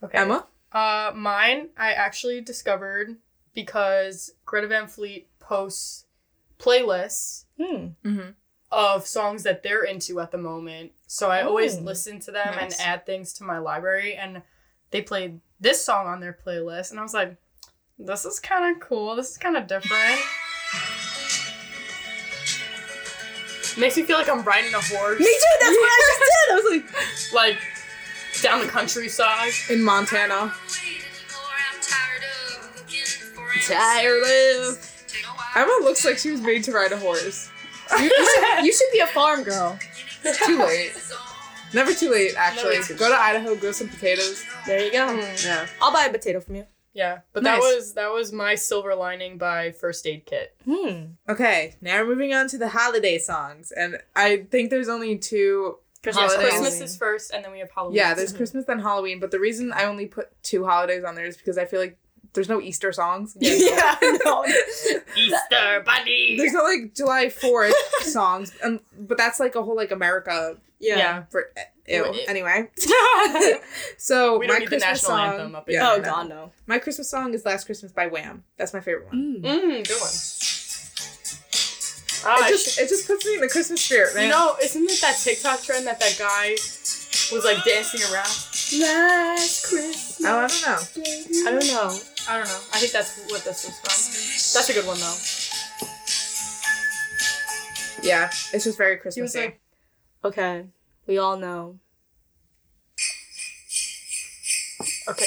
Okay. 0.03 0.19
Emma. 0.19 0.47
Uh, 0.73 1.11
mine 1.15 1.69
I 1.77 1.93
actually 1.93 2.41
discovered 2.41 3.17
because 3.55 4.33
Greta 4.47 4.69
Van 4.69 4.87
Fleet 4.87 5.29
posts 5.41 6.07
playlists 6.59 7.45
Hmm. 7.59 7.89
Mm-hmm. 8.05 8.31
of 8.71 9.07
songs 9.07 9.43
that 9.43 9.63
they're 9.63 9.83
into 9.85 10.21
at 10.21 10.31
the 10.31 10.39
moment. 10.39 10.93
So 11.07 11.29
I 11.31 11.43
always 11.43 11.77
Oh, 11.79 11.81
listen 11.83 12.21
to 12.21 12.31
them 12.31 12.55
nice. 12.55 12.79
and 12.79 12.89
add 12.89 13.05
things 13.07 13.33
to 13.35 13.45
my 13.45 13.59
library. 13.59 14.15
And 14.15 14.43
they 14.91 15.03
played 15.03 15.41
this 15.59 15.85
song 15.85 16.07
on 16.07 16.21
their 16.21 16.33
playlist, 16.47 16.91
and 16.91 16.99
I 16.99 17.03
was 17.03 17.13
like, 17.15 17.37
"This 17.99 18.25
is 18.25 18.39
kind 18.41 18.75
of 18.75 18.81
cool. 18.81 19.15
This 19.17 19.31
is 19.31 19.39
kind 19.39 19.57
of 19.57 19.67
different." 19.67 20.21
Makes 23.79 23.97
me 23.97 24.03
feel 24.03 24.19
like 24.19 24.29
I'm 24.29 24.43
riding 24.43 24.75
a 24.75 24.81
horse, 24.81 25.19
Me 25.19 25.27
too. 25.27 25.57
That's 25.61 25.77
what 25.77 25.91
I 25.91 26.03
just 26.07 26.21
did. 26.21 26.51
I 26.51 26.55
was 26.55 27.33
like, 27.33 27.33
like 27.33 28.43
down 28.43 28.61
the 28.61 28.67
countryside. 28.67 29.53
In 29.69 29.83
Montana. 29.83 30.53
tired 33.69 34.23
of. 34.23 34.87
Emma 35.57 35.79
looks 35.83 36.05
like 36.05 36.19
she 36.19 36.31
was 36.31 36.41
made 36.41 36.65
to 36.65 36.73
ride 36.73 36.93
a 36.93 36.99
horse. 36.99 37.51
You, 37.99 38.05
you, 38.05 38.11
should, 38.11 38.65
you 38.65 38.73
should 38.73 38.93
be 38.93 39.01
a 39.01 39.07
farm 39.09 39.43
girl. 39.43 39.79
Too 40.47 40.59
late. 40.59 40.93
Never 41.73 41.93
too 41.93 42.11
late, 42.11 42.35
actually. 42.37 42.79
Go 42.97 43.09
to 43.09 43.17
Idaho, 43.17 43.55
grow 43.57 43.73
some 43.73 43.89
potatoes. 43.89 44.45
There 44.67 44.85
you 44.85 44.93
go. 44.93 45.09
Mm. 45.09 45.45
Yeah. 45.45 45.67
I'll 45.81 45.93
buy 45.93 46.05
a 46.05 46.11
potato 46.11 46.41
from 46.41 46.57
you. 46.57 46.67
Yeah, 46.93 47.21
but 47.33 47.43
Nice. 47.45 47.61
that 47.61 47.61
was 47.61 47.95
that 47.95 48.13
was 48.13 48.33
my 48.33 48.55
silver 48.57 48.95
lining 48.95 49.39
by 49.39 49.71
First 49.71 50.07
Aid 50.07 50.27
Kit. 50.27 50.55
Hmm. 50.65 51.13
Okay, 51.29 51.77
now 51.81 52.01
we're 52.03 52.09
moving 52.09 52.35
on 52.35 52.49
to 52.49 52.59
the 52.59 52.69
holiday 52.69 53.19
songs, 53.19 53.71
and 53.73 53.99
I 54.17 54.47
think 54.51 54.71
there's 54.71 54.89
only 54.89 55.17
two. 55.19 55.77
Christmas, 56.03 56.35
Christmas 56.35 56.81
is 56.81 56.97
first, 56.97 57.31
and 57.33 57.45
then 57.45 57.53
we 57.53 57.59
have 57.59 57.71
Halloween. 57.71 57.97
Yeah, 57.97 58.15
there's 58.15 58.33
Christmas 58.33 58.65
then 58.65 58.79
Halloween, 58.81 59.21
but 59.21 59.31
the 59.31 59.39
reason 59.39 59.71
I 59.73 59.85
only 59.85 60.07
put 60.07 60.31
two 60.43 60.65
holidays 60.65 61.05
on 61.05 61.15
there 61.15 61.27
is 61.27 61.37
because 61.37 61.59
I 61.59 61.67
feel 61.67 61.79
like 61.79 61.99
there's 62.33 62.49
no 62.49 62.61
Easter 62.61 62.91
songs. 62.91 63.37
yeah, 63.41 63.97
no. 64.25 64.45
Easter 65.17 65.83
bunny. 65.85 66.37
There's 66.39 66.53
no 66.55 66.63
like 66.63 66.95
July 66.95 67.29
Fourth 67.29 67.75
songs, 68.03 68.53
and 68.65 68.81
but 68.99 69.19
that's 69.19 69.39
like 69.41 69.55
a 69.55 69.63
whole 69.63 69.77
like 69.77 69.91
America 69.91 70.57
Yeah. 70.79 70.97
Yeah. 70.97 71.23
for 71.31 71.51
ew. 71.91 72.03
Well, 72.03 72.15
Anyway, 72.29 72.71
so 73.99 74.39
we 74.39 74.47
don't 74.47 74.55
my 74.55 74.59
need 74.61 74.67
the 74.67 74.79
Christmas 74.79 74.83
national 75.03 75.11
song, 75.11 75.29
anthem 75.35 75.55
up 75.57 75.69
Yeah, 75.69 75.91
oh 75.93 75.97
no. 75.99 76.03
god, 76.03 76.29
no. 76.29 76.53
My 76.67 76.79
Christmas 76.79 77.09
song 77.11 77.35
is 77.35 77.45
"Last 77.45 77.65
Christmas" 77.67 77.93
by 77.93 78.07
Wham. 78.07 78.45
That's 78.57 78.73
my 78.73 78.81
favorite 78.81 79.07
one. 79.07 79.17
Mm. 79.17 79.43
Mm, 79.43 79.89
good 79.89 80.01
one. 80.01 80.11
Ah, 82.23 82.47
it 82.47 82.51
just 82.51 82.75
should- 82.77 82.85
it 82.85 82.89
just 82.89 83.07
puts 83.07 83.25
me 83.27 83.35
in 83.35 83.41
the 83.41 83.49
Christmas 83.49 83.81
spirit, 83.81 84.15
man. 84.15 84.25
you 84.25 84.31
know, 84.31 84.55
isn't 84.63 84.83
it 84.91 85.01
that 85.01 85.17
TikTok 85.23 85.63
trend 85.63 85.87
that 85.87 85.99
that 86.01 86.17
guy 86.19 86.51
was 87.33 87.45
like 87.45 87.65
dancing 87.65 88.03
around? 88.13 88.29
Last 88.79 89.67
Christmas. 89.67 90.21
oh, 90.25 90.39
I 90.39 90.47
don't 90.47 90.63
know. 90.63 90.79
I 91.49 91.51
don't 91.53 91.67
know. 91.67 91.99
I 92.29 92.37
don't 92.39 92.47
know. 92.47 92.61
I 92.75 92.79
think 92.79 92.93
that's 92.93 93.19
what 93.31 93.43
this 93.45 93.65
was 93.65 93.75
from. 93.81 94.59
That's 94.59 94.69
a 94.69 94.73
good 94.75 94.87
one 94.87 94.99
though. 94.99 95.17
Yeah, 98.03 98.31
it's 98.53 98.65
just 98.65 98.79
very 98.79 98.93
He 98.95 98.97
was 99.21 99.33
Christmassy. 99.33 99.41
like, 99.41 99.61
Okay, 100.25 100.65
we 101.07 101.19
all 101.19 101.37
know. 101.37 101.79
okay. 105.09 105.27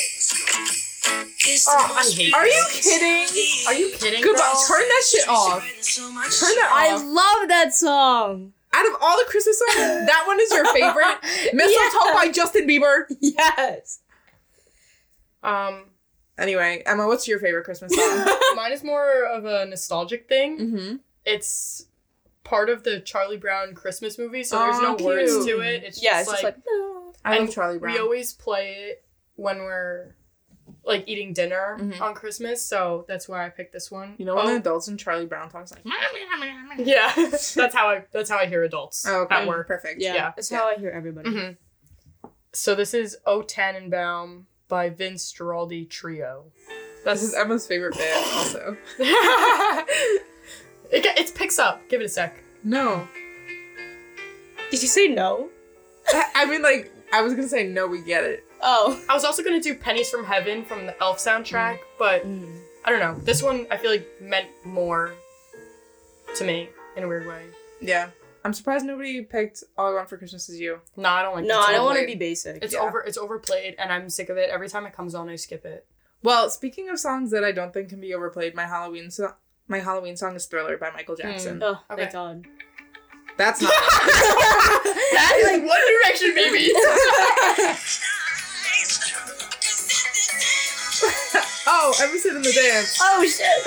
Oh, 1.68 1.88
I 1.92 1.94
most 1.96 2.18
hate 2.18 2.34
Are 2.34 2.48
you 2.48 2.66
kidding? 2.72 3.28
Are 3.68 3.74
you 3.74 3.92
kidding? 3.98 4.22
Goodbye. 4.24 4.54
bro? 4.68 4.78
Turn 4.78 4.88
that 4.88 5.04
shit 5.06 5.28
off. 5.28 5.62
Turn 5.62 6.16
that 6.56 6.72
I 6.74 6.94
off. 6.94 7.04
love 7.04 7.50
that 7.50 7.74
song. 7.74 8.54
Out 8.74 8.88
of 8.88 8.94
all 9.02 9.18
the 9.18 9.26
Christmas 9.30 9.60
songs, 9.60 9.76
that 10.08 10.24
one 10.26 10.40
is 10.40 10.52
your 10.52 10.66
favorite. 10.74 11.18
Mistletoe 11.54 12.08
Yeah. 12.08 12.14
by 12.14 12.30
Justin 12.32 12.68
Bieber. 12.68 13.04
Yes. 13.20 14.00
Um, 15.44 15.86
Anyway, 16.40 16.82
Emma, 16.88 17.06
what's 17.06 17.28
your 17.28 17.38
favorite 17.38 17.64
Christmas 17.64 17.94
song? 17.94 18.28
mine 18.56 18.72
is 18.72 18.84
more 18.84 19.26
of 19.26 19.46
a 19.46 19.66
nostalgic 19.68 20.28
thing. 20.28 20.58
mm-hmm. 20.58 20.96
It's 21.26 21.86
part 22.44 22.70
of 22.70 22.84
the 22.84 23.00
Charlie 23.00 23.38
Brown 23.38 23.74
Christmas 23.74 24.18
movie, 24.18 24.44
so 24.44 24.60
there's 24.60 24.76
Aw, 24.78 24.96
no 24.98 25.04
words 25.06 25.46
to 25.46 25.60
it. 25.62 25.84
It's 25.84 26.02
yeah, 26.04 26.22
just 26.24 26.34
it's 26.34 26.44
like, 26.44 26.56
just 26.56 26.58
like 26.58 26.58
no. 26.68 27.14
I 27.26 27.38
love 27.40 27.52
Charlie 27.52 27.80
Brown. 27.80 27.94
we 27.94 28.00
always 28.00 28.34
play 28.34 28.72
it 28.90 29.06
when 29.36 29.60
we're 29.60 30.16
like 30.86 31.06
eating 31.08 31.32
dinner 31.34 31.78
Mhm. 31.80 32.02
on 32.02 32.14
Christmas, 32.14 32.62
so 32.62 33.06
that's 33.08 33.28
why 33.30 33.46
I 33.46 33.50
picked 33.50 33.72
this 33.74 33.90
one. 33.90 34.16
you 34.18 34.26
know 34.26 34.36
when 34.36 34.46
oh, 34.48 34.50
the 34.52 34.56
adults 34.58 34.88
in 34.90 34.98
Charlie 34.98 35.26
Brown 35.26 35.50
talks 35.50 35.72
like. 35.72 35.82
Yeah, 36.78 37.14
that's 37.16 37.56
how 37.76 37.88
I 37.90 38.04
that's 38.12 38.30
how 38.30 38.38
I 38.38 38.48
hear 38.48 38.64
adults 38.64 39.06
Oh, 39.08 39.22
okay. 39.22 39.36
at 39.36 39.48
work. 39.48 39.68
Perfect. 39.68 40.02
Yeah, 40.02 40.14
Yeah. 40.16 40.32
it's 40.38 40.50
how 40.50 40.68
I 40.68 40.76
hear 40.76 40.90
everybody. 40.90 41.30
hmm 41.30 42.30
So 42.52 42.76
this 42.76 42.94
is 42.94 43.16
O 43.26 43.42
Tannenbaum 43.44 44.48
by 44.68 44.90
Vince 44.90 45.32
Guaraldi 45.34 45.90
Trio. 45.90 46.52
This 46.68 47.04
That's 47.06 47.24
is 47.24 47.34
Emma's 47.34 47.68
favorite 47.68 47.96
band, 47.98 48.26
also. 48.34 48.78
it, 50.92 51.04
get- 51.04 51.18
it 51.18 51.34
picks 51.36 51.60
up. 51.60 51.88
Give 51.90 52.02
it 52.02 52.06
a 52.06 52.10
sec. 52.10 52.36
No. 52.64 53.08
Did 54.72 54.82
you 54.82 54.88
say 54.88 55.08
no? 55.08 55.50
I 56.10 56.26
I 56.36 56.46
mean, 56.46 56.62
like, 56.62 56.92
I 57.12 57.22
was 57.22 57.34
gonna 57.34 57.48
say 57.48 57.68
no, 57.68 57.88
we 57.88 58.02
get 58.02 58.24
it. 58.24 58.44
Oh. 58.62 59.00
I 59.10 59.14
was 59.14 59.24
also 59.24 59.44
gonna 59.44 59.62
do 59.62 59.76
Pennies 59.76 60.10
from 60.10 60.24
Heaven 60.26 60.66
from 60.66 60.86
the 60.86 61.02
Elf 61.02 61.20
soundtrack, 61.20 61.76
mm. 61.76 61.80
but 62.00 62.26
mm. 62.26 62.60
I 62.86 62.90
don't 62.90 63.00
know. 63.00 63.20
This 63.24 63.44
one 63.44 63.68
I 63.70 63.78
feel 63.78 63.92
like 63.92 64.08
meant 64.22 64.48
more 64.66 65.14
to 66.36 66.44
me 66.44 66.70
in 66.96 67.04
a 67.04 67.08
weird 67.08 67.28
way. 67.28 67.44
Yeah. 67.82 68.10
I'm 68.46 68.54
surprised 68.54 68.86
nobody 68.86 69.22
picked 69.22 69.64
All 69.78 69.90
I 69.90 69.94
Want 69.94 70.10
for 70.10 70.18
Christmas 70.18 70.50
Is 70.50 70.60
You. 70.60 70.82
No, 70.98 71.10
I 71.10 71.22
don't 71.22 71.36
like. 71.36 71.46
No, 71.46 71.62
I 71.62 71.72
don't 71.72 71.86
want 71.86 72.00
to 72.00 72.06
be 72.06 72.16
basic. 72.16 72.64
It's 72.64 72.74
Yeah. 72.74 72.82
over. 72.82 73.02
It's 73.02 73.18
overplayed, 73.18 73.76
and 73.78 73.92
I'm 73.92 74.10
sick 74.10 74.30
of 74.30 74.38
it. 74.38 74.50
Every 74.50 74.68
time 74.68 74.86
it 74.86 74.94
comes 74.94 75.16
on, 75.16 75.30
I 75.30 75.36
skip 75.36 75.66
it. 75.66 75.86
Well, 76.24 76.50
speaking 76.50 76.90
of 76.90 77.00
songs 77.00 77.32
that 77.32 77.44
I 77.44 77.52
don't 77.52 77.74
think 77.74 77.90
can 77.90 78.02
be 78.02 78.14
overplayed, 78.14 78.56
my 78.56 78.66
Halloween 78.66 79.12
song, 79.12 79.34
my 79.74 79.80
Halloween 79.80 80.16
song 80.16 80.36
is 80.36 80.46
Thriller 80.46 80.78
by 80.78 80.92
Michael 80.92 81.16
Jackson. 81.16 81.58
Hmm. 81.58 81.64
Oh, 81.64 81.80
Okay. 81.90 82.04
thank 82.04 82.14
God. 82.14 82.46
That's 83.38 83.60
not. 83.60 83.72
That 85.14 85.36
is 85.38 85.62
One 85.68 85.82
Direction, 85.94 86.36
baby. 86.36 86.72
oh, 91.68 91.94
Emerson 92.04 92.36
in 92.36 92.42
the 92.44 92.52
dance. 92.52 93.00
oh 93.02 93.26
shit. 93.26 93.64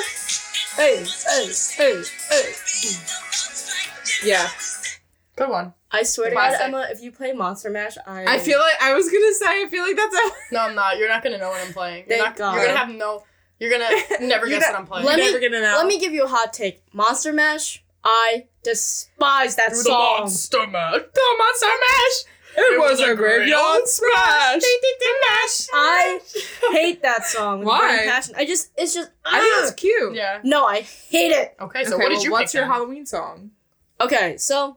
Hey, 0.77 1.05
hey, 1.05 1.53
hey, 1.77 2.03
hey. 2.31 2.53
Yeah. 4.23 4.49
Good 5.37 5.49
one. 5.51 5.75
I 5.91 6.03
swear 6.05 6.29
to 6.31 6.35
God, 6.35 6.49
Classic. 6.49 6.67
Emma, 6.67 6.87
if 6.91 7.03
you 7.03 7.11
play 7.11 7.33
Monster 7.33 7.71
Mash, 7.71 7.97
I. 8.07 8.35
I 8.35 8.39
feel 8.39 8.59
like 8.61 8.75
I 8.81 8.95
was 8.95 9.11
gonna 9.11 9.35
say. 9.35 9.65
I 9.65 9.67
feel 9.69 9.83
like 9.83 9.97
that's. 9.97 10.15
A, 10.15 10.31
No, 10.55 10.61
I'm 10.61 10.75
not. 10.77 10.99
You're 10.99 11.09
not 11.09 11.23
gonna 11.25 11.39
know 11.39 11.49
what 11.51 11.61
I'm 11.67 11.73
playing. 11.73 12.05
You're, 12.09 12.19
Thank 12.19 12.23
not, 12.25 12.37
God. 12.37 12.55
you're 12.57 12.67
gonna 12.67 12.79
have 12.79 12.91
no. 12.91 13.25
You're 13.59 13.71
gonna 13.71 13.89
never 14.21 14.47
You're 14.47 14.59
guess 14.61 14.69
not- 14.71 14.73
what 14.75 14.81
I'm 14.81 14.87
playing. 14.87 15.07
Let 15.07 15.17
You're 15.19 15.27
me- 15.27 15.33
never 15.33 15.49
gonna 15.49 15.63
know. 15.63 15.77
Let 15.79 15.87
me 15.87 15.99
give 15.99 16.13
you 16.13 16.25
a 16.25 16.29
hot 16.29 16.53
take. 16.53 16.83
Monster 16.93 17.33
Mash, 17.33 17.83
I 18.05 18.47
despise 18.63 19.57
that 19.57 19.71
Do 19.71 19.77
the 19.77 19.83
song. 19.83 20.19
monster 20.21 20.67
mash. 20.67 21.01
The 21.15 21.35
monster 21.39 21.67
mash. 21.67 22.33
It 22.59 22.81
was 22.81 23.01
a 23.01 23.15
graveyard 23.15 23.87
smash. 23.87 24.63
I 25.75 26.21
hate 26.73 27.03
that 27.03 27.27
song. 27.27 27.59
with 27.59 27.69
Why? 27.69 28.05
Passion. 28.07 28.35
I 28.37 28.47
just, 28.47 28.71
it's 28.79 28.95
just. 28.95 29.11
I 29.27 29.41
think 29.41 29.55
it's 29.65 29.73
cute. 29.73 30.15
Yeah. 30.15 30.41
No, 30.43 30.65
I 30.65 30.81
hate 30.81 31.33
it. 31.33 31.55
Okay. 31.61 31.85
So 31.85 31.97
okay, 31.97 32.05
what 32.05 32.09
did 32.09 32.17
well, 32.17 32.25
you 32.25 32.31
What's 32.33 32.53
pick 32.53 32.59
your 32.61 32.65
then? 32.65 32.71
Halloween 32.73 33.05
song? 33.07 33.51
Okay, 34.01 34.37
so 34.39 34.77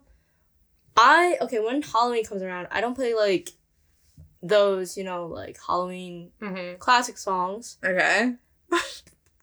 I 0.97 1.37
okay 1.41 1.59
when 1.59 1.81
Halloween 1.81 2.25
comes 2.25 2.41
around, 2.41 2.67
I 2.71 2.81
don't 2.81 2.95
play 2.95 3.13
like 3.13 3.49
those, 4.41 4.97
you 4.97 5.03
know, 5.03 5.25
like 5.27 5.57
Halloween 5.65 6.31
Mhm. 6.41 6.79
classic 6.79 7.17
songs. 7.17 7.77
Okay. 7.83 8.33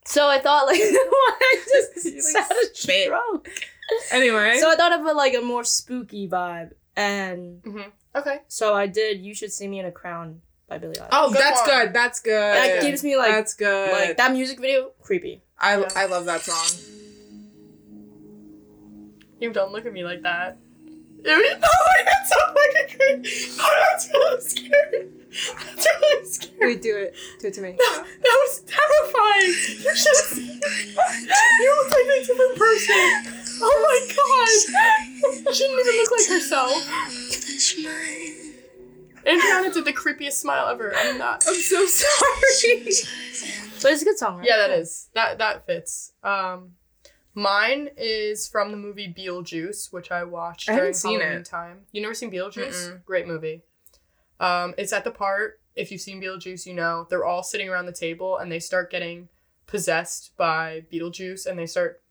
So 0.05 0.29
I 0.29 0.39
thought 0.39 0.67
like 0.67 0.81
I 0.83 1.65
just 1.73 2.05
You, 2.07 2.23
like, 2.35 2.45
had 2.49 2.57
a 2.57 2.75
spit. 2.75 3.05
stroke. 3.07 3.49
Anyway. 4.13 4.59
So 4.61 4.71
I 4.71 4.77
thought 4.77 4.93
of 4.93 5.05
a, 5.07 5.13
like 5.13 5.35
a 5.35 5.41
more 5.41 5.65
spooky 5.65 6.29
vibe, 6.29 6.73
and 6.97 7.63
Mhm. 7.63 7.91
Okay. 8.15 8.39
so 8.49 8.75
I 8.75 8.87
did. 8.87 9.21
You 9.21 9.35
should 9.35 9.53
see 9.53 9.67
me 9.69 9.79
in 9.81 9.87
a 9.87 9.91
crown 9.93 10.41
by 10.69 10.79
Billie 10.79 10.95
Eilish. 10.97 11.09
oh, 11.13 11.29
Good 11.31 11.39
that's 11.41 11.61
one. 11.61 11.71
good. 11.71 11.93
That's 11.95 12.21
good. 12.21 12.33
that 12.57 12.83
gives 12.83 13.03
me 13.05 13.17
like 13.17 13.33
that's 13.33 13.55
good. 13.55 13.93
like 13.93 14.17
that 14.17 14.33
music 14.33 14.59
video 14.61 14.91
creepy. 15.03 15.43
I 15.59 15.79
Yeah. 15.79 15.89
I 15.97 16.07
love 16.07 16.25
that 16.27 16.43
song. 16.43 16.81
You 19.41 19.53
don't 19.53 19.71
look 19.73 19.87
at 19.87 19.93
me 19.93 20.03
like 20.05 20.23
that. 20.23 20.57
No, 21.37 21.41
that's 22.05 22.29
so 22.31 22.39
fucking 22.47 22.89
creepy. 22.97 23.29
Oh, 23.61 23.87
that's 23.91 24.09
really 24.13 24.41
scary. 24.41 25.09
That's 25.67 25.87
really 25.87 26.25
scary. 26.27 26.75
Wait, 26.75 26.83
do 26.83 26.97
it. 26.97 27.15
Do 27.41 27.49
it 27.49 27.55
to 27.55 27.61
me. 27.63 27.71
No, 27.73 27.93
that 27.97 28.39
was 28.47 28.61
terrifying. 28.67 29.53
You 29.85 29.97
should 29.97 30.17
have 30.17 30.31
seen 30.31 30.61
You 31.61 31.71
look 31.83 31.91
like 31.91 32.07
a 32.07 32.27
different 32.27 32.57
person. 32.57 33.13
Oh 33.61 33.77
my 33.83 33.99
god. 34.15 35.55
She 35.55 35.63
didn't 35.65 35.81
even 35.81 35.95
look 35.97 36.11
like 36.13 36.29
herself. 36.29 36.73
Andrianna 39.27 39.75
did 39.75 39.85
the 39.85 39.93
creepiest 39.93 40.35
smile 40.35 40.69
ever. 40.69 40.95
I'm 40.97 41.19
not. 41.19 41.45
I'm 41.49 41.55
so 41.55 41.85
sorry. 41.87 42.85
But 43.83 43.93
it's 43.93 44.03
a 44.03 44.05
good 44.05 44.19
song, 44.19 44.39
right? 44.39 44.47
Yeah, 44.49 44.57
that 44.59 44.71
is. 44.71 45.09
That 45.15 45.39
that 45.39 45.67
fits. 45.67 46.13
Um 46.23 46.73
mine 47.37 47.91
is 47.97 48.49
from 48.49 48.73
the 48.73 48.77
movie 48.77 49.15
Beetlejuice, 49.17 49.93
which 49.93 50.11
I 50.11 50.25
watched 50.25 50.69
I 50.69 50.73
during 50.73 50.87
haven't 50.87 50.95
seen 50.95 51.21
Halloween 51.21 51.41
it. 51.41 51.45
time. 51.47 51.79
You 51.93 52.03
never 52.03 52.15
seen 52.15 52.33
Beetlejuice? 52.33 52.89
Mm-mm. 52.89 53.05
Great 53.05 53.29
movie. 53.29 53.63
Um, 54.41 54.75
it's 54.77 54.93
at 54.93 55.05
the 55.05 55.11
part, 55.13 55.61
if 55.77 55.93
you've 55.93 56.01
seen 56.01 56.21
Beetlejuice, 56.21 56.67
you 56.67 56.75
know, 56.75 57.07
they're 57.09 57.25
all 57.25 57.43
sitting 57.45 57.69
around 57.69 57.87
the 57.87 57.93
table 57.93 58.39
and 58.39 58.51
they 58.51 58.59
start 58.59 58.91
getting 58.91 59.29
possessed 59.67 60.33
by 60.37 60.85
Beetlejuice 60.93 61.47
and 61.47 61.59
they 61.59 61.67
start 61.67 62.03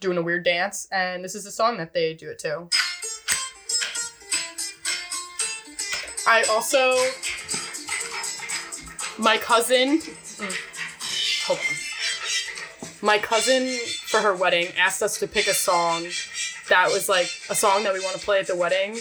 doing 0.00 0.18
a 0.18 0.22
weird 0.22 0.44
dance, 0.44 0.88
and 0.90 1.24
this 1.24 1.34
is 1.34 1.44
the 1.44 1.50
song 1.50 1.76
that 1.78 1.92
they 1.92 2.12
do 2.14 2.28
it 2.30 2.38
to. 2.40 2.68
I 6.26 6.44
also 6.50 6.94
my 9.18 9.36
cousin 9.38 9.98
mm, 10.00 11.46
hold 11.46 11.58
on. 11.58 11.64
My 13.02 13.18
cousin 13.18 13.76
for 14.06 14.20
her 14.20 14.34
wedding 14.34 14.68
asked 14.78 15.02
us 15.02 15.18
to 15.18 15.26
pick 15.26 15.48
a 15.48 15.54
song 15.54 16.06
that 16.68 16.88
was 16.92 17.08
like 17.08 17.28
a 17.50 17.54
song 17.54 17.82
that 17.82 17.92
we 17.92 18.00
want 18.00 18.16
to 18.16 18.24
play 18.24 18.38
at 18.38 18.46
the 18.46 18.56
wedding. 18.56 18.94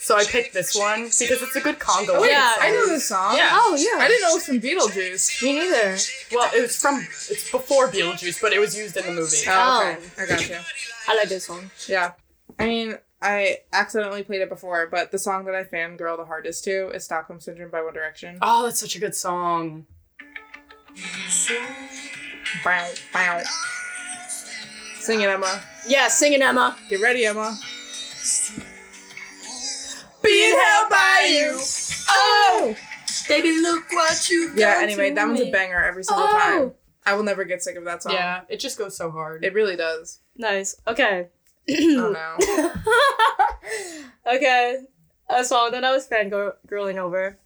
So 0.00 0.16
I 0.16 0.24
picked 0.24 0.52
this 0.52 0.74
one 0.74 1.04
because 1.04 1.40
it's 1.42 1.56
a 1.56 1.60
good 1.60 1.78
Congo. 1.78 2.14
Oh, 2.14 2.20
wedding 2.20 2.36
yeah, 2.36 2.54
I 2.60 2.68
song. 2.68 2.74
know 2.74 2.88
this 2.88 3.04
song. 3.04 3.36
Yeah. 3.36 3.50
Oh 3.52 3.76
yeah. 3.78 4.04
I 4.04 4.08
didn't 4.08 4.22
know 4.22 4.30
it 4.30 4.34
was 4.34 4.46
from 4.46 4.60
Beetlejuice. 4.60 5.42
Me 5.42 5.54
neither. 5.54 5.96
Well, 6.32 6.50
it 6.54 6.62
was 6.62 6.76
from 6.80 6.96
it's 6.98 7.50
before 7.50 7.88
Beetlejuice, 7.88 8.40
but 8.42 8.52
it 8.52 8.58
was 8.58 8.76
used 8.76 8.96
in 8.96 9.06
the 9.06 9.12
movie. 9.12 9.36
Oh, 9.46 9.80
okay. 9.80 10.06
Oh. 10.18 10.22
I 10.22 10.26
got 10.26 10.48
you. 10.48 10.58
I 11.08 11.16
like 11.16 11.28
this 11.28 11.46
song. 11.46 11.70
Yeah. 11.88 12.12
I 12.58 12.66
mean, 12.66 12.98
I 13.22 13.58
accidentally 13.72 14.22
played 14.22 14.42
it 14.42 14.48
before, 14.48 14.88
but 14.90 15.10
the 15.10 15.18
song 15.18 15.44
that 15.46 15.54
I 15.54 15.64
fangirl 15.64 16.16
the 16.16 16.26
hardest 16.26 16.64
to 16.64 16.90
is 16.90 17.04
Stockholm 17.04 17.40
Syndrome 17.40 17.70
by 17.70 17.82
One 17.82 17.94
Direction. 17.94 18.38
Oh, 18.42 18.64
that's 18.64 18.80
such 18.80 18.96
a 18.96 18.98
good 18.98 19.14
song. 19.14 19.86
Bow, 22.62 22.90
bow. 23.12 23.42
Sing 25.00 25.20
it, 25.20 25.28
Emma. 25.28 25.62
Yeah, 25.86 26.08
singing 26.08 26.42
Emma. 26.42 26.76
Get 26.88 27.00
ready, 27.00 27.26
Emma. 27.26 27.58
Being 30.22 30.58
held 30.58 30.90
by 30.90 31.26
you. 31.30 31.60
Oh! 32.08 32.76
Baby, 33.28 33.60
look 33.60 33.84
what 33.92 34.30
you. 34.30 34.52
Yeah, 34.56 34.76
anyway, 34.78 35.10
that 35.10 35.26
one's 35.26 35.40
a 35.40 35.50
banger 35.50 35.82
every 35.84 36.04
single 36.04 36.24
Oh. 36.26 36.30
time. 36.30 36.72
I 37.06 37.14
will 37.14 37.22
never 37.22 37.44
get 37.44 37.62
sick 37.62 37.76
of 37.76 37.84
that 37.84 38.02
song. 38.02 38.12
Yeah, 38.14 38.42
it 38.48 38.58
just 38.60 38.78
goes 38.78 38.96
so 38.96 39.10
hard. 39.10 39.44
It 39.44 39.52
really 39.52 39.76
does. 39.76 40.20
Nice. 40.36 40.76
Okay. 40.86 41.28
Oh 41.70 42.36
no. 44.26 44.32
okay. 44.34 44.78
A 45.28 45.44
song 45.44 45.70
that 45.72 45.84
I 45.84 45.92
was 45.92 46.06
fangirling 46.08 46.96
over. 46.96 47.38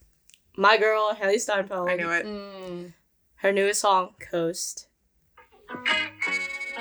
My 0.56 0.76
girl, 0.76 1.12
Hailee 1.20 1.36
Steinfeld. 1.40 1.88
I 1.88 1.94
knew 1.96 2.10
it. 2.10 2.26
Mm. 2.26 2.92
Her 3.36 3.52
newest 3.52 3.80
song, 3.80 4.14
Coast. 4.18 4.87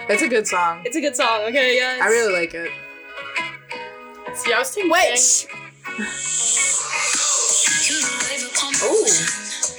It's 0.10 0.22
a 0.22 0.28
good 0.28 0.48
song. 0.48 0.84
It's 0.86 0.96
a 0.96 1.02
good 1.02 1.16
song, 1.16 1.42
okay, 1.44 1.80
guys? 1.80 2.00
I 2.02 2.08
really 2.08 2.34
like 2.34 2.54
it. 2.54 2.72
See, 4.36 4.54
I 4.54 4.60
was 4.60 4.72
thinking. 4.72 4.92
Wait! 4.92 5.48
Oh. 8.84 9.08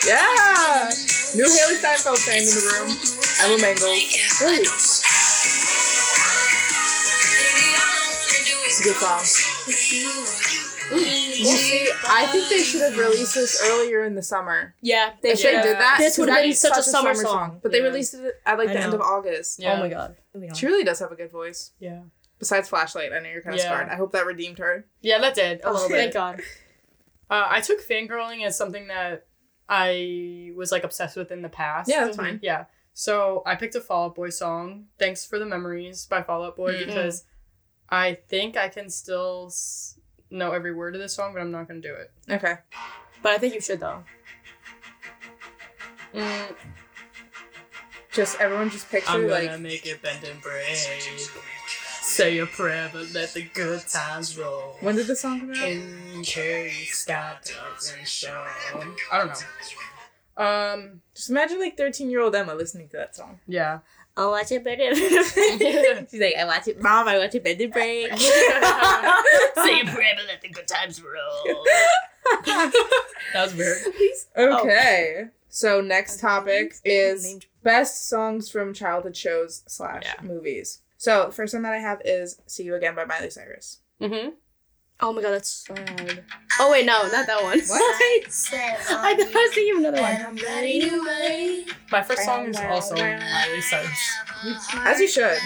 Yeah. 0.07 0.91
New 1.35 1.45
Hailee 1.45 1.79
Steinfeld 1.79 2.19
fan 2.19 2.41
in 2.41 2.47
the 2.47 2.61
room. 2.67 2.91
Emma 3.41 3.57
Mangels. 3.63 3.89
Wait. 4.43 4.67
It's 8.67 8.81
a 8.81 8.85
good 8.85 8.97
song. 8.97 10.48
You 11.39 11.45
see, 11.47 11.89
I 12.09 12.27
think 12.27 12.49
they 12.49 12.63
should 12.63 12.81
have 12.83 12.97
released 12.99 13.35
this 13.35 13.63
earlier 13.71 14.05
in 14.05 14.15
the 14.15 14.23
summer. 14.23 14.75
Yeah, 14.81 15.13
they 15.23 15.31
If 15.31 15.43
they 15.43 15.43
should 15.53 15.63
did 15.63 15.77
that, 15.77 15.97
This 15.99 16.19
would 16.19 16.29
have 16.29 16.39
been 16.39 16.51
be 16.51 16.55
such 16.55 16.77
a 16.77 16.83
summer 16.83 17.15
song. 17.15 17.61
But 17.63 17.73
they 17.73 17.79
Yeah. 17.79 17.85
released 17.85 18.15
it 18.15 18.35
at 18.45 18.59
like 18.59 18.69
I 18.71 18.75
the 18.75 18.81
end 18.81 18.95
of 18.95 19.01
August. 19.01 19.59
Yeah. 19.61 19.75
Oh 19.75 19.77
my 19.79 19.89
god. 19.89 20.17
She 20.55 20.67
really 20.67 20.85
does 20.85 20.99
have 21.01 21.13
a 21.13 21.17
good 21.17 21.31
voice. 21.31 21.73
Yeah. 21.79 22.01
Besides 22.39 22.69
Flashlight, 22.69 23.13
I 23.13 23.19
know 23.19 23.29
you're 23.31 23.43
kind 23.43 23.55
of 23.55 23.61
Yeah. 23.61 23.67
scarred. 23.75 23.89
I 23.89 23.97
hope 23.97 24.13
that 24.13 24.25
redeemed 24.27 24.59
her. 24.59 24.87
Yeah, 25.01 25.19
that 25.19 25.35
did 25.35 25.61
a 25.65 25.73
little 25.73 25.89
bit. 25.89 26.13
thank. 26.13 26.15
God. 26.15 26.41
Uh, 27.31 27.47
I 27.49 27.61
took 27.61 27.81
fangirling 27.87 28.45
as 28.47 28.57
something 28.57 28.87
that 28.89 29.27
I 29.69 30.53
was 30.57 30.73
like 30.73 30.85
obsessed 30.85 31.17
with 31.17 31.31
in 31.31 31.43
the 31.43 31.49
past. 31.49 31.91
Yeah, 31.91 32.05
that's 32.05 32.17
fine. 32.17 32.41
Yeah. 32.43 32.67
So 32.95 33.43
I 33.47 33.55
picked 33.55 33.75
a 33.75 33.81
Fall 33.81 34.07
Out 34.07 34.15
Boy 34.15 34.31
song, 34.31 34.87
Thanks 34.99 35.25
for 35.27 35.39
the 35.39 35.47
Memories 35.47 36.07
by 36.07 36.23
Fall 36.23 36.43
Out 36.45 36.57
Boy, 36.57 36.75
Mhm. 36.75 36.87
because 36.87 37.25
I 37.91 38.15
think 38.29 38.57
I 38.57 38.69
can 38.69 38.89
still 38.91 39.47
s- 39.51 39.98
know 40.31 40.53
every 40.53 40.75
word 40.75 40.95
of 40.95 41.01
this 41.01 41.15
song, 41.15 41.33
but 41.33 41.41
I'm 41.41 41.51
not 41.51 41.69
going 41.69 41.81
to 41.83 41.89
do 41.89 41.95
it. 41.95 42.11
Okay. 42.31 42.55
But 43.23 43.33
I 43.33 43.39
think 43.39 43.55
you 43.55 43.61
should 43.61 43.81
though. 43.81 44.05
Mm, 46.15 46.55
Just 48.13 48.41
everyone 48.41 48.71
just 48.71 48.91
picture 48.91 49.11
I'm 49.11 49.29
gonna 49.29 49.59
make 49.59 49.87
it 49.87 50.01
bend 50.03 50.25
and 50.25 50.41
break. 50.41 50.65
Say 52.01 52.39
a 52.39 52.47
prayer, 52.47 52.89
but 52.93 53.13
let 53.13 53.35
the 53.35 53.43
good 53.43 53.87
times 53.87 54.37
roll. 54.39 54.77
when 54.81 54.97
did 54.97 55.07
the 55.07 55.15
song 55.17 55.41
come 55.41 55.51
out? 55.53 55.69
In 55.69 56.23
case 56.25 57.05
God 57.05 57.37
doesn't 57.45 58.09
show. 58.09 58.45
I 59.13 59.19
don't 59.19 59.29
know. 59.29 60.43
Um, 60.43 61.03
Just 61.15 61.31
imagine 61.31 61.59
like 61.61 61.77
13 61.77 62.11
year 62.11 62.21
old 62.21 62.35
Emma 62.35 62.55
listening 62.55 62.89
to 62.91 62.97
that 62.97 63.15
song. 63.17 63.41
yeah. 63.47 63.81
I'll 64.19 64.31
watch 64.33 64.51
it 64.51 64.65
better. 64.65 64.95
She's 66.11 66.21
like, 66.21 66.35
I 66.39 66.45
watch 66.45 66.67
it, 66.69 66.83
mom. 66.83 67.07
I 67.09 67.19
watch 67.19 67.35
it 67.37 67.45
bed 67.45 67.61
and 67.61 67.73
break. 67.73 68.13
Say 68.19 69.81
a 69.81 69.85
prayer, 69.85 70.15
but 70.17 70.27
let 70.27 70.41
the 70.43 70.49
good 70.53 70.67
times 70.67 71.01
roll. 71.01 71.65
that 72.47 72.73
was 73.35 73.55
weird. 73.55 73.79
Okay. 74.37 75.25
So 75.49 75.81
next 75.81 76.21
topic 76.21 76.75
is 76.85 77.39
best 77.63 78.09
songs 78.09 78.51
from 78.51 78.75
childhood 78.75 79.17
shows 79.17 79.63
slash 79.67 80.03
Yeah. 80.05 80.21
movies. 80.23 80.81
So 80.97 81.31
first 81.31 81.55
one 81.55 81.63
that 81.63 81.73
I 81.73 81.79
have 81.79 82.03
is 82.05 82.41
"See 82.47 82.65
You 82.65 82.75
Again" 82.75 82.95
by 82.97 83.05
Miley 83.05 83.31
Cyrus. 83.31 83.79
Mm-hmm. 84.01 84.31
Oh 85.01 85.13
my 85.13 85.23
god, 85.23 85.31
that's 85.33 85.51
sad. 85.67 86.25
Oh 86.61 86.71
wait, 86.73 86.85
no, 86.87 87.03
not 87.09 87.27
that 87.27 87.43
one. 87.43 87.59
What? 87.61 88.03
I 88.03 88.21
thought 88.29 89.05
I 89.07 89.15
was 89.15 89.55
thinking 89.55 89.73
of 89.75 89.95
another 89.95 90.01
one. 90.03 90.39
My 91.91 92.03
first 92.03 92.25
song 92.25 92.49
is 92.49 92.57
also 92.59 92.95
Miley 92.97 93.61
Cyrus. 93.61 94.17
As 94.85 95.01
you 95.01 95.09
should. 95.09 95.39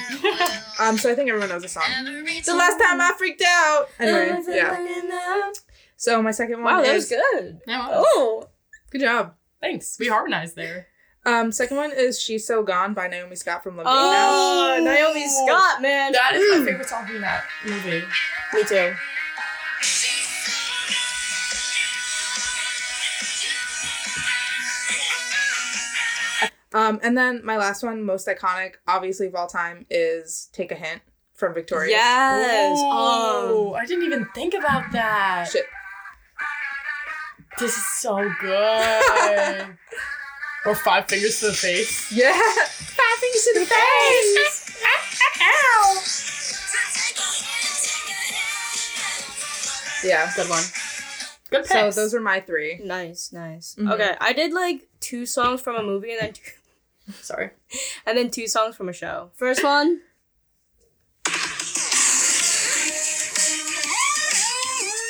Um. 0.80 0.96
So 0.98 1.10
I 1.10 1.14
think 1.14 1.28
everyone 1.28 1.48
knows 1.50 1.62
the 1.62 1.68
song. 1.68 1.84
The 2.04 2.54
last 2.54 2.78
time 2.80 3.00
I 3.00 3.12
freaked 3.16 3.42
out. 3.46 3.86
Anyway, 3.98 4.42
yeah. 4.48 5.50
So 5.96 6.20
my 6.22 6.30
second 6.32 6.62
one 6.62 6.74
Wow, 6.74 6.82
that 6.82 6.94
is 6.96 7.10
was 7.10 7.20
good. 7.40 7.60
Yeah, 7.66 7.88
well, 7.88 8.04
Oh. 8.16 8.48
good 8.90 9.00
job. 9.02 9.34
thanks. 9.60 9.96
We 10.00 10.08
harmonized 10.08 10.56
there. 10.56 10.88
Um. 11.24 11.52
Second 11.52 11.76
one 11.76 11.92
is 11.92 12.20
"She's 12.20 12.44
So 12.46 12.62
Gone" 12.64 12.94
by 12.94 13.06
Naomi 13.06 13.36
Scott 13.36 13.62
from 13.62 13.76
Lemonade 13.76 13.94
Oh, 13.96 14.80
Naomi 14.82 15.28
Scott, 15.28 15.80
man. 15.80 16.10
That 16.12 16.34
is 16.34 16.58
my 16.58 16.66
favorite 16.66 16.88
song 16.88 17.06
from 17.06 17.20
that 17.20 17.44
movie. 17.64 18.02
Me 18.54 18.64
too. 18.64 18.94
Um. 26.74 27.00
And 27.02 27.16
then 27.16 27.44
my 27.44 27.56
last 27.56 27.82
one, 27.82 28.02
most 28.04 28.26
iconic, 28.26 28.74
obviously 28.88 29.26
of 29.26 29.34
all 29.34 29.46
time, 29.46 29.86
is 29.90 30.48
"Take 30.52 30.70
a 30.72 30.74
Hint" 30.74 31.02
from 31.34 31.54
Victoria. 31.54 31.90
Yes. 31.90 32.78
Oh, 32.80 33.70
Um, 33.74 33.80
I 33.82 33.86
didn't 33.86 34.04
even 34.04 34.26
think 34.34 34.54
about 34.54 34.90
that. 34.92 35.48
Shit. 35.50 35.64
This 37.58 37.76
is 37.76 37.86
so 38.00 38.16
good. 38.40 39.76
or 40.66 40.74
five 40.74 41.06
fingers 41.08 41.40
to 41.40 41.46
the 41.48 41.52
face. 41.52 42.10
Yeah. 42.10 42.32
Five 42.32 43.18
fingers 43.20 43.44
to 43.44 43.60
the 43.60 43.66
face. 43.66 44.76
Ow. 45.42 46.02
Yeah. 50.04 50.32
Good 50.34 50.48
one. 50.50 50.62
Good 51.50 51.66
So 51.66 51.90
those 51.90 52.14
are 52.14 52.20
my 52.20 52.40
three. 52.40 52.80
nice, 52.82 53.30
nice. 53.32 53.76
Mhm. 53.78 53.92
Okay, 53.92 54.16
I 54.20 54.32
did 54.32 54.52
like 54.52 54.88
two 55.00 55.26
songs 55.26 55.60
from 55.60 55.76
a 55.76 55.82
movie 55.82 56.10
and 56.12 56.20
then 56.20 56.32
two, 56.32 56.42
Sorry. 57.20 57.50
and 58.06 58.16
then 58.16 58.30
two 58.30 58.46
songs 58.46 58.76
from 58.76 58.88
a 58.88 58.92
show. 58.92 59.30
First 59.34 59.62
one, 59.64 60.00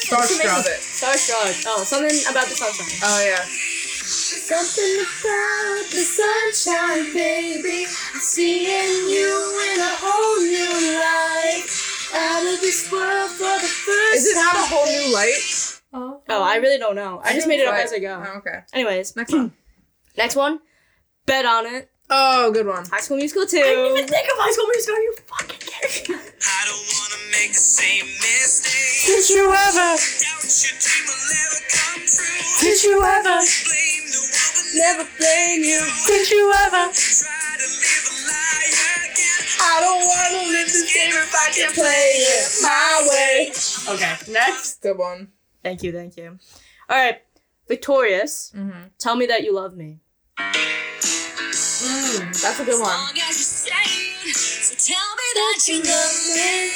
Starstruck. 0.06 0.64
Starstruck. 0.82 1.64
Oh, 1.66 1.84
something 1.84 2.18
about 2.30 2.46
the 2.48 2.54
sunshine. 2.54 2.98
Oh 3.02 3.24
yeah. 3.24 3.42
Something 3.44 5.00
about 5.00 5.84
the 5.90 6.04
sunshine, 6.04 7.12
baby. 7.14 7.84
Seeing 8.20 9.08
you 9.08 9.32
in 9.72 9.80
a 9.80 9.92
whole 9.96 10.40
new 10.42 10.98
light. 10.98 11.64
Out 12.14 12.54
of 12.54 12.60
this 12.60 12.92
world 12.92 13.30
for 13.30 13.44
the 13.44 13.66
first 13.66 14.14
Is 14.16 14.26
it 14.26 14.34
not 14.34 14.54
a 14.54 14.66
whole 14.68 14.84
new 14.86 15.14
light? 15.14 15.80
Oh, 15.94 16.20
oh 16.28 16.42
I 16.42 16.56
really 16.56 16.78
don't 16.78 16.94
know. 16.96 17.20
I 17.24 17.32
just 17.32 17.48
made 17.48 17.60
it 17.60 17.66
up 17.66 17.72
Right. 17.74 17.84
as 17.84 17.92
I 17.92 17.98
go. 18.00 18.22
Oh, 18.26 18.38
okay. 18.38 18.60
Anyways, 18.74 19.16
Next 19.16 19.32
one. 19.32 19.52
next 20.18 20.36
one, 20.36 20.60
Bet 21.26 21.46
on 21.46 21.66
It. 21.66 21.88
Oh, 22.10 22.50
good 22.52 22.66
one. 22.66 22.84
High 22.90 23.00
School 23.00 23.16
Musical 23.16 23.46
2. 23.46 23.48
think 23.48 24.26
of 24.28 24.36
High 24.36 24.52
School 24.52 24.66
Musical. 24.68 25.00
You 25.00 25.14
fucking 25.24 25.60
kidding? 25.64 26.16
I 26.18 26.60
don't 26.68 26.84
wanna 26.92 27.20
make 27.32 27.52
the 27.56 27.62
same 27.62 28.04
mistake. 28.20 29.06
Did 29.06 29.24
you 29.30 29.48
ever? 29.48 29.96
Doubt 29.96 30.44
your 30.44 30.76
dream 30.76 31.04
will 31.08 31.24
never 31.32 31.58
come 31.72 32.02
true. 32.04 32.42
Did 32.60 32.78
you 32.84 32.96
ever? 33.00 33.38
Blame 33.40 34.04
the 34.12 34.20
one 34.28 34.50
but 34.52 34.66
Never 34.76 35.04
blame 35.16 35.62
you. 35.64 35.80
Did 36.04 36.26
you 36.28 36.52
ever? 36.68 36.84
try 36.92 37.54
to 37.56 37.68
live 37.80 38.04
a 38.04 38.14
lie 38.28 38.68
again. 39.08 39.40
I 39.62 39.74
don't 39.80 40.02
wanna 40.04 40.42
live 40.52 40.68
this 40.68 40.92
game 40.92 41.16
if 41.16 41.32
I 41.32 41.48
can 41.54 41.70
play 41.72 42.12
it 42.28 42.44
my 42.60 42.92
way. 43.08 43.34
Okay, 43.94 44.14
next. 44.32 44.82
Good 44.82 44.98
one. 44.98 45.32
Thank 45.62 45.82
you, 45.82 45.92
thank 45.92 46.16
you. 46.18 46.36
All 46.90 46.98
right, 46.98 47.22
Victorious. 47.68 48.52
Mm-hmm. 48.54 48.92
Tell 48.98 49.16
me 49.16 49.24
that 49.26 49.44
you 49.44 49.54
love 49.54 49.72
me. 49.76 50.00
That's 52.18 52.60
a 52.60 52.64
good 52.64 52.74
one. 52.80 52.88
Long 52.88 53.10
as 53.28 53.36
you 53.38 53.44
say, 53.44 54.32
so 54.32 54.74
tell 54.92 55.08
me 55.16 55.28
that 55.34 55.68
you 55.68 55.76
love 55.82 56.14
me. 56.36 56.70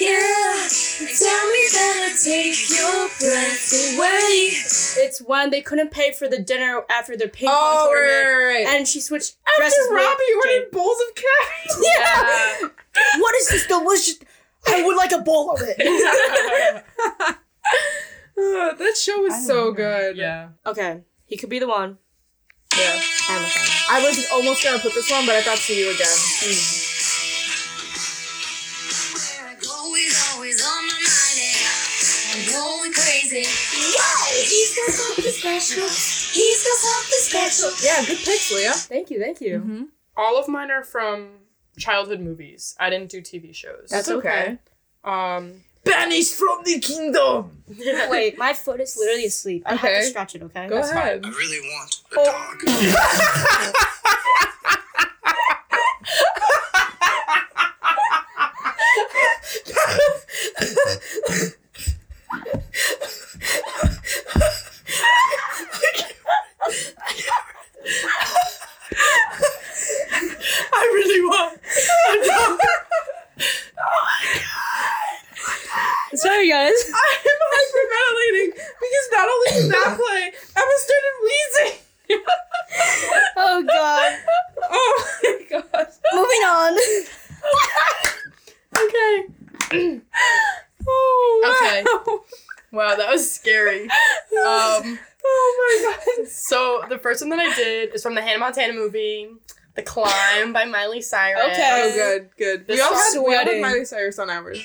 Yeah, 0.00 0.62
and 0.62 1.18
tell 1.18 1.44
me 1.50 1.62
that 1.74 2.08
I 2.08 2.16
take 2.22 2.70
your 2.70 3.08
breath 3.18 3.72
away. 3.98 5.04
It's 5.04 5.20
when 5.20 5.50
they 5.50 5.60
couldn't 5.60 5.90
pay 5.90 6.12
for 6.12 6.28
the 6.28 6.38
dinner 6.38 6.82
after 6.90 7.16
their 7.16 7.28
ping 7.28 7.48
pong 7.48 7.56
Oh, 7.58 7.90
tournament, 7.92 8.44
right, 8.46 8.64
right. 8.64 8.76
and 8.76 8.86
she 8.88 9.00
switched 9.00 9.36
After 9.46 9.60
dresses. 9.62 9.86
with 9.90 9.96
Robbie 10.02 10.22
Jane. 10.28 10.36
ordered 10.36 10.70
bowls 10.72 10.98
of 11.08 11.14
cash. 11.16 11.76
Yeah. 11.82 12.68
what 13.20 13.34
is 13.36 13.48
this 13.48 13.66
delicious? 13.66 14.18
I 14.66 14.82
would 14.84 14.96
like 14.96 15.12
a 15.12 15.18
bowl 15.18 15.50
of 15.50 15.60
it. 15.62 15.76
That 18.36 18.96
show 18.96 19.20
was 19.22 19.44
so 19.46 19.72
good. 19.72 20.16
Yeah. 20.16 20.50
okay, 20.64 21.02
he 21.26 21.36
could 21.36 21.50
be 21.50 21.58
the 21.58 21.66
one. 21.66 21.98
Yeah. 22.78 23.00
I'm 23.28 23.44
a 23.44 23.48
fan. 23.48 23.66
I 23.90 24.02
was 24.04 24.26
almost 24.32 24.62
gonna 24.62 24.78
put 24.78 24.94
this 24.94 25.10
one, 25.10 25.26
but 25.26 25.34
I 25.34 25.42
thought 25.42 25.58
see 25.58 25.78
you 25.78 25.90
again. 25.90 26.06
Where 29.14 29.48
I 29.48 29.54
go 29.60 29.94
is 29.96 30.16
always 30.32 30.62
on 30.62 30.82
my 30.86 30.98
mind, 30.98 31.38
and 31.42 32.32
I'm 32.32 32.44
going 32.52 32.92
crazy. 32.92 33.44
Whoa, 33.44 34.44
he's 34.44 34.76
got 34.76 34.90
something 34.94 35.32
special. 35.32 35.88
He's 36.32 36.62
got 36.64 36.78
something 36.78 37.22
special. 37.26 37.70
Yeah, 37.84 38.04
good 38.06 38.18
picks, 38.24 38.52
Leah. 38.52 38.72
Thank 38.72 39.10
you, 39.10 39.20
thank 39.20 39.40
you. 39.40 39.58
Mm-hmm. 39.58 39.82
All 40.16 40.38
of 40.38 40.48
mine 40.48 40.70
are 40.70 40.84
from 40.84 41.28
childhood 41.78 42.20
movies. 42.20 42.76
I 42.78 42.90
didn't 42.90 43.10
do 43.10 43.20
TV 43.22 43.54
shows. 43.54 43.88
That's 43.90 44.08
okay. 44.10 44.58
Um 45.04 45.64
banished 45.88 46.34
from 46.34 46.62
the 46.64 46.78
kingdom. 46.80 47.62
Wait, 48.10 48.38
my 48.38 48.54
foot 48.54 48.80
is 48.80 48.96
literally 48.96 49.26
asleep. 49.26 49.62
I 49.66 49.74
have 49.74 50.02
to 50.02 50.02
stretch 50.04 50.34
it, 50.34 50.42
okay? 50.42 50.68
Go 50.68 50.76
That's 50.76 50.90
ahead. 50.90 51.22
Fine. 51.22 51.32
I 51.32 51.36
really 51.36 51.60
want 51.68 52.02
a 52.12 52.18
oh. 52.18 52.24
dog. 52.24 53.84
not 79.18 79.28
only 79.28 79.50
did 79.62 79.70
that 79.72 79.90
play, 79.98 80.22
Emma 80.56 80.76
started 80.86 81.14
wheezing. 81.24 81.78
Oh 83.36 83.62
god. 83.66 84.18
Oh 84.62 85.04
my 85.22 85.34
god. 85.50 85.86
Moving 86.14 86.44
on. 86.44 86.72
Okay. 88.76 90.00
Oh 90.90 91.60
Okay. 91.60 91.84
wow. 91.84 92.20
Wow, 92.72 92.94
that 92.96 93.10
was 93.10 93.30
scary. 93.30 93.82
Um, 93.84 93.90
Oh 95.30 95.84
my 95.84 95.94
god. 96.16 96.28
so 96.28 96.82
the 96.88 96.96
first 96.98 97.20
one 97.20 97.28
that 97.30 97.38
I 97.40 97.54
did 97.54 97.94
is 97.94 98.02
from 98.02 98.14
the 98.14 98.22
Hannah 98.22 98.38
Montana 98.38 98.72
movie, 98.72 99.28
The 99.74 99.82
Climb 99.82 100.54
by 100.54 100.64
Miley 100.64 101.02
Cyrus. 101.02 101.42
Okay. 101.44 101.82
Oh 101.84 101.94
good, 101.94 102.30
good. 102.38 102.66
This 102.66 102.76
we 102.76 102.80
all 102.80 102.94
had 102.94 103.12
song- 103.12 103.26
we 103.28 103.36
all 103.36 103.44
had 103.44 103.60
Miley 103.60 103.84
Cyrus 103.84 104.18
on 104.18 104.30
ours. 104.30 104.62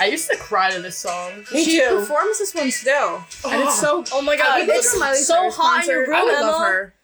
I 0.00 0.06
used 0.06 0.30
to 0.30 0.36
cry 0.36 0.70
to 0.72 0.80
this 0.80 0.96
song. 0.96 1.44
Me 1.52 1.64
she 1.64 1.78
too. 1.78 1.88
performs 2.00 2.38
this 2.38 2.54
one 2.54 2.70
still, 2.70 3.24
and 3.46 3.62
it's 3.62 3.80
so. 3.80 4.04
Oh 4.12 4.22
my 4.22 4.36
god, 4.36 4.60
would 4.60 4.66
go 4.66 4.72
to 4.74 4.78
it's 4.78 5.26
so 5.26 5.50
hot 5.50 5.84
in 5.84 5.90
your 5.90 6.06
room, 6.06 6.14
I 6.14 6.24
would 6.24 6.34
Emma. 6.34 6.46
love 6.46 6.60
her. 6.62 6.94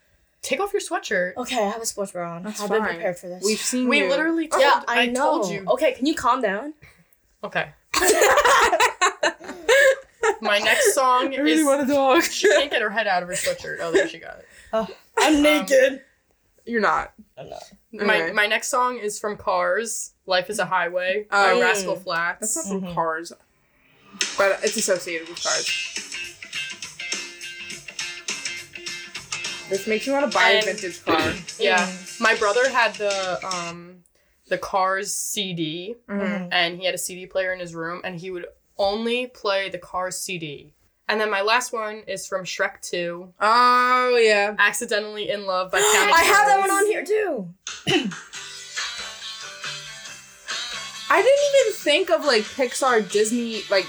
Take 0.43 0.61
off 0.61 0.73
your 0.75 0.83
sweatshirt. 0.83 1.37
Okay, 1.39 1.57
I 1.57 1.71
have 1.71 1.81
a 1.81 1.87
sports 1.87 2.13
bra 2.13 2.37
on. 2.37 2.43
That's 2.43 2.61
I've 2.61 2.69
been 2.69 2.83
prepared 2.83 3.17
for 3.17 3.29
this. 3.29 3.43
We've 3.45 3.59
seen 3.59 3.89
We 3.89 4.01
you. 4.01 4.11
literally 4.11 4.49
oh, 4.53 4.59
told, 4.59 4.63
yeah, 4.63 4.83
I, 4.87 5.01
I 5.01 5.07
know. 5.07 5.39
told 5.39 5.51
you. 5.51 5.65
Okay, 5.69 5.93
can 5.93 6.05
you 6.05 6.15
calm 6.15 6.43
down? 6.43 6.75
Okay. 7.43 7.71
My 10.41 10.59
next 10.59 10.95
song 10.95 11.35
I 11.35 11.39
really 11.39 11.53
is 11.53 11.65
want 11.65 11.83
a 11.83 11.87
dog. 11.93 12.23
she 12.25 12.49
can't 12.49 12.71
get 12.71 12.83
her 12.83 12.91
head 12.91 13.07
out 13.07 13.23
of 13.23 13.29
her 13.31 13.35
sweatshirt. 13.35 13.79
Oh, 13.81 13.91
there 13.93 14.07
she 14.09 14.19
got 14.19 14.39
it. 14.39 14.47
I'm 15.19 15.37
um, 15.37 15.43
naked. 15.43 16.03
You're 16.67 16.81
not. 16.81 17.13
I'm 17.37 17.49
not. 17.51 17.63
My 17.93 18.23
Okay. 18.23 18.33
my 18.33 18.47
next 18.47 18.69
song 18.69 18.99
is 18.99 19.19
from 19.19 19.37
Cars. 19.37 20.13
Life 20.27 20.49
is 20.51 20.59
a 20.59 20.65
Highway 20.65 21.27
by 21.31 21.51
Oh. 21.53 21.61
Rascal 21.61 21.95
That's 21.95 22.05
Flatts. 22.05 22.57
not 22.57 22.67
from 22.67 22.81
Mhm. 22.83 22.95
Cars, 22.95 23.33
but 24.39 24.61
it's 24.65 24.77
associated 24.77 25.29
with 25.29 25.43
Cars. 25.43 25.91
This 29.71 29.87
makes 29.87 30.07
me 30.07 30.13
want 30.13 30.31
to 30.31 30.37
buy 30.37 30.51
a 30.51 30.57
And- 30.57 30.65
vintage 30.67 31.05
car. 31.05 31.35
Yeah, 31.59 31.91
my 32.21 32.35
brother 32.35 32.69
had 32.71 32.95
the 32.97 33.45
um 33.47 34.05
the 34.49 34.59
Cars 34.59 35.15
CD, 35.15 35.97
Mhm. 36.09 36.49
and 36.53 36.79
he 36.79 36.85
had 36.85 36.95
a 36.95 36.99
CD 36.99 37.27
player 37.27 37.53
in 37.53 37.61
his 37.61 37.75
room, 37.75 38.01
and 38.05 38.21
he 38.21 38.31
would 38.31 38.47
only 38.79 39.27
play 39.27 39.71
the 39.71 39.79
Cars 39.79 40.19
CD. 40.19 40.75
And 41.09 41.21
then 41.21 41.31
my 41.31 41.43
last 41.43 41.73
one 41.73 42.03
is 42.07 42.27
from 42.27 42.45
Shrek 42.45 42.81
2, 42.81 43.35
Oh 43.41 44.21
yeah. 44.23 44.55
Accidentally 44.59 45.29
in 45.31 45.45
Love 45.47 45.71
by 45.71 45.79
Counting 45.95 46.15
I 46.15 46.23
have 46.23 46.47
that 46.47 46.61
one 46.61 46.71
on 46.71 46.87
here 46.87 47.05
too. 47.05 47.49
I 51.11 51.23
didn't 51.23 51.45
even 51.61 51.73
think 51.75 52.11
of 52.11 52.25
like 52.25 52.43
Pixar, 52.43 53.11
Disney, 53.11 53.63
like 53.71 53.87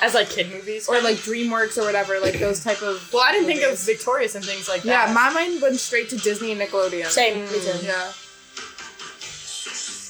as 0.00 0.14
like 0.14 0.28
kid 0.30 0.50
movies 0.50 0.86
or 0.88 1.00
like 1.00 1.16
DreamWorks 1.16 1.78
or 1.78 1.82
whatever, 1.82 2.20
like 2.20 2.38
those 2.38 2.62
type 2.62 2.82
of. 2.82 3.10
Well, 3.12 3.24
I 3.26 3.32
didn't 3.32 3.46
think 3.46 3.60
of 3.62 3.70
movies. 3.70 3.86
Victorious 3.86 4.34
and 4.34 4.44
things 4.44 4.68
like 4.68 4.82
that. 4.82 5.08
Yeah, 5.08 5.14
my 5.14 5.30
mind 5.30 5.60
went 5.62 5.76
straight 5.76 6.10
to 6.10 6.16
Disney 6.16 6.52
and 6.52 6.60
Nickelodeon. 6.60 7.06
Same, 7.06 7.40
me 7.40 7.46
mm, 7.46 7.80
too. 7.80 7.86
Yeah. 7.86 8.12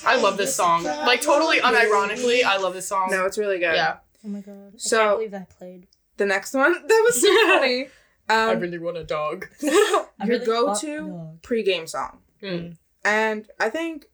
I 0.07 0.21
love 0.21 0.37
this 0.37 0.55
song. 0.55 0.85
Like 0.85 1.21
totally 1.21 1.61
unironically, 1.61 2.43
I 2.45 2.57
love 2.59 2.75
this 2.75 2.89
song. 2.89 3.09
No, 3.11 3.25
it's 3.25 3.39
really 3.39 3.59
good. 3.59 3.75
Yeah. 3.75 3.97
Oh 4.25 4.29
my 4.29 4.41
god. 4.41 4.73
I 4.75 4.79
So- 4.79 4.99
can't 4.99 5.17
believe 5.17 5.31
that 5.31 5.51
played. 5.59 5.87
The 6.19 6.27
next 6.27 6.53
one 6.55 6.73
that 6.87 7.03
was 7.07 7.21
so 7.21 7.29
funny. 7.49 7.89
I 8.29 8.53
Um, 8.53 8.61
really 8.61 8.79
want 8.79 8.99
a 8.99 9.05
dog. 9.05 9.47
Your 9.63 10.07
really 10.27 10.45
go-to 10.45 11.07
want 11.07 11.43
pre-game 11.43 11.87
song, 11.87 12.19
Mm. 12.43 12.77
and 13.05 13.49
I 13.59 13.71
think 13.71 14.05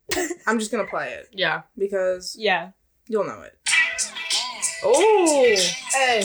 I'm 0.46 0.58
just 0.58 0.70
gonna 0.70 0.86
play 0.86 1.12
it 1.14 1.28
Yeah. 1.32 1.62
because 1.76 2.36
Yeah. 2.38 2.70
you'll 3.08 3.24
know 3.24 3.42
it. 3.42 3.58
Oh. 4.84 5.56
Hey. 5.92 6.24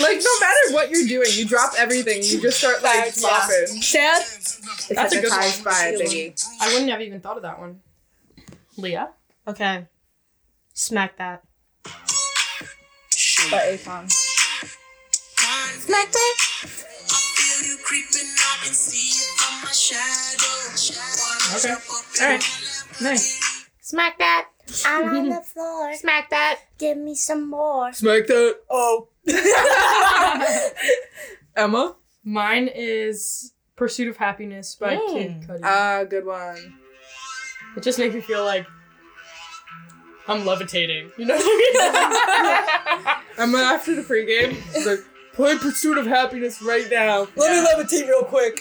Like 0.00 0.18
no 0.22 0.40
matter 0.40 0.72
what 0.72 0.90
you're 0.90 1.06
doing, 1.06 1.28
you 1.34 1.46
drop 1.46 1.72
everything. 1.76 2.22
You 2.22 2.40
just 2.40 2.58
start 2.58 2.82
like 2.82 3.04
Facts, 3.12 3.22
yeah. 3.22 3.28
flopping. 3.28 3.82
Sad? 3.82 4.20
It's 4.22 4.88
That's 4.88 5.12
a 5.12 5.16
good 5.16 5.24
hypnotized 5.24 5.64
one. 5.64 5.64
by 5.64 5.70
That's 5.70 6.00
a 6.00 6.04
good 6.04 6.34
Biggie. 6.36 6.44
I 6.60 6.72
wouldn't 6.72 6.90
have 6.90 7.00
even 7.00 7.20
thought 7.20 7.36
of 7.36 7.42
that 7.42 7.58
one. 7.58 7.80
Leah. 8.78 9.10
Okay. 9.46 9.86
Smack 10.72 11.18
that. 11.18 11.42
By 13.50 13.76
Akon. 13.76 14.10
Smack 14.10 16.10
that. 16.12 16.34
I 16.40 16.66
feel 16.66 17.60
you 17.70 17.76
creeping 17.84 18.28
up 18.52 18.60
and 18.66 18.74
see 18.74 19.18
it 19.18 19.28
from 19.38 19.54
my 19.64 19.72
shadow. 19.72 20.56
Okay. 21.56 21.74
All 22.22 22.28
right, 22.30 22.44
nice. 23.00 23.26
Smack 23.80 24.18
that. 24.18 24.48
I'm 24.86 25.16
on 25.16 25.28
the 25.30 25.40
floor. 25.42 25.94
Smack 25.94 26.28
that. 26.30 26.60
Give 26.78 26.96
me 26.98 27.14
some 27.14 27.48
more. 27.50 27.92
Smack 27.92 28.26
that. 28.28 28.56
Oh. 28.70 29.08
Emma. 31.56 31.96
Mine 32.24 32.68
is 32.74 33.52
Pursuit 33.76 34.08
of 34.08 34.16
Happiness 34.18 34.74
by 34.74 34.96
Mm. 34.96 35.12
Kid 35.12 35.42
Cudi. 35.48 35.60
Ah, 35.64 36.04
good 36.04 36.26
one. 36.26 36.74
It 37.78 37.84
just 37.84 37.98
makes 37.98 38.12
me 38.12 38.20
feel 38.20 38.44
like 38.44 38.66
I'm 40.26 40.44
levitating. 40.44 41.12
You 41.16 41.26
know 41.26 41.36
what 41.36 41.44
I 41.44 43.14
mean? 43.38 43.38
Emma 43.38 43.58
after 43.58 43.94
the 43.94 44.02
pregame, 44.02 44.60
she's 44.74 44.84
like, 44.84 45.04
play 45.32 45.56
Pursuit 45.56 45.96
of 45.96 46.04
Happiness 46.04 46.60
right 46.60 46.90
now. 46.90 47.28
Let 47.36 47.52
me 47.52 47.68
levitate 47.70 48.08
real 48.08 48.24
quick. 48.24 48.60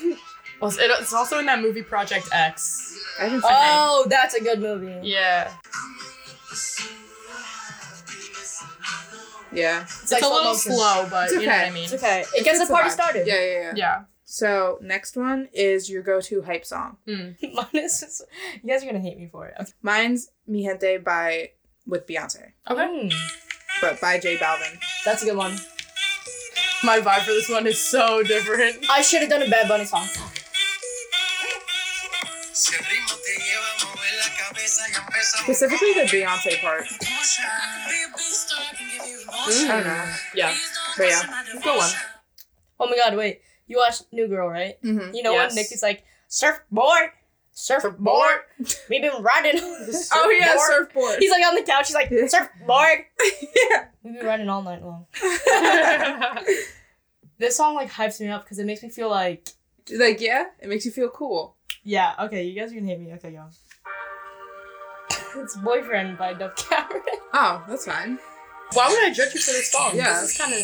Well, 0.62 0.72
it's 0.78 1.14
also 1.14 1.40
in 1.40 1.48
that 1.48 1.62
movie 1.62 1.82
Project 1.82 2.30
X. 2.32 2.96
haven't 3.20 3.42
Oh, 3.44 4.06
that's 4.08 4.36
a 4.36 4.42
good 4.42 4.60
movie. 4.60 5.00
Yeah. 5.02 5.52
Yeah. 9.52 9.82
It's, 9.82 10.12
like 10.12 10.22
a 10.22 10.28
little 10.28 10.52
motion. 10.52 10.74
slow, 10.74 11.08
but 11.10 11.32
It's 11.32 11.42
you 11.42 11.48
know 11.48 11.54
what 11.58 11.66
I 11.66 11.70
mean. 11.72 11.84
It's 11.86 11.94
okay. 11.94 12.22
It 12.22 12.42
It 12.42 12.44
gets 12.44 12.60
the 12.60 12.66
the 12.66 12.72
party 12.72 12.92
started. 12.92 13.26
Yeah, 13.26 13.40
yeah, 13.40 13.62
yeah. 13.62 13.74
Yeah. 13.76 14.02
So 14.38 14.78
next 14.82 15.16
one 15.16 15.48
is 15.54 15.90
your 15.90 16.04
go-to 16.04 16.42
hype 16.42 16.66
song. 16.66 16.98
Mm. 17.08 17.38
Mine 17.54 17.68
is 17.86 18.02
just, 18.02 18.24
you 18.62 18.70
guys 18.70 18.84
are 18.84 18.86
gonna 18.86 19.00
hate 19.00 19.18
me 19.18 19.30
for 19.32 19.48
it. 19.48 19.54
Okay. 19.58 19.72
Mine's 19.82 20.32
Mi 20.46 20.66
Gente 20.66 20.98
by 20.98 21.52
with 21.88 22.06
Beyonce, 22.06 22.52
Okay. 22.70 22.82
Mm, 23.10 23.14
but 23.80 24.02
by 24.02 24.20
J 24.20 24.36
Balvin. 24.36 24.78
that's 25.06 25.24
a 25.24 25.26
good 25.28 25.38
one. 25.38 25.56
My 26.84 27.00
vibe 27.00 27.22
for 27.22 27.32
this 27.32 27.50
one 27.50 27.66
is 27.68 27.80
so 27.82 28.22
different. 28.22 28.86
I 28.92 29.02
should 29.02 29.22
have 29.22 29.30
done 29.30 29.44
a 29.44 29.50
Bad 29.50 29.70
Bunny 29.70 29.86
song. 29.86 30.06
Specifically 35.44 35.94
the 35.94 36.02
Beyonce 36.02 36.60
part. 36.62 36.84
I 39.48 39.68
don't 39.68 39.84
know. 39.86 40.14
Yeah. 40.36 40.54
But 40.98 41.08
yeah. 41.08 41.44
Go 41.64 41.80
on. 41.80 41.90
Oh 42.80 42.90
my 42.90 42.98
god, 42.98 43.16
wait. 43.16 43.42
You 43.68 43.78
watched 43.78 44.04
New 44.12 44.28
Girl, 44.28 44.48
right? 44.50 44.82
Mm-hmm. 44.82 45.14
You 45.14 45.24
know 45.24 45.34
Yes. 45.34 45.50
when 45.52 45.56
Nick 45.56 45.72
is 45.72 45.84
like, 45.84 46.04
surfboard, 46.28 47.12
surfboard. 47.52 48.40
We've 48.90 49.02
been 49.02 49.22
riding 49.22 49.62
on 49.62 49.86
the 49.86 49.94
surfboard. 49.94 50.26
Oh 50.26 50.30
yeah, 50.32 50.56
surfboard. 50.58 51.20
He's 51.20 51.32
like 51.32 51.46
on 51.46 51.56
the 51.56 51.64
couch. 51.64 51.88
He's 51.88 51.96
like, 51.96 52.10
surfboard. 52.30 53.06
yeah. 53.70 53.86
We've 54.04 54.16
been 54.18 54.26
riding 54.26 54.48
all 54.50 54.62
night 54.64 54.82
long. 54.84 55.06
This 57.40 57.56
song 57.56 57.76
like 57.76 57.92
hypes 57.92 58.20
me 58.20 58.28
up 58.30 58.44
because 58.44 58.58
it 58.60 58.66
makes 58.66 58.82
me 58.82 58.90
feel 58.90 59.10
like, 59.10 59.50
Like 59.94 60.20
yeah, 60.22 60.46
it 60.60 60.68
makes 60.70 60.86
you 60.86 60.92
feel 60.92 61.10
cool. 61.10 61.56
yeah, 61.84 62.14
okay, 62.22 62.44
you 62.44 62.60
guys 62.60 62.72
are 62.72 62.76
gonna 62.76 62.88
hate 62.88 63.00
me. 63.00 63.14
Okay, 63.14 63.32
go. 63.32 63.48
it's 65.36 65.56
Boyfriend 65.58 66.18
by 66.18 66.34
Dove 66.34 66.56
Cameron. 66.56 67.04
Oh, 67.34 67.64
that's 67.68 67.86
fine. 67.86 68.18
Why 68.74 68.90
would 68.90 69.04
I 69.04 69.14
judge 69.14 69.34
you 69.36 69.40
for 69.40 69.52
this 69.52 69.72
song? 69.72 69.92
Yeah. 69.94 70.20
This 70.22 70.32
is 70.32 70.38
kind 70.38 70.54
of. 70.54 70.60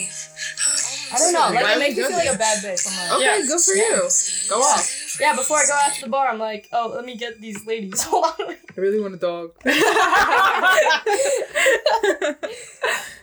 I 1.13 1.17
don't 1.17 1.33
know. 1.33 1.61
Like 1.61 1.75
it 1.75 1.79
makes 1.79 1.97
you 1.97 2.03
me 2.03 2.07
feel 2.09 2.17
like 2.17 2.35
a 2.35 2.37
bad 2.37 2.63
bitch. 2.63 2.87
I'm 2.89 3.09
like, 3.09 3.17
Okay, 3.17 3.39
Yeah. 3.41 3.47
good 3.47 3.61
for 3.61 3.73
you. 3.73 4.09
Go 4.49 4.61
off. 4.61 5.17
yeah. 5.21 5.35
Before 5.35 5.57
I 5.57 5.65
go 5.67 5.73
out 5.73 5.93
to 5.95 6.01
the 6.01 6.09
bar, 6.09 6.27
I'm 6.29 6.39
like, 6.39 6.69
oh, 6.73 6.91
let 6.95 7.05
me 7.05 7.15
get 7.15 7.39
these 7.41 7.65
ladies. 7.65 8.05
I 8.11 8.57
really 8.75 8.99
want 8.99 9.15
a 9.15 9.17
dog. 9.17 9.51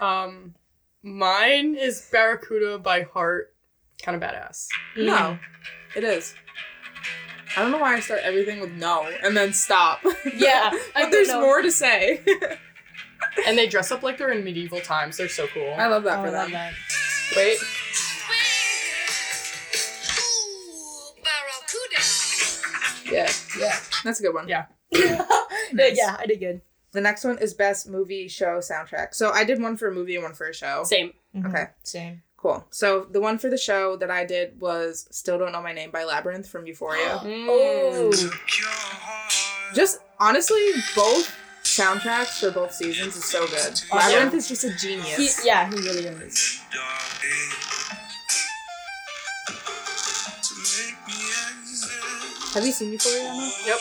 um, 0.01 0.55
mine 1.03 1.77
is 1.77 2.07
Barracuda 2.11 2.79
by 2.79 3.03
Heart. 3.03 3.55
Kind 4.03 4.23
of 4.23 4.29
badass. 4.29 4.67
no, 4.97 5.39
it 5.95 6.05
is. 6.05 6.35
I 7.57 7.63
don't 7.63 7.73
know 7.73 7.79
why 7.79 7.97
I 7.97 8.01
start 8.01 8.21
everything 8.23 8.61
with 8.61 8.73
no 8.73 9.11
and 9.23 9.37
then 9.37 9.53
stop. 9.53 10.01
Yeah, 10.37 10.71
I 10.95 11.03
but 11.03 11.11
there's 11.11 11.29
know. 11.29 11.41
more 11.43 11.61
to 11.63 11.71
say. 11.71 12.21
And 13.47 13.59
they 13.59 13.67
dress 13.67 13.91
up 13.91 14.03
like 14.03 14.17
they're 14.19 14.31
in 14.33 14.45
medieval 14.45 14.81
times. 14.81 15.17
They're 15.17 15.29
so 15.29 15.47
cool. 15.49 15.75
I 15.77 15.87
love 15.89 16.05
that 16.05 16.19
Oh, 16.21 16.23
for 16.23 16.29
I 16.29 16.31
them. 16.31 16.53
that. 16.53 16.73
Wait. 17.37 17.59
Yeah. 23.11 23.31
Yeah. 23.59 23.77
That's 24.05 24.21
a 24.21 24.23
good 24.23 24.35
one. 24.35 24.49
Yeah. 24.49 24.67
Yeah, 25.73 25.91
yeah, 25.93 26.17
I 26.19 26.27
did 26.27 26.41
good. 26.41 26.63
The 26.93 27.01
next 27.01 27.23
one 27.25 27.39
is 27.39 27.55
best 27.55 27.89
movie 27.89 28.27
show 28.27 28.59
soundtrack. 28.59 29.15
So 29.15 29.31
I 29.31 29.45
did 29.45 29.63
one 29.63 29.77
for 29.77 29.87
a 29.89 29.95
movie 29.95 30.17
and 30.17 30.25
one 30.25 30.35
for 30.35 30.49
a 30.49 30.55
show. 30.55 30.83
Same. 30.85 31.13
Mm-hmm. 31.37 31.47
Okay. 31.47 31.65
Same. 31.85 32.23
Cool. 32.37 32.67
So 32.71 33.07
the 33.11 33.21
one 33.21 33.39
for 33.39 33.49
the 33.49 33.59
show 33.59 33.97
that 33.97 34.11
I 34.11 34.25
did 34.25 34.61
was 34.61 35.07
Still 35.13 35.39
Don't 35.39 35.53
Know 35.53 35.63
My 35.63 35.73
Name 35.73 35.91
by 35.93 36.03
Labrinth 36.05 36.47
from 36.49 36.67
Euphoria. 36.67 37.21
Mm. 37.25 37.47
Oh. 37.49 38.11
just 39.75 40.01
honestly, 40.19 40.61
both 40.97 41.33
soundtracks 41.63 42.41
for 42.41 42.51
both 42.51 42.73
seasons 42.73 43.15
is 43.17 43.25
so 43.25 43.47
good. 43.47 43.75
Labrinth 43.93 44.33
yeah. 44.33 44.37
is 44.37 44.49
just 44.49 44.65
a 44.65 44.71
He, 44.73 44.77
genius. 44.79 45.45
yeah, 45.45 45.69
he 45.71 45.77
really 45.77 46.07
is. 46.07 46.61
Have 52.55 52.67
you 52.67 52.73
seen 52.73 52.93
Euphoria, 52.93 53.29
Emma? 53.31 53.51
Yep. 53.65 53.79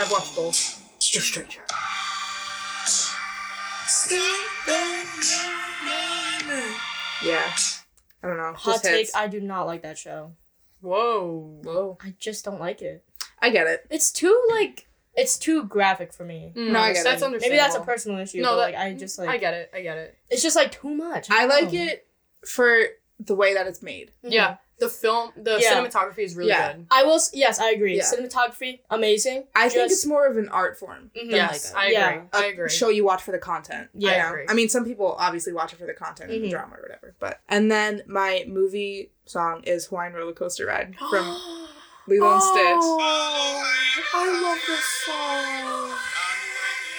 I've 0.00 0.10
watched 0.10 0.34
both. 0.34 0.74
The 0.98 1.20
Stranger. 1.20 1.60
Yeah. 7.22 7.50
I 8.22 8.26
don't 8.26 8.36
know. 8.36 8.52
Hot 8.54 8.72
Just 8.72 8.84
take, 8.84 8.96
hits. 8.96 9.16
I 9.16 9.26
do 9.26 9.40
not 9.40 9.64
like 9.66 9.82
that 9.82 9.98
show. 9.98 10.32
Whoa. 10.80 11.60
Whoa. 11.62 11.98
I 12.02 12.14
just 12.18 12.44
don't 12.44 12.60
like 12.60 12.82
it. 12.82 13.04
I 13.40 13.50
get 13.50 13.66
it. 13.66 13.86
It's 13.90 14.12
too 14.12 14.40
like 14.50 14.86
it's 15.14 15.38
too 15.38 15.64
graphic 15.64 16.12
for 16.12 16.24
me. 16.24 16.52
Mm. 16.56 16.70
No, 16.70 16.80
I 16.80 16.92
get 16.92 17.04
that's 17.04 17.22
it. 17.22 17.26
understandable. 17.26 17.40
Maybe 17.40 17.56
that's 17.56 17.74
a 17.74 17.80
personal 17.80 18.18
issue. 18.18 18.40
No, 18.40 18.50
but 18.50 18.56
that- 18.56 18.62
like 18.62 18.74
I 18.76 18.94
just 18.94 19.18
like 19.18 19.28
I 19.28 19.36
get 19.36 19.54
it. 19.54 19.70
I 19.74 19.82
get 19.82 19.98
it. 19.98 20.16
it's 20.30 20.42
just 20.42 20.56
like 20.56 20.72
too 20.72 20.94
much. 20.94 21.28
I 21.30 21.46
like 21.46 21.72
know. 21.72 21.80
it 21.80 22.06
for 22.46 22.80
the 23.20 23.34
way 23.34 23.54
that 23.54 23.66
it's 23.66 23.82
made. 23.82 24.12
Yeah. 24.22 24.44
Mm-hmm. 24.52 24.54
The 24.80 24.88
film, 24.88 25.32
the 25.36 25.58
Yeah. 25.60 25.74
cinematography 25.74 26.18
is 26.18 26.36
really 26.36 26.50
Yeah. 26.50 26.74
good. 26.74 26.86
I 26.90 27.02
will. 27.02 27.20
Yes, 27.32 27.58
I 27.58 27.70
agree. 27.70 27.96
Yeah. 27.96 28.04
Cinematography, 28.04 28.80
amazing. 28.90 29.48
I 29.56 29.68
think 29.68 29.90
it's 29.90 30.06
more 30.06 30.26
of 30.26 30.36
an 30.36 30.48
art 30.50 30.78
form. 30.78 31.10
Mhm. 31.16 31.20
than 31.22 31.30
Yes, 31.30 31.72
like 31.74 31.82
I 31.82 31.86
a, 31.88 31.92
Yeah. 31.92 32.08
agree. 32.10 32.28
I 32.32 32.44
agree. 32.46 32.68
show 32.68 32.88
you 32.88 33.04
watch 33.04 33.22
for 33.22 33.32
the 33.32 33.38
content. 33.38 33.88
Yeah. 33.94 34.10
you 34.10 34.16
I 34.24 34.28
agree. 34.28 34.44
I 34.48 34.54
mean, 34.54 34.68
some 34.68 34.84
people 34.84 35.16
obviously 35.18 35.52
watch 35.52 35.72
it 35.72 35.78
for 35.80 35.86
the 35.86 35.94
content 35.94 36.30
and 36.30 36.44
the 36.44 36.50
drama 36.50 36.76
or 36.76 36.82
whatever. 36.82 37.14
But 37.18 37.40
and 37.48 37.70
then 37.72 38.02
my 38.06 38.44
movie 38.46 39.10
song 39.24 39.62
is 39.64 39.86
Hawaiian 39.86 40.12
Roller 40.14 40.32
Coaster 40.32 40.66
Ride 40.66 40.94
from 41.10 41.26
Lilo 42.06 42.34
and 42.34 42.42
Stitch. 42.42 42.54
I 44.14 44.40
love 44.42 44.60
this 44.66 44.84
song. 45.04 45.98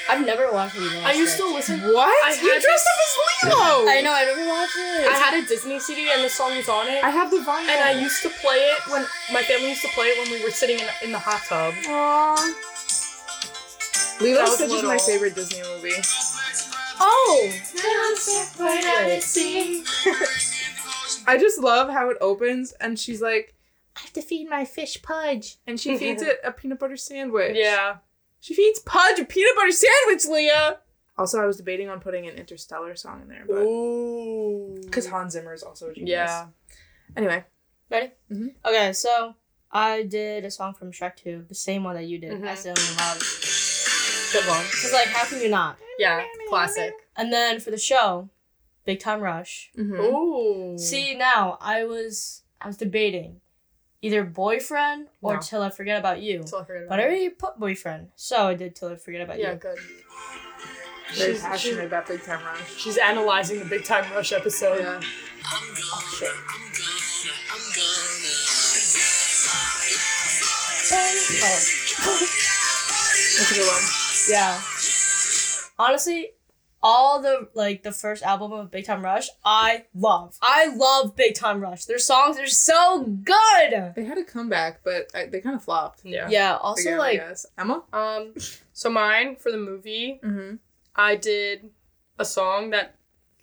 I've 0.10 0.26
never 0.26 0.52
watched 0.52 0.78
Lilo. 0.78 1.02
I 1.06 1.14
used 1.14 1.38
to 1.38 1.46
listen. 1.46 1.80
What? 1.82 2.10
I 2.26 2.34
you 2.42 2.52
had 2.52 2.62
dressed 2.62 2.88
up 2.88 3.00
as 3.06 3.54
Lilo. 3.54 3.90
I 3.90 4.02
know. 4.02 4.14
I 4.14 4.26
never 4.26 4.48
watched 4.50 4.76
it. 4.78 5.08
I 5.08 5.14
had 5.14 5.42
a 5.44 5.48
Disney 5.48 5.80
CD 5.80 6.10
and 6.14 6.24
the 6.24 6.30
song 6.30 6.56
was 6.58 6.68
on 6.68 6.88
it. 6.88 7.04
I 7.04 7.10
have 7.10 7.30
the 7.32 7.38
vinyl. 7.38 7.70
and 7.70 7.84
I 7.84 7.92
used 8.00 8.22
to 8.24 8.30
play 8.30 8.56
it 8.58 8.82
when 8.92 9.06
my 9.32 9.42
family 9.44 9.70
used 9.70 9.82
to 9.84 9.88
play 9.90 10.08
it 10.08 10.18
when 10.20 10.32
we 10.40 10.44
were 10.44 10.52
sitting 10.52 10.80
in, 10.80 10.88
in 11.04 11.12
the 11.12 11.20
hot 11.20 11.42
tub. 11.48 11.74
Aww. 11.86 12.38
Lilo 14.22 14.36
That 14.38 14.44
was 14.50 14.56
Stitch 14.56 14.72
is 14.72 14.84
my 14.84 14.98
favorite 14.98 15.36
Disney 15.36 15.62
movie. 15.62 15.94
oh. 17.00 17.52
I 21.28 21.38
just 21.38 21.60
love 21.60 21.90
how 21.90 22.10
it 22.10 22.18
opens 22.20 22.72
and 22.74 22.98
she's 23.00 23.22
like, 23.22 23.54
I 23.96 24.02
have 24.02 24.14
to 24.14 24.22
feed 24.22 24.50
my 24.50 24.66
fish 24.66 25.02
Pudge. 25.02 25.58
And 25.68 25.80
she 25.80 25.98
feeds 25.98 26.22
it 26.24 26.40
a 26.44 26.52
peanut 26.52 26.80
butter 26.80 26.98
sandwich. 26.98 27.56
Yeah. 27.56 27.98
She 28.40 28.54
feeds 28.54 28.80
Pudge 28.80 29.20
a 29.20 29.26
peanut 29.26 29.56
butter 29.56 29.72
sandwich, 29.72 30.26
Leah! 30.28 30.80
Also, 31.18 31.42
I 31.42 31.46
was 31.46 31.58
debating 31.58 31.90
on 31.90 32.00
putting 32.00 32.28
an 32.28 32.36
Interstellar 32.36 32.96
song 32.96 33.22
in 33.22 33.28
there, 33.28 33.44
but. 33.46 33.56
Ooh. 33.56 34.80
Because 34.84 35.08
Hans 35.08 35.34
Zimmer 35.34 35.54
is 35.54 35.64
also 35.64 35.90
a 35.90 35.94
genius. 35.94 36.10
Yeah. 36.12 36.48
Anyway. 37.18 37.44
Ready? 37.92 38.12
Mhm. 38.32 38.56
Okay, 38.66 38.94
so 38.94 39.36
I 39.72 40.04
did 40.04 40.46
a 40.46 40.52
song 40.52 40.74
from 40.74 40.92
Shrek 40.92 41.16
2, 41.18 41.46
the 41.50 41.56
same 41.56 41.84
one 41.84 41.96
that 41.96 42.06
you 42.06 42.20
did. 42.20 42.32
Mhm. 42.32 42.48
Accidentally 42.48 42.96
Love. 42.98 43.20
Good 44.32 44.48
one. 44.48 44.64
Cause 44.64 44.94
like, 44.94 45.08
how 45.08 45.26
can 45.26 45.42
you 45.42 45.50
not? 45.50 45.78
Yeah. 45.98 46.24
Classic. 46.50 46.94
And 47.18 47.34
then 47.34 47.60
for 47.60 47.72
the 47.72 47.78
show, 47.78 48.30
Big 48.86 49.00
Time 49.00 49.22
Rush. 49.22 49.72
Mm-hmm. 49.78 50.00
Ooh. 50.00 50.78
See 50.78 51.16
now, 51.16 51.58
I 51.60 51.84
was 51.84 52.44
I 52.62 52.68
was 52.68 52.78
debating 52.78 53.42
either 54.02 54.24
boyfriend 54.24 55.08
or 55.22 55.36
No. 55.36 55.40
till 55.42 55.62
I 55.62 55.70
forget 55.70 56.00
about 56.00 56.22
you. 56.22 56.44
Till 56.44 56.60
I 56.60 56.64
forget 56.66 56.84
about 56.84 56.90
But 56.90 57.00
I 57.00 57.04
already 57.04 57.30
put 57.30 57.58
boyfriend, 57.60 58.10
so 58.16 58.48
I 58.48 58.54
did 58.56 58.76
till 58.76 58.90
I 58.90 58.96
forget 58.96 59.22
about 59.22 59.38
Yeah, 59.40 59.48
you. 59.48 59.52
Yeah, 59.54 59.60
good. 59.60 59.78
Very 61.16 61.32
She's- 61.34 61.42
passionate 61.42 61.74
she's- 61.76 61.86
about 61.88 62.08
Big 62.08 62.24
Time 62.24 62.44
Rush. 62.46 62.76
She's 62.78 62.98
analyzing 62.98 63.60
the 63.60 63.66
Big 63.66 63.84
Time 63.84 64.06
Rush 64.14 64.32
episode. 64.32 64.80
Yeah. 64.80 64.86
I'm 64.88 65.02
gonna, 65.02 65.08
I'm 65.92 66.06
gonna, 66.20 66.36
I'm 67.52 67.66
gonna. 67.76 69.40
That's 72.20 73.52
a 73.52 73.56
good 73.56 73.68
one. 73.68 73.84
Yeah. 74.30 74.62
Honestly, 75.80 76.32
all 76.82 77.22
the 77.22 77.50
like 77.54 77.84
the 77.84 77.92
first 77.92 78.24
album 78.24 78.52
of 78.52 78.72
Big 78.72 78.86
Time 78.86 79.04
Rush, 79.04 79.28
I 79.44 79.86
love. 79.94 80.38
I 80.42 80.74
love 80.76 81.16
Big 81.16 81.36
Time 81.36 81.60
Rush. 81.62 81.86
Their 81.86 82.00
songs 82.00 82.38
are 82.40 82.48
so 82.48 83.04
good. 83.04 83.94
They 83.96 84.06
had 84.06 84.18
a 84.18 84.24
comeback, 84.24 84.82
but 84.84 85.08
I, 85.14 85.26
they 85.26 85.42
kind 85.42 85.56
of 85.56 85.64
flopped. 85.64 86.02
Yeah. 86.06 86.28
Yeah. 86.30 86.56
Also, 86.58 86.90
Again, 86.90 86.98
like 87.00 87.20
guess. 87.20 87.46
Emma? 87.58 87.84
Um. 87.94 88.34
So 88.74 88.90
mine 88.90 89.36
for 89.36 89.52
the 89.52 89.58
movie, 89.58 90.20
Mm-hmm. 90.24 90.56
I 90.96 91.16
did 91.16 91.70
a 92.18 92.26
song 92.26 92.72
that 92.72 92.96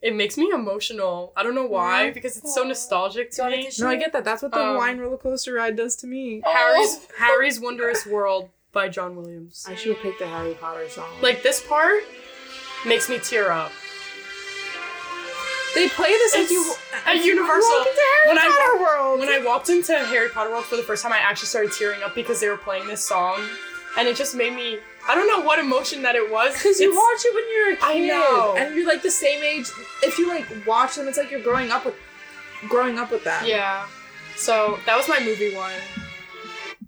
it 0.02 0.14
makes 0.14 0.36
me 0.36 0.50
emotional. 0.52 1.32
I 1.36 1.42
don't 1.42 1.54
know 1.54 1.66
why 1.66 2.10
because 2.10 2.36
it's 2.36 2.54
so 2.54 2.64
nostalgic 2.64 3.30
to 3.32 3.36
Do 3.36 3.42
you 3.42 3.48
wanna 3.48 3.56
me. 3.64 3.70
No, 3.78 3.88
I 3.88 3.96
get 3.96 4.12
that. 4.12 4.24
That's 4.24 4.42
what 4.42 4.52
the 4.52 4.60
Um, 4.60 4.72
Hawaiian 4.74 5.00
roller 5.00 5.16
coaster 5.16 5.54
ride 5.54 5.76
does 5.76 5.96
to 5.96 6.06
me. 6.06 6.42
Harry's 6.44 7.06
Harry's 7.18 7.58
Wondrous 7.60 8.04
World 8.06 8.50
by 8.72 8.88
John 8.88 9.16
Williams. 9.16 9.64
I 9.66 9.74
should 9.74 9.94
have 9.94 10.02
picked 10.02 10.20
a 10.20 10.26
Harry 10.26 10.52
Potter 10.54 10.88
song. 10.90 11.08
Like 11.22 11.42
this 11.42 11.62
part 11.62 12.02
makes 12.86 13.08
me 13.08 13.18
tear 13.18 13.50
up. 13.52 13.72
they 15.74 15.88
play 15.90 16.08
this 16.10 16.34
It's 16.34 16.44
as 16.44 16.50
you 16.50 16.74
at 17.06 17.24
Universal. 17.24 17.68
Welcome 17.70 17.92
to 17.92 18.00
Harry 18.00 18.28
When 18.28 18.38
I 18.38 18.42
Potter 18.48 18.82
World. 18.82 19.20
When 19.20 19.28
I 19.28 19.44
walked 19.44 19.68
into 19.68 19.92
Harry 20.06 20.28
Potter 20.30 20.50
World 20.50 20.64
for 20.64 20.76
the 20.76 20.82
first 20.82 21.02
time, 21.02 21.12
I 21.12 21.18
actually 21.18 21.48
started 21.48 21.72
tearing 21.72 22.02
up 22.02 22.14
because 22.14 22.40
they 22.40 22.48
were 22.48 22.56
playing 22.56 22.86
this 22.86 23.06
song, 23.06 23.40
and 23.98 24.08
it 24.08 24.16
just 24.16 24.34
made 24.34 24.54
me. 24.54 24.78
I 25.08 25.14
don't 25.14 25.28
know 25.28 25.46
what 25.46 25.58
emotion 25.58 26.02
that 26.02 26.16
it 26.16 26.30
was. 26.32 26.54
Because 26.54 26.80
you 26.80 26.90
watch 26.94 27.20
it 27.24 27.34
when 27.34 27.44
you're 27.54 27.72
a 27.72 27.76
kid, 27.76 28.12
I 28.12 28.18
know. 28.18 28.54
and 28.56 28.74
you're 28.74 28.86
like 28.86 29.02
the 29.02 29.10
same 29.10 29.42
age. 29.42 29.66
If 30.02 30.18
you 30.18 30.28
like 30.28 30.46
watch 30.66 30.96
them, 30.96 31.06
it's 31.08 31.18
like 31.18 31.30
you're 31.30 31.42
growing 31.42 31.70
up 31.70 31.84
with, 31.84 31.94
growing 32.68 32.98
up 32.98 33.10
with 33.12 33.22
that. 33.24 33.46
Yeah. 33.46 33.86
So 34.36 34.78
that 34.86 34.96
was 34.96 35.08
my 35.08 35.20
movie 35.20 35.54
one. 35.54 35.72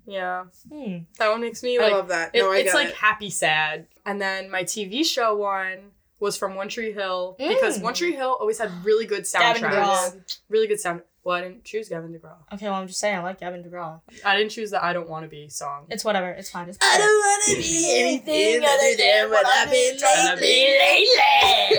Yeah, 0.07 0.45
hmm. 0.73 0.99
that 1.19 1.29
one 1.31 1.43
makes 1.43 1.63
me 1.63 1.79
I 1.79 1.89
love 1.89 2.09
that. 2.09 2.31
it- 2.35 2.41
no, 2.41 2.51
I 2.51 2.57
it's 2.59 2.73
get 2.73 2.75
like 2.75 2.89
it. 2.89 2.95
happy 2.95 3.29
sad. 3.29 3.87
And 4.09 4.21
then 4.21 4.51
my 4.51 4.65
TV 4.65 5.05
show 5.05 5.37
one 5.37 5.91
was 6.19 6.37
from 6.37 6.55
One 6.55 6.69
Tree 6.69 6.93
Hill 6.93 7.37
because 7.39 7.79
Mm. 7.79 7.83
One 7.83 7.95
Tree 7.95 8.15
Hill 8.15 8.37
always 8.41 8.59
had 8.59 8.71
really 8.85 9.05
good 9.07 9.27
Gavin 9.31 9.63
soundtracks. 9.63 10.39
Really 10.49 10.67
good 10.67 10.81
sound. 10.81 11.03
Well, 11.25 11.37
I 11.37 11.43
didn't 11.43 11.65
choose 11.65 11.91
Gavin 11.91 12.13
DeGraw. 12.15 12.55
Okay, 12.55 12.67
well 12.67 12.77
I'm 12.77 12.87
just 12.87 13.01
saying 13.01 13.17
I 13.17 13.23
like 13.23 13.39
Gavin 13.41 13.63
DeGraw. 13.63 14.01
I 14.25 14.37
didn't 14.37 14.51
choose 14.51 14.71
the 14.71 14.83
I 14.83 14.95
Don't 14.95 15.11
Want 15.11 15.25
to 15.25 15.29
Be 15.29 15.49
song. 15.51 15.85
It's 15.91 16.05
whatever. 16.05 16.31
It's 16.31 16.49
fine. 16.51 16.71
It's 16.71 16.79
I 16.81 16.97
don't 16.97 17.07
want 17.07 17.45
to 17.49 17.57
be 17.57 17.95
anything 18.27 18.65
other 18.65 18.97
than 18.97 19.31
what 19.31 19.47
I've 19.47 19.71
been 19.71 19.99
trying 19.99 20.35
to 20.37 20.41
be 20.41 20.79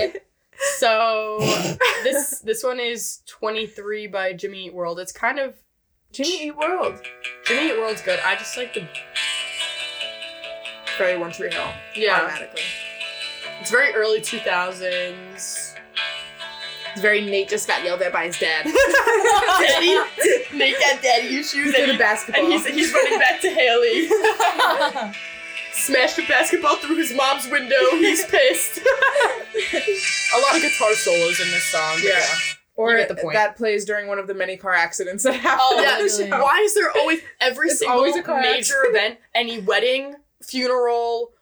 lately. 0.04 0.20
So 0.78 1.38
this 2.04 2.40
this 2.42 2.64
one 2.66 2.82
is 2.82 3.22
23 3.28 4.08
by 4.08 4.34
Jimmy 4.34 4.66
Eat 4.66 4.74
World. 4.74 5.00
It's 5.00 5.14
kind 5.14 5.40
of 5.40 5.56
Jimmy 6.12 6.48
Eat 6.48 6.58
World. 6.58 7.02
Jimmy 7.46 7.70
Eat 7.70 7.78
World's 7.80 8.02
good. 8.02 8.20
I 8.26 8.36
just 8.36 8.58
like 8.58 8.74
the 8.74 8.86
Very 11.00 11.18
One 11.18 11.32
Tree 11.32 11.50
Hill. 11.52 11.66
yeah. 11.96 12.18
Automatically. 12.22 12.62
It's 13.62 13.72
very 13.72 13.94
early 13.96 14.20
2000s. 14.22 15.74
It's 16.92 17.02
very 17.02 17.22
Nate 17.22 17.48
just 17.50 17.68
got 17.68 17.84
yelled 17.84 18.02
at 18.02 18.12
by 18.14 18.26
his 18.28 18.38
dad. 18.38 18.66
Daddy, 19.60 19.98
Nate 20.54 20.76
got 20.80 21.02
daddy 21.02 21.38
issues, 21.38 21.74
Through 21.74 21.84
and, 21.84 21.92
he- 21.94 21.98
basketball. 21.98 22.44
and 22.44 22.52
he's 22.54 22.66
he's 22.66 22.94
running 22.94 23.18
back 23.20 23.40
to 23.42 23.50
Haley. 23.50 24.10
Smashed 25.74 26.18
a 26.20 26.28
basketball 26.28 26.76
through 26.78 26.98
his 26.98 27.14
mom's 27.16 27.50
window. 27.50 27.76
He's 27.92 28.26
pissed. 28.26 28.80
a 28.80 30.40
lot 30.40 30.56
of 30.56 30.62
guitar 30.62 30.94
solos 30.94 31.40
in 31.40 31.48
this 31.52 31.64
song. 31.66 31.96
but 31.96 32.04
Yeah. 32.04 32.26
or 32.76 32.92
You 32.92 32.98
get 32.98 33.08
the 33.10 33.16
point. 33.16 33.34
that 33.36 33.56
plays 33.56 33.86
during 33.86 34.08
one 34.08 34.20
of 34.20 34.28
the 34.28 34.34
many 34.34 34.58
car 34.58 34.74
accidents 34.74 35.24
that 35.24 35.36
happen. 35.36 35.60
Oh, 35.62 35.80
Yeah, 35.82 35.98
the 35.98 36.04
literally. 36.04 36.30
show. 36.32 36.42
Why 36.44 36.60
is 36.66 36.74
there 36.76 36.92
always 36.98 37.22
every 37.40 37.70
It's 37.70 37.80
single 37.80 37.98
always 37.98 38.16
a 38.16 38.20
major 38.20 38.58
accident. 38.58 38.88
event, 38.96 39.18
any 39.36 39.60
wedding, 39.60 40.16
funeral, 40.42 41.34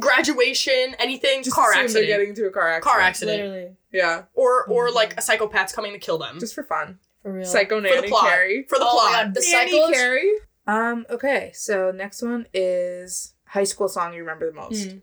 graduation, 0.00 0.94
anything, 0.98 1.42
Just 1.42 1.54
car 1.56 1.70
assume 1.70 1.84
accident, 1.84 2.06
they're 2.08 2.16
getting 2.16 2.28
into 2.30 2.46
a 2.46 2.50
car 2.50 2.68
accident. 2.68 2.84
car 2.84 3.00
accident, 3.00 3.42
Literally, 3.42 3.76
Yeah, 3.92 4.22
or 4.34 4.64
or 4.64 4.88
Mhm. 4.88 4.94
like 4.94 5.12
a 5.14 5.20
psychopath's 5.22 5.72
coming 5.72 5.92
to 5.92 5.98
kill 5.98 6.18
them 6.18 6.38
just 6.40 6.54
for 6.54 6.62
fun. 6.64 6.98
for 7.22 7.32
real. 7.32 7.44
Psycho 7.44 7.76
for 7.76 7.82
the 7.82 7.88
Nanny 7.94 8.08
plot. 8.08 8.28
Carrie. 8.28 8.64
For 8.68 8.78
the 8.78 8.84
Oh 8.84 8.96
my 8.96 9.10
plot. 9.12 9.12
God, 9.26 9.34
the 9.34 9.40
Nanny 9.52 9.70
cycles. 9.70 9.90
Carrie. 9.92 10.32
Um. 10.66 11.06
Okay. 11.08 11.52
So 11.54 11.92
next 11.92 12.20
one 12.22 12.46
is 12.52 13.34
high 13.44 13.62
school 13.64 13.88
song 13.88 14.12
you 14.14 14.20
remember 14.20 14.46
the 14.46 14.54
most, 14.56 14.88
Mm. 14.88 15.02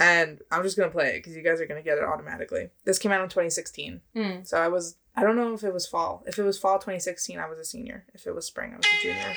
and 0.00 0.40
I'm 0.50 0.62
just 0.64 0.76
gonna 0.76 0.90
play 0.90 1.10
it 1.10 1.18
because 1.18 1.36
you 1.36 1.42
guys 1.42 1.60
are 1.60 1.66
gonna 1.66 1.82
get 1.82 1.98
it 1.98 2.04
automatically. 2.04 2.70
This 2.84 2.98
came 2.98 3.12
out 3.12 3.22
in 3.22 3.28
2016, 3.28 4.00
Mm. 4.16 4.46
so 4.46 4.56
I 4.58 4.68
was 4.68 4.96
I 5.14 5.22
don't 5.22 5.36
know 5.36 5.52
if 5.54 5.62
it 5.62 5.74
was 5.74 5.86
fall. 5.86 6.22
If 6.26 6.38
it 6.38 6.42
was 6.42 6.58
fall 6.58 6.78
2016, 6.78 7.38
I 7.38 7.48
was 7.48 7.58
a 7.58 7.64
senior. 7.64 8.04
If 8.14 8.26
it 8.26 8.34
was 8.34 8.46
spring, 8.46 8.72
I 8.72 8.76
was 8.76 8.86
a 8.86 9.02
junior. 9.02 9.34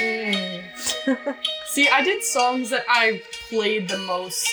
Mm. 0.00 1.36
See, 1.66 1.88
I 1.88 2.02
did 2.02 2.24
songs 2.24 2.70
that 2.70 2.84
I 2.88 3.22
played 3.48 3.88
the 3.88 3.98
most 3.98 4.50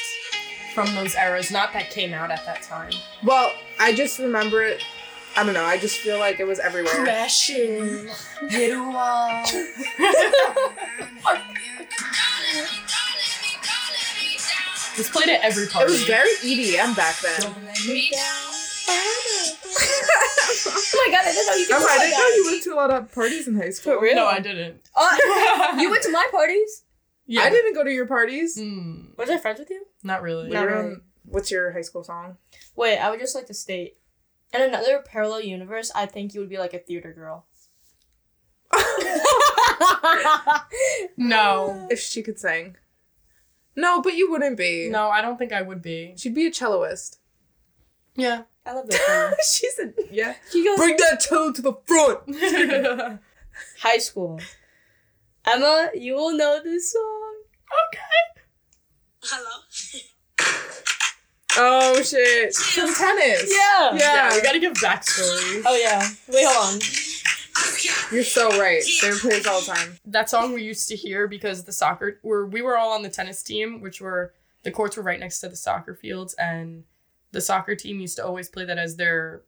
from 0.76 0.93
those 0.95 1.16
eras, 1.16 1.51
not 1.51 1.74
that 1.74 1.89
came 1.89 2.14
out 2.14 2.32
at 2.32 2.45
that 2.45 2.62
time. 2.62 2.91
Well, 3.24 3.51
I 3.80 3.93
just 3.93 4.20
remember 4.20 4.62
it. 4.64 4.84
I 5.36 5.43
don't 5.43 5.53
know. 5.53 5.64
I 5.64 5.78
just 5.78 5.97
feel 5.97 6.20
like 6.20 6.39
it 6.39 6.45
was 6.45 6.59
everywhere. 6.59 6.93
Crashing, 6.93 8.09
hit 8.49 8.78
a 8.78 8.84
wall. 8.84 9.43
This 14.95 15.09
played 15.12 15.30
at 15.30 15.41
every 15.41 15.68
party. 15.68 15.88
It 15.88 15.91
was 15.91 16.03
very 16.03 16.30
EDM 16.43 16.95
back 16.95 17.20
then. 17.22 17.55
Oh 19.84 21.04
my 21.08 21.12
god, 21.12 21.26
I 21.26 21.32
didn't 21.32 21.48
know 21.48 21.56
you 21.56 21.66
could 21.68 21.76
Oh, 21.76 21.88
I 21.90 21.98
didn't 22.00 22.20
know 22.20 22.28
you 22.36 22.46
went 22.52 22.64
to 22.64 22.74
a 22.74 22.76
lot 22.76 22.92
of 22.92 23.12
parties 23.14 23.48
in 23.48 23.56
high 23.56 23.70
school. 23.72 23.94
For 23.96 24.02
real? 24.02 24.16
No, 24.16 24.28
I 24.28 24.40
didn't. 24.40 24.82
Uh, 24.96 25.78
you 25.80 25.90
went 25.90 26.04
to 26.04 26.12
my 26.12 26.28
parties? 26.32 26.84
Yeah. 27.26 27.42
I 27.42 27.50
didn't 27.50 27.74
go 27.74 27.84
to 27.84 27.92
your 27.92 28.06
parties. 28.08 28.58
Mm, 28.58 29.18
Was 29.18 29.30
I 29.30 29.38
friends 29.38 29.60
with 29.60 29.70
you? 29.70 29.86
not 30.04 30.22
really. 30.22 30.50
Not 30.50 30.68
really. 30.68 30.96
what's 31.26 31.50
your 31.52 31.72
high 31.72 31.82
school 31.82 32.04
song? 32.04 32.38
Wait, 32.76 32.98
I 32.98 33.10
would 33.10 33.20
just 33.20 33.36
like 33.36 33.46
to 33.48 33.54
state. 33.54 33.98
In 34.54 34.62
another 34.62 35.00
parallel 35.06 35.42
universe, 35.42 35.92
I 35.96 36.06
think 36.06 36.34
you 36.34 36.42
would 36.42 36.50
be 36.50 36.58
like 36.58 36.74
a 36.74 36.80
theater 36.80 37.14
girl. 37.14 37.46
No. 41.18 41.88
If 41.90 42.00
she 42.00 42.22
could 42.24 42.40
sing. 42.40 42.76
No, 43.76 44.02
but 44.02 44.16
you 44.16 44.30
wouldn't 44.30 44.58
be. 44.58 44.90
No, 44.90 45.10
I 45.10 45.22
don't 45.22 45.38
think 45.38 45.54
I 45.54 45.62
would 45.62 45.82
be. 45.82 46.14
She'd 46.18 46.36
be 46.36 46.46
a 46.48 46.52
celloist. 46.52 47.18
Yeah. 48.16 48.44
I 48.66 48.74
love 48.74 48.88
that 48.88 48.99
for 48.99 49.36
she 49.53 49.70
said, 49.72 49.93
yeah. 50.12 50.36
She 50.51 50.64
goes 50.64 50.78
Bring 50.78 50.97
that 50.97 51.20
cello 51.20 51.51
to 51.51 51.62
the 51.62 51.74
front. 51.86 53.20
high 53.80 53.97
school. 53.97 54.39
Emma, 55.45 55.89
you 55.95 56.16
will 56.16 56.36
know 56.38 56.59
this 56.64 56.93
song. 56.93 57.36
Okay. 57.88 58.43
Hello. 59.24 59.99
Oh, 61.57 62.01
shit. 62.01 62.55
From 62.55 62.93
tennis. 62.93 63.53
Yeah. 63.53 63.93
Yeah. 63.93 63.97
yeah, 63.99 64.36
we 64.36 64.41
gotta 64.41 64.59
give 64.59 64.72
backstory. 64.76 65.62
Oh 65.66 65.76
yeah. 65.76 66.07
Wait, 66.30 66.45
hold 66.47 66.76
on. 66.76 66.80
You're 68.12 68.24
so 68.24 68.57
right. 68.57 68.82
They 69.01 69.09
would 69.09 69.20
play 69.20 69.32
this 69.32 69.47
all 69.47 69.59
the 69.59 69.68
time. 69.68 69.97
That 70.05 70.30
song 70.30 70.53
we 70.53 70.64
used 70.64 70.88
to 70.89 70.95
hear 70.95 71.28
because 71.28 71.66
the 71.66 71.74
soccer 71.74 72.20
were 72.24 72.45
we 72.45 72.62
were 72.62 72.78
all 72.78 72.93
on 72.93 73.01
the 73.03 73.09
tennis 73.09 73.43
team, 73.43 73.82
which 73.82 73.99
were 73.99 74.34
the 74.64 74.72
courts 74.72 74.95
were 74.95 75.03
right 75.03 75.20
next 75.20 75.41
to 75.41 75.49
the 75.49 75.57
soccer 75.57 75.93
fields, 75.93 76.34
and 76.36 76.86
the 77.32 77.42
soccer 77.42 77.76
team 77.76 78.00
used 78.00 78.18
to 78.18 78.26
always 78.26 78.50
play 78.50 78.66
that 78.66 78.78
as 78.78 78.96
their 78.98 79.44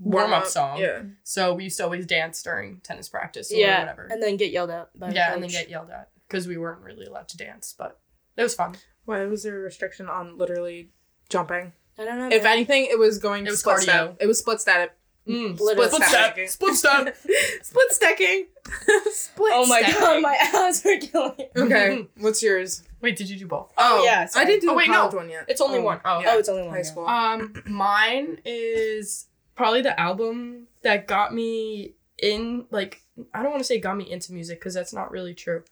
warm 0.00 0.32
up 0.32 0.46
song. 0.46 0.78
Yeah. 0.78 1.02
So 1.24 1.54
we 1.54 1.64
used 1.64 1.76
to 1.78 1.84
always 1.84 2.06
dance 2.06 2.42
during 2.42 2.80
tennis 2.80 3.08
practice 3.08 3.50
or 3.52 3.56
Yeah. 3.56 3.80
whatever. 3.80 4.08
And 4.10 4.22
then 4.22 4.36
get 4.36 4.50
yelled 4.52 4.70
at 4.70 4.96
by 4.98 5.08
the 5.08 5.14
yeah, 5.14 5.32
and 5.34 5.42
then 5.42 5.50
get 5.50 5.68
yelled 5.68 5.90
at 5.90 6.10
because 6.28 6.46
we 6.46 6.56
weren't 6.56 6.82
really 6.82 7.06
allowed 7.06 7.28
to 7.30 7.36
dance, 7.36 7.74
but 7.76 7.98
it 8.36 8.42
was 8.42 8.54
fun. 8.54 8.76
Why 9.06 9.24
was 9.24 9.42
there 9.42 9.56
a 9.58 9.62
restriction 9.62 10.08
on 10.08 10.36
literally 10.38 10.90
jumping? 11.28 11.72
I 11.98 12.04
don't 12.04 12.18
know. 12.18 12.28
If 12.36 12.44
man. 12.44 12.52
anything, 12.52 12.86
it 12.90 12.98
was 12.98 13.18
going 13.18 13.46
It 13.46 13.50
was 13.50 13.60
split 13.60 13.78
cardio. 13.78 13.82
step. 13.82 14.16
It 14.20 14.26
was 14.26 14.38
split 14.38 14.60
step. 14.60 14.96
Mm. 15.26 15.58
Literally. 15.58 15.88
Split 15.90 16.08
step. 16.08 16.48
Split 16.48 16.74
step. 16.76 17.16
split 17.62 17.90
stacking. 17.92 18.46
split 19.10 19.52
Oh 19.54 19.66
my 19.66 19.80
stacking. 19.80 20.00
god, 20.00 20.22
my 20.22 20.36
abs 20.54 20.86
are 20.86 20.96
killing. 20.98 21.34
me. 21.36 21.48
Okay, 21.62 22.06
what's 22.18 22.42
yours? 22.42 22.82
Wait, 23.00 23.16
did 23.16 23.30
you 23.30 23.38
do 23.38 23.46
both? 23.46 23.72
Oh, 23.78 24.02
yeah, 24.04 24.26
I 24.34 24.44
didn't 24.44 24.62
do 24.62 24.68
Oh, 24.68 24.70
the 24.72 24.76
wait, 24.78 24.88
no. 24.88 24.94
college 24.94 25.14
one 25.14 25.30
yet. 25.30 25.44
It's 25.48 25.60
only 25.60 25.78
Oh. 25.78 25.82
one. 25.82 26.00
Oh, 26.04 26.20
Yeah. 26.20 26.32
Oh, 26.32 26.38
it's 26.38 26.48
only 26.48 26.62
one. 26.62 26.70
High 26.72 26.78
yeah. 26.78 26.82
school. 26.82 27.06
Um, 27.06 27.62
mine 27.66 28.40
is 28.44 29.26
probably 29.54 29.82
the 29.82 29.98
album 30.00 30.66
that 30.82 31.06
got 31.06 31.32
me 31.32 31.94
in. 32.20 32.66
Like, 32.70 33.02
I 33.32 33.42
don't 33.42 33.50
want 33.52 33.60
to 33.60 33.64
say 33.64 33.78
got 33.78 33.96
me 33.96 34.10
into 34.10 34.32
music 34.32 34.58
because 34.58 34.74
that's 34.74 34.92
not 34.92 35.10
really 35.12 35.32
true. 35.34 35.62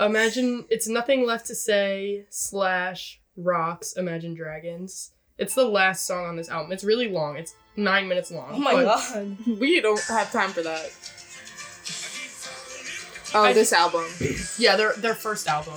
Imagine 0.00 0.64
it's 0.70 0.88
nothing 0.88 1.24
left 1.24 1.46
to 1.46 1.54
say 1.54 2.26
slash 2.30 3.20
rocks. 3.36 3.92
Imagine 3.96 4.34
Dragons. 4.34 5.12
It's 5.38 5.54
the 5.54 5.64
last 5.64 6.06
song 6.06 6.24
on 6.26 6.36
this 6.36 6.48
album. 6.48 6.72
It's 6.72 6.82
really 6.84 7.08
long. 7.08 7.36
It's 7.36 7.54
nine 7.76 8.08
minutes 8.08 8.30
long. 8.32 8.50
Oh 8.54 8.58
my 8.58 8.82
god. 8.82 9.36
we 9.60 9.80
don't 9.80 10.00
have 10.08 10.32
time 10.32 10.50
for 10.50 10.62
that. 10.62 10.90
Oh, 13.34 13.44
I- 13.44 13.52
this 13.52 13.72
album. 13.72 14.04
Yeah, 14.58 14.76
their 14.76 14.92
their 14.94 15.14
first 15.14 15.46
album. 15.46 15.74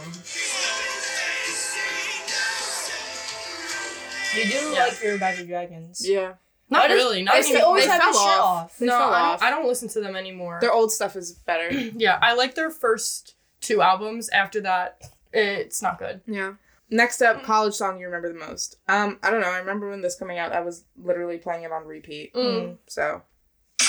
You 4.36 4.43
do 4.45 4.57
Yeah. 4.73 4.86
like 4.86 5.03
your 5.03 5.15
Imagine 5.15 5.47
Dragons. 5.47 6.07
Yeah. 6.07 6.33
Not 6.69 6.83
Why 6.83 6.88
does- 6.88 6.95
really. 6.95 7.23
Not 7.23 7.41
They 7.41 7.49
even. 7.49 7.61
always 7.61 7.83
they 7.86 7.91
have 7.91 8.01
fell 8.01 8.13
the 8.13 8.17
off. 8.19 8.39
off. 8.65 8.77
They 8.79 8.86
no, 8.88 8.91
fell 8.93 9.13
I 9.13 9.19
off. 9.21 9.39
don't, 9.39 9.47
I 9.47 9.49
don't 9.51 9.67
listen 9.67 9.88
to 9.89 10.01
them 10.01 10.15
anymore. 10.15 10.57
Their 10.61 10.71
old 10.73 10.91
stuff 10.91 11.15
is 11.15 11.31
better. 11.31 11.71
yeah, 11.95 12.17
I 12.21 12.33
like 12.33 12.55
their 12.55 12.69
first 12.71 13.36
two 13.61 13.81
albums. 13.81 14.29
After 14.29 14.61
that, 14.61 15.01
it's 15.33 15.81
not 15.81 15.99
good. 15.99 16.21
yeah. 16.25 16.53
Next 16.89 17.21
up, 17.23 17.41
college 17.43 17.73
song 17.73 17.99
you 17.99 18.05
remember 18.05 18.31
the 18.31 18.38
most. 18.39 18.77
Um, 18.88 19.17
I 19.23 19.31
don't 19.31 19.41
know. 19.41 19.49
I 19.49 19.57
remember 19.57 19.89
when 19.89 20.01
this 20.01 20.15
coming 20.15 20.38
out. 20.38 20.51
I 20.53 20.61
was 20.61 20.83
literally 20.95 21.39
playing 21.39 21.63
it 21.63 21.71
on 21.71 21.83
repeat. 21.86 22.31
Mm. 22.36 22.77
So, 22.88 23.23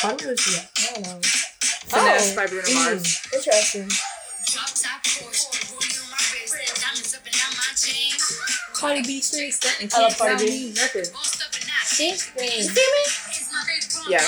Why 0.03 0.12
would 0.12 0.22
I 0.22 0.24
do 0.24 0.34
that? 0.34 0.70
I 0.78 0.92
don't 0.94 1.03
know. 1.05 1.20
finesse 1.22 2.32
Oh. 2.32 2.36
by 2.36 2.47
Bruno 2.47 2.62
Mm. 2.62 2.74
Mars. 2.84 3.22
Interesting. 3.34 3.88
Cardi 8.79 9.03
B 9.03 9.20
straight 9.20 9.53
stunting. 9.55 9.89
I 9.95 10.03
love 10.03 10.18
Cardi 10.18 10.47
B. 10.47 10.74
Record. 10.81 11.09
Bossed 11.12 11.43
up 11.43 11.55
and 11.61 11.70
out. 11.70 11.87
See? 11.87 12.11
It's 12.11 12.35
my 13.53 13.62
big 13.66 13.93
brother. 13.93 14.11
Yeah. 14.11 14.20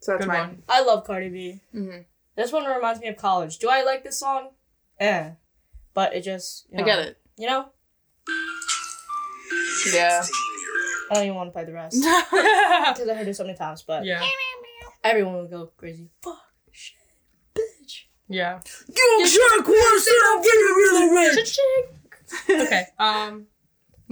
So 0.00 0.12
that's 0.12 0.24
Good 0.24 0.28
mine. 0.28 0.38
one. 0.48 0.62
I 0.68 0.82
love 0.82 1.04
Cardi 1.04 1.28
B. 1.28 1.60
hmm 1.72 1.98
This 2.36 2.50
one 2.52 2.64
reminds 2.64 3.00
me 3.00 3.08
of 3.08 3.16
college. 3.16 3.58
Do 3.58 3.68
I 3.68 3.82
like 3.82 4.02
this 4.04 4.18
song? 4.18 4.50
Eh. 4.98 5.30
But 5.94 6.14
it 6.14 6.22
just. 6.22 6.66
You 6.72 6.80
I 6.80 6.82
get 6.82 6.98
it. 6.98 7.18
You 7.36 7.48
know? 7.48 7.66
Yeah. 9.94 10.22
I 11.10 11.14
don't 11.14 11.24
even 11.24 11.36
want 11.36 11.48
to 11.48 11.52
play 11.52 11.64
the 11.64 11.72
rest. 11.72 11.96
Because 12.02 13.08
I 13.08 13.14
heard 13.14 13.28
it 13.28 13.36
so 13.36 13.44
many 13.44 13.56
times, 13.56 13.82
but 13.82 14.04
yeah. 14.04 14.22
everyone 15.04 15.34
will 15.34 15.48
go 15.48 15.66
crazy. 15.76 16.08
Fuck, 16.22 16.38
shit, 16.70 16.96
bitch. 17.54 18.04
Yeah. 18.28 18.60
You 18.88 19.26
jerk 19.26 19.66
horse, 19.66 20.08
I'm 20.26 20.42
getting 20.42 20.60
really 20.60 21.36
rich. 21.36 21.58
okay. 22.66 22.86
Um, 22.98 23.46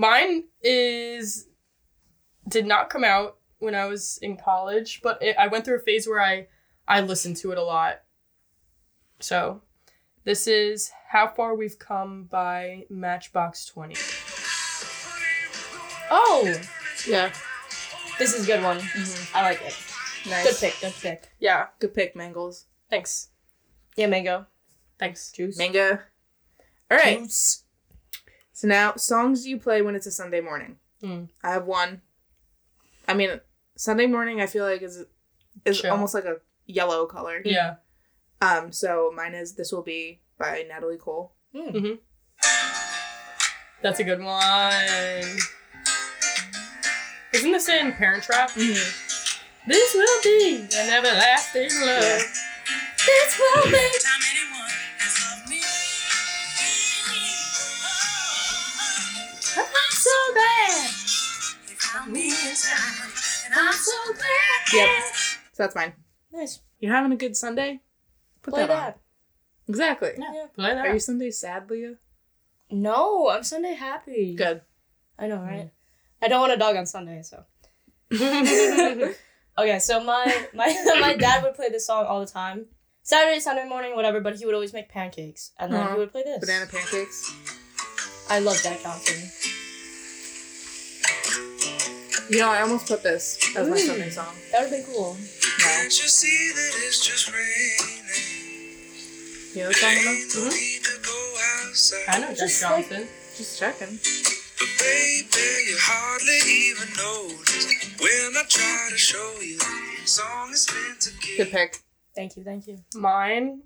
mine 0.01 0.45
is 0.63 1.47
did 2.49 2.65
not 2.67 2.89
come 2.89 3.05
out 3.05 3.37
when 3.59 3.75
I 3.75 3.85
was 3.85 4.19
in 4.23 4.39
college, 4.39 5.01
but 5.03 5.23
it, 5.23 5.37
I 5.39 5.47
went 5.49 5.65
through 5.67 5.77
a 5.77 5.81
phase 5.81 6.09
where 6.09 6.21
I 6.21 6.49
I 6.89 7.03
listened 7.03 7.37
to 7.39 7.53
it 7.53 7.59
a 7.59 7.63
lot. 7.63 8.01
So, 9.21 9.61
this 10.25 10.47
is 10.47 10.91
"How 11.11 11.29
Far 11.29 11.55
We've 11.55 11.79
Come" 11.79 12.25
by 12.25 12.87
Matchbox 12.89 13.67
Twenty. 13.67 13.97
Oh, 16.13 16.43
Yeah. 17.07 17.31
this 18.19 18.35
is 18.35 18.45
a 18.45 18.47
good 18.47 18.63
one. 18.63 18.79
Mhm. 18.79 19.35
I 19.35 19.43
like 19.43 19.61
it. 19.63 19.77
Nice. 20.29 20.45
Good 20.45 20.57
pick, 20.73 20.81
good 20.81 20.95
pick. 21.01 21.29
Yeah. 21.39 21.69
Good 21.79 21.95
pick, 21.95 22.15
Mangels. 22.17 22.65
Thanks. 22.89 23.29
Yeah, 23.97 24.07
mango. 24.07 24.47
Thanks. 24.99 25.31
Juice. 25.31 25.57
Mango. 25.59 25.99
All 26.91 26.97
right. 26.99 27.19
Juice. 27.21 27.65
So 28.61 28.69
now, 28.69 28.93
songs 28.97 29.47
you 29.49 29.59
play 29.59 29.81
when 29.81 29.95
it's 29.95 30.05
a 30.07 30.11
Sunday 30.11 30.43
morning. 30.43 30.77
Hmm. 31.01 31.25
I 31.43 31.53
have 31.53 31.65
one. 31.65 32.03
I 33.09 33.15
mean, 33.15 33.41
Sunday 33.75 34.07
morning. 34.07 34.43
I 34.43 34.47
feel 34.47 34.67
like 34.67 34.83
is 34.83 35.07
is 35.65 35.81
Chill. 35.81 35.91
almost 35.91 36.13
like 36.13 36.27
a 36.27 36.41
yellow 36.67 37.07
color. 37.07 37.41
Yeah. 37.43 37.77
Um. 38.43 38.71
So 38.71 39.15
mine 39.17 39.33
is 39.33 39.55
"This 39.55 39.73
Will 39.73 39.81
Be" 39.81 40.21
by 40.39 40.67
Natalie 40.69 40.99
Cole. 40.99 41.33
Mm. 41.55 42.01
That's 43.81 43.99
a 43.99 44.05
good 44.05 44.23
one. 44.23 45.39
Isn't 47.33 47.53
this 47.53 47.67
in 47.71 47.93
Parent 47.93 48.25
Trap? 48.25 48.51
Mm-hmm. 48.51 49.71
This 49.71 49.95
will 49.95 50.23
be 50.23 50.67
an 50.77 50.91
everlasting 50.91 51.71
love. 51.81 52.03
Yeah. 52.03 52.23
This 53.07 53.41
will 53.41 53.71
be. 53.73 53.89
I'm 63.55 63.73
so 63.73 63.93
glad. 64.13 64.75
Yep. 64.75 64.89
So 65.53 65.63
that's 65.63 65.75
mine. 65.75 65.93
Nice. 66.33 66.61
You're 66.79 66.95
having 66.95 67.13
a 67.13 67.17
good 67.17 67.37
Sunday. 67.37 67.81
Put 68.43 68.55
Play 68.55 68.67
that, 68.67 68.87
on. 68.87 68.95
Exactly. 69.69 70.13
Yeah. 70.19 70.47
Play 70.55 70.75
that. 70.75 70.87
Are 70.87 70.93
you. 70.95 70.99
Sunday 71.01 71.31
sad, 71.31 71.71
Leah? 71.71 71.95
No, 72.71 73.29
I'm 73.29 73.43
Sunday 73.43 73.75
happy. 73.75 74.35
Good. 74.37 74.63
I 75.19 75.27
know, 75.27 75.41
right? 75.41 75.71
I 76.23 76.29
don't 76.29 76.41
want 76.41 76.53
a 76.53 76.57
dog 76.57 76.77
on 76.77 76.87
Sunday, 76.87 77.23
so. 77.23 77.45
Okay, 79.59 79.79
so 79.79 80.03
my 80.03 80.47
my 80.55 80.75
my 81.01 81.15
dad 81.17 81.43
would 81.43 81.55
play 81.55 81.69
this 81.69 81.87
song 81.87 82.07
all 82.07 82.21
the 82.21 82.27
time. 82.27 82.67
Saturday, 83.03 83.41
Sunday 83.41 83.69
morning, 83.69 83.95
whatever, 83.95 84.21
but 84.21 84.37
he 84.37 84.47
would 84.47 84.55
always 84.55 84.73
make 84.73 84.89
pancakes. 84.89 85.53
And 85.59 85.73
then 85.73 85.81
Uh-huh. 85.81 85.93
he 85.95 85.99
would 85.99 86.13
play 86.13 86.23
this. 86.23 86.39
Banana 86.41 86.67
pancakes. 86.67 87.31
I 88.31 88.39
love 88.39 88.63
that 88.63 88.81
Johnson. 88.83 89.29
You 92.31 92.39
know, 92.39 92.49
I 92.49 92.61
almost 92.61 92.87
put 92.87 93.03
this 93.03 93.39
as 93.57 93.69
my 93.69 93.77
Sunday 93.77 94.09
song. 94.09 94.33
That 94.53 94.61
would 94.61 94.71
have 94.71 94.87
been 94.87 94.95
cool. 94.95 95.15
No. 95.15 95.65
Can't 95.65 95.91
you 95.91 96.07
see 96.07 96.53
that 96.55 96.71
it's 96.87 97.05
just 97.05 97.27
raining? 97.27 98.07
You 99.53 99.65
know 99.65 99.69
the 99.69 99.75
song 99.75 99.91
enough? 99.91 100.07
Ain't 100.07 100.37
no 100.37 100.45
need 100.49 100.85
to 100.85 100.99
go 101.03 101.35
outside. 101.59 102.05
I 102.07 102.21
know 102.21 102.29
Jack 102.29 102.37
Just 102.37 102.61
Johnson. 102.61 103.09
Just 103.37 103.59
checking. 103.59 103.99
But 103.99 104.69
baby, 104.79 105.43
you 105.67 105.77
hardly 105.81 106.39
even 106.71 106.89
notice 106.95 107.67
when 107.99 108.37
I 108.37 108.45
try 108.49 108.89
to 108.93 108.97
show 108.97 109.35
you 109.43 109.59
song 110.07 110.53
is 110.53 110.69
meant 110.73 111.01
to 111.01 111.37
Good 111.37 111.51
pick. 111.51 111.79
Thank 112.15 112.37
you, 112.37 112.45
thank 112.45 112.69
you. 112.69 112.79
Mine 112.95 113.63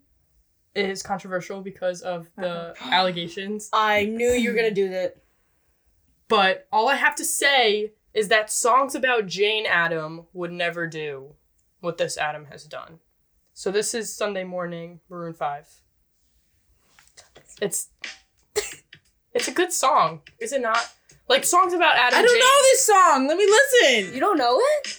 is 0.74 1.02
controversial 1.02 1.60
because 1.60 2.00
of 2.00 2.30
the 2.38 2.70
uh-huh. 2.70 2.90
allegations. 2.90 3.68
I 3.74 4.06
knew 4.06 4.30
you 4.30 4.52
were 4.52 4.56
gonna 4.56 4.70
do 4.70 4.88
that. 4.88 5.16
But 6.28 6.66
all 6.72 6.88
I 6.88 6.94
have 6.94 7.14
to 7.16 7.26
say 7.26 7.92
is 8.14 8.28
that 8.28 8.50
songs 8.50 8.94
about 8.94 9.26
Jane 9.26 9.66
Adam 9.66 10.26
would 10.32 10.52
never 10.52 10.86
do 10.86 11.34
what 11.80 11.98
this 11.98 12.16
Adam 12.16 12.46
has 12.46 12.64
done. 12.64 13.00
So 13.52 13.70
this 13.70 13.92
is 13.94 14.14
Sunday 14.14 14.44
morning, 14.44 15.00
Maroon 15.10 15.34
Five. 15.34 15.66
It's 17.60 17.88
it's 19.34 19.48
a 19.48 19.52
good 19.52 19.72
song, 19.72 20.22
is 20.40 20.52
it 20.52 20.60
not? 20.62 20.78
Like 21.28 21.44
songs 21.44 21.72
about 21.72 21.96
Adam. 21.96 22.18
I 22.18 22.22
don't 22.22 22.30
Jane- 22.30 22.40
know 22.40 22.62
this 22.62 22.84
song. 22.84 23.26
Let 23.28 23.36
me 23.36 23.46
listen. 23.46 24.14
You 24.14 24.20
don't 24.20 24.36
know 24.38 24.58
it? 24.60 24.98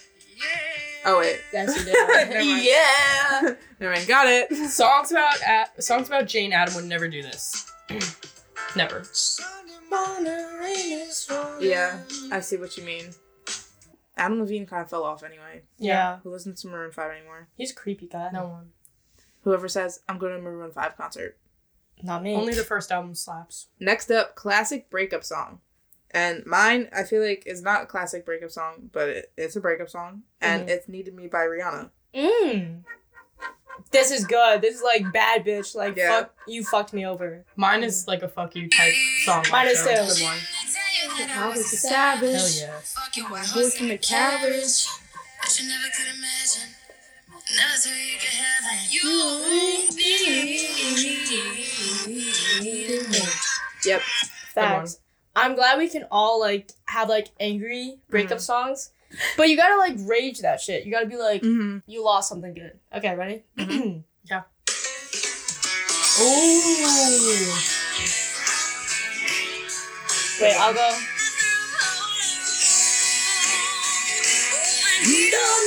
Oh 1.04 1.18
wait. 1.20 1.40
Yes, 1.52 1.76
you 1.78 1.84
Never 1.92 2.32
did. 2.32 2.46
mind. 2.48 2.62
Yeah. 2.64 3.54
Never 3.80 3.94
mind. 3.94 4.08
Got 4.08 4.26
it. 4.28 4.52
songs 4.70 5.10
about 5.12 5.36
A- 5.42 5.82
songs 5.82 6.08
about 6.08 6.26
Jane 6.26 6.52
Adam 6.52 6.74
would 6.74 6.84
never 6.84 7.08
do 7.08 7.22
this. 7.22 7.70
never. 8.76 9.02
Yeah, 11.60 11.98
I 12.30 12.40
see 12.40 12.56
what 12.56 12.76
you 12.76 12.84
mean. 12.84 13.06
Adam 14.16 14.40
Levine 14.40 14.66
kind 14.66 14.82
of 14.82 14.88
fell 14.90 15.04
off 15.04 15.22
anyway. 15.22 15.62
yeah. 15.78 16.18
Who 16.22 16.30
listens 16.30 16.62
to 16.62 16.68
Maroon 16.68 16.90
5 16.92 17.10
anymore? 17.10 17.48
He's 17.54 17.72
a 17.72 17.74
creepy 17.74 18.06
guy. 18.06 18.30
No 18.32 18.46
one. 18.48 18.70
Whoever 19.42 19.68
says, 19.68 20.00
I'm 20.08 20.18
going 20.18 20.32
to 20.32 20.38
a 20.38 20.42
Maroon 20.42 20.70
5 20.72 20.96
concert. 20.96 21.38
Not 22.02 22.22
me. 22.22 22.34
Only 22.34 22.54
the 22.54 22.64
first 22.64 22.90
album 22.90 23.14
slaps. 23.14 23.68
Next 23.78 24.10
up, 24.10 24.34
classic 24.34 24.88
breakup 24.90 25.22
song. 25.24 25.60
And 26.12 26.44
mine, 26.46 26.88
I 26.96 27.02
feel 27.02 27.22
like, 27.22 27.42
is 27.46 27.62
not 27.62 27.82
a 27.82 27.86
classic 27.86 28.24
breakup 28.24 28.50
song, 28.50 28.88
but 28.92 29.08
it, 29.08 29.32
it's 29.36 29.56
a 29.56 29.60
breakup 29.60 29.90
song. 29.90 30.22
And 30.40 30.66
Mhm. 30.66 30.70
it's 30.70 30.88
Needed 30.88 31.14
Me 31.14 31.26
by 31.26 31.44
Rihanna. 31.46 31.90
Mm. 32.14 32.84
This 33.90 34.10
is 34.10 34.24
good. 34.26 34.60
This 34.62 34.74
is 34.76 34.82
like 34.82 35.12
bad 35.12 35.44
bitch. 35.44 35.74
Like 35.74 35.96
Yeah. 35.96 36.08
fuck 36.20 36.34
you 36.46 36.64
fucked 36.64 36.92
me 36.92 37.06
over. 37.06 37.44
Mine 37.56 37.82
is 37.84 38.06
like 38.08 38.22
a 38.22 38.28
fuck 38.28 38.54
you 38.56 38.68
type 38.68 38.92
song. 39.24 39.44
Mine 39.50 39.68
is 39.68 39.78
so 39.82 39.90
it's 39.90 40.12
a 40.12 40.14
too. 40.14 40.20
Good 40.20 41.28
one. 41.30 41.30
I 41.38 41.48
was 41.48 41.58
a 41.60 41.76
savage. 41.76 42.32
Hell 42.60 42.68
yeah. 42.68 42.80
Fuck 42.82 43.16
you, 43.16 43.24
white 43.24 43.46
Horse 43.46 43.80
in 43.80 43.88
the 43.88 43.98
carriage. 43.98 44.86
But 45.40 45.60
you 45.60 45.68
never 45.68 45.88
could 45.96 46.08
imagine. 46.16 46.74
Never 47.54 47.76
thought 47.76 47.94
you 47.94 48.18
could 48.18 48.34
have 48.34 48.64
it. 48.72 48.92
You 48.92 49.06
Yep. 53.84 54.00
Facts. 54.54 54.98
I'm 55.34 55.54
glad 55.54 55.78
we 55.78 55.88
can 55.88 56.06
all 56.10 56.40
like 56.40 56.72
have 56.86 57.08
like 57.08 57.28
angry 57.38 57.98
breakup 58.08 58.38
Mhm. 58.38 58.42
songs, 58.42 58.90
but 59.36 59.48
you 59.48 59.56
gotta 59.56 59.76
like 59.78 59.96
rage 60.08 60.40
that 60.40 60.60
shit. 60.60 60.84
You 60.84 60.92
gotta 60.92 61.06
be 61.06 61.16
like, 61.16 61.42
Mm-hmm. 61.42 61.78
you 61.90 62.04
lost 62.04 62.28
something 62.28 62.54
good. 62.54 62.78
Okay, 62.94 63.14
ready? 63.14 63.44
Yeah. 64.28 64.42
Ooh. 66.20 67.52
Wait, 70.40 70.54
I'll 70.58 70.74
go. 70.74 70.98
You 75.06 75.30
don't. 75.30 75.66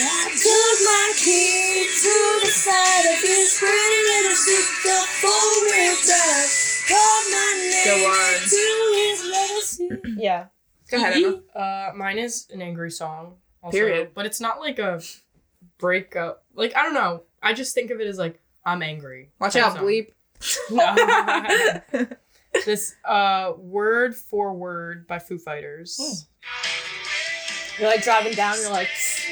I 0.00 0.30
took 0.30 0.78
my 0.86 1.12
kid 1.16 1.88
to 2.02 2.14
the 2.44 2.50
side 2.52 3.06
of 3.12 3.20
his 3.22 3.56
pretty 3.58 4.00
little 4.12 4.36
sister 4.36 4.98
for 5.20 5.42
real 5.66 5.96
time. 6.06 6.67
Called 6.88 7.26
my 7.30 7.70
name 7.70 7.84
Go 7.84 8.06
on. 8.06 8.34
to 8.48 8.94
his 8.96 9.24
little 9.24 9.60
sister. 9.60 10.00
Yeah. 10.16 10.46
Go 10.90 10.96
ahead, 10.96 11.16
Emma. 11.16 11.40
Uh, 11.54 11.92
mine 11.94 12.18
is 12.18 12.48
an 12.52 12.62
angry 12.62 12.90
song. 12.90 13.36
Also, 13.62 13.76
Period. 13.76 14.10
But 14.14 14.26
it's 14.26 14.40
not 14.40 14.60
like 14.60 14.78
a 14.78 15.00
breakup. 15.78 16.44
Like 16.54 16.74
I 16.76 16.82
don't 16.82 16.94
know. 16.94 17.22
I 17.42 17.52
just 17.52 17.74
think 17.74 17.90
of 17.90 18.00
it 18.00 18.06
as 18.06 18.18
like 18.18 18.40
I'm 18.64 18.82
angry. 18.82 19.30
Watch 19.38 19.56
out, 19.56 19.76
song. 19.76 19.84
bleep. 19.84 20.12
This 22.64 22.94
uh 23.04 23.52
word 23.58 24.14
for 24.16 24.52
word 24.54 25.06
by 25.06 25.18
Foo 25.18 25.38
Fighters. 25.38 25.98
Hmm. 26.00 27.80
You're 27.80 27.90
like 27.90 28.02
driving 28.02 28.32
down, 28.32 28.56
you're 28.60 28.70
like, 28.70 28.88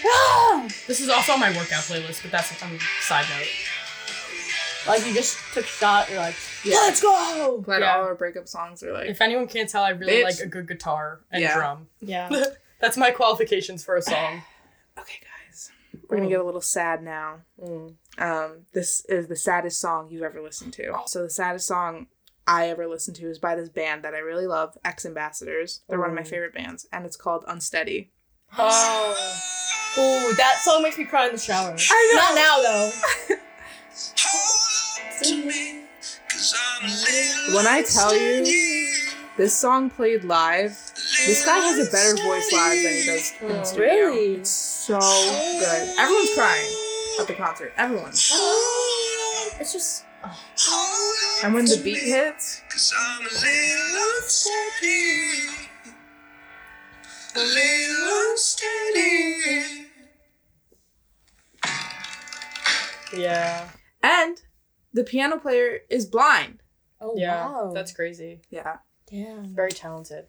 ah! 0.06 0.68
This 0.86 1.00
is 1.00 1.08
also 1.08 1.32
on 1.32 1.40
my 1.40 1.48
workout 1.50 1.82
playlist, 1.82 2.22
but 2.22 2.30
that's 2.30 2.52
a 2.52 2.64
um, 2.64 2.78
side 3.00 3.24
note. 3.28 3.48
Like 4.88 5.06
you 5.06 5.12
just 5.14 5.38
took 5.54 5.64
a 5.64 5.66
shot, 5.66 6.08
you're 6.10 6.18
like, 6.20 6.34
Yeah. 6.64 6.76
let's 6.76 7.00
go! 7.02 7.60
Glad 7.64 7.80
Yeah. 7.80 7.96
all 7.96 8.04
our 8.04 8.14
breakup 8.14 8.46
songs 8.48 8.82
are 8.82 8.92
like. 8.92 9.08
If 9.08 9.20
anyone 9.20 9.46
can't 9.48 9.68
tell, 9.68 9.82
I 9.82 9.90
really 9.90 10.14
Bitch. 10.14 10.24
like 10.24 10.38
a 10.40 10.46
good 10.46 10.68
guitar 10.68 11.20
and 11.30 11.42
Yeah. 11.42 11.54
drum. 11.54 11.88
Yeah. 12.00 12.28
That's 12.80 12.96
my 12.96 13.10
qualifications 13.10 13.84
for 13.84 13.96
a 13.96 14.02
song. 14.02 14.42
Okay, 14.98 15.20
guys. 15.20 15.70
We're 16.08 16.16
gonna 16.16 16.28
get 16.30 16.40
a 16.40 16.44
little 16.44 16.60
sad 16.62 17.02
now. 17.02 17.40
Mm. 17.62 17.96
Um, 18.16 18.52
this 18.72 19.04
is 19.10 19.26
the 19.28 19.36
saddest 19.36 19.78
song 19.78 20.08
you've 20.10 20.22
ever 20.22 20.40
listened 20.40 20.72
to. 20.74 20.96
So 21.06 21.22
the 21.22 21.28
saddest 21.30 21.66
song 21.66 22.06
I 22.46 22.68
ever 22.70 22.86
listened 22.86 23.16
to 23.18 23.28
is 23.28 23.38
by 23.38 23.56
this 23.56 23.68
band 23.68 24.02
that 24.04 24.14
I 24.14 24.18
really 24.18 24.46
love, 24.46 24.78
X 24.86 25.04
Ambassadors. 25.04 25.82
They're 25.88 25.98
one 26.00 26.08
of 26.08 26.14
my 26.14 26.22
Oh. 26.22 26.24
favorite 26.24 26.54
bands, 26.54 26.86
and 26.92 27.04
it's 27.04 27.16
called 27.16 27.44
Unsteady. 27.46 28.10
Oh. 28.58 29.12
Ooh, 29.98 30.34
that 30.36 30.60
song 30.62 30.82
makes 30.82 30.96
me 30.96 31.04
cry 31.04 31.26
in 31.26 31.32
the 31.32 31.38
shower. 31.38 31.74
I 31.78 32.12
know. 32.14 32.20
Not 32.22 32.34
now 32.34 32.62
though. 32.62 33.36
When 37.54 37.66
I 37.66 37.82
tell 37.88 38.14
you, 38.14 38.44
this 39.36 39.54
song 39.54 39.88
played 39.90 40.24
live. 40.24 40.72
This 41.26 41.44
guy 41.44 41.58
has 41.58 41.88
a 41.88 41.90
better 41.90 42.16
voice 42.22 42.52
live 42.52 42.82
than 42.82 42.92
he 42.92 43.06
does 43.06 43.32
in 43.40 43.50
Oh, 43.50 43.62
studio. 43.64 43.84
really? 43.86 44.34
It's 44.36 44.50
so 44.50 44.98
good. 44.98 45.98
Everyone's 45.98 46.34
crying 46.34 46.70
at 47.20 47.26
the 47.26 47.34
concert. 47.34 47.72
Everyone. 47.76 48.10
It's 48.10 49.72
just 49.72 50.04
And 51.44 51.54
when 51.54 51.64
the 51.64 51.80
beat 51.82 51.98
hits, 52.02 52.60
Cause 52.70 52.92
I'm 52.98 53.22
a 53.22 53.24
little 53.24 53.96
unsteady. 54.18 55.48
A 57.36 57.38
little 57.38 58.30
unsteady. 58.30 59.86
Yeah. 63.16 63.68
and 64.02 64.42
the 64.96 65.04
piano 65.04 65.38
player 65.38 65.80
is 65.90 66.06
blind. 66.06 66.62
oh 67.00 67.12
Yeah. 67.16 67.46
wow. 67.46 67.72
That's 67.74 67.92
crazy. 67.92 68.40
Yeah. 68.50 68.78
damn. 69.10 69.54
Very 69.54 69.70
talented. 69.70 70.26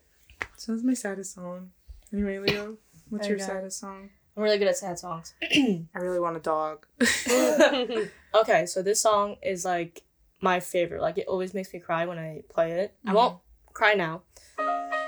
So 0.58 0.74
that's 0.74 0.84
my 0.84 0.94
saddest 0.94 1.34
song. 1.34 1.72
Anyway, 2.14 2.38
Leo, 2.40 2.78
what's 3.10 3.28
your 3.28 3.38
Okay. 3.38 3.46
saddest 3.46 3.80
song? 3.80 4.10
I'm 4.36 4.44
really 4.44 4.58
good 4.60 4.68
at 4.68 4.78
sad 4.78 5.00
songs. 5.00 5.34
I 5.52 5.98
really 6.00 6.20
want 6.20 6.38
a 6.38 6.40
dog. 6.42 6.86
okay, 8.42 8.66
so 8.66 8.82
this 8.84 9.02
song 9.02 9.38
is 9.42 9.64
like 9.66 10.04
my 10.42 10.60
favorite. 10.60 11.02
Like 11.02 11.18
it 11.18 11.28
always 11.28 11.54
makes 11.54 11.74
me 11.74 11.80
cry 11.80 12.06
when 12.06 12.20
I 12.20 12.44
play 12.50 12.74
it. 12.74 12.94
I 13.06 13.14
won't 13.14 13.36
mm-hmm. 13.36 13.74
cry 13.74 13.94
now. 13.94 14.22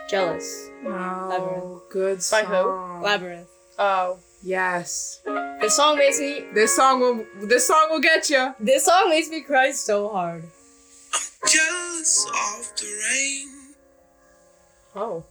Jealous. 0.09 0.69
Oh, 0.87 1.83
good 1.91 2.23
song. 2.23 2.43
By 2.43 2.47
who? 2.47 2.63
Labrinth. 3.05 3.47
oh. 3.77 4.19
Yes. 4.41 5.21
This 5.59 5.75
song 5.75 5.97
makes 5.97 6.19
me 6.19 6.45
This 6.53 6.75
song 6.75 6.99
will. 7.01 7.25
This 7.47 7.67
song 7.67 7.87
will 7.89 7.99
get 7.99 8.29
you. 8.29 8.53
this 8.59 8.85
song 8.85 9.09
makes 9.09 9.29
me 9.29 9.41
cry 9.41 9.71
so 9.71 10.09
hard. 10.09 10.43
Jealous 11.47 12.25
of 12.25 12.71
the 12.77 12.87
rain 13.09 13.47
Oh. 14.95 15.23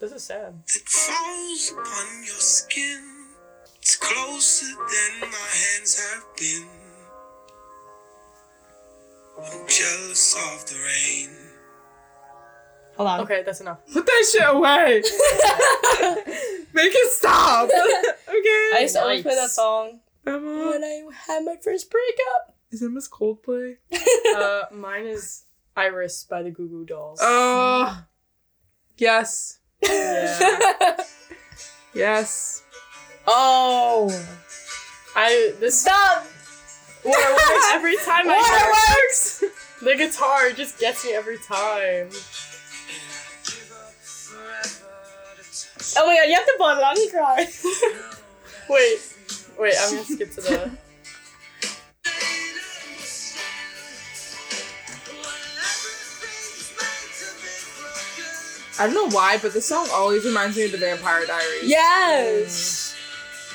This 0.00 0.12
is 0.12 0.24
sad. 0.24 0.54
that 0.66 0.88
falls 0.88 1.70
upon 1.72 2.24
your 2.24 2.40
skin. 2.40 3.00
It's 3.78 3.96
closer 3.96 4.66
than 4.66 5.20
my 5.30 5.48
hands 5.60 5.98
have 6.00 6.24
been. 6.36 6.66
I'm 9.38 9.66
jealous 9.68 10.34
of 10.34 10.66
the 10.68 10.76
rain. 10.76 11.41
Hold 13.02 13.14
on. 13.14 13.20
Okay, 13.22 13.42
that's 13.42 13.60
enough. 13.60 13.84
Put 13.92 14.06
that 14.06 14.26
shit 14.30 14.42
away. 14.46 15.02
Make 16.72 16.92
it 16.94 17.12
stop. 17.12 17.64
okay. 18.28 18.70
I 18.74 18.78
used 18.82 18.94
to 18.94 19.00
always 19.02 19.22
play 19.22 19.34
that 19.34 19.50
song 19.50 19.98
Emma. 20.24 20.70
when 20.70 20.84
I 20.84 21.02
had 21.26 21.44
my 21.44 21.56
first 21.60 21.90
breakup. 21.90 22.54
Is 22.70 22.80
Emma's 22.80 23.08
Coldplay? 23.08 23.78
uh, 24.36 24.62
mine 24.72 25.06
is 25.06 25.46
Iris 25.76 26.22
by 26.30 26.44
the 26.44 26.52
Goo 26.52 26.68
Goo 26.68 26.84
Dolls. 26.84 27.18
Oh. 27.20 28.04
Yes. 28.98 29.58
Yeah. 29.82 30.96
Yes. 31.92 32.62
oh. 33.26 34.10
I 35.16 35.54
this 35.58 35.80
Stop. 35.80 36.24
waterworks 37.04 37.66
every 37.72 37.96
time 37.96 38.28
I 38.28 38.38
hear 38.38 38.70
Waterworks. 38.70 39.44
the 39.82 39.96
guitar 39.96 40.52
just 40.52 40.78
gets 40.78 41.04
me 41.04 41.14
every 41.14 41.38
time. 41.38 42.10
Oh 45.96 46.06
my 46.06 46.16
god, 46.16 46.28
you 46.28 46.34
have 46.34 46.46
to 46.46 46.54
pause 46.58 46.78
it. 46.78 46.84
I'm 46.84 46.96
gonna 46.96 47.10
cry. 47.10 48.18
Wait, 48.68 48.98
wait, 49.58 49.74
I'm 49.80 49.90
gonna 49.92 50.04
skip 50.04 50.30
to 50.34 50.40
the. 50.40 50.70
I 58.78 58.86
don't 58.86 58.94
know 58.94 59.10
why, 59.14 59.38
but 59.38 59.52
this 59.52 59.66
song 59.66 59.86
always 59.92 60.24
reminds 60.24 60.56
me 60.56 60.64
of 60.64 60.72
the 60.72 60.78
Vampire 60.78 61.26
Diaries. 61.26 61.68
Yes. 61.68 62.96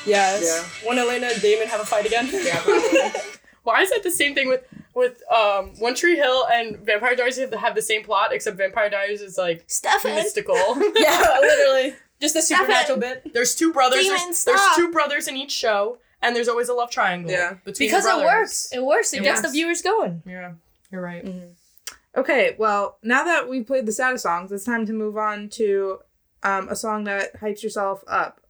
Yes. 0.06 0.44
Yeah. 0.44 0.88
When 0.88 1.00
Elena 1.00 1.28
and 1.28 1.42
Damon 1.42 1.68
have 1.68 1.82
a 1.82 1.86
fight 1.86 2.06
again. 2.06 2.30
Yeah. 2.32 2.62
Why 3.64 3.82
is 3.82 3.90
that 3.90 4.04
the 4.04 4.12
same 4.12 4.34
thing 4.36 4.48
with 4.48 4.64
with 4.94 5.22
um 5.32 5.72
One 5.80 5.96
Tree 5.96 6.16
Hill 6.16 6.46
and 6.52 6.78
Vampire 6.80 7.16
Diaries 7.16 7.38
have, 7.38 7.54
have 7.54 7.76
the 7.76 7.82
same 7.82 8.04
plot 8.04 8.32
except 8.32 8.58
Vampire 8.58 8.90
Diaries 8.90 9.22
is 9.22 9.38
like 9.38 9.64
Stefan. 9.68 10.16
mystical. 10.16 10.56
yeah, 10.96 11.38
literally. 11.42 11.96
Just 12.22 12.36
a 12.36 12.42
supernatural 12.42 12.98
bit. 13.00 13.32
There's 13.34 13.56
two 13.56 13.72
brothers. 13.74 14.02
Demon, 14.02 14.18
There's, 14.18 14.44
there's 14.46 14.62
stop. 14.62 14.76
two 14.76 14.92
brothers 14.92 15.28
in 15.28 15.36
each 15.38 15.52
show, 15.52 16.00
and 16.22 16.36
there's 16.36 16.48
always 16.48 16.68
a 16.70 16.74
love 16.74 16.90
triangle. 16.90 17.32
Yeah. 17.32 17.56
between 17.64 17.90
Because 17.90 18.04
the 18.06 18.10
it 18.12 18.22
brothers. 18.22 18.26
works. 18.40 18.70
It 18.74 18.84
works. 18.84 19.14
It 19.14 19.18
It 19.20 19.24
gets 19.24 19.38
works. 19.40 19.48
the 19.50 19.54
viewers 19.54 19.82
going. 19.82 20.24
Yeah, 20.26 20.54
you're 20.92 21.02
right. 21.02 21.28
Okay, 22.16 22.56
well, 22.58 22.98
now 23.04 23.24
that 23.24 23.48
we've 23.48 23.68
played 23.68 23.86
the 23.86 23.92
saddest 23.92 24.24
songs, 24.24 24.52
it's 24.52 24.64
time 24.66 24.86
to 24.88 24.94
move 24.94 25.18
on 25.18 25.50
to 25.50 26.00
um, 26.42 26.68
a 26.70 26.76
song 26.76 27.04
that 27.04 27.40
hypes 27.40 27.62
yourself 27.62 28.04
up. 28.08 28.42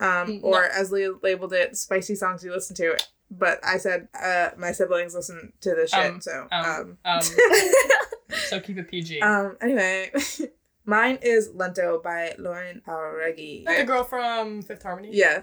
Um, 0.00 0.26
Mm, 0.26 0.42
or 0.42 0.64
as 0.64 0.90
Leah 0.92 1.12
labeled 1.22 1.52
it, 1.54 1.76
spicy 1.76 2.16
songs 2.16 2.44
you 2.44 2.50
listen 2.52 2.76
to. 2.76 2.98
But 3.30 3.58
I 3.64 3.78
said 3.78 4.08
uh, 4.20 4.50
my 4.58 4.72
siblings 4.72 5.14
listen 5.14 5.52
to 5.62 5.74
this 5.74 5.90
shit, 5.90 6.04
Um, 6.12 6.20
so. 6.20 6.46
Um, 6.52 6.64
Um, 6.64 6.98
um, 7.06 7.22
so 8.48 8.60
keep 8.60 8.76
it 8.76 8.88
PG. 8.90 9.22
um, 9.22 9.56
anyway, 9.62 10.10
mine 10.84 11.18
is 11.22 11.50
Lento 11.54 12.00
by 12.02 12.34
Lauren 12.38 12.82
Jauregui. 12.86 13.64
the 13.66 13.84
girl 13.84 14.04
from 14.04 14.62
Fifth 14.62 14.82
Harmony. 14.82 15.10
Yeah. 15.12 15.42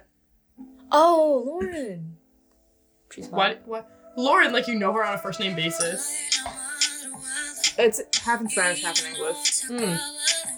Oh, 0.92 1.44
Lauren. 1.46 2.18
She's 3.12 3.28
fine. 3.28 3.38
What? 3.38 3.62
What? 3.68 4.14
Lauren, 4.18 4.52
like 4.52 4.68
you 4.68 4.76
know 4.76 4.92
her 4.94 5.04
on 5.04 5.14
a 5.14 5.18
first 5.18 5.40
name 5.40 5.56
basis. 5.56 6.10
It's 7.78 8.02
half 8.20 8.42
in 8.42 8.50
Spanish, 8.50 8.84
half 8.84 9.00
in 9.00 9.16
English. 9.16 9.62
Hmm. 9.64 9.96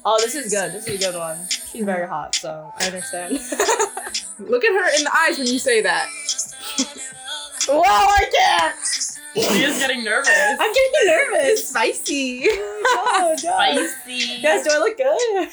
Oh, 0.05 0.17
this 0.19 0.35
is 0.35 0.51
good. 0.51 0.73
This 0.73 0.87
is 0.87 0.95
a 1.05 1.11
good 1.11 1.17
one. 1.17 1.37
She's 1.71 1.85
very 1.85 2.07
hot, 2.07 2.35
so 2.35 2.71
I 2.77 2.87
understand. 2.87 3.33
Look 4.39 4.65
at 4.65 4.71
her 4.73 4.97
in 4.97 5.03
the 5.03 5.11
eyes 5.15 5.37
when 5.37 5.47
you 5.47 5.59
say 5.59 5.81
that. 5.81 6.07
Whoa, 7.67 7.81
I 7.83 8.25
can't. 8.33 9.12
She 9.35 9.63
is 9.63 9.79
getting 9.79 10.03
nervous. 10.03 10.29
I'm 10.59 10.73
getting 10.73 11.07
nervous. 11.07 11.69
Spicy. 11.69 12.45
Oh, 12.49 13.35
God. 13.41 13.75
Spicy. 13.75 14.41
Guys, 14.41 14.63
do 14.63 14.69
I 14.71 14.77
look 14.79 14.97
good? 14.97 15.49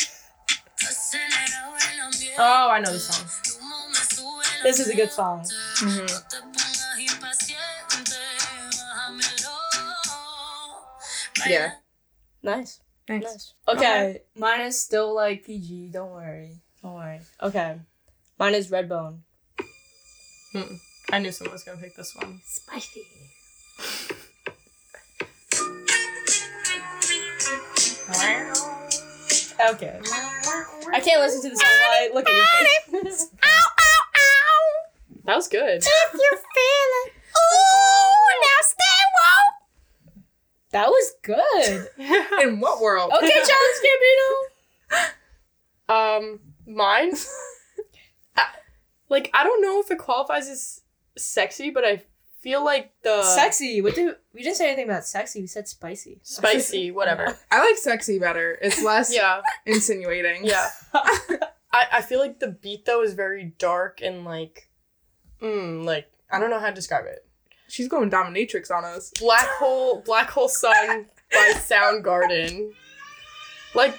Oh, 2.38 2.70
I 2.70 2.80
know 2.80 2.92
the 2.92 2.98
song. 2.98 3.26
This 4.62 4.78
is 4.80 4.88
a 4.88 4.94
good 4.96 5.10
song. 5.10 5.44
Mhm. 5.78 6.08
Yeah. 11.48 11.72
Nice. 12.42 12.80
Thanks. 13.06 13.26
Nice. 13.26 13.54
Okay, 13.68 14.22
mine 14.36 14.60
is 14.62 14.80
still 14.80 15.14
like 15.14 15.44
PG. 15.44 15.90
Don't 15.92 16.10
worry. 16.12 16.60
Don't 16.82 16.94
worry. 16.94 17.20
Okay. 17.42 17.76
Mine 18.38 18.54
is 18.54 18.70
Redbone. 18.70 19.20
Mm-mm. 20.54 20.78
I 21.12 21.18
knew 21.18 21.32
someone 21.32 21.52
was 21.54 21.64
gonna 21.64 21.78
pick 21.80 21.96
this 21.96 22.14
one. 22.14 22.40
Spicy. 22.44 23.04
Okay. 29.68 30.00
I 30.92 31.00
can't 31.00 31.20
listen 31.20 31.42
to 31.42 31.50
the 31.50 31.56
song 31.56 31.68
while 31.68 31.92
I 31.92 32.10
look 32.12 32.26
at 32.28 32.34
your 32.34 33.02
face. 33.02 33.30
Ow, 33.44 33.48
ow, 33.48 34.02
ow. 34.16 35.20
That 35.26 35.36
was 35.36 35.48
good. 35.48 35.84
Ooh! 37.36 38.30
Now 38.40 38.60
stay 38.62 39.00
wolf. 39.14 40.24
That 40.72 40.88
was 40.88 41.12
good. 41.22 41.88
In 42.42 42.60
what 42.60 42.80
world? 42.80 43.12
Okay, 43.16 43.28
Childish 43.28 43.80
Gambino. 44.88 45.08
Um, 45.88 46.40
mine. 46.66 47.12
I, 48.36 48.46
like 49.08 49.30
I 49.34 49.44
don't 49.44 49.62
know 49.62 49.80
if 49.80 49.90
it 49.90 49.98
qualifies 49.98 50.48
as 50.48 50.80
sexy, 51.16 51.70
but 51.70 51.84
I 51.84 52.02
feel 52.40 52.64
like 52.64 52.92
the 53.02 53.22
Sexy. 53.22 53.80
What 53.80 53.94
do 53.94 54.14
we 54.32 54.42
didn't 54.42 54.56
say 54.56 54.66
anything 54.68 54.84
about 54.88 55.04
sexy? 55.06 55.40
We 55.40 55.46
said 55.46 55.68
spicy. 55.68 56.20
spicy, 56.22 56.90
whatever. 56.98 57.36
I 57.50 57.64
like 57.64 57.76
sexy 57.76 58.18
better. 58.18 58.58
It's 58.62 58.82
less 58.82 59.14
Yeah, 59.14 59.42
insinuating. 59.66 60.44
yeah. 60.44 60.70
I 60.92 61.86
I 61.92 62.02
feel 62.02 62.18
like 62.18 62.40
the 62.40 62.48
beat 62.48 62.84
though 62.84 63.02
is 63.02 63.14
very 63.14 63.52
dark 63.58 64.00
and 64.02 64.24
like, 64.24 64.68
mm, 65.40 65.84
like 65.84 66.10
I 66.30 66.38
don't 66.38 66.50
know 66.50 66.58
how 66.60 66.68
to 66.68 66.74
describe 66.74 67.06
it. 67.06 67.26
She's 67.68 67.88
going 67.88 68.10
dominatrix 68.10 68.70
on 68.70 68.84
us. 68.84 69.12
Black 69.20 69.46
hole, 69.46 70.02
Black 70.04 70.28
Hole 70.30 70.48
Sun 70.48 71.06
by 71.32 71.52
Soundgarden. 71.54 72.72
Like, 73.76 73.94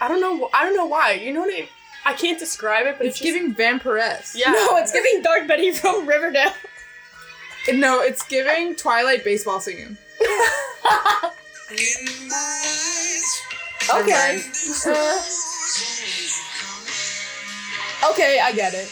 I 0.00 0.08
don't 0.08 0.20
know. 0.20 0.50
I 0.52 0.64
don't 0.64 0.76
know 0.76 0.84
why. 0.84 1.12
You 1.12 1.32
know 1.32 1.40
what 1.40 1.54
I? 1.54 1.66
I 2.04 2.12
can't 2.12 2.38
describe 2.38 2.84
it, 2.86 2.96
but 2.98 3.06
It's 3.06 3.18
it's, 3.18 3.24
just, 3.24 3.32
giving 3.34 3.54
vampiress. 3.54 4.32
Yeah. 4.36 4.50
No, 4.50 4.76
it's 4.76 4.92
giving 4.92 5.22
Dark 5.22 5.48
Betty 5.48 5.72
from 5.72 6.06
Riverdale. 6.06 6.52
No, 7.72 8.00
it's 8.00 8.22
giving 8.26 8.76
Twilight 8.76 9.24
baseball 9.24 9.60
scene. 9.60 9.96
Okay. 13.90 14.40
Uh, 14.86 15.20
okay, 18.10 18.40
I 18.40 18.52
get 18.54 18.74
it. 18.74 18.90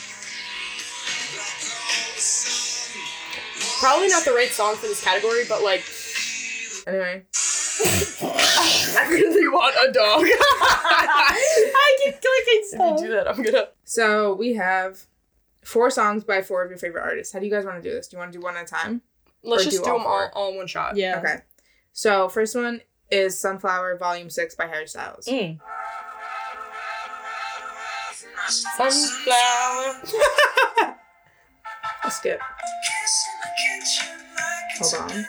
probably 3.80 4.06
not 4.06 4.24
the 4.24 4.32
right 4.32 4.50
song 4.50 4.76
for 4.76 4.86
this 4.86 5.02
category, 5.02 5.42
but 5.48 5.60
like, 5.64 5.82
Anyway, 6.86 7.22
I 8.22 9.06
really 9.08 9.48
want 9.48 9.76
a 9.88 9.92
dog. 9.92 10.22
I 10.26 11.98
keep 12.04 12.14
clicking 12.14 12.62
if 12.72 13.00
you 13.00 13.06
do 13.06 13.12
that, 13.14 13.28
I'm 13.28 13.42
gonna. 13.42 13.68
so 13.84 14.34
we 14.34 14.54
have 14.54 15.06
four 15.62 15.90
songs 15.90 16.24
by 16.24 16.42
four 16.42 16.62
of 16.62 16.70
your 16.70 16.78
favorite 16.78 17.02
artists. 17.02 17.32
How 17.32 17.38
do 17.38 17.46
you 17.46 17.52
guys 17.52 17.64
want 17.64 17.82
to 17.82 17.88
do 17.88 17.94
this? 17.94 18.08
Do 18.08 18.16
you 18.16 18.18
want 18.18 18.32
to 18.32 18.38
do 18.38 18.44
one 18.44 18.56
at 18.56 18.64
a 18.64 18.66
time? 18.66 19.02
Let's 19.42 19.64
just 19.64 19.78
do 19.78 19.84
do 19.84 19.90
all 19.90 19.98
them 19.98 20.06
all, 20.06 20.30
all 20.34 20.50
in 20.50 20.56
one 20.56 20.66
shot. 20.66 20.96
Yeah. 20.96 21.18
Okay. 21.18 21.36
So 21.92 22.28
first 22.28 22.54
one 22.54 22.80
is 23.10 23.38
Sunflower 23.38 23.98
Volume 23.98 24.30
Six 24.30 24.54
by 24.54 24.66
Harry 24.66 24.86
Styles. 24.86 25.26
Mm. 25.26 25.58
Sunflower. 28.48 30.02
I'll 32.04 32.10
skip. 32.10 32.40
Hold 34.78 34.94
on. 35.10 35.24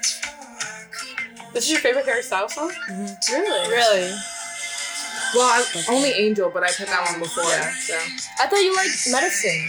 This 1.53 1.65
is 1.65 1.71
your 1.71 1.79
favorite 1.79 2.05
Harry 2.05 2.23
Styles 2.23 2.55
song? 2.55 2.71
Really? 2.89 3.69
Really? 3.69 4.11
Well, 5.35 5.45
I, 5.45 5.63
only 5.89 6.09
Angel, 6.09 6.49
but 6.49 6.63
I 6.63 6.67
put 6.67 6.87
that 6.87 7.09
one 7.11 7.19
before, 7.19 7.43
so 7.43 7.95
I 8.39 8.47
thought 8.47 8.57
you 8.57 8.75
liked 8.75 9.07
medicine. 9.11 9.67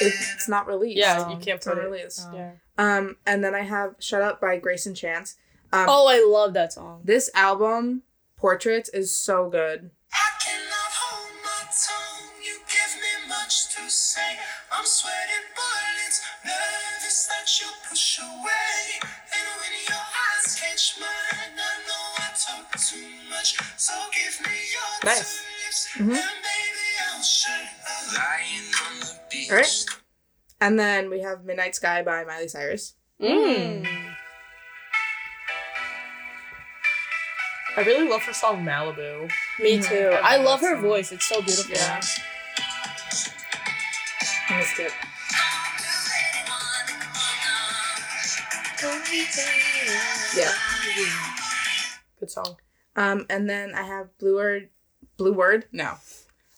It's 0.00 0.48
not 0.48 0.66
released. 0.66 0.98
Yeah, 0.98 1.22
Um, 1.22 1.30
you 1.30 1.36
can't 1.36 1.56
it's 1.56 1.66
put 1.66 1.76
not 1.76 1.84
it. 1.84 1.90
released. 1.90 2.26
Yeah. 2.32 2.52
Um, 2.78 3.16
and 3.26 3.42
then 3.44 3.54
I 3.54 3.60
have 3.62 3.94
Shut 3.98 4.22
Up 4.22 4.40
by 4.40 4.58
Greyson 4.58 4.94
Chance. 4.96 5.36
Um, 5.72 5.86
Oh, 5.88 6.06
I 6.08 6.24
love 6.24 6.54
that 6.54 6.72
song. 6.72 7.00
This 7.04 7.30
album, 7.34 8.02
Portraits, 8.36 8.88
is 8.90 9.14
so 9.14 9.48
good. 9.48 9.90
I 10.12 10.30
cannot 10.44 10.90
hold 10.90 11.32
my 11.42 11.62
tongue. 11.70 12.30
You 12.42 12.58
give 12.66 12.92
me 13.00 13.28
much 13.28 13.74
to 13.76 13.88
say. 13.90 14.38
I'm 14.72 14.84
sweating 14.84 15.46
bullets, 15.54 16.22
nervous 16.44 17.26
that 17.30 17.46
you 17.60 17.66
push 17.88 18.18
away. 18.18 19.00
And 19.00 19.46
when 19.60 19.74
your 19.88 20.02
eyes 20.02 20.56
catch 20.60 20.98
mine, 21.00 21.54
I 21.54 21.74
know 21.86 22.04
I 22.18 22.30
talk 22.36 22.78
too 22.80 23.06
much. 23.30 23.56
So 23.78 23.94
give 24.12 24.40
me 24.46 24.52
your 24.74 25.10
Nice. 25.10 25.38
two 25.38 26.04
lips, 29.34 29.46
and 29.46 29.50
baby 29.50 29.50
I'll 29.50 29.50
shut 29.50 29.50
up. 29.50 29.50
Lying 29.50 29.50
on 29.50 29.50
the 29.50 29.50
beach. 29.50 29.50
All 29.50 29.56
right. 29.56 29.84
And 30.60 30.78
then 30.78 31.10
we 31.10 31.20
have 31.20 31.44
Midnight 31.44 31.74
Sky 31.74 32.02
by 32.02 32.24
Miley 32.24 32.48
Cyrus. 32.48 32.94
Mm. 33.20 33.86
I 37.76 37.82
really 37.82 38.08
love 38.08 38.22
her 38.22 38.32
song 38.32 38.64
Malibu. 38.64 39.30
Me 39.60 39.80
too. 39.80 40.10
I 40.22 40.34
I 40.34 40.36
love 40.36 40.44
love 40.46 40.60
her 40.60 40.74
song. 40.74 40.82
voice. 40.82 41.12
It's 41.12 41.26
so 41.26 41.42
beautiful. 41.42 41.74
Yeah. 41.74 42.00
I'm 44.48 44.56
gonna 44.56 44.64
skip. 44.64 44.92
Yeah. 50.36 50.52
Good 52.20 52.30
song. 52.30 52.56
Um, 52.96 53.26
and 53.30 53.48
then 53.48 53.74
I 53.74 53.82
have 53.82 54.16
Blue 54.18 54.36
Word. 54.36 54.68
Blue 55.16 55.32
Word? 55.32 55.66
No. 55.72 55.94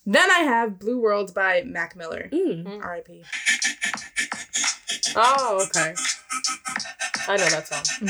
Then 0.06 0.30
I 0.30 0.38
have 0.40 0.78
Blue 0.78 1.00
Worlds 1.00 1.32
by 1.32 1.62
Mac 1.66 1.96
Miller. 1.96 2.28
Mm. 2.32 2.80
R.I.P. 2.82 3.24
Oh, 5.16 5.66
okay. 5.66 5.94
I 7.28 7.36
know 7.36 7.48
that 7.48 7.66
song. 7.66 8.06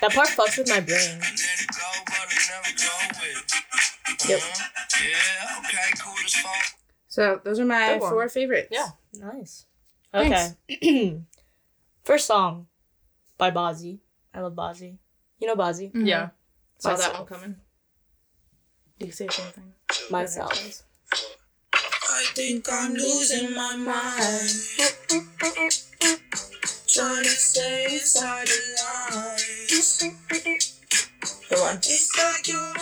That 0.00 0.12
part 0.12 0.28
fucks 0.28 0.56
with 0.56 0.68
my 0.68 0.80
brain. 0.80 1.18
Let 1.20 1.30
it 1.30 1.68
go, 1.68 1.84
but 2.06 2.14
I'll 2.14 2.28
never 2.50 2.72
go 2.78 2.92
with 3.20 4.22
it. 4.22 4.28
Yep. 4.28 4.40
Yeah, 4.40 5.58
okay, 5.58 5.92
cool 6.02 6.14
as 6.24 6.34
fuck. 6.36 6.78
So 7.08 7.40
those 7.44 7.60
are 7.60 7.64
my 7.66 7.98
four 7.98 8.28
favorites. 8.28 8.68
Yeah. 8.70 8.88
Nice. 9.12 9.66
Okay. 10.14 10.52
First 12.04 12.26
song 12.26 12.66
by 13.36 13.50
Bazzi. 13.50 13.98
I 14.32 14.40
love 14.40 14.54
Bazzi. 14.54 14.96
You 15.38 15.48
know 15.48 15.56
Bazzi? 15.56 15.92
Mhm. 15.92 16.06
Yeah. 16.06 16.28
Saw 16.78 16.94
that 16.96 17.12
one 17.14 17.26
coming. 17.26 17.56
You 18.98 19.10
say 19.12 19.28
something. 19.30 19.72
Myself. 20.10 20.82
I 22.24 22.26
think 22.34 22.66
I'm 22.72 22.94
losing 22.94 23.54
my 23.54 23.76
mind. 23.76 24.50
Trying 26.86 27.22
to 27.22 27.28
stay 27.28 27.84
inside 27.92 28.46
the 28.46 28.60
lines. 28.80 30.02
Go 31.50 31.62
on. 31.64 31.76
It's 31.76 32.16
like 32.16 32.48
you're 32.48 32.72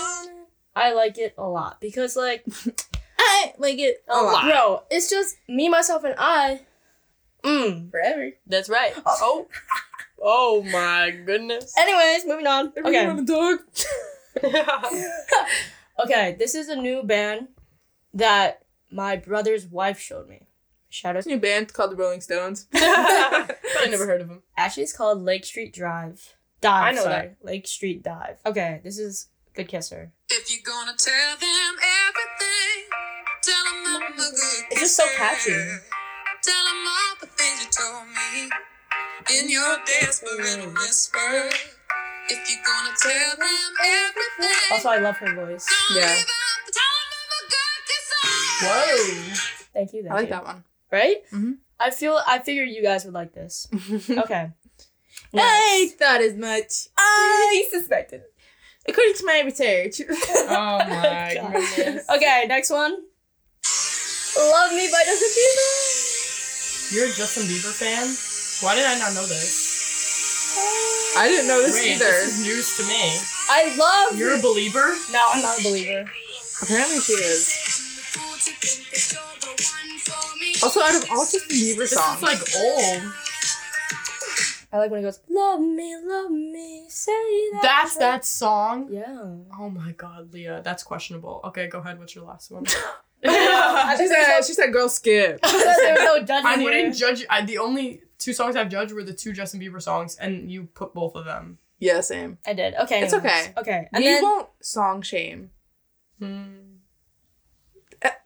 I 0.77 0.93
like 0.93 1.19
it 1.19 1.35
a 1.37 1.45
lot 1.45 1.81
because 1.81 2.15
like 2.15 2.45
I 3.19 3.53
like 3.59 3.81
it 3.81 4.05
a 4.09 4.23
lot. 4.23 4.45
bro, 4.45 4.83
it's 4.91 5.11
just 5.11 5.37
me, 5.49 5.69
myself, 5.69 6.05
and 6.05 6.15
I. 6.17 6.61
Mm. 7.43 7.91
Forever. 7.91 8.31
That's 8.47 8.69
right. 8.69 8.95
Oh. 9.05 9.49
Oh 10.23 10.63
my 10.63 11.11
goodness. 11.11 11.75
Anyways, 11.77 12.27
moving 12.27 12.47
on. 12.47 12.73
Okay. 12.79 13.25
dog. 13.25 13.59
Okay, 16.03 16.37
this 16.39 16.55
is 16.55 16.69
a 16.69 16.77
new 16.77 17.03
band 17.03 17.49
that 18.15 18.62
my 18.93 19.17
brother's 19.17 19.67
wife 19.67 19.99
showed 19.99 20.29
me. 20.29 20.47
Shout 20.89 21.17
out. 21.17 21.23
to 21.23 21.29
New 21.31 21.39
band 21.39 21.73
called 21.73 21.93
the 21.93 21.97
Rolling 21.97 22.21
Stones. 22.21 22.67
I 22.75 23.87
never 23.91 24.07
heard 24.07 24.21
of 24.21 24.29
them. 24.29 24.43
Actually, 24.57 24.83
it's 24.85 24.97
called 24.97 25.23
Lake 25.23 25.45
Street 25.45 25.73
Drive. 25.73 26.37
Dive. 26.61 26.85
I 26.85 26.93
know 26.93 27.03
sorry. 27.05 27.31
Lake 27.43 27.67
Street 27.67 28.03
Dive. 28.03 28.37
Okay, 28.45 28.81
this 28.85 28.99
is 28.99 29.29
Good 29.55 29.69
Kisser. 29.69 30.13
If 30.29 30.51
you're 30.53 30.63
gonna 30.65 30.97
tell 30.97 31.37
them 31.37 31.75
everything, 32.07 32.85
tell 33.43 33.65
them 33.65 34.03
I'm 34.03 34.13
a 34.13 34.17
good 34.17 34.33
It's 34.71 34.81
just 34.81 34.97
so 34.97 35.05
catchy. 35.17 35.51
Tell 35.51 36.65
them 36.65 36.87
all 36.87 37.17
the 37.21 37.27
things 37.27 37.65
you 37.65 37.71
told 37.71 38.07
me 38.09 38.51
in 39.39 39.49
your 39.51 39.79
desperate 39.87 40.73
whisper. 40.75 41.51
If 42.29 42.51
you're 42.51 42.65
gonna 42.65 42.95
tell 43.03 43.37
them 43.37 43.75
everything, 43.83 44.57
Also, 44.73 44.89
I 44.91 44.99
love 44.99 45.17
her 45.17 45.35
voice. 45.35 45.67
Yeah. 45.97 46.15
Whoa. 48.63 49.35
Thank 49.75 49.93
you. 49.93 50.03
Thank 50.03 50.13
I 50.13 50.15
like 50.15 50.25
you. 50.27 50.31
that 50.31 50.45
one. 50.45 50.65
Right? 50.91 51.17
Mhm. 51.31 51.57
I 51.81 51.91
feel. 51.91 52.21
I 52.27 52.39
figured 52.39 52.69
you 52.69 52.83
guys 52.83 53.05
would 53.05 53.15
like 53.15 53.33
this. 53.33 53.67
Okay. 54.11 54.51
I 55.35 55.89
Next. 55.89 55.99
thought 55.99 56.21
as 56.21 56.37
much. 56.37 56.89
I 56.97 57.67
suspected. 57.71 58.23
According 58.87 59.15
to 59.15 59.25
my 59.27 59.41
research. 59.45 60.01
Oh 60.09 60.79
my 60.79 61.33
God. 61.41 61.53
goodness. 61.77 62.05
Okay, 62.11 62.45
next 62.49 62.71
one. 62.71 62.93
Love 64.37 64.73
Me 64.73 64.89
by 64.91 65.03
Justin 65.05 65.29
Bieber. 65.37 66.93
You're 66.95 67.07
a 67.07 67.13
Justin 67.13 67.45
Bieber 67.45 67.73
fan? 67.73 68.05
Why 68.67 68.75
did 68.77 68.85
I 68.87 68.99
not 68.99 69.15
know 69.15 69.27
this? 69.27 69.71
I 71.17 71.29
didn't 71.29 71.49
know 71.49 71.63
this 71.63 71.81
Wait, 71.81 71.97
either. 71.97 72.05
this 72.05 72.39
is 72.41 72.45
news 72.47 72.77
to 72.77 72.83
me. 72.85 73.17
I 73.49 73.75
love. 73.77 74.19
You're 74.19 74.37
a 74.39 74.43
believer? 74.43 74.95
no, 75.13 75.21
I'm 75.33 75.43
not 75.43 75.59
a 75.61 75.63
believer. 75.63 76.11
Apparently 76.63 77.01
she 77.01 77.13
is. 77.15 77.57
Also, 80.63 80.81
out 80.81 80.95
of 80.95 81.11
all 81.11 81.19
Justin 81.25 81.41
Bieber 81.49 81.79
This 81.79 81.93
songs, 81.93 82.17
is 82.19 82.23
like 82.23 82.39
old. 82.57 83.13
I 84.73 84.79
like 84.79 84.91
when 84.91 85.01
he 85.01 85.05
goes, 85.05 85.21
"Love 85.29 85.61
me, 85.61 85.97
love 86.03 86.31
me, 86.31 86.87
say 86.89 87.13
that." 87.53 87.61
That's 87.63 87.97
that 87.97 88.25
song. 88.25 88.89
Yeah. 88.91 89.35
Oh 89.59 89.69
my 89.69 89.93
god, 89.93 90.33
Leah, 90.33 90.63
that's 90.65 90.83
questionable. 90.83 91.41
Okay, 91.45 91.67
go 91.69 91.79
ahead. 91.81 91.99
What's 91.99 92.15
your 92.15 92.25
last 92.25 92.51
one? 92.51 92.65
I 93.25 93.95
she 93.99 94.07
said, 94.09 94.15
there's 94.17 94.47
she 94.47 94.53
said, 94.55 94.73
"Girl, 94.73 94.89
skip." 94.89 95.41
no, 95.43 95.51
there 95.53 95.95
no 95.97 96.19
judgment 96.21 96.47
I 96.47 96.55
here. 96.57 96.65
wouldn't 96.65 96.95
judge. 96.97 97.27
I, 97.29 97.45
the 97.45 97.59
only 97.59 98.03
two 98.19 98.33
songs 98.33 98.57
I've 98.57 98.69
judged 98.71 98.93
were 98.93 99.03
the 99.05 99.13
two 99.13 99.33
Justin 99.33 99.61
Bieber 99.61 99.83
songs, 99.83 100.17
and 100.17 100.51
you 100.51 100.65
put 100.75 100.95
both 100.95 101.17
of 101.17 101.25
them. 101.25 101.59
yeah, 101.79 102.01
same. 102.01 102.39
I 102.47 102.55
did. 102.55 102.75
Okay. 102.75 103.03
It's 103.03 103.15
okay. 103.15 103.53
Okay. 103.59 103.89
And 103.93 104.03
we 104.03 104.11
then 104.11 104.23
won't 104.23 104.49
song 104.61 105.03
shame. 105.03 105.51
Hmm. 106.19 106.72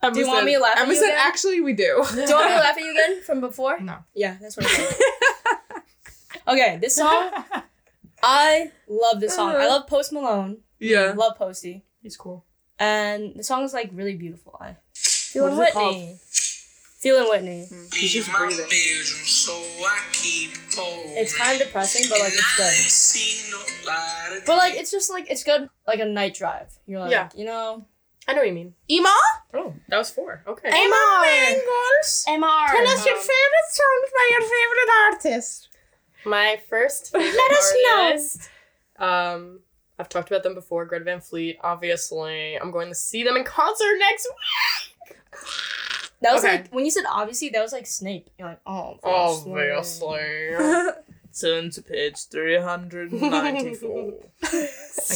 Emma 0.02 0.14
Do 0.14 0.20
you 0.20 0.26
want 0.26 0.38
said- 0.40 0.44
me 0.46 0.54
to 0.54 0.60
laugh 0.60 0.76
at 0.76 0.82
Emma 0.84 0.94
said, 0.94 1.04
again? 1.04 1.18
"Actually, 1.20 1.60
we 1.60 1.72
do." 1.72 1.84
do 1.84 1.90
you 1.90 1.94
want 1.98 2.10
me 2.14 2.24
to 2.26 2.60
laugh 2.60 2.76
at 2.76 2.80
you 2.84 2.90
again 2.92 3.22
from 3.22 3.40
before? 3.40 3.78
No. 3.80 3.96
Yeah, 4.14 4.36
that's 4.40 4.56
what 4.56 4.66
I 4.66 4.68
said. 4.70 4.96
okay, 6.48 6.78
this 6.80 6.96
song. 6.96 7.30
I 8.22 8.72
love 8.88 9.20
this 9.20 9.34
song. 9.36 9.54
I 9.54 9.66
love 9.66 9.86
Post 9.86 10.12
Malone. 10.12 10.58
yeah. 10.78 11.00
I 11.02 11.12
love 11.12 11.36
Posty. 11.36 11.84
He's 12.02 12.16
cool. 12.16 12.44
And 12.78 13.34
the 13.36 13.44
song 13.44 13.64
is 13.64 13.72
like 13.72 13.90
really 13.92 14.16
beautiful. 14.16 14.56
I 14.60 14.76
feeling 14.94 15.56
What 15.56 15.68
is 15.70 15.74
it 15.74 15.78
Whitney. 15.78 16.18
Feeling 16.98 17.28
Whitney. 17.28 17.66
Hmm. 17.68 17.84
He's 17.94 18.12
just 18.12 18.32
breathing. 18.32 18.56
bedroom, 18.56 19.26
so 19.26 19.52
I 19.52 20.00
keep 20.12 20.50
home. 20.74 21.04
It's 21.16 21.36
kind 21.36 21.60
of 21.60 21.66
depressing, 21.66 22.06
but 22.08 22.18
like 22.20 22.32
it's 22.32 22.56
good. 22.56 22.72
seen 22.72 23.50
no 23.52 23.58
light 23.90 24.38
of 24.38 24.46
But 24.46 24.56
like 24.56 24.74
it's 24.74 24.90
just 24.90 25.10
like 25.10 25.30
it's 25.30 25.44
good 25.44 25.68
like 25.86 26.00
a 26.00 26.04
night 26.04 26.34
drive. 26.34 26.72
You're 26.86 27.00
like, 27.00 27.10
Yeah. 27.12 27.28
you 27.36 27.44
know. 27.44 27.84
I 28.28 28.32
know 28.32 28.40
what 28.40 28.48
you 28.48 28.52
mean. 28.54 28.74
Emma, 28.90 29.14
Oh, 29.54 29.74
that 29.88 29.98
was 29.98 30.10
four. 30.10 30.42
Okay. 30.46 30.68
Emma 30.68 31.24
Mangels. 31.24 32.24
MR. 32.26 32.66
Tell 32.68 32.88
us 32.88 33.06
your 33.06 33.16
favorite 33.16 33.70
songs 33.70 34.10
by 34.12 34.28
your 34.32 34.40
favorite 34.42 34.90
artist. 35.12 35.68
My 36.24 36.60
first 36.68 37.12
favorite 37.12 37.34
Let 37.36 37.52
us 38.18 38.48
know. 38.98 39.06
Um, 39.06 39.60
I've 39.98 40.08
talked 40.08 40.28
about 40.30 40.42
them 40.42 40.54
before. 40.54 40.84
Greta 40.86 41.04
Van 41.04 41.20
Fleet, 41.20 41.56
obviously. 41.62 42.56
I'm 42.60 42.70
going 42.72 42.88
to 42.88 42.94
see 42.96 43.22
them 43.22 43.36
in 43.36 43.44
concert 43.44 43.96
next 43.98 44.26
week. 44.28 45.16
That 46.22 46.32
was 46.32 46.44
Okay. 46.44 46.56
like 46.56 46.72
when 46.72 46.84
you 46.84 46.90
said 46.90 47.04
obviously 47.08 47.50
that 47.50 47.62
was 47.62 47.72
like 47.72 47.86
Snape. 47.86 48.28
You're 48.38 48.48
like, 48.48 48.60
oh 48.66 48.98
obviously. 49.04 49.70
Obviously. 49.70 50.92
Turn 51.38 51.70
to 51.70 51.82
page 51.82 52.16
394. 52.30 54.12
I 54.42 54.68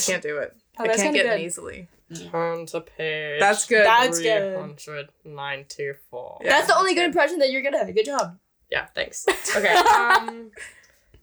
can't 0.04 0.22
do 0.22 0.36
it. 0.38 0.54
Oh, 0.78 0.84
I 0.84 0.88
can't 0.96 1.14
get 1.14 1.24
good. 1.26 1.40
easily. 1.40 1.88
Turn 2.30 2.66
to 2.66 2.80
page. 2.80 3.38
That's 3.40 3.66
good. 3.66 3.86
That's 3.86 4.18
good. 4.18 4.78
394. 4.80 6.40
Yeah, 6.42 6.50
That's 6.50 6.66
the 6.66 6.76
only 6.76 6.90
that's 6.90 6.94
good 6.94 7.00
good. 7.02 7.06
impression 7.06 7.38
that 7.38 7.50
you're 7.50 7.62
gonna. 7.62 7.92
Good 7.92 8.04
job. 8.06 8.38
Yeah, 8.70 8.86
thanks. 8.94 9.26
Okay. 9.56 9.74
Um, 9.74 10.50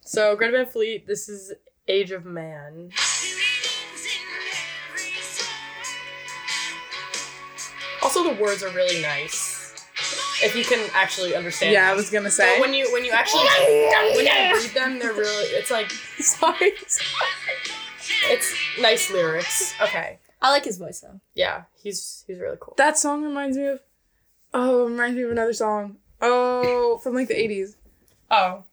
so 0.02 0.36
Greta 0.36 0.52
Van 0.58 0.66
Fleet. 0.66 1.06
This 1.08 1.28
is 1.30 1.54
Age 1.88 2.12
of 2.12 2.26
Man. 2.26 2.92
Also, 8.02 8.24
the 8.24 8.34
words 8.42 8.64
are 8.64 8.70
really 8.70 9.02
nice. 9.02 9.56
If 10.44 10.56
you 10.56 10.64
can 10.64 10.88
actually 10.94 11.36
understand. 11.36 11.74
Yeah, 11.74 11.90
I 11.92 11.96
was 11.96 12.10
gonna 12.10 12.26
But 12.26 12.34
say. 12.34 12.60
when 12.60 12.74
you 12.74 12.92
when 12.94 13.04
you 13.04 13.12
actually 13.12 13.42
when 14.16 14.26
you 14.26 14.32
read 14.56 14.72
them, 14.76 15.00
they're 15.00 15.14
really. 15.14 15.46
It's 15.46 15.72
like 15.72 15.90
Sorry. 16.20 16.74
it's 18.30 18.54
nice 18.80 19.12
lyrics. 19.12 19.74
Okay. 19.82 20.20
I 20.42 20.52
like 20.52 20.66
his 20.66 20.78
voice 20.78 21.00
though. 21.00 21.20
Yeah, 21.34 21.64
he's 21.82 22.24
he's 22.28 22.40
really 22.40 22.58
cool. 22.60 22.76
that 22.78 22.98
song 22.98 23.24
reminds 23.24 23.58
me 23.58 23.66
of. 23.68 23.80
Oh, 24.54 24.88
it 24.88 24.92
reminds 24.92 25.16
me 25.18 25.24
of 25.24 25.32
another 25.32 25.54
song. 25.54 25.98
Oh, 26.22 27.00
from 27.04 27.16
like 27.16 27.28
the 27.28 27.34
80s. 27.36 27.76
Oh. 28.32 28.64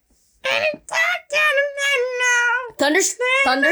Thunder. 2.78 3.00
Thunder. 3.44 3.70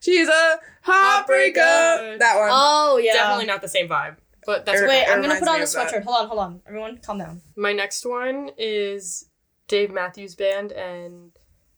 She's 0.00 0.28
a 0.28 0.58
heartbreaker. 0.86 1.56
Heartbreaker. 1.56 2.18
That 2.18 2.38
one. 2.38 2.48
Oh 2.52 2.98
yeah. 3.02 3.12
Definitely 3.14 3.46
not 3.46 3.60
the 3.62 3.68
same 3.68 3.88
vibe. 3.88 4.16
But 4.46 4.64
that's 4.64 4.80
Or- 4.80 4.88
Wait, 4.88 5.02
It 5.02 5.08
I'm 5.08 5.20
gonna 5.20 5.34
reminds 5.34 5.40
put 5.40 5.48
on 5.48 5.54
me 5.56 5.60
a 5.60 5.64
of 5.64 5.72
that. 5.72 5.92
sweatshirt. 5.92 6.04
Hold 6.04 6.16
on, 6.22 6.28
hold 6.28 6.40
on. 6.40 6.62
Everyone, 6.66 6.98
calm 6.98 7.18
down. 7.18 7.42
My 7.56 7.72
next 7.72 8.06
one 8.06 8.50
is 8.56 9.28
Dave 9.68 9.90
Matthews 9.92 10.34
Band, 10.34 10.72
and 10.72 11.32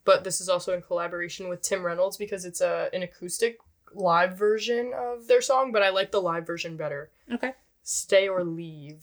but 0.05 0.23
this 0.24 0.41
is 0.41 0.49
also 0.49 0.73
in 0.73 0.83
collaboration 0.83 1.49
with 1.49 1.62
Tim 1.62 1.83
Reynolds 1.85 2.16
because 2.16 2.45
it's 2.45 2.61
a 2.61 2.89
an 2.93 3.03
acoustic 3.03 3.59
live 3.94 4.36
version 4.39 4.93
of 4.94 5.27
their 5.28 5.40
song, 5.43 5.73
but 5.73 5.82
I 5.82 5.90
like 5.90 6.10
the 6.10 6.20
live 6.20 6.47
version 6.47 6.77
better. 6.77 7.10
Okay. 7.32 7.52
Stay 7.82 8.28
or 8.28 8.44
leave. 8.44 9.02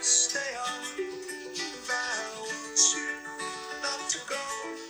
Stay 0.00 0.40
on, 0.56 0.84
but 1.86 1.94
I 1.94 2.40
want 2.40 2.94
you 2.96 3.06
not 3.82 4.08
to 4.10 4.18
go, 4.28 4.36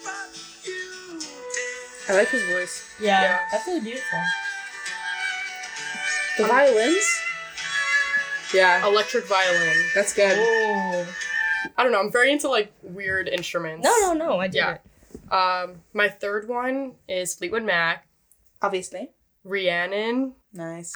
but 0.05 0.41
you 0.65 1.19
did. 1.21 2.11
I 2.11 2.15
like 2.19 2.29
his 2.29 2.43
voice. 2.45 2.89
Yeah, 3.01 3.23
Yeah. 3.23 3.39
that's 3.53 3.67
really 3.67 3.81
beautiful. 3.81 4.19
The 6.39 6.45
violins? 6.45 7.21
Yeah, 8.53 8.87
Electric 8.87 9.25
violin. 9.27 9.77
that's 9.95 10.13
good. 10.13 10.37
Oh. 10.39 11.07
I 11.77 11.83
don't 11.83 11.93
know. 11.93 12.01
I'm 12.01 12.11
very 12.13 12.31
into 12.33 12.49
like 12.49 12.73
weird 12.83 13.29
instruments. 13.29 13.85
No, 13.85 14.13
no, 14.13 14.13
no. 14.13 14.39
I 14.41 14.47
did 14.49 14.57
Yeah. 14.59 14.75
it. 14.75 15.33
Um, 15.33 15.77
my 15.93 16.09
third 16.09 16.49
one 16.49 16.95
is 17.09 17.35
Fleetwood 17.35 17.63
Mac, 17.63 18.07
Obviously. 18.65 19.11
Rhiannon. 19.45 20.33
Nice. 20.55 20.95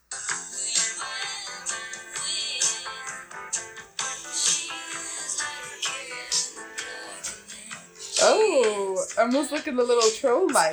Oh, 8.23 9.05
almost 9.19 9.53
looking 9.53 9.79
a 9.79 9.83
little 9.83 10.11
troll 10.19 10.51
like. 10.51 10.73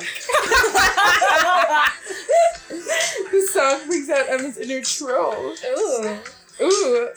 this 3.30 3.52
song 3.52 3.86
brings 3.86 4.08
out 4.08 4.30
Emma's 4.30 4.56
inner 4.56 4.80
troll. 4.80 5.54
Ooh. 5.76 6.18
Ooh, 6.62 7.08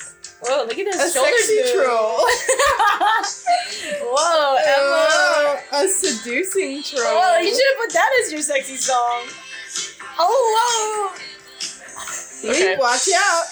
Whoa, 0.41 0.65
look 0.65 0.77
at 0.77 0.87
a 0.87 0.97
this 0.97 1.13
shoulder 1.13 1.31
sexy 1.37 1.55
move. 1.55 1.85
troll. 1.85 2.17
Whoa, 4.11 4.57
Emma. 4.57 5.07
Oh, 5.09 5.59
a 5.71 5.87
seducing 5.87 6.83
troll. 6.83 7.15
Well, 7.15 7.41
you 7.41 7.47
should 7.55 7.63
have 7.71 7.77
put 7.85 7.93
that 7.93 8.09
as 8.25 8.33
your 8.33 8.41
sexy 8.41 8.75
song. 8.75 9.23
Oh, 10.19 11.11
whoa. 12.43 12.49
Okay. 12.51 12.77
watch 12.77 13.07
out. 13.15 13.43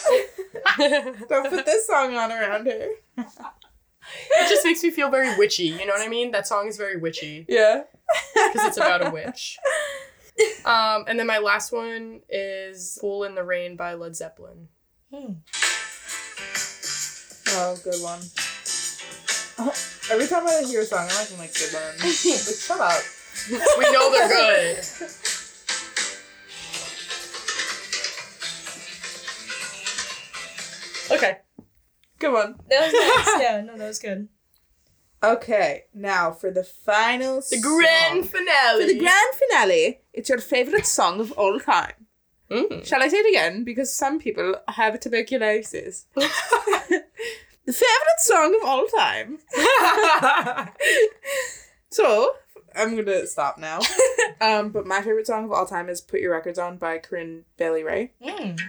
Don't 1.29 1.49
put 1.49 1.65
this 1.65 1.87
song 1.87 2.15
on 2.15 2.31
around 2.31 2.67
her. 2.67 2.89
It 3.17 4.49
just 4.49 4.63
makes 4.63 4.81
me 4.83 4.89
feel 4.91 5.09
very 5.09 5.37
witchy. 5.37 5.65
You 5.67 5.85
know 5.85 5.93
what 5.93 6.01
I 6.01 6.07
mean? 6.07 6.31
That 6.31 6.47
song 6.47 6.67
is 6.67 6.77
very 6.77 6.97
witchy 6.97 7.45
Yeah. 7.49 7.83
because 8.33 8.67
it's 8.67 8.77
about 8.77 9.05
a 9.05 9.09
witch. 9.11 9.57
Um, 10.65 11.03
and 11.07 11.19
then 11.19 11.25
my 11.27 11.39
last 11.39 11.71
one 11.73 12.21
is 12.29 12.97
"Fool 13.01 13.23
in 13.23 13.33
the 13.35 13.43
Rain" 13.43 13.75
by 13.75 13.95
Led 13.95 14.15
Zeppelin. 14.15 14.67
Hmm. 15.13 15.33
Oh, 17.49 17.75
good 17.83 18.01
one. 18.03 18.19
Oh, 19.59 19.73
every 20.11 20.27
time 20.27 20.45
I 20.47 20.63
hear 20.67 20.81
a 20.81 20.85
song, 20.85 21.07
I'm 21.09 21.39
like, 21.39 21.39
like 21.39 21.53
good 21.55 21.73
one. 21.73 21.83
like, 22.03 22.13
shut 22.13 22.79
up. 22.79 23.01
We 23.79 23.91
know 23.91 24.11
they're 24.11 24.27
good. 24.29 24.77
Good 32.19 32.33
one. 32.33 32.55
That 32.69 32.91
was 32.91 32.93
nice. 32.93 33.41
yeah, 33.41 33.61
no, 33.61 33.77
that 33.77 33.87
was 33.87 33.99
good. 33.99 34.27
Okay, 35.23 35.85
now 35.93 36.31
for 36.31 36.51
the 36.51 36.63
final 36.63 37.41
The 37.49 37.59
grand 37.59 38.25
song. 38.25 38.31
finale. 38.41 38.81
For 38.81 38.93
the 38.93 38.99
grand 38.99 39.35
finale, 39.49 40.01
it's 40.13 40.29
your 40.29 40.37
favorite 40.39 40.85
song 40.85 41.19
of 41.19 41.31
all 41.33 41.59
time. 41.59 41.93
Mm. 42.51 42.85
Shall 42.85 43.01
I 43.01 43.07
say 43.07 43.17
it 43.17 43.29
again? 43.29 43.63
Because 43.63 43.91
some 43.91 44.19
people 44.19 44.55
have 44.67 44.99
tuberculosis. 44.99 46.05
the 46.15 46.29
favorite 47.65 48.19
song 48.19 48.55
of 48.61 48.67
all 48.67 48.85
time. 48.87 49.39
So, 51.89 52.33
I'm 52.75 52.95
gonna 52.95 53.25
stop 53.27 53.57
now. 53.57 53.79
um, 54.41 54.69
but 54.69 54.85
my 54.85 55.01
favorite 55.01 55.25
song 55.27 55.45
of 55.45 55.51
all 55.51 55.65
time 55.65 55.89
is 55.89 55.99
"Put 56.01 56.19
Your 56.21 56.31
Records 56.33 56.59
On" 56.59 56.77
by 56.77 56.99
Corinne 56.99 57.45
Bailey 57.57 57.83
Rae. 57.83 58.11
Mm. 58.23 58.59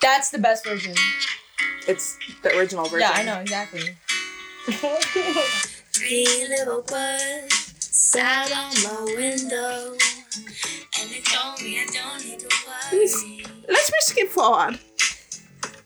That's 0.00 0.30
the 0.30 0.38
best 0.38 0.64
version. 0.64 0.94
It's 1.86 2.16
the 2.42 2.56
original 2.56 2.84
version. 2.84 3.00
Yeah, 3.00 3.12
I 3.14 3.22
know 3.24 3.40
exactly. 3.40 3.96
Three 5.92 6.46
little 6.48 6.82
birds 6.82 7.54
sat 7.78 8.50
on 8.52 8.72
my 8.82 9.04
window, 9.14 9.92
and 9.92 11.10
they 11.10 11.20
told 11.20 11.60
me 11.62 11.78
I 11.80 11.86
don't 11.92 12.24
need 12.24 12.40
to 12.40 12.48
worry. 12.66 13.44
Let's 13.68 13.90
me 13.90 13.98
skip 14.00 14.28
forward. 14.28 14.78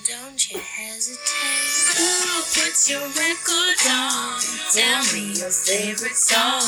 Don't 0.05 0.51
you 0.51 0.59
hesitate. 0.59 2.01
Ooh, 2.01 2.43
put 2.53 2.89
your 2.89 3.07
record 3.07 3.79
on. 3.89 4.41
Tell 4.73 5.03
me 5.13 5.33
your 5.39 5.49
favorite 5.49 6.15
song. 6.15 6.61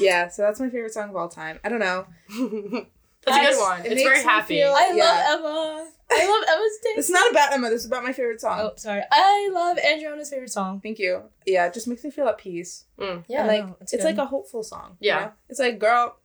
Yeah, 0.00 0.28
so 0.28 0.42
that's 0.42 0.58
my 0.60 0.68
favorite 0.70 0.92
song 0.92 1.10
of 1.10 1.16
all 1.16 1.28
time. 1.28 1.60
I 1.64 1.68
don't 1.68 1.78
know. 1.80 2.06
That's 3.26 3.36
a 3.36 3.40
I- 3.40 3.50
good 3.50 3.58
one. 3.60 3.80
it 3.86 3.92
It's 3.92 4.02
very 4.02 4.22
happy. 4.22 4.54
feel- 4.60 4.72
I 4.74 4.92
Yeah. 4.94 5.04
love 5.04 5.40
Emma. 5.40 5.90
I 6.10 6.26
love 6.26 6.44
Emma's 6.48 6.78
taste. 6.82 6.98
It's 7.00 7.10
not 7.10 7.30
about 7.30 7.52
Emma. 7.52 7.68
This 7.68 7.80
is 7.82 7.86
about 7.86 8.02
my 8.02 8.14
favorite 8.14 8.40
song. 8.40 8.58
Oh, 8.62 8.72
sorry. 8.76 9.02
I 9.12 9.50
love 9.52 9.76
Andrianna's 9.76 10.30
favorite 10.30 10.50
song. 10.50 10.80
Thank 10.80 10.98
you. 10.98 11.24
Yeah, 11.46 11.66
it 11.66 11.74
just 11.74 11.86
makes 11.86 12.02
me 12.02 12.10
feel 12.10 12.26
at 12.28 12.38
peace. 12.38 12.86
Mm. 12.98 13.24
Yeah, 13.28 13.40
and 13.40 13.48
like 13.48 13.66
no, 13.66 13.76
it's, 13.82 13.92
good. 13.92 14.02
like 14.04 14.16
a 14.16 14.24
hopeful 14.24 14.62
song. 14.62 14.96
you 15.00 15.08
Yeah. 15.08 15.20
know? 15.20 15.32
It's 15.50 15.60
like, 15.60 15.78
girl, 15.78 16.16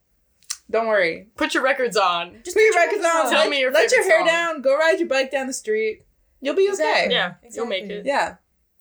don't 0.72 0.88
worry. 0.88 1.28
Put 1.36 1.54
your 1.54 1.64
records 1.64 1.98
on. 1.98 2.40
Just 2.46 2.56
put 2.56 2.64
your 2.64 2.74
records 2.76 3.04
on. 3.06 3.24
Tell 3.30 3.40
let, 3.42 3.50
me 3.50 3.60
your 3.60 3.74
let 3.74 3.92
your 3.92 4.04
hair 4.04 4.20
song. 4.22 4.28
down. 4.28 4.62
Go 4.62 4.78
ride 4.78 4.98
your 4.98 5.10
bike 5.10 5.32
down 5.32 5.48
the 5.48 5.54
street. 5.54 6.04
You'll 6.40 6.56
be 6.56 6.64
okay. 6.72 7.08
Exactly. 7.08 7.14
Yeah, 7.14 7.34
you'll 7.52 7.66
make 7.66 7.84
it. 7.90 8.06
Yeah. 8.06 8.36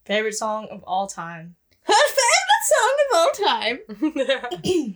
favorite 0.05 0.35
song 0.35 0.69
of 0.71 0.85
all 0.85 1.09
time. 1.09 1.57
Song 2.65 2.97
of 3.01 3.17
all 3.17 3.31
time. 3.31 3.79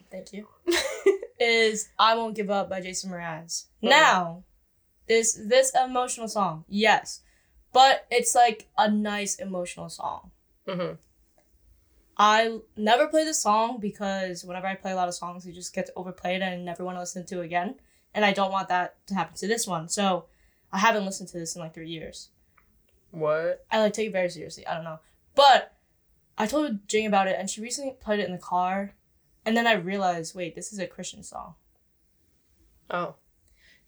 Thank 0.10 0.32
you. 0.32 0.46
is 1.40 1.88
"I 1.98 2.16
Won't 2.16 2.34
Give 2.34 2.50
Up" 2.50 2.68
by 2.70 2.80
Jason 2.80 3.10
Mraz. 3.10 3.66
Now, 3.82 4.44
this 5.06 5.38
this 5.46 5.72
emotional 5.74 6.28
song, 6.28 6.64
yes, 6.68 7.20
but 7.72 8.06
it's 8.10 8.34
like 8.34 8.68
a 8.76 8.90
nice 8.90 9.36
emotional 9.36 9.88
song. 9.88 10.30
hmm 10.66 10.92
I 12.20 12.58
never 12.76 13.06
play 13.06 13.24
this 13.24 13.40
song 13.40 13.78
because 13.78 14.44
whenever 14.44 14.66
I 14.66 14.74
play 14.74 14.90
a 14.90 14.96
lot 14.96 15.06
of 15.06 15.14
songs, 15.14 15.46
it 15.46 15.52
just 15.52 15.72
gets 15.72 15.90
overplayed 15.94 16.42
and 16.42 16.52
I 16.52 16.56
never 16.56 16.84
want 16.84 16.96
to 16.96 17.00
listen 17.00 17.24
to 17.26 17.42
it 17.42 17.44
again. 17.44 17.76
And 18.12 18.24
I 18.24 18.32
don't 18.32 18.50
want 18.50 18.68
that 18.70 18.96
to 19.06 19.14
happen 19.14 19.36
to 19.36 19.46
this 19.46 19.68
one. 19.68 19.88
So 19.88 20.24
I 20.72 20.78
haven't 20.78 21.04
listened 21.04 21.28
to 21.28 21.38
this 21.38 21.54
in 21.54 21.62
like 21.62 21.74
three 21.74 21.88
years. 21.88 22.30
What? 23.12 23.64
I 23.70 23.78
like 23.78 23.92
take 23.92 24.08
it 24.08 24.12
very 24.12 24.30
seriously. 24.30 24.66
I 24.66 24.74
don't 24.74 24.82
know. 24.82 24.98
But 25.36 25.74
I 26.38 26.46
told 26.46 26.86
Jing 26.88 27.06
about 27.06 27.26
it 27.26 27.36
and 27.38 27.50
she 27.50 27.60
recently 27.60 27.92
played 28.00 28.20
it 28.20 28.26
in 28.26 28.32
the 28.32 28.38
car. 28.38 28.94
And 29.44 29.56
then 29.56 29.66
I 29.66 29.72
realized, 29.74 30.34
wait, 30.34 30.54
this 30.54 30.72
is 30.72 30.78
a 30.78 30.86
Christian 30.86 31.22
song. 31.22 31.54
Oh. 32.90 33.16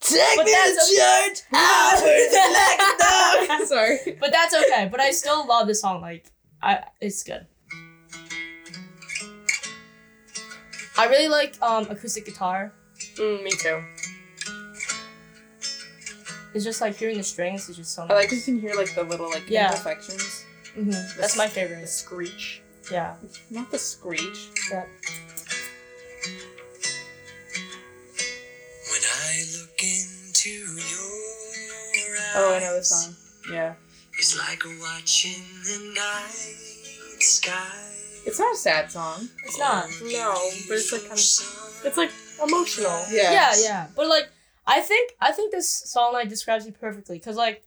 Take 0.00 0.36
But 0.36 0.46
me 0.46 0.52
to 0.52 0.74
church. 0.96 1.42
I 1.52 2.00
was 2.02 3.50
like 3.50 3.60
a. 3.60 3.66
Sorry. 3.66 4.16
But 4.18 4.32
that's 4.32 4.54
okay. 4.54 4.88
but 4.90 4.98
I 5.00 5.10
still 5.10 5.46
love 5.46 5.66
this 5.66 5.82
song. 5.82 6.00
Like, 6.00 6.32
I 6.62 6.84
it's 7.00 7.22
good. 7.22 7.46
I 10.96 11.06
really 11.06 11.28
like 11.28 11.60
um 11.62 11.86
acoustic 11.90 12.24
guitar. 12.26 12.72
Mm, 13.16 13.42
me 13.44 13.50
too. 13.50 13.82
It's 16.54 16.64
just 16.64 16.80
like 16.80 16.96
hearing 16.96 17.16
the 17.18 17.22
strings 17.22 17.68
is 17.68 17.76
just 17.76 17.94
so 17.94 18.02
I 18.04 18.06
nice. 18.08 18.16
like 18.16 18.32
you 18.32 18.40
can 18.40 18.58
hear 18.60 18.74
like 18.74 18.94
the 18.94 19.04
little 19.04 19.28
like 19.30 19.48
Yeah. 19.48 19.66
imperfections. 19.70 20.44
Hmm 20.74 20.90
That's 21.18 21.36
my 21.36 21.46
The 21.46 21.52
favorite. 21.52 21.88
screech. 21.88 22.62
Yeah. 22.90 23.14
Not 23.50 23.70
the 23.70 23.78
screech. 23.78 24.48
yeah. 24.70 24.84
When 28.90 29.00
I 29.04 29.42
look 29.58 29.82
into 29.82 30.50
your 30.50 32.16
eyes, 32.16 32.34
Oh, 32.36 32.54
I 32.54 32.58
know 32.60 32.74
this 32.74 32.88
song. 32.88 33.14
Yeah. 33.52 33.74
It's 34.18 34.36
like 34.38 34.62
watching 34.80 35.42
the 35.64 35.92
night 35.94 37.20
sky. 37.22 37.86
It's 38.26 38.38
not 38.38 38.54
a 38.54 38.56
sad 38.58 38.90
song. 38.90 39.28
It's 39.46 39.58
not. 39.58 39.86
No, 40.02 40.34
but 40.68 40.76
it's 40.76 40.92
like 40.92 41.02
kind 41.02 41.12
of. 41.12 41.86
It's 41.86 41.96
like 41.96 42.10
emotional. 42.44 43.04
Yeah. 43.10 43.32
Yeah, 43.32 43.52
yeah. 43.62 43.86
But 43.96 44.08
like 44.08 44.28
I 44.66 44.80
think 44.80 45.12
I 45.20 45.32
think 45.32 45.52
this 45.52 45.68
song 45.70 46.12
like 46.12 46.28
describes 46.28 46.66
me 46.66 46.72
perfectly 46.72 47.18
cuz 47.18 47.36
like 47.36 47.64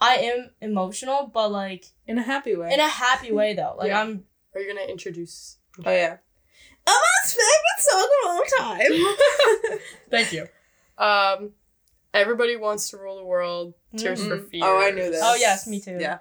I 0.00 0.16
am 0.16 0.50
emotional 0.60 1.30
but 1.32 1.50
like 1.50 1.86
In 2.06 2.18
a 2.18 2.22
happy 2.22 2.54
way. 2.54 2.72
in 2.72 2.80
a 2.80 2.88
happy 2.88 3.32
way 3.32 3.54
though. 3.54 3.74
Like 3.78 3.88
Yeah. 3.88 4.00
I'm 4.02 4.24
Are 4.54 4.60
you 4.60 4.68
gonna 4.74 4.86
introduce? 4.88 5.56
oh 5.84 5.90
yeah. 5.90 6.18
Emma's 6.86 7.32
favorite 7.32 7.78
song 7.78 8.08
of 8.24 8.30
all 8.30 8.42
time. 8.58 9.78
Thank 10.10 10.32
you. 10.32 10.46
Um, 10.98 11.52
everybody 12.12 12.56
wants 12.56 12.90
to 12.90 12.98
rule 12.98 13.16
the 13.16 13.24
world. 13.24 13.72
Tears 13.96 14.22
for 14.26 14.36
Mhm. 14.38 14.50
Fears. 14.50 14.64
Oh, 14.66 14.78
I 14.80 14.90
knew 14.90 15.10
this. 15.10 15.20
Oh 15.24 15.34
yes, 15.34 15.66
me 15.66 15.80
too. 15.80 15.96
yeah. 15.98 16.18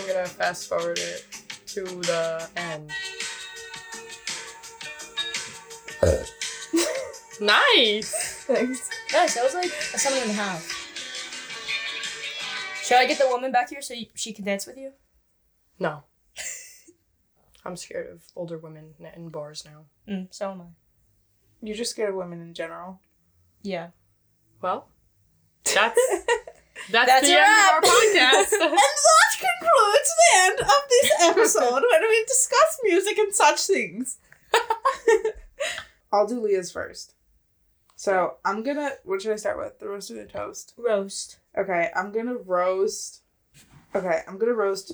I'm 0.00 0.06
gonna 0.06 0.26
fast 0.26 0.68
forward 0.68 0.98
it 0.98 1.24
to 1.68 1.82
the 1.84 2.48
end. 2.56 2.90
Nice. 7.40 8.10
Thanks. 8.46 8.88
Nice. 9.12 9.34
That 9.34 9.44
was 9.44 9.54
like 9.54 9.66
a 9.66 9.98
seven 9.98 10.22
and 10.22 10.30
a 10.30 10.34
half. 10.34 10.66
Should 12.82 12.96
I 12.98 13.06
get 13.06 13.18
the 13.18 13.28
woman 13.28 13.52
back 13.52 13.70
here 13.70 13.82
so 13.82 13.94
y- 13.94 14.08
she 14.14 14.32
can 14.32 14.44
dance 14.44 14.66
with 14.66 14.76
you? 14.78 14.92
No. 15.78 16.04
I'm 17.64 17.76
scared 17.76 18.10
of 18.10 18.22
older 18.34 18.58
women 18.58 18.94
in 19.14 19.28
bars 19.28 19.64
now. 19.66 19.84
Mm, 20.12 20.28
so 20.30 20.50
am 20.52 20.60
I. 20.62 20.64
You're 21.60 21.76
just 21.76 21.90
scared 21.90 22.10
of 22.10 22.14
women 22.16 22.40
in 22.40 22.54
general. 22.54 23.00
Yeah. 23.62 23.88
Well, 24.62 24.88
that's 25.64 25.98
that's, 26.90 27.06
That's 27.10 27.26
the 27.26 27.32
end 27.34 27.42
wrap. 27.42 27.82
of 27.82 27.88
our 27.88 27.94
podcast. 27.94 28.52
And 28.60 28.72
that 28.72 29.50
concludes 29.60 30.10
the 30.16 30.38
end 30.38 30.60
of 30.60 30.82
this 30.88 31.12
episode 31.20 31.82
when 31.90 32.08
we 32.08 32.24
discuss 32.26 32.78
music 32.84 33.18
and 33.18 33.34
such 33.34 33.60
things. 33.66 34.18
I'll 36.12 36.26
do 36.26 36.40
Leah's 36.40 36.72
first. 36.72 37.14
So 38.00 38.36
I'm 38.44 38.62
gonna. 38.62 38.90
What 39.02 39.20
should 39.20 39.32
I 39.32 39.36
start 39.36 39.58
with? 39.58 39.80
The 39.80 39.88
roast 39.88 40.08
or 40.12 40.14
the 40.14 40.24
toast? 40.24 40.72
Roast. 40.78 41.40
Okay, 41.58 41.90
I'm 41.96 42.12
gonna 42.12 42.36
roast. 42.36 43.22
Okay, 43.92 44.20
I'm 44.28 44.38
gonna 44.38 44.52
roast 44.54 44.92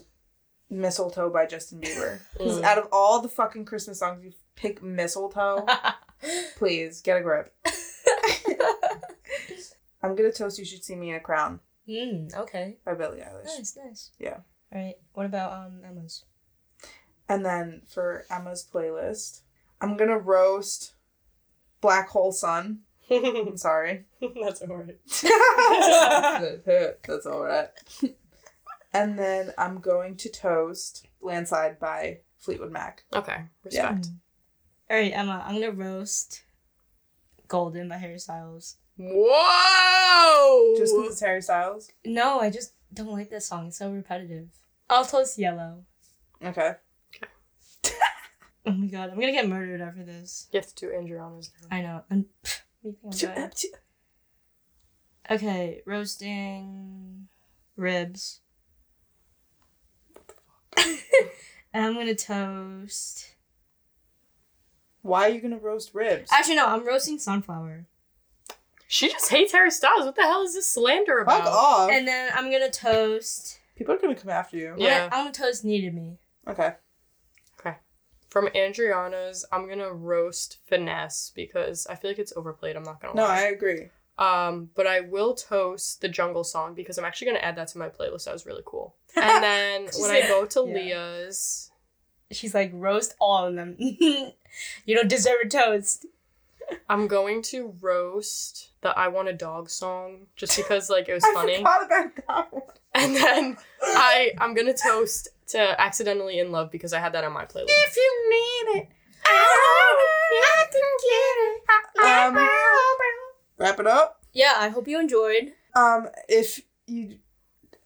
"Mistletoe" 0.70 1.28
by 1.28 1.44
Justin 1.44 1.82
Bieber. 1.82 2.20
Because 2.32 2.60
Mm. 2.60 2.64
out 2.64 2.78
of 2.78 2.88
all 2.92 3.20
the 3.20 3.28
fucking 3.28 3.66
Christmas 3.66 3.98
songs, 3.98 4.24
you 4.24 4.32
pick 4.56 4.82
"Mistletoe." 4.82 5.66
Please 6.56 7.02
get 7.02 7.18
a 7.18 7.20
grip. 7.20 7.54
I'm 10.02 10.14
gonna 10.16 10.32
toast 10.32 10.58
"You 10.58 10.64
Should 10.64 10.82
See 10.82 10.96
Me 10.96 11.10
in 11.10 11.16
a 11.16 11.20
Crown" 11.20 11.60
Mm, 11.86 12.34
okay. 12.34 12.78
by 12.86 12.94
Billie 12.94 13.20
Eilish. 13.20 13.44
Nice, 13.58 13.76
nice. 13.84 14.10
Yeah. 14.18 14.38
All 14.72 14.80
right. 14.80 14.96
What 15.12 15.26
about 15.26 15.52
um 15.52 15.82
Emma's? 15.86 16.24
And 17.28 17.44
then 17.44 17.82
for 17.86 18.24
Emma's 18.30 18.66
playlist, 18.66 19.42
I'm 19.82 19.98
gonna 19.98 20.18
roast 20.18 20.94
Black 21.82 22.08
Hole 22.08 22.32
Sun. 22.32 22.80
I'm 23.10 23.56
sorry. 23.56 24.04
That's 24.20 24.62
alright. 24.62 24.96
That's 27.06 27.26
all 27.26 27.42
right. 27.42 27.68
And 28.96 29.18
then 29.18 29.52
I'm 29.58 29.80
going 29.80 30.16
to 30.18 30.28
toast 30.28 31.08
Landslide 31.20 31.80
by 31.80 32.20
Fleetwood 32.38 32.70
Mac. 32.70 33.02
Okay, 33.12 33.38
respect. 33.64 34.02
Mm. 34.02 34.14
All 34.88 34.96
right, 34.96 35.12
Emma. 35.12 35.42
I'm 35.44 35.54
gonna 35.56 35.72
roast 35.72 36.44
Golden 37.48 37.88
by 37.88 37.96
Harry 37.96 38.20
Styles. 38.20 38.76
Whoa! 38.96 40.76
Just 40.78 40.94
because 40.94 41.10
it's 41.10 41.20
Harry 41.22 41.42
Styles. 41.42 41.90
No, 42.04 42.38
I 42.38 42.50
just 42.50 42.74
don't 42.92 43.08
like 43.10 43.30
that 43.30 43.42
song. 43.42 43.66
It's 43.66 43.78
so 43.78 43.90
repetitive. 43.90 44.50
I'll 44.88 45.04
toast 45.04 45.40
Yellow. 45.40 45.82
Okay. 46.40 46.74
Okay. 47.16 47.26
Oh 48.66 48.70
my 48.70 48.86
god, 48.86 49.10
I'm 49.10 49.18
gonna 49.18 49.32
get 49.32 49.48
murdered 49.48 49.80
after 49.80 50.04
this. 50.04 50.46
you 50.52 50.60
have 50.60 50.72
to 50.72 50.86
do 50.86 50.92
Andrianna's 50.92 51.50
now. 51.68 51.76
I 51.76 51.82
know. 51.82 52.04
I'm. 52.10 52.26
You 52.84 52.96
think 53.10 53.24
I'm 53.30 53.34
bad? 53.34 53.54
Okay, 55.30 55.80
roasting 55.86 57.28
ribs. 57.76 58.40
and 60.76 60.98
I'm 61.74 61.94
gonna 61.94 62.14
toast. 62.14 63.34
Why 65.02 65.28
are 65.28 65.32
you 65.32 65.40
gonna 65.40 65.58
roast 65.58 65.94
ribs? 65.94 66.30
Actually, 66.32 66.56
no, 66.56 66.66
I'm 66.66 66.86
roasting 66.86 67.18
sunflower. 67.18 67.86
She 68.86 69.08
just 69.08 69.30
hates 69.30 69.52
Harry 69.52 69.70
Styles. 69.70 70.04
What 70.04 70.14
the 70.16 70.22
hell 70.22 70.42
is 70.42 70.54
this 70.54 70.66
slander 70.66 71.18
about? 71.18 71.38
Fuck 71.38 71.48
about? 71.48 71.52
off. 71.54 71.90
And 71.90 72.06
then 72.06 72.30
I'm 72.34 72.50
gonna 72.50 72.70
toast. 72.70 73.60
People 73.76 73.94
are 73.94 73.98
gonna 73.98 74.14
come 74.14 74.30
after 74.30 74.56
you. 74.56 74.74
Yeah. 74.78 75.08
I'm 75.10 75.24
gonna 75.24 75.32
toast 75.32 75.64
needed 75.64 75.94
me. 75.94 76.18
Okay. 76.46 76.74
From 78.34 78.48
Andrianna's, 78.48 79.44
I'm 79.52 79.68
gonna 79.68 79.92
roast 79.92 80.58
Finesse 80.66 81.30
because 81.36 81.86
I 81.86 81.94
feel 81.94 82.10
like 82.10 82.18
it's 82.18 82.32
overplayed. 82.34 82.74
I'm 82.74 82.82
not 82.82 83.00
gonna 83.00 83.14
No, 83.14 83.22
lie. 83.22 83.42
I 83.42 83.42
agree. 83.42 83.90
Um, 84.18 84.70
but 84.74 84.88
I 84.88 85.02
will 85.02 85.34
toast 85.36 86.00
the 86.00 86.08
Jungle 86.08 86.42
Song 86.42 86.74
because 86.74 86.98
I'm 86.98 87.04
actually 87.04 87.28
gonna 87.28 87.38
add 87.38 87.54
that 87.54 87.68
to 87.68 87.78
my 87.78 87.88
playlist. 87.88 88.24
That 88.24 88.32
was 88.34 88.44
really 88.44 88.64
cool. 88.66 88.96
And 89.16 89.40
then 89.40 89.86
when 90.00 90.10
I 90.10 90.22
go 90.26 90.46
to 90.46 90.64
Yeah. 90.66 90.74
Leah's, 90.74 91.70
She's 92.32 92.54
like 92.56 92.72
roast 92.74 93.14
all 93.20 93.46
of 93.46 93.54
them. 93.54 93.76
you 93.78 94.32
don't 94.88 95.08
deserve 95.08 95.36
a 95.44 95.48
toast. 95.48 96.04
I'm 96.88 97.06
going 97.06 97.40
to 97.52 97.72
roast 97.80 98.70
the 98.80 98.88
"I 98.98 99.06
Want 99.06 99.28
a 99.28 99.32
Dog" 99.32 99.70
song 99.70 100.26
just 100.34 100.56
because 100.56 100.90
like 100.90 101.08
it 101.08 101.14
was 101.14 101.22
I 101.30 101.34
funny. 101.34 101.56
forgot 101.58 101.84
about 101.86 102.16
that 102.26 102.52
one. 102.52 102.62
And 102.94 103.14
then 103.14 103.56
I 103.80 104.32
I'm 104.40 104.54
gonna 104.54 104.74
toast 104.74 105.28
to 105.48 105.80
"Accidentally 105.80 106.38
in 106.38 106.50
Love" 106.52 106.70
because 106.70 106.92
I 106.92 107.00
had 107.00 107.12
that 107.12 107.24
on 107.24 107.32
my 107.32 107.44
playlist. 107.44 107.66
If 107.68 107.96
you 107.96 108.30
need 108.30 108.80
it, 108.80 108.88
I 109.24 110.66
can 110.70 110.92
get 111.04 111.36
it. 111.46 112.36
Um, 112.36 112.48
wrap 113.58 113.78
it 113.80 113.86
up. 113.86 114.20
Yeah, 114.32 114.54
I 114.56 114.68
hope 114.68 114.88
you 114.88 114.98
enjoyed. 114.98 115.52
Um, 115.74 116.08
if 116.28 116.60
you, 116.86 117.18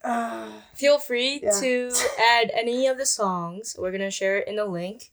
uh, 0.03 0.49
Feel 0.75 0.99
free 0.99 1.41
Yeah. 1.43 1.53
to 1.61 1.93
add 2.33 2.51
any 2.55 2.87
of 2.87 2.99
the 2.99 3.07
songs. 3.07 3.77
We're 3.79 3.93
gonna 3.93 4.11
share 4.11 4.39
it 4.39 4.49
in 4.49 4.57
the 4.57 4.65
link. 4.65 5.13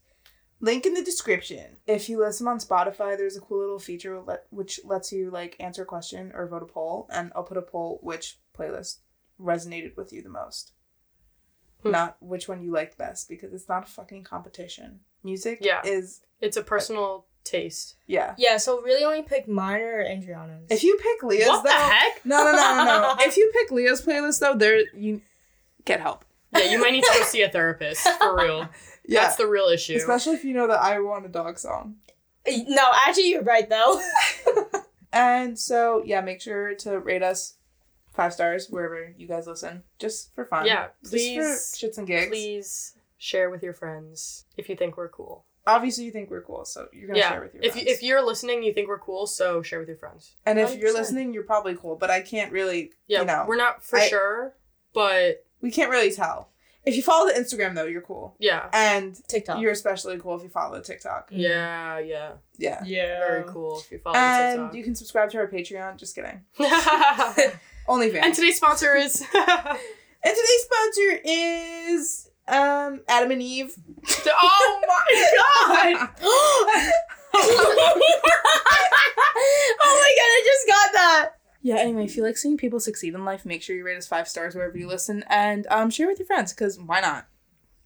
link 0.62 0.86
in 0.86 0.94
the 0.94 1.04
description. 1.04 1.78
If 1.86 2.08
you 2.10 2.18
listen 2.20 2.48
on 2.48 2.60
Spotify, 2.60 3.18
there's 3.18 3.36
a 3.38 3.42
cool 3.42 3.60
little 3.60 3.80
feature 3.80 4.20
let, 4.22 4.46
which 4.50 4.80
lets 4.86 5.12
you 5.12 5.30
like 5.30 5.56
answer 5.60 5.84
a 5.84 5.86
question 5.86 6.32
or 6.34 6.48
vote 6.48 6.64
a 6.64 6.66
poll, 6.66 7.08
and 7.12 7.32
I'll 7.36 7.44
put 7.44 7.58
a 7.58 7.62
poll 7.62 8.00
which 8.02 8.40
playlist 8.58 9.00
resonated 9.40 9.98
with 9.98 10.14
you 10.14 10.22
the 10.22 10.30
most. 10.30 10.72
Hmm. 11.86 11.92
Not 11.92 12.18
which 12.20 12.48
one 12.50 12.62
you 12.64 12.72
liked 12.72 12.98
best 12.98 13.30
because 13.30 13.54
it's 13.54 13.70
not 13.70 13.84
a 13.84 13.88
fucking 13.88 14.24
competition. 14.24 15.02
Music 15.24 15.60
Yeah. 15.62 15.82
is 15.86 16.22
It's 16.42 16.58
a 16.58 16.64
personal 16.64 17.26
taste. 17.44 17.96
yeah. 18.08 18.34
Yeah, 18.40 18.58
so 18.58 18.82
really 18.82 19.04
only 19.04 19.22
pick 19.22 19.48
mine 19.48 19.82
or 19.82 20.04
Andrianna's. 20.04 20.72
If 20.72 20.84
you 20.84 20.98
pick 21.02 21.22
Leah's 21.24 21.48
what 21.48 21.64
though, 21.64 21.70
the 21.70 21.76
heck? 21.76 22.26
no, 22.26 22.44
no, 22.44 22.52
no, 22.54 22.84
no, 22.84 22.86
no. 22.86 23.16
if 23.20 23.38
you 23.38 23.52
pick 23.54 23.72
Leah's 23.72 24.02
playlist 24.02 24.40
though, 24.40 24.56
there 24.56 24.82
you 24.96 25.22
get 25.86 26.00
help. 26.02 26.26
Yeah, 26.52 26.72
you 26.72 26.80
might 26.80 26.92
need 26.92 27.04
to 27.04 27.12
go 27.20 27.24
see 27.24 27.42
a 27.44 27.50
therapist 27.50 28.08
for 28.20 28.36
real. 28.38 28.68
Yeah, 29.08 29.22
That's 29.22 29.36
the 29.36 29.46
real 29.46 29.66
issue. 29.68 29.94
especially 29.98 30.34
if 30.34 30.44
you 30.44 30.56
know 30.56 30.66
that 30.68 30.82
I 30.82 31.00
want 31.00 31.28
a 31.28 31.30
dog 31.30 31.60
song. 31.60 31.98
no, 32.48 32.84
actually, 33.06 33.30
you're 33.30 33.44
right 33.44 33.70
though. 33.70 34.02
And 35.14 35.58
so 35.58 36.02
yeah, 36.06 36.22
make 36.22 36.42
sure 36.42 36.76
to 36.76 37.00
rate 37.00 37.24
us 37.24 37.54
five 38.16 38.34
stars 38.34 38.68
wherever 38.70 39.14
you 39.18 39.28
guys 39.28 39.48
listen, 39.48 39.84
just 40.00 40.34
for 40.36 40.46
fun. 40.46 40.66
yeah, 40.66 40.88
just 41.02 41.14
please, 41.14 41.36
for 41.80 41.88
shits 41.88 41.98
and 41.98 42.08
gigs. 42.08 42.28
please 42.28 42.96
share 43.18 43.50
with 43.50 43.64
your 43.64 43.74
friends 43.74 44.46
if 44.58 44.70
you 44.70 44.76
think 44.76 44.98
we're 44.98 45.10
cool. 45.10 45.46
Obviously, 45.68 46.04
you 46.06 46.12
think 46.12 46.30
we're 46.30 46.44
cool, 46.44 46.64
so 46.64 46.88
you're 46.94 47.08
gonna 47.08 47.18
yeah, 47.20 47.30
share 47.32 47.42
with 47.42 47.54
your 47.56 47.64
if 47.64 47.72
friends. 47.74 47.88
you, 47.88 47.94
if 47.94 48.04
you're 48.04 48.24
listening, 48.26 48.62
you 48.64 48.72
think 48.74 48.88
we're 48.88 49.00
cool, 49.00 49.26
so 49.26 49.62
share 49.64 49.80
with 49.80 49.88
your 49.88 49.98
friends. 49.98 50.36
and 50.46 50.60
if 50.60 50.78
you're 50.78 50.94
listening, 50.94 51.34
you're 51.34 51.44
probably 51.44 51.76
cool. 51.76 51.96
But 51.96 52.12
I 52.12 52.22
can't 52.22 52.52
really, 52.52 52.92
Yeah, 53.08 53.22
you 53.22 53.26
know, 53.26 53.46
we're 53.48 53.56
not 53.58 53.84
for 53.84 53.98
I- 54.00 54.08
sure, 54.08 54.54
but 54.94 55.44
we 55.62 55.72
can't 55.72 55.90
really 55.90 56.12
tell. 56.12 56.50
If 56.86 56.96
you 56.96 57.02
follow 57.02 57.26
the 57.26 57.34
Instagram 57.34 57.74
though, 57.74 57.86
you're 57.86 58.04
cool, 58.04 58.36
yeah, 58.38 58.70
and 58.72 59.16
TikTok. 59.28 59.60
you're 59.60 59.72
especially 59.72 60.20
cool 60.20 60.36
if 60.36 60.44
you 60.44 60.50
follow 60.50 60.76
the 60.78 60.84
TikTok. 60.84 61.30
yeah, 61.32 61.98
yeah, 61.98 62.34
Yeah. 62.60 62.84
yeah. 62.86 63.18
very 63.28 63.44
cool. 63.46 63.80
If 63.80 63.92
you 63.92 63.98
follow 63.98 64.16
And 64.18 64.60
TikTok. 64.60 64.76
you 64.76 64.84
can 64.84 64.94
subscribe 64.94 65.32
to 65.32 65.40
our 65.40 65.48
Patreon. 65.48 65.98
Just 65.98 66.14
kidding. 66.14 66.44
and 67.88 68.34
today's 68.34 68.58
sponsor 68.58 68.96
is. 68.96 69.24
And 70.26 70.34
today's 70.34 70.64
sponsor 70.64 71.22
is 71.24 72.30
um 72.48 73.02
Adam 73.08 73.30
and 73.30 73.44
Eve. 73.44 73.76
oh 74.26 74.82
my 74.88 75.94
god! 75.94 76.10
oh 76.24 76.66
my 79.84 80.12
god, 80.18 80.32
I 80.32 80.42
just 80.44 80.68
got 80.68 80.94
that. 80.94 81.30
Yeah, 81.62 81.76
anyway, 81.76 82.06
if 82.06 82.18
you 82.18 82.24
like 82.24 82.38
seeing 82.38 82.58
people 82.58 82.80
succeed 82.80 83.14
in 83.14 83.24
life, 83.24 83.46
make 83.46 83.62
sure 83.62 83.76
you 83.76 83.86
rate 83.86 83.98
us 83.98 84.08
five 84.08 84.28
stars 84.28 84.56
wherever 84.56 84.76
you 84.76 84.88
listen 84.88 85.24
and 85.30 85.68
um 85.70 85.92
share 85.92 86.08
with 86.08 86.18
your 86.18 86.26
friends, 86.26 86.54
because 86.54 86.80
why 86.80 87.02
not? 87.02 87.28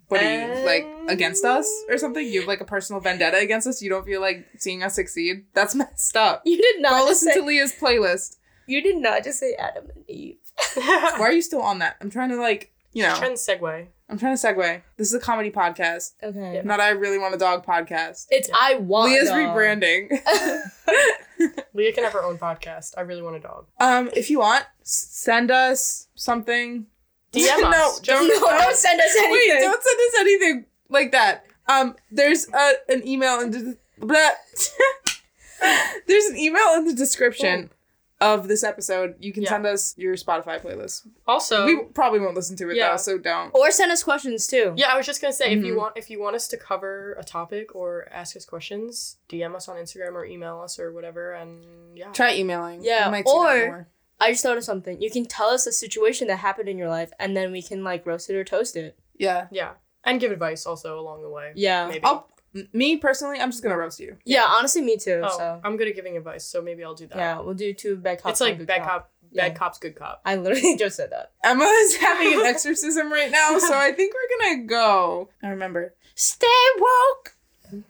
What 0.08 0.24
are 0.24 0.58
you, 0.60 0.66
like, 0.66 0.88
against 1.08 1.46
us 1.46 1.70
or 1.88 1.98
something? 2.00 2.26
You 2.26 2.40
have 2.40 2.48
like 2.48 2.62
a 2.62 2.66
personal 2.66 3.00
vendetta 3.02 3.38
against 3.38 3.68
us? 3.68 3.82
You 3.82 3.92
don't 3.92 4.06
feel 4.06 4.22
like 4.22 4.48
seeing 4.58 4.82
us 4.82 4.96
succeed? 4.96 5.46
That's 5.54 5.76
messed 5.76 6.16
up. 6.16 6.42
You 6.46 6.58
did 6.58 6.82
not 6.82 7.02
Go 7.02 7.06
listen 7.06 7.32
say, 7.32 7.40
to 7.40 7.46
Leah's 7.46 7.76
playlist. 7.76 8.38
You 8.70 8.84
did 8.84 8.98
not 8.98 9.24
just 9.24 9.40
say 9.40 9.56
Adam 9.56 9.86
and 9.96 10.08
Eve. 10.08 10.38
Why 10.76 11.18
are 11.22 11.32
you 11.32 11.42
still 11.42 11.62
on 11.64 11.80
that? 11.80 11.96
I'm 12.02 12.12
trying 12.12 12.30
to 12.30 12.36
like, 12.36 12.72
you 12.94 13.02
know, 13.02 13.16
Trying 13.16 13.36
to 13.36 13.42
segue. 13.42 13.88
I'm 14.08 14.20
trying 14.20 14.38
to 14.38 14.48
segue. 14.48 14.82
This 14.96 15.08
is 15.08 15.14
a 15.16 15.20
comedy 15.20 15.50
podcast, 15.50 16.12
Okay. 16.22 16.62
not 16.64 16.80
I 16.80 16.90
really 16.90 17.18
want 17.18 17.34
a 17.34 17.38
dog 17.38 17.66
podcast. 17.66 18.28
It's 18.30 18.48
I 18.54 18.76
want. 18.76 19.12
Leah's 19.12 19.30
dog. 19.30 19.38
rebranding. 19.38 20.10
Leah 21.74 21.94
can 21.94 22.04
have 22.04 22.14
her 22.14 22.24
own 22.24 22.38
podcast. 22.38 22.94
I 22.96 23.02
really 23.02 23.24
want 23.24 23.38
a 23.38 23.40
dog. 23.40 23.66
um, 23.80 24.12
if 24.16 24.30
you 24.30 24.40
want, 24.40 24.66
send 24.84 25.50
us 25.50 26.08
something. 26.14 26.86
DM 27.34 27.62
no, 27.62 27.70
us. 27.70 28.00
don't, 28.02 28.28
no, 28.28 28.40
don't 28.40 28.76
send 28.76 29.00
us 29.00 29.16
anything. 29.18 29.32
Wait, 29.32 29.62
don't 29.62 29.84
send 29.84 30.00
us 30.00 30.20
anything 30.20 30.66
like 30.90 31.12
that. 31.12 31.46
Um, 31.68 31.96
there's 32.12 32.48
a, 32.50 32.74
an 32.88 33.08
email 33.08 33.40
in 33.42 33.52
the 33.52 33.78
there's 36.08 36.26
an 36.26 36.38
email 36.38 36.74
in 36.76 36.86
the 36.86 36.94
description 36.94 37.70
of 38.22 38.48
this 38.50 38.64
episode. 38.64 39.16
You 39.20 39.32
can 39.32 39.44
Yeah. 39.44 39.50
send 39.50 39.66
us 39.66 39.94
your 39.98 40.16
Spotify 40.16 40.62
playlist. 40.62 41.08
Also, 41.26 41.66
we 41.66 41.84
probably 41.94 42.20
won't 42.20 42.36
listen 42.36 42.56
to 42.58 42.70
it 42.70 42.76
yeah. 42.76 42.92
though, 42.92 42.98
so 42.98 43.18
don't. 43.18 43.50
Or 43.56 43.72
send 43.72 43.92
us 43.92 44.04
questions 44.04 44.46
too. 44.48 44.74
yeah, 44.76 44.88
I 44.92 44.98
was 44.98 45.06
just 45.06 45.22
gonna 45.22 45.32
say 45.34 45.54
if 45.54 45.64
you 45.64 45.74
Mhm. 45.74 45.78
want 45.78 45.98
if 45.98 46.10
you 46.10 46.20
want 46.20 46.36
us 46.36 46.48
to 46.50 46.58
cover 46.58 47.14
a 47.20 47.24
topic 47.24 47.76
or 47.76 48.08
ask 48.12 48.36
us 48.36 48.46
questions, 48.46 49.18
DM 49.30 49.56
us 49.56 49.68
on 49.70 49.78
Instagram 49.78 50.14
or 50.16 50.26
email 50.26 50.60
us 50.60 50.80
or 50.80 50.92
whatever, 50.92 51.34
and 51.34 51.98
yeah. 51.98 52.12
Try 52.12 52.36
emailing. 52.36 52.84
Yeah, 52.84 53.06
You 53.06 53.12
might 53.12 53.28
see 53.28 53.34
that 53.34 53.58
or- 53.58 53.68
more. 53.68 53.88
I 54.22 54.32
just 54.32 54.44
thought 54.44 54.58
of 54.58 54.66
something. 54.66 55.02
You 55.02 55.10
can 55.10 55.24
tell 55.26 55.48
us 55.48 55.66
a 55.66 55.72
situation 55.72 56.28
that 56.28 56.38
happened 56.38 56.68
in 56.68 56.78
your 56.78 56.90
life, 56.90 57.12
and 57.20 57.38
then 57.38 57.54
we 57.54 57.62
can 57.62 57.86
like 57.86 58.06
roast 58.06 58.30
it 58.30 58.36
or 58.36 58.44
toast 58.44 58.76
it. 58.76 58.98
yeah. 59.18 59.48
Yeah, 59.50 59.72
and 60.04 60.20
give 60.20 60.32
advice 60.34 60.66
also 60.66 61.00
along 61.00 61.22
the 61.22 61.30
way. 61.30 61.54
Yeah. 61.56 61.88
Maybe. 61.88 62.04
I'll, 62.04 62.16
m- 62.16 62.24
me 62.74 62.98
personally, 62.98 63.40
I'm 63.40 63.52
just 63.52 63.62
gonna 63.64 63.78
roast 63.78 64.00
you. 64.00 64.18
Yeah, 64.26 64.46
honestly, 64.46 64.82
me 64.82 64.98
too. 64.98 65.22
oh, 65.24 65.38
so 65.38 65.62
I'm 65.64 65.78
good 65.78 65.88
at 65.88 65.96
giving 65.96 66.18
advice, 66.18 66.46
so 66.46 66.62
maybe 66.62 66.84
I'll 66.84 66.96
do 66.96 67.08
that. 67.08 67.18
yeah, 67.18 67.40
we'll 67.40 67.54
do 67.54 67.74
two 67.74 67.96
bad 67.98 68.22
cops. 68.22 68.34
it's 68.34 68.42
like 68.42 68.58
good 68.58 68.68
bad 68.68 68.84
cop, 68.84 69.12
bad 69.34 69.52
Yeah. 69.52 69.58
cops, 69.58 69.78
good 69.78 69.96
cop. 69.96 70.22
I 70.26 70.36
literally 70.36 70.76
just 70.80 70.96
said 70.98 71.12
that. 71.12 71.32
Emma 71.44 71.64
is 71.64 71.96
having 71.98 72.34
an 72.40 72.46
exorcism 72.46 73.12
right 73.12 73.30
now, 73.32 73.58
so 73.60 73.74
I 73.78 73.92
think 73.92 74.14
we're 74.14 74.38
gonna 74.50 74.64
go. 74.66 75.30
I 75.44 75.50
remember. 75.50 75.94
Stay 76.16 76.48
woke. 76.78 77.36
You 77.72 77.84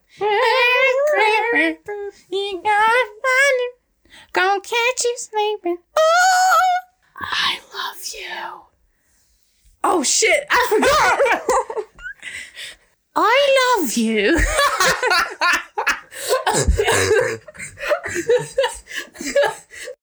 gotta 2.64 3.06
find 3.23 3.60
it. 3.60 3.73
Gonna 4.34 4.61
catch 4.61 5.03
you 5.06 5.15
sleeping. 5.18 5.77
Oh, 5.98 6.57
I 7.22 7.60
love 7.73 8.03
you. 8.14 8.61
Oh 9.84 10.03
shit! 10.03 10.45
I 10.49 10.68
forgot. 10.69 11.86
I 13.15 13.77
love 13.80 13.98
you. 13.98 14.40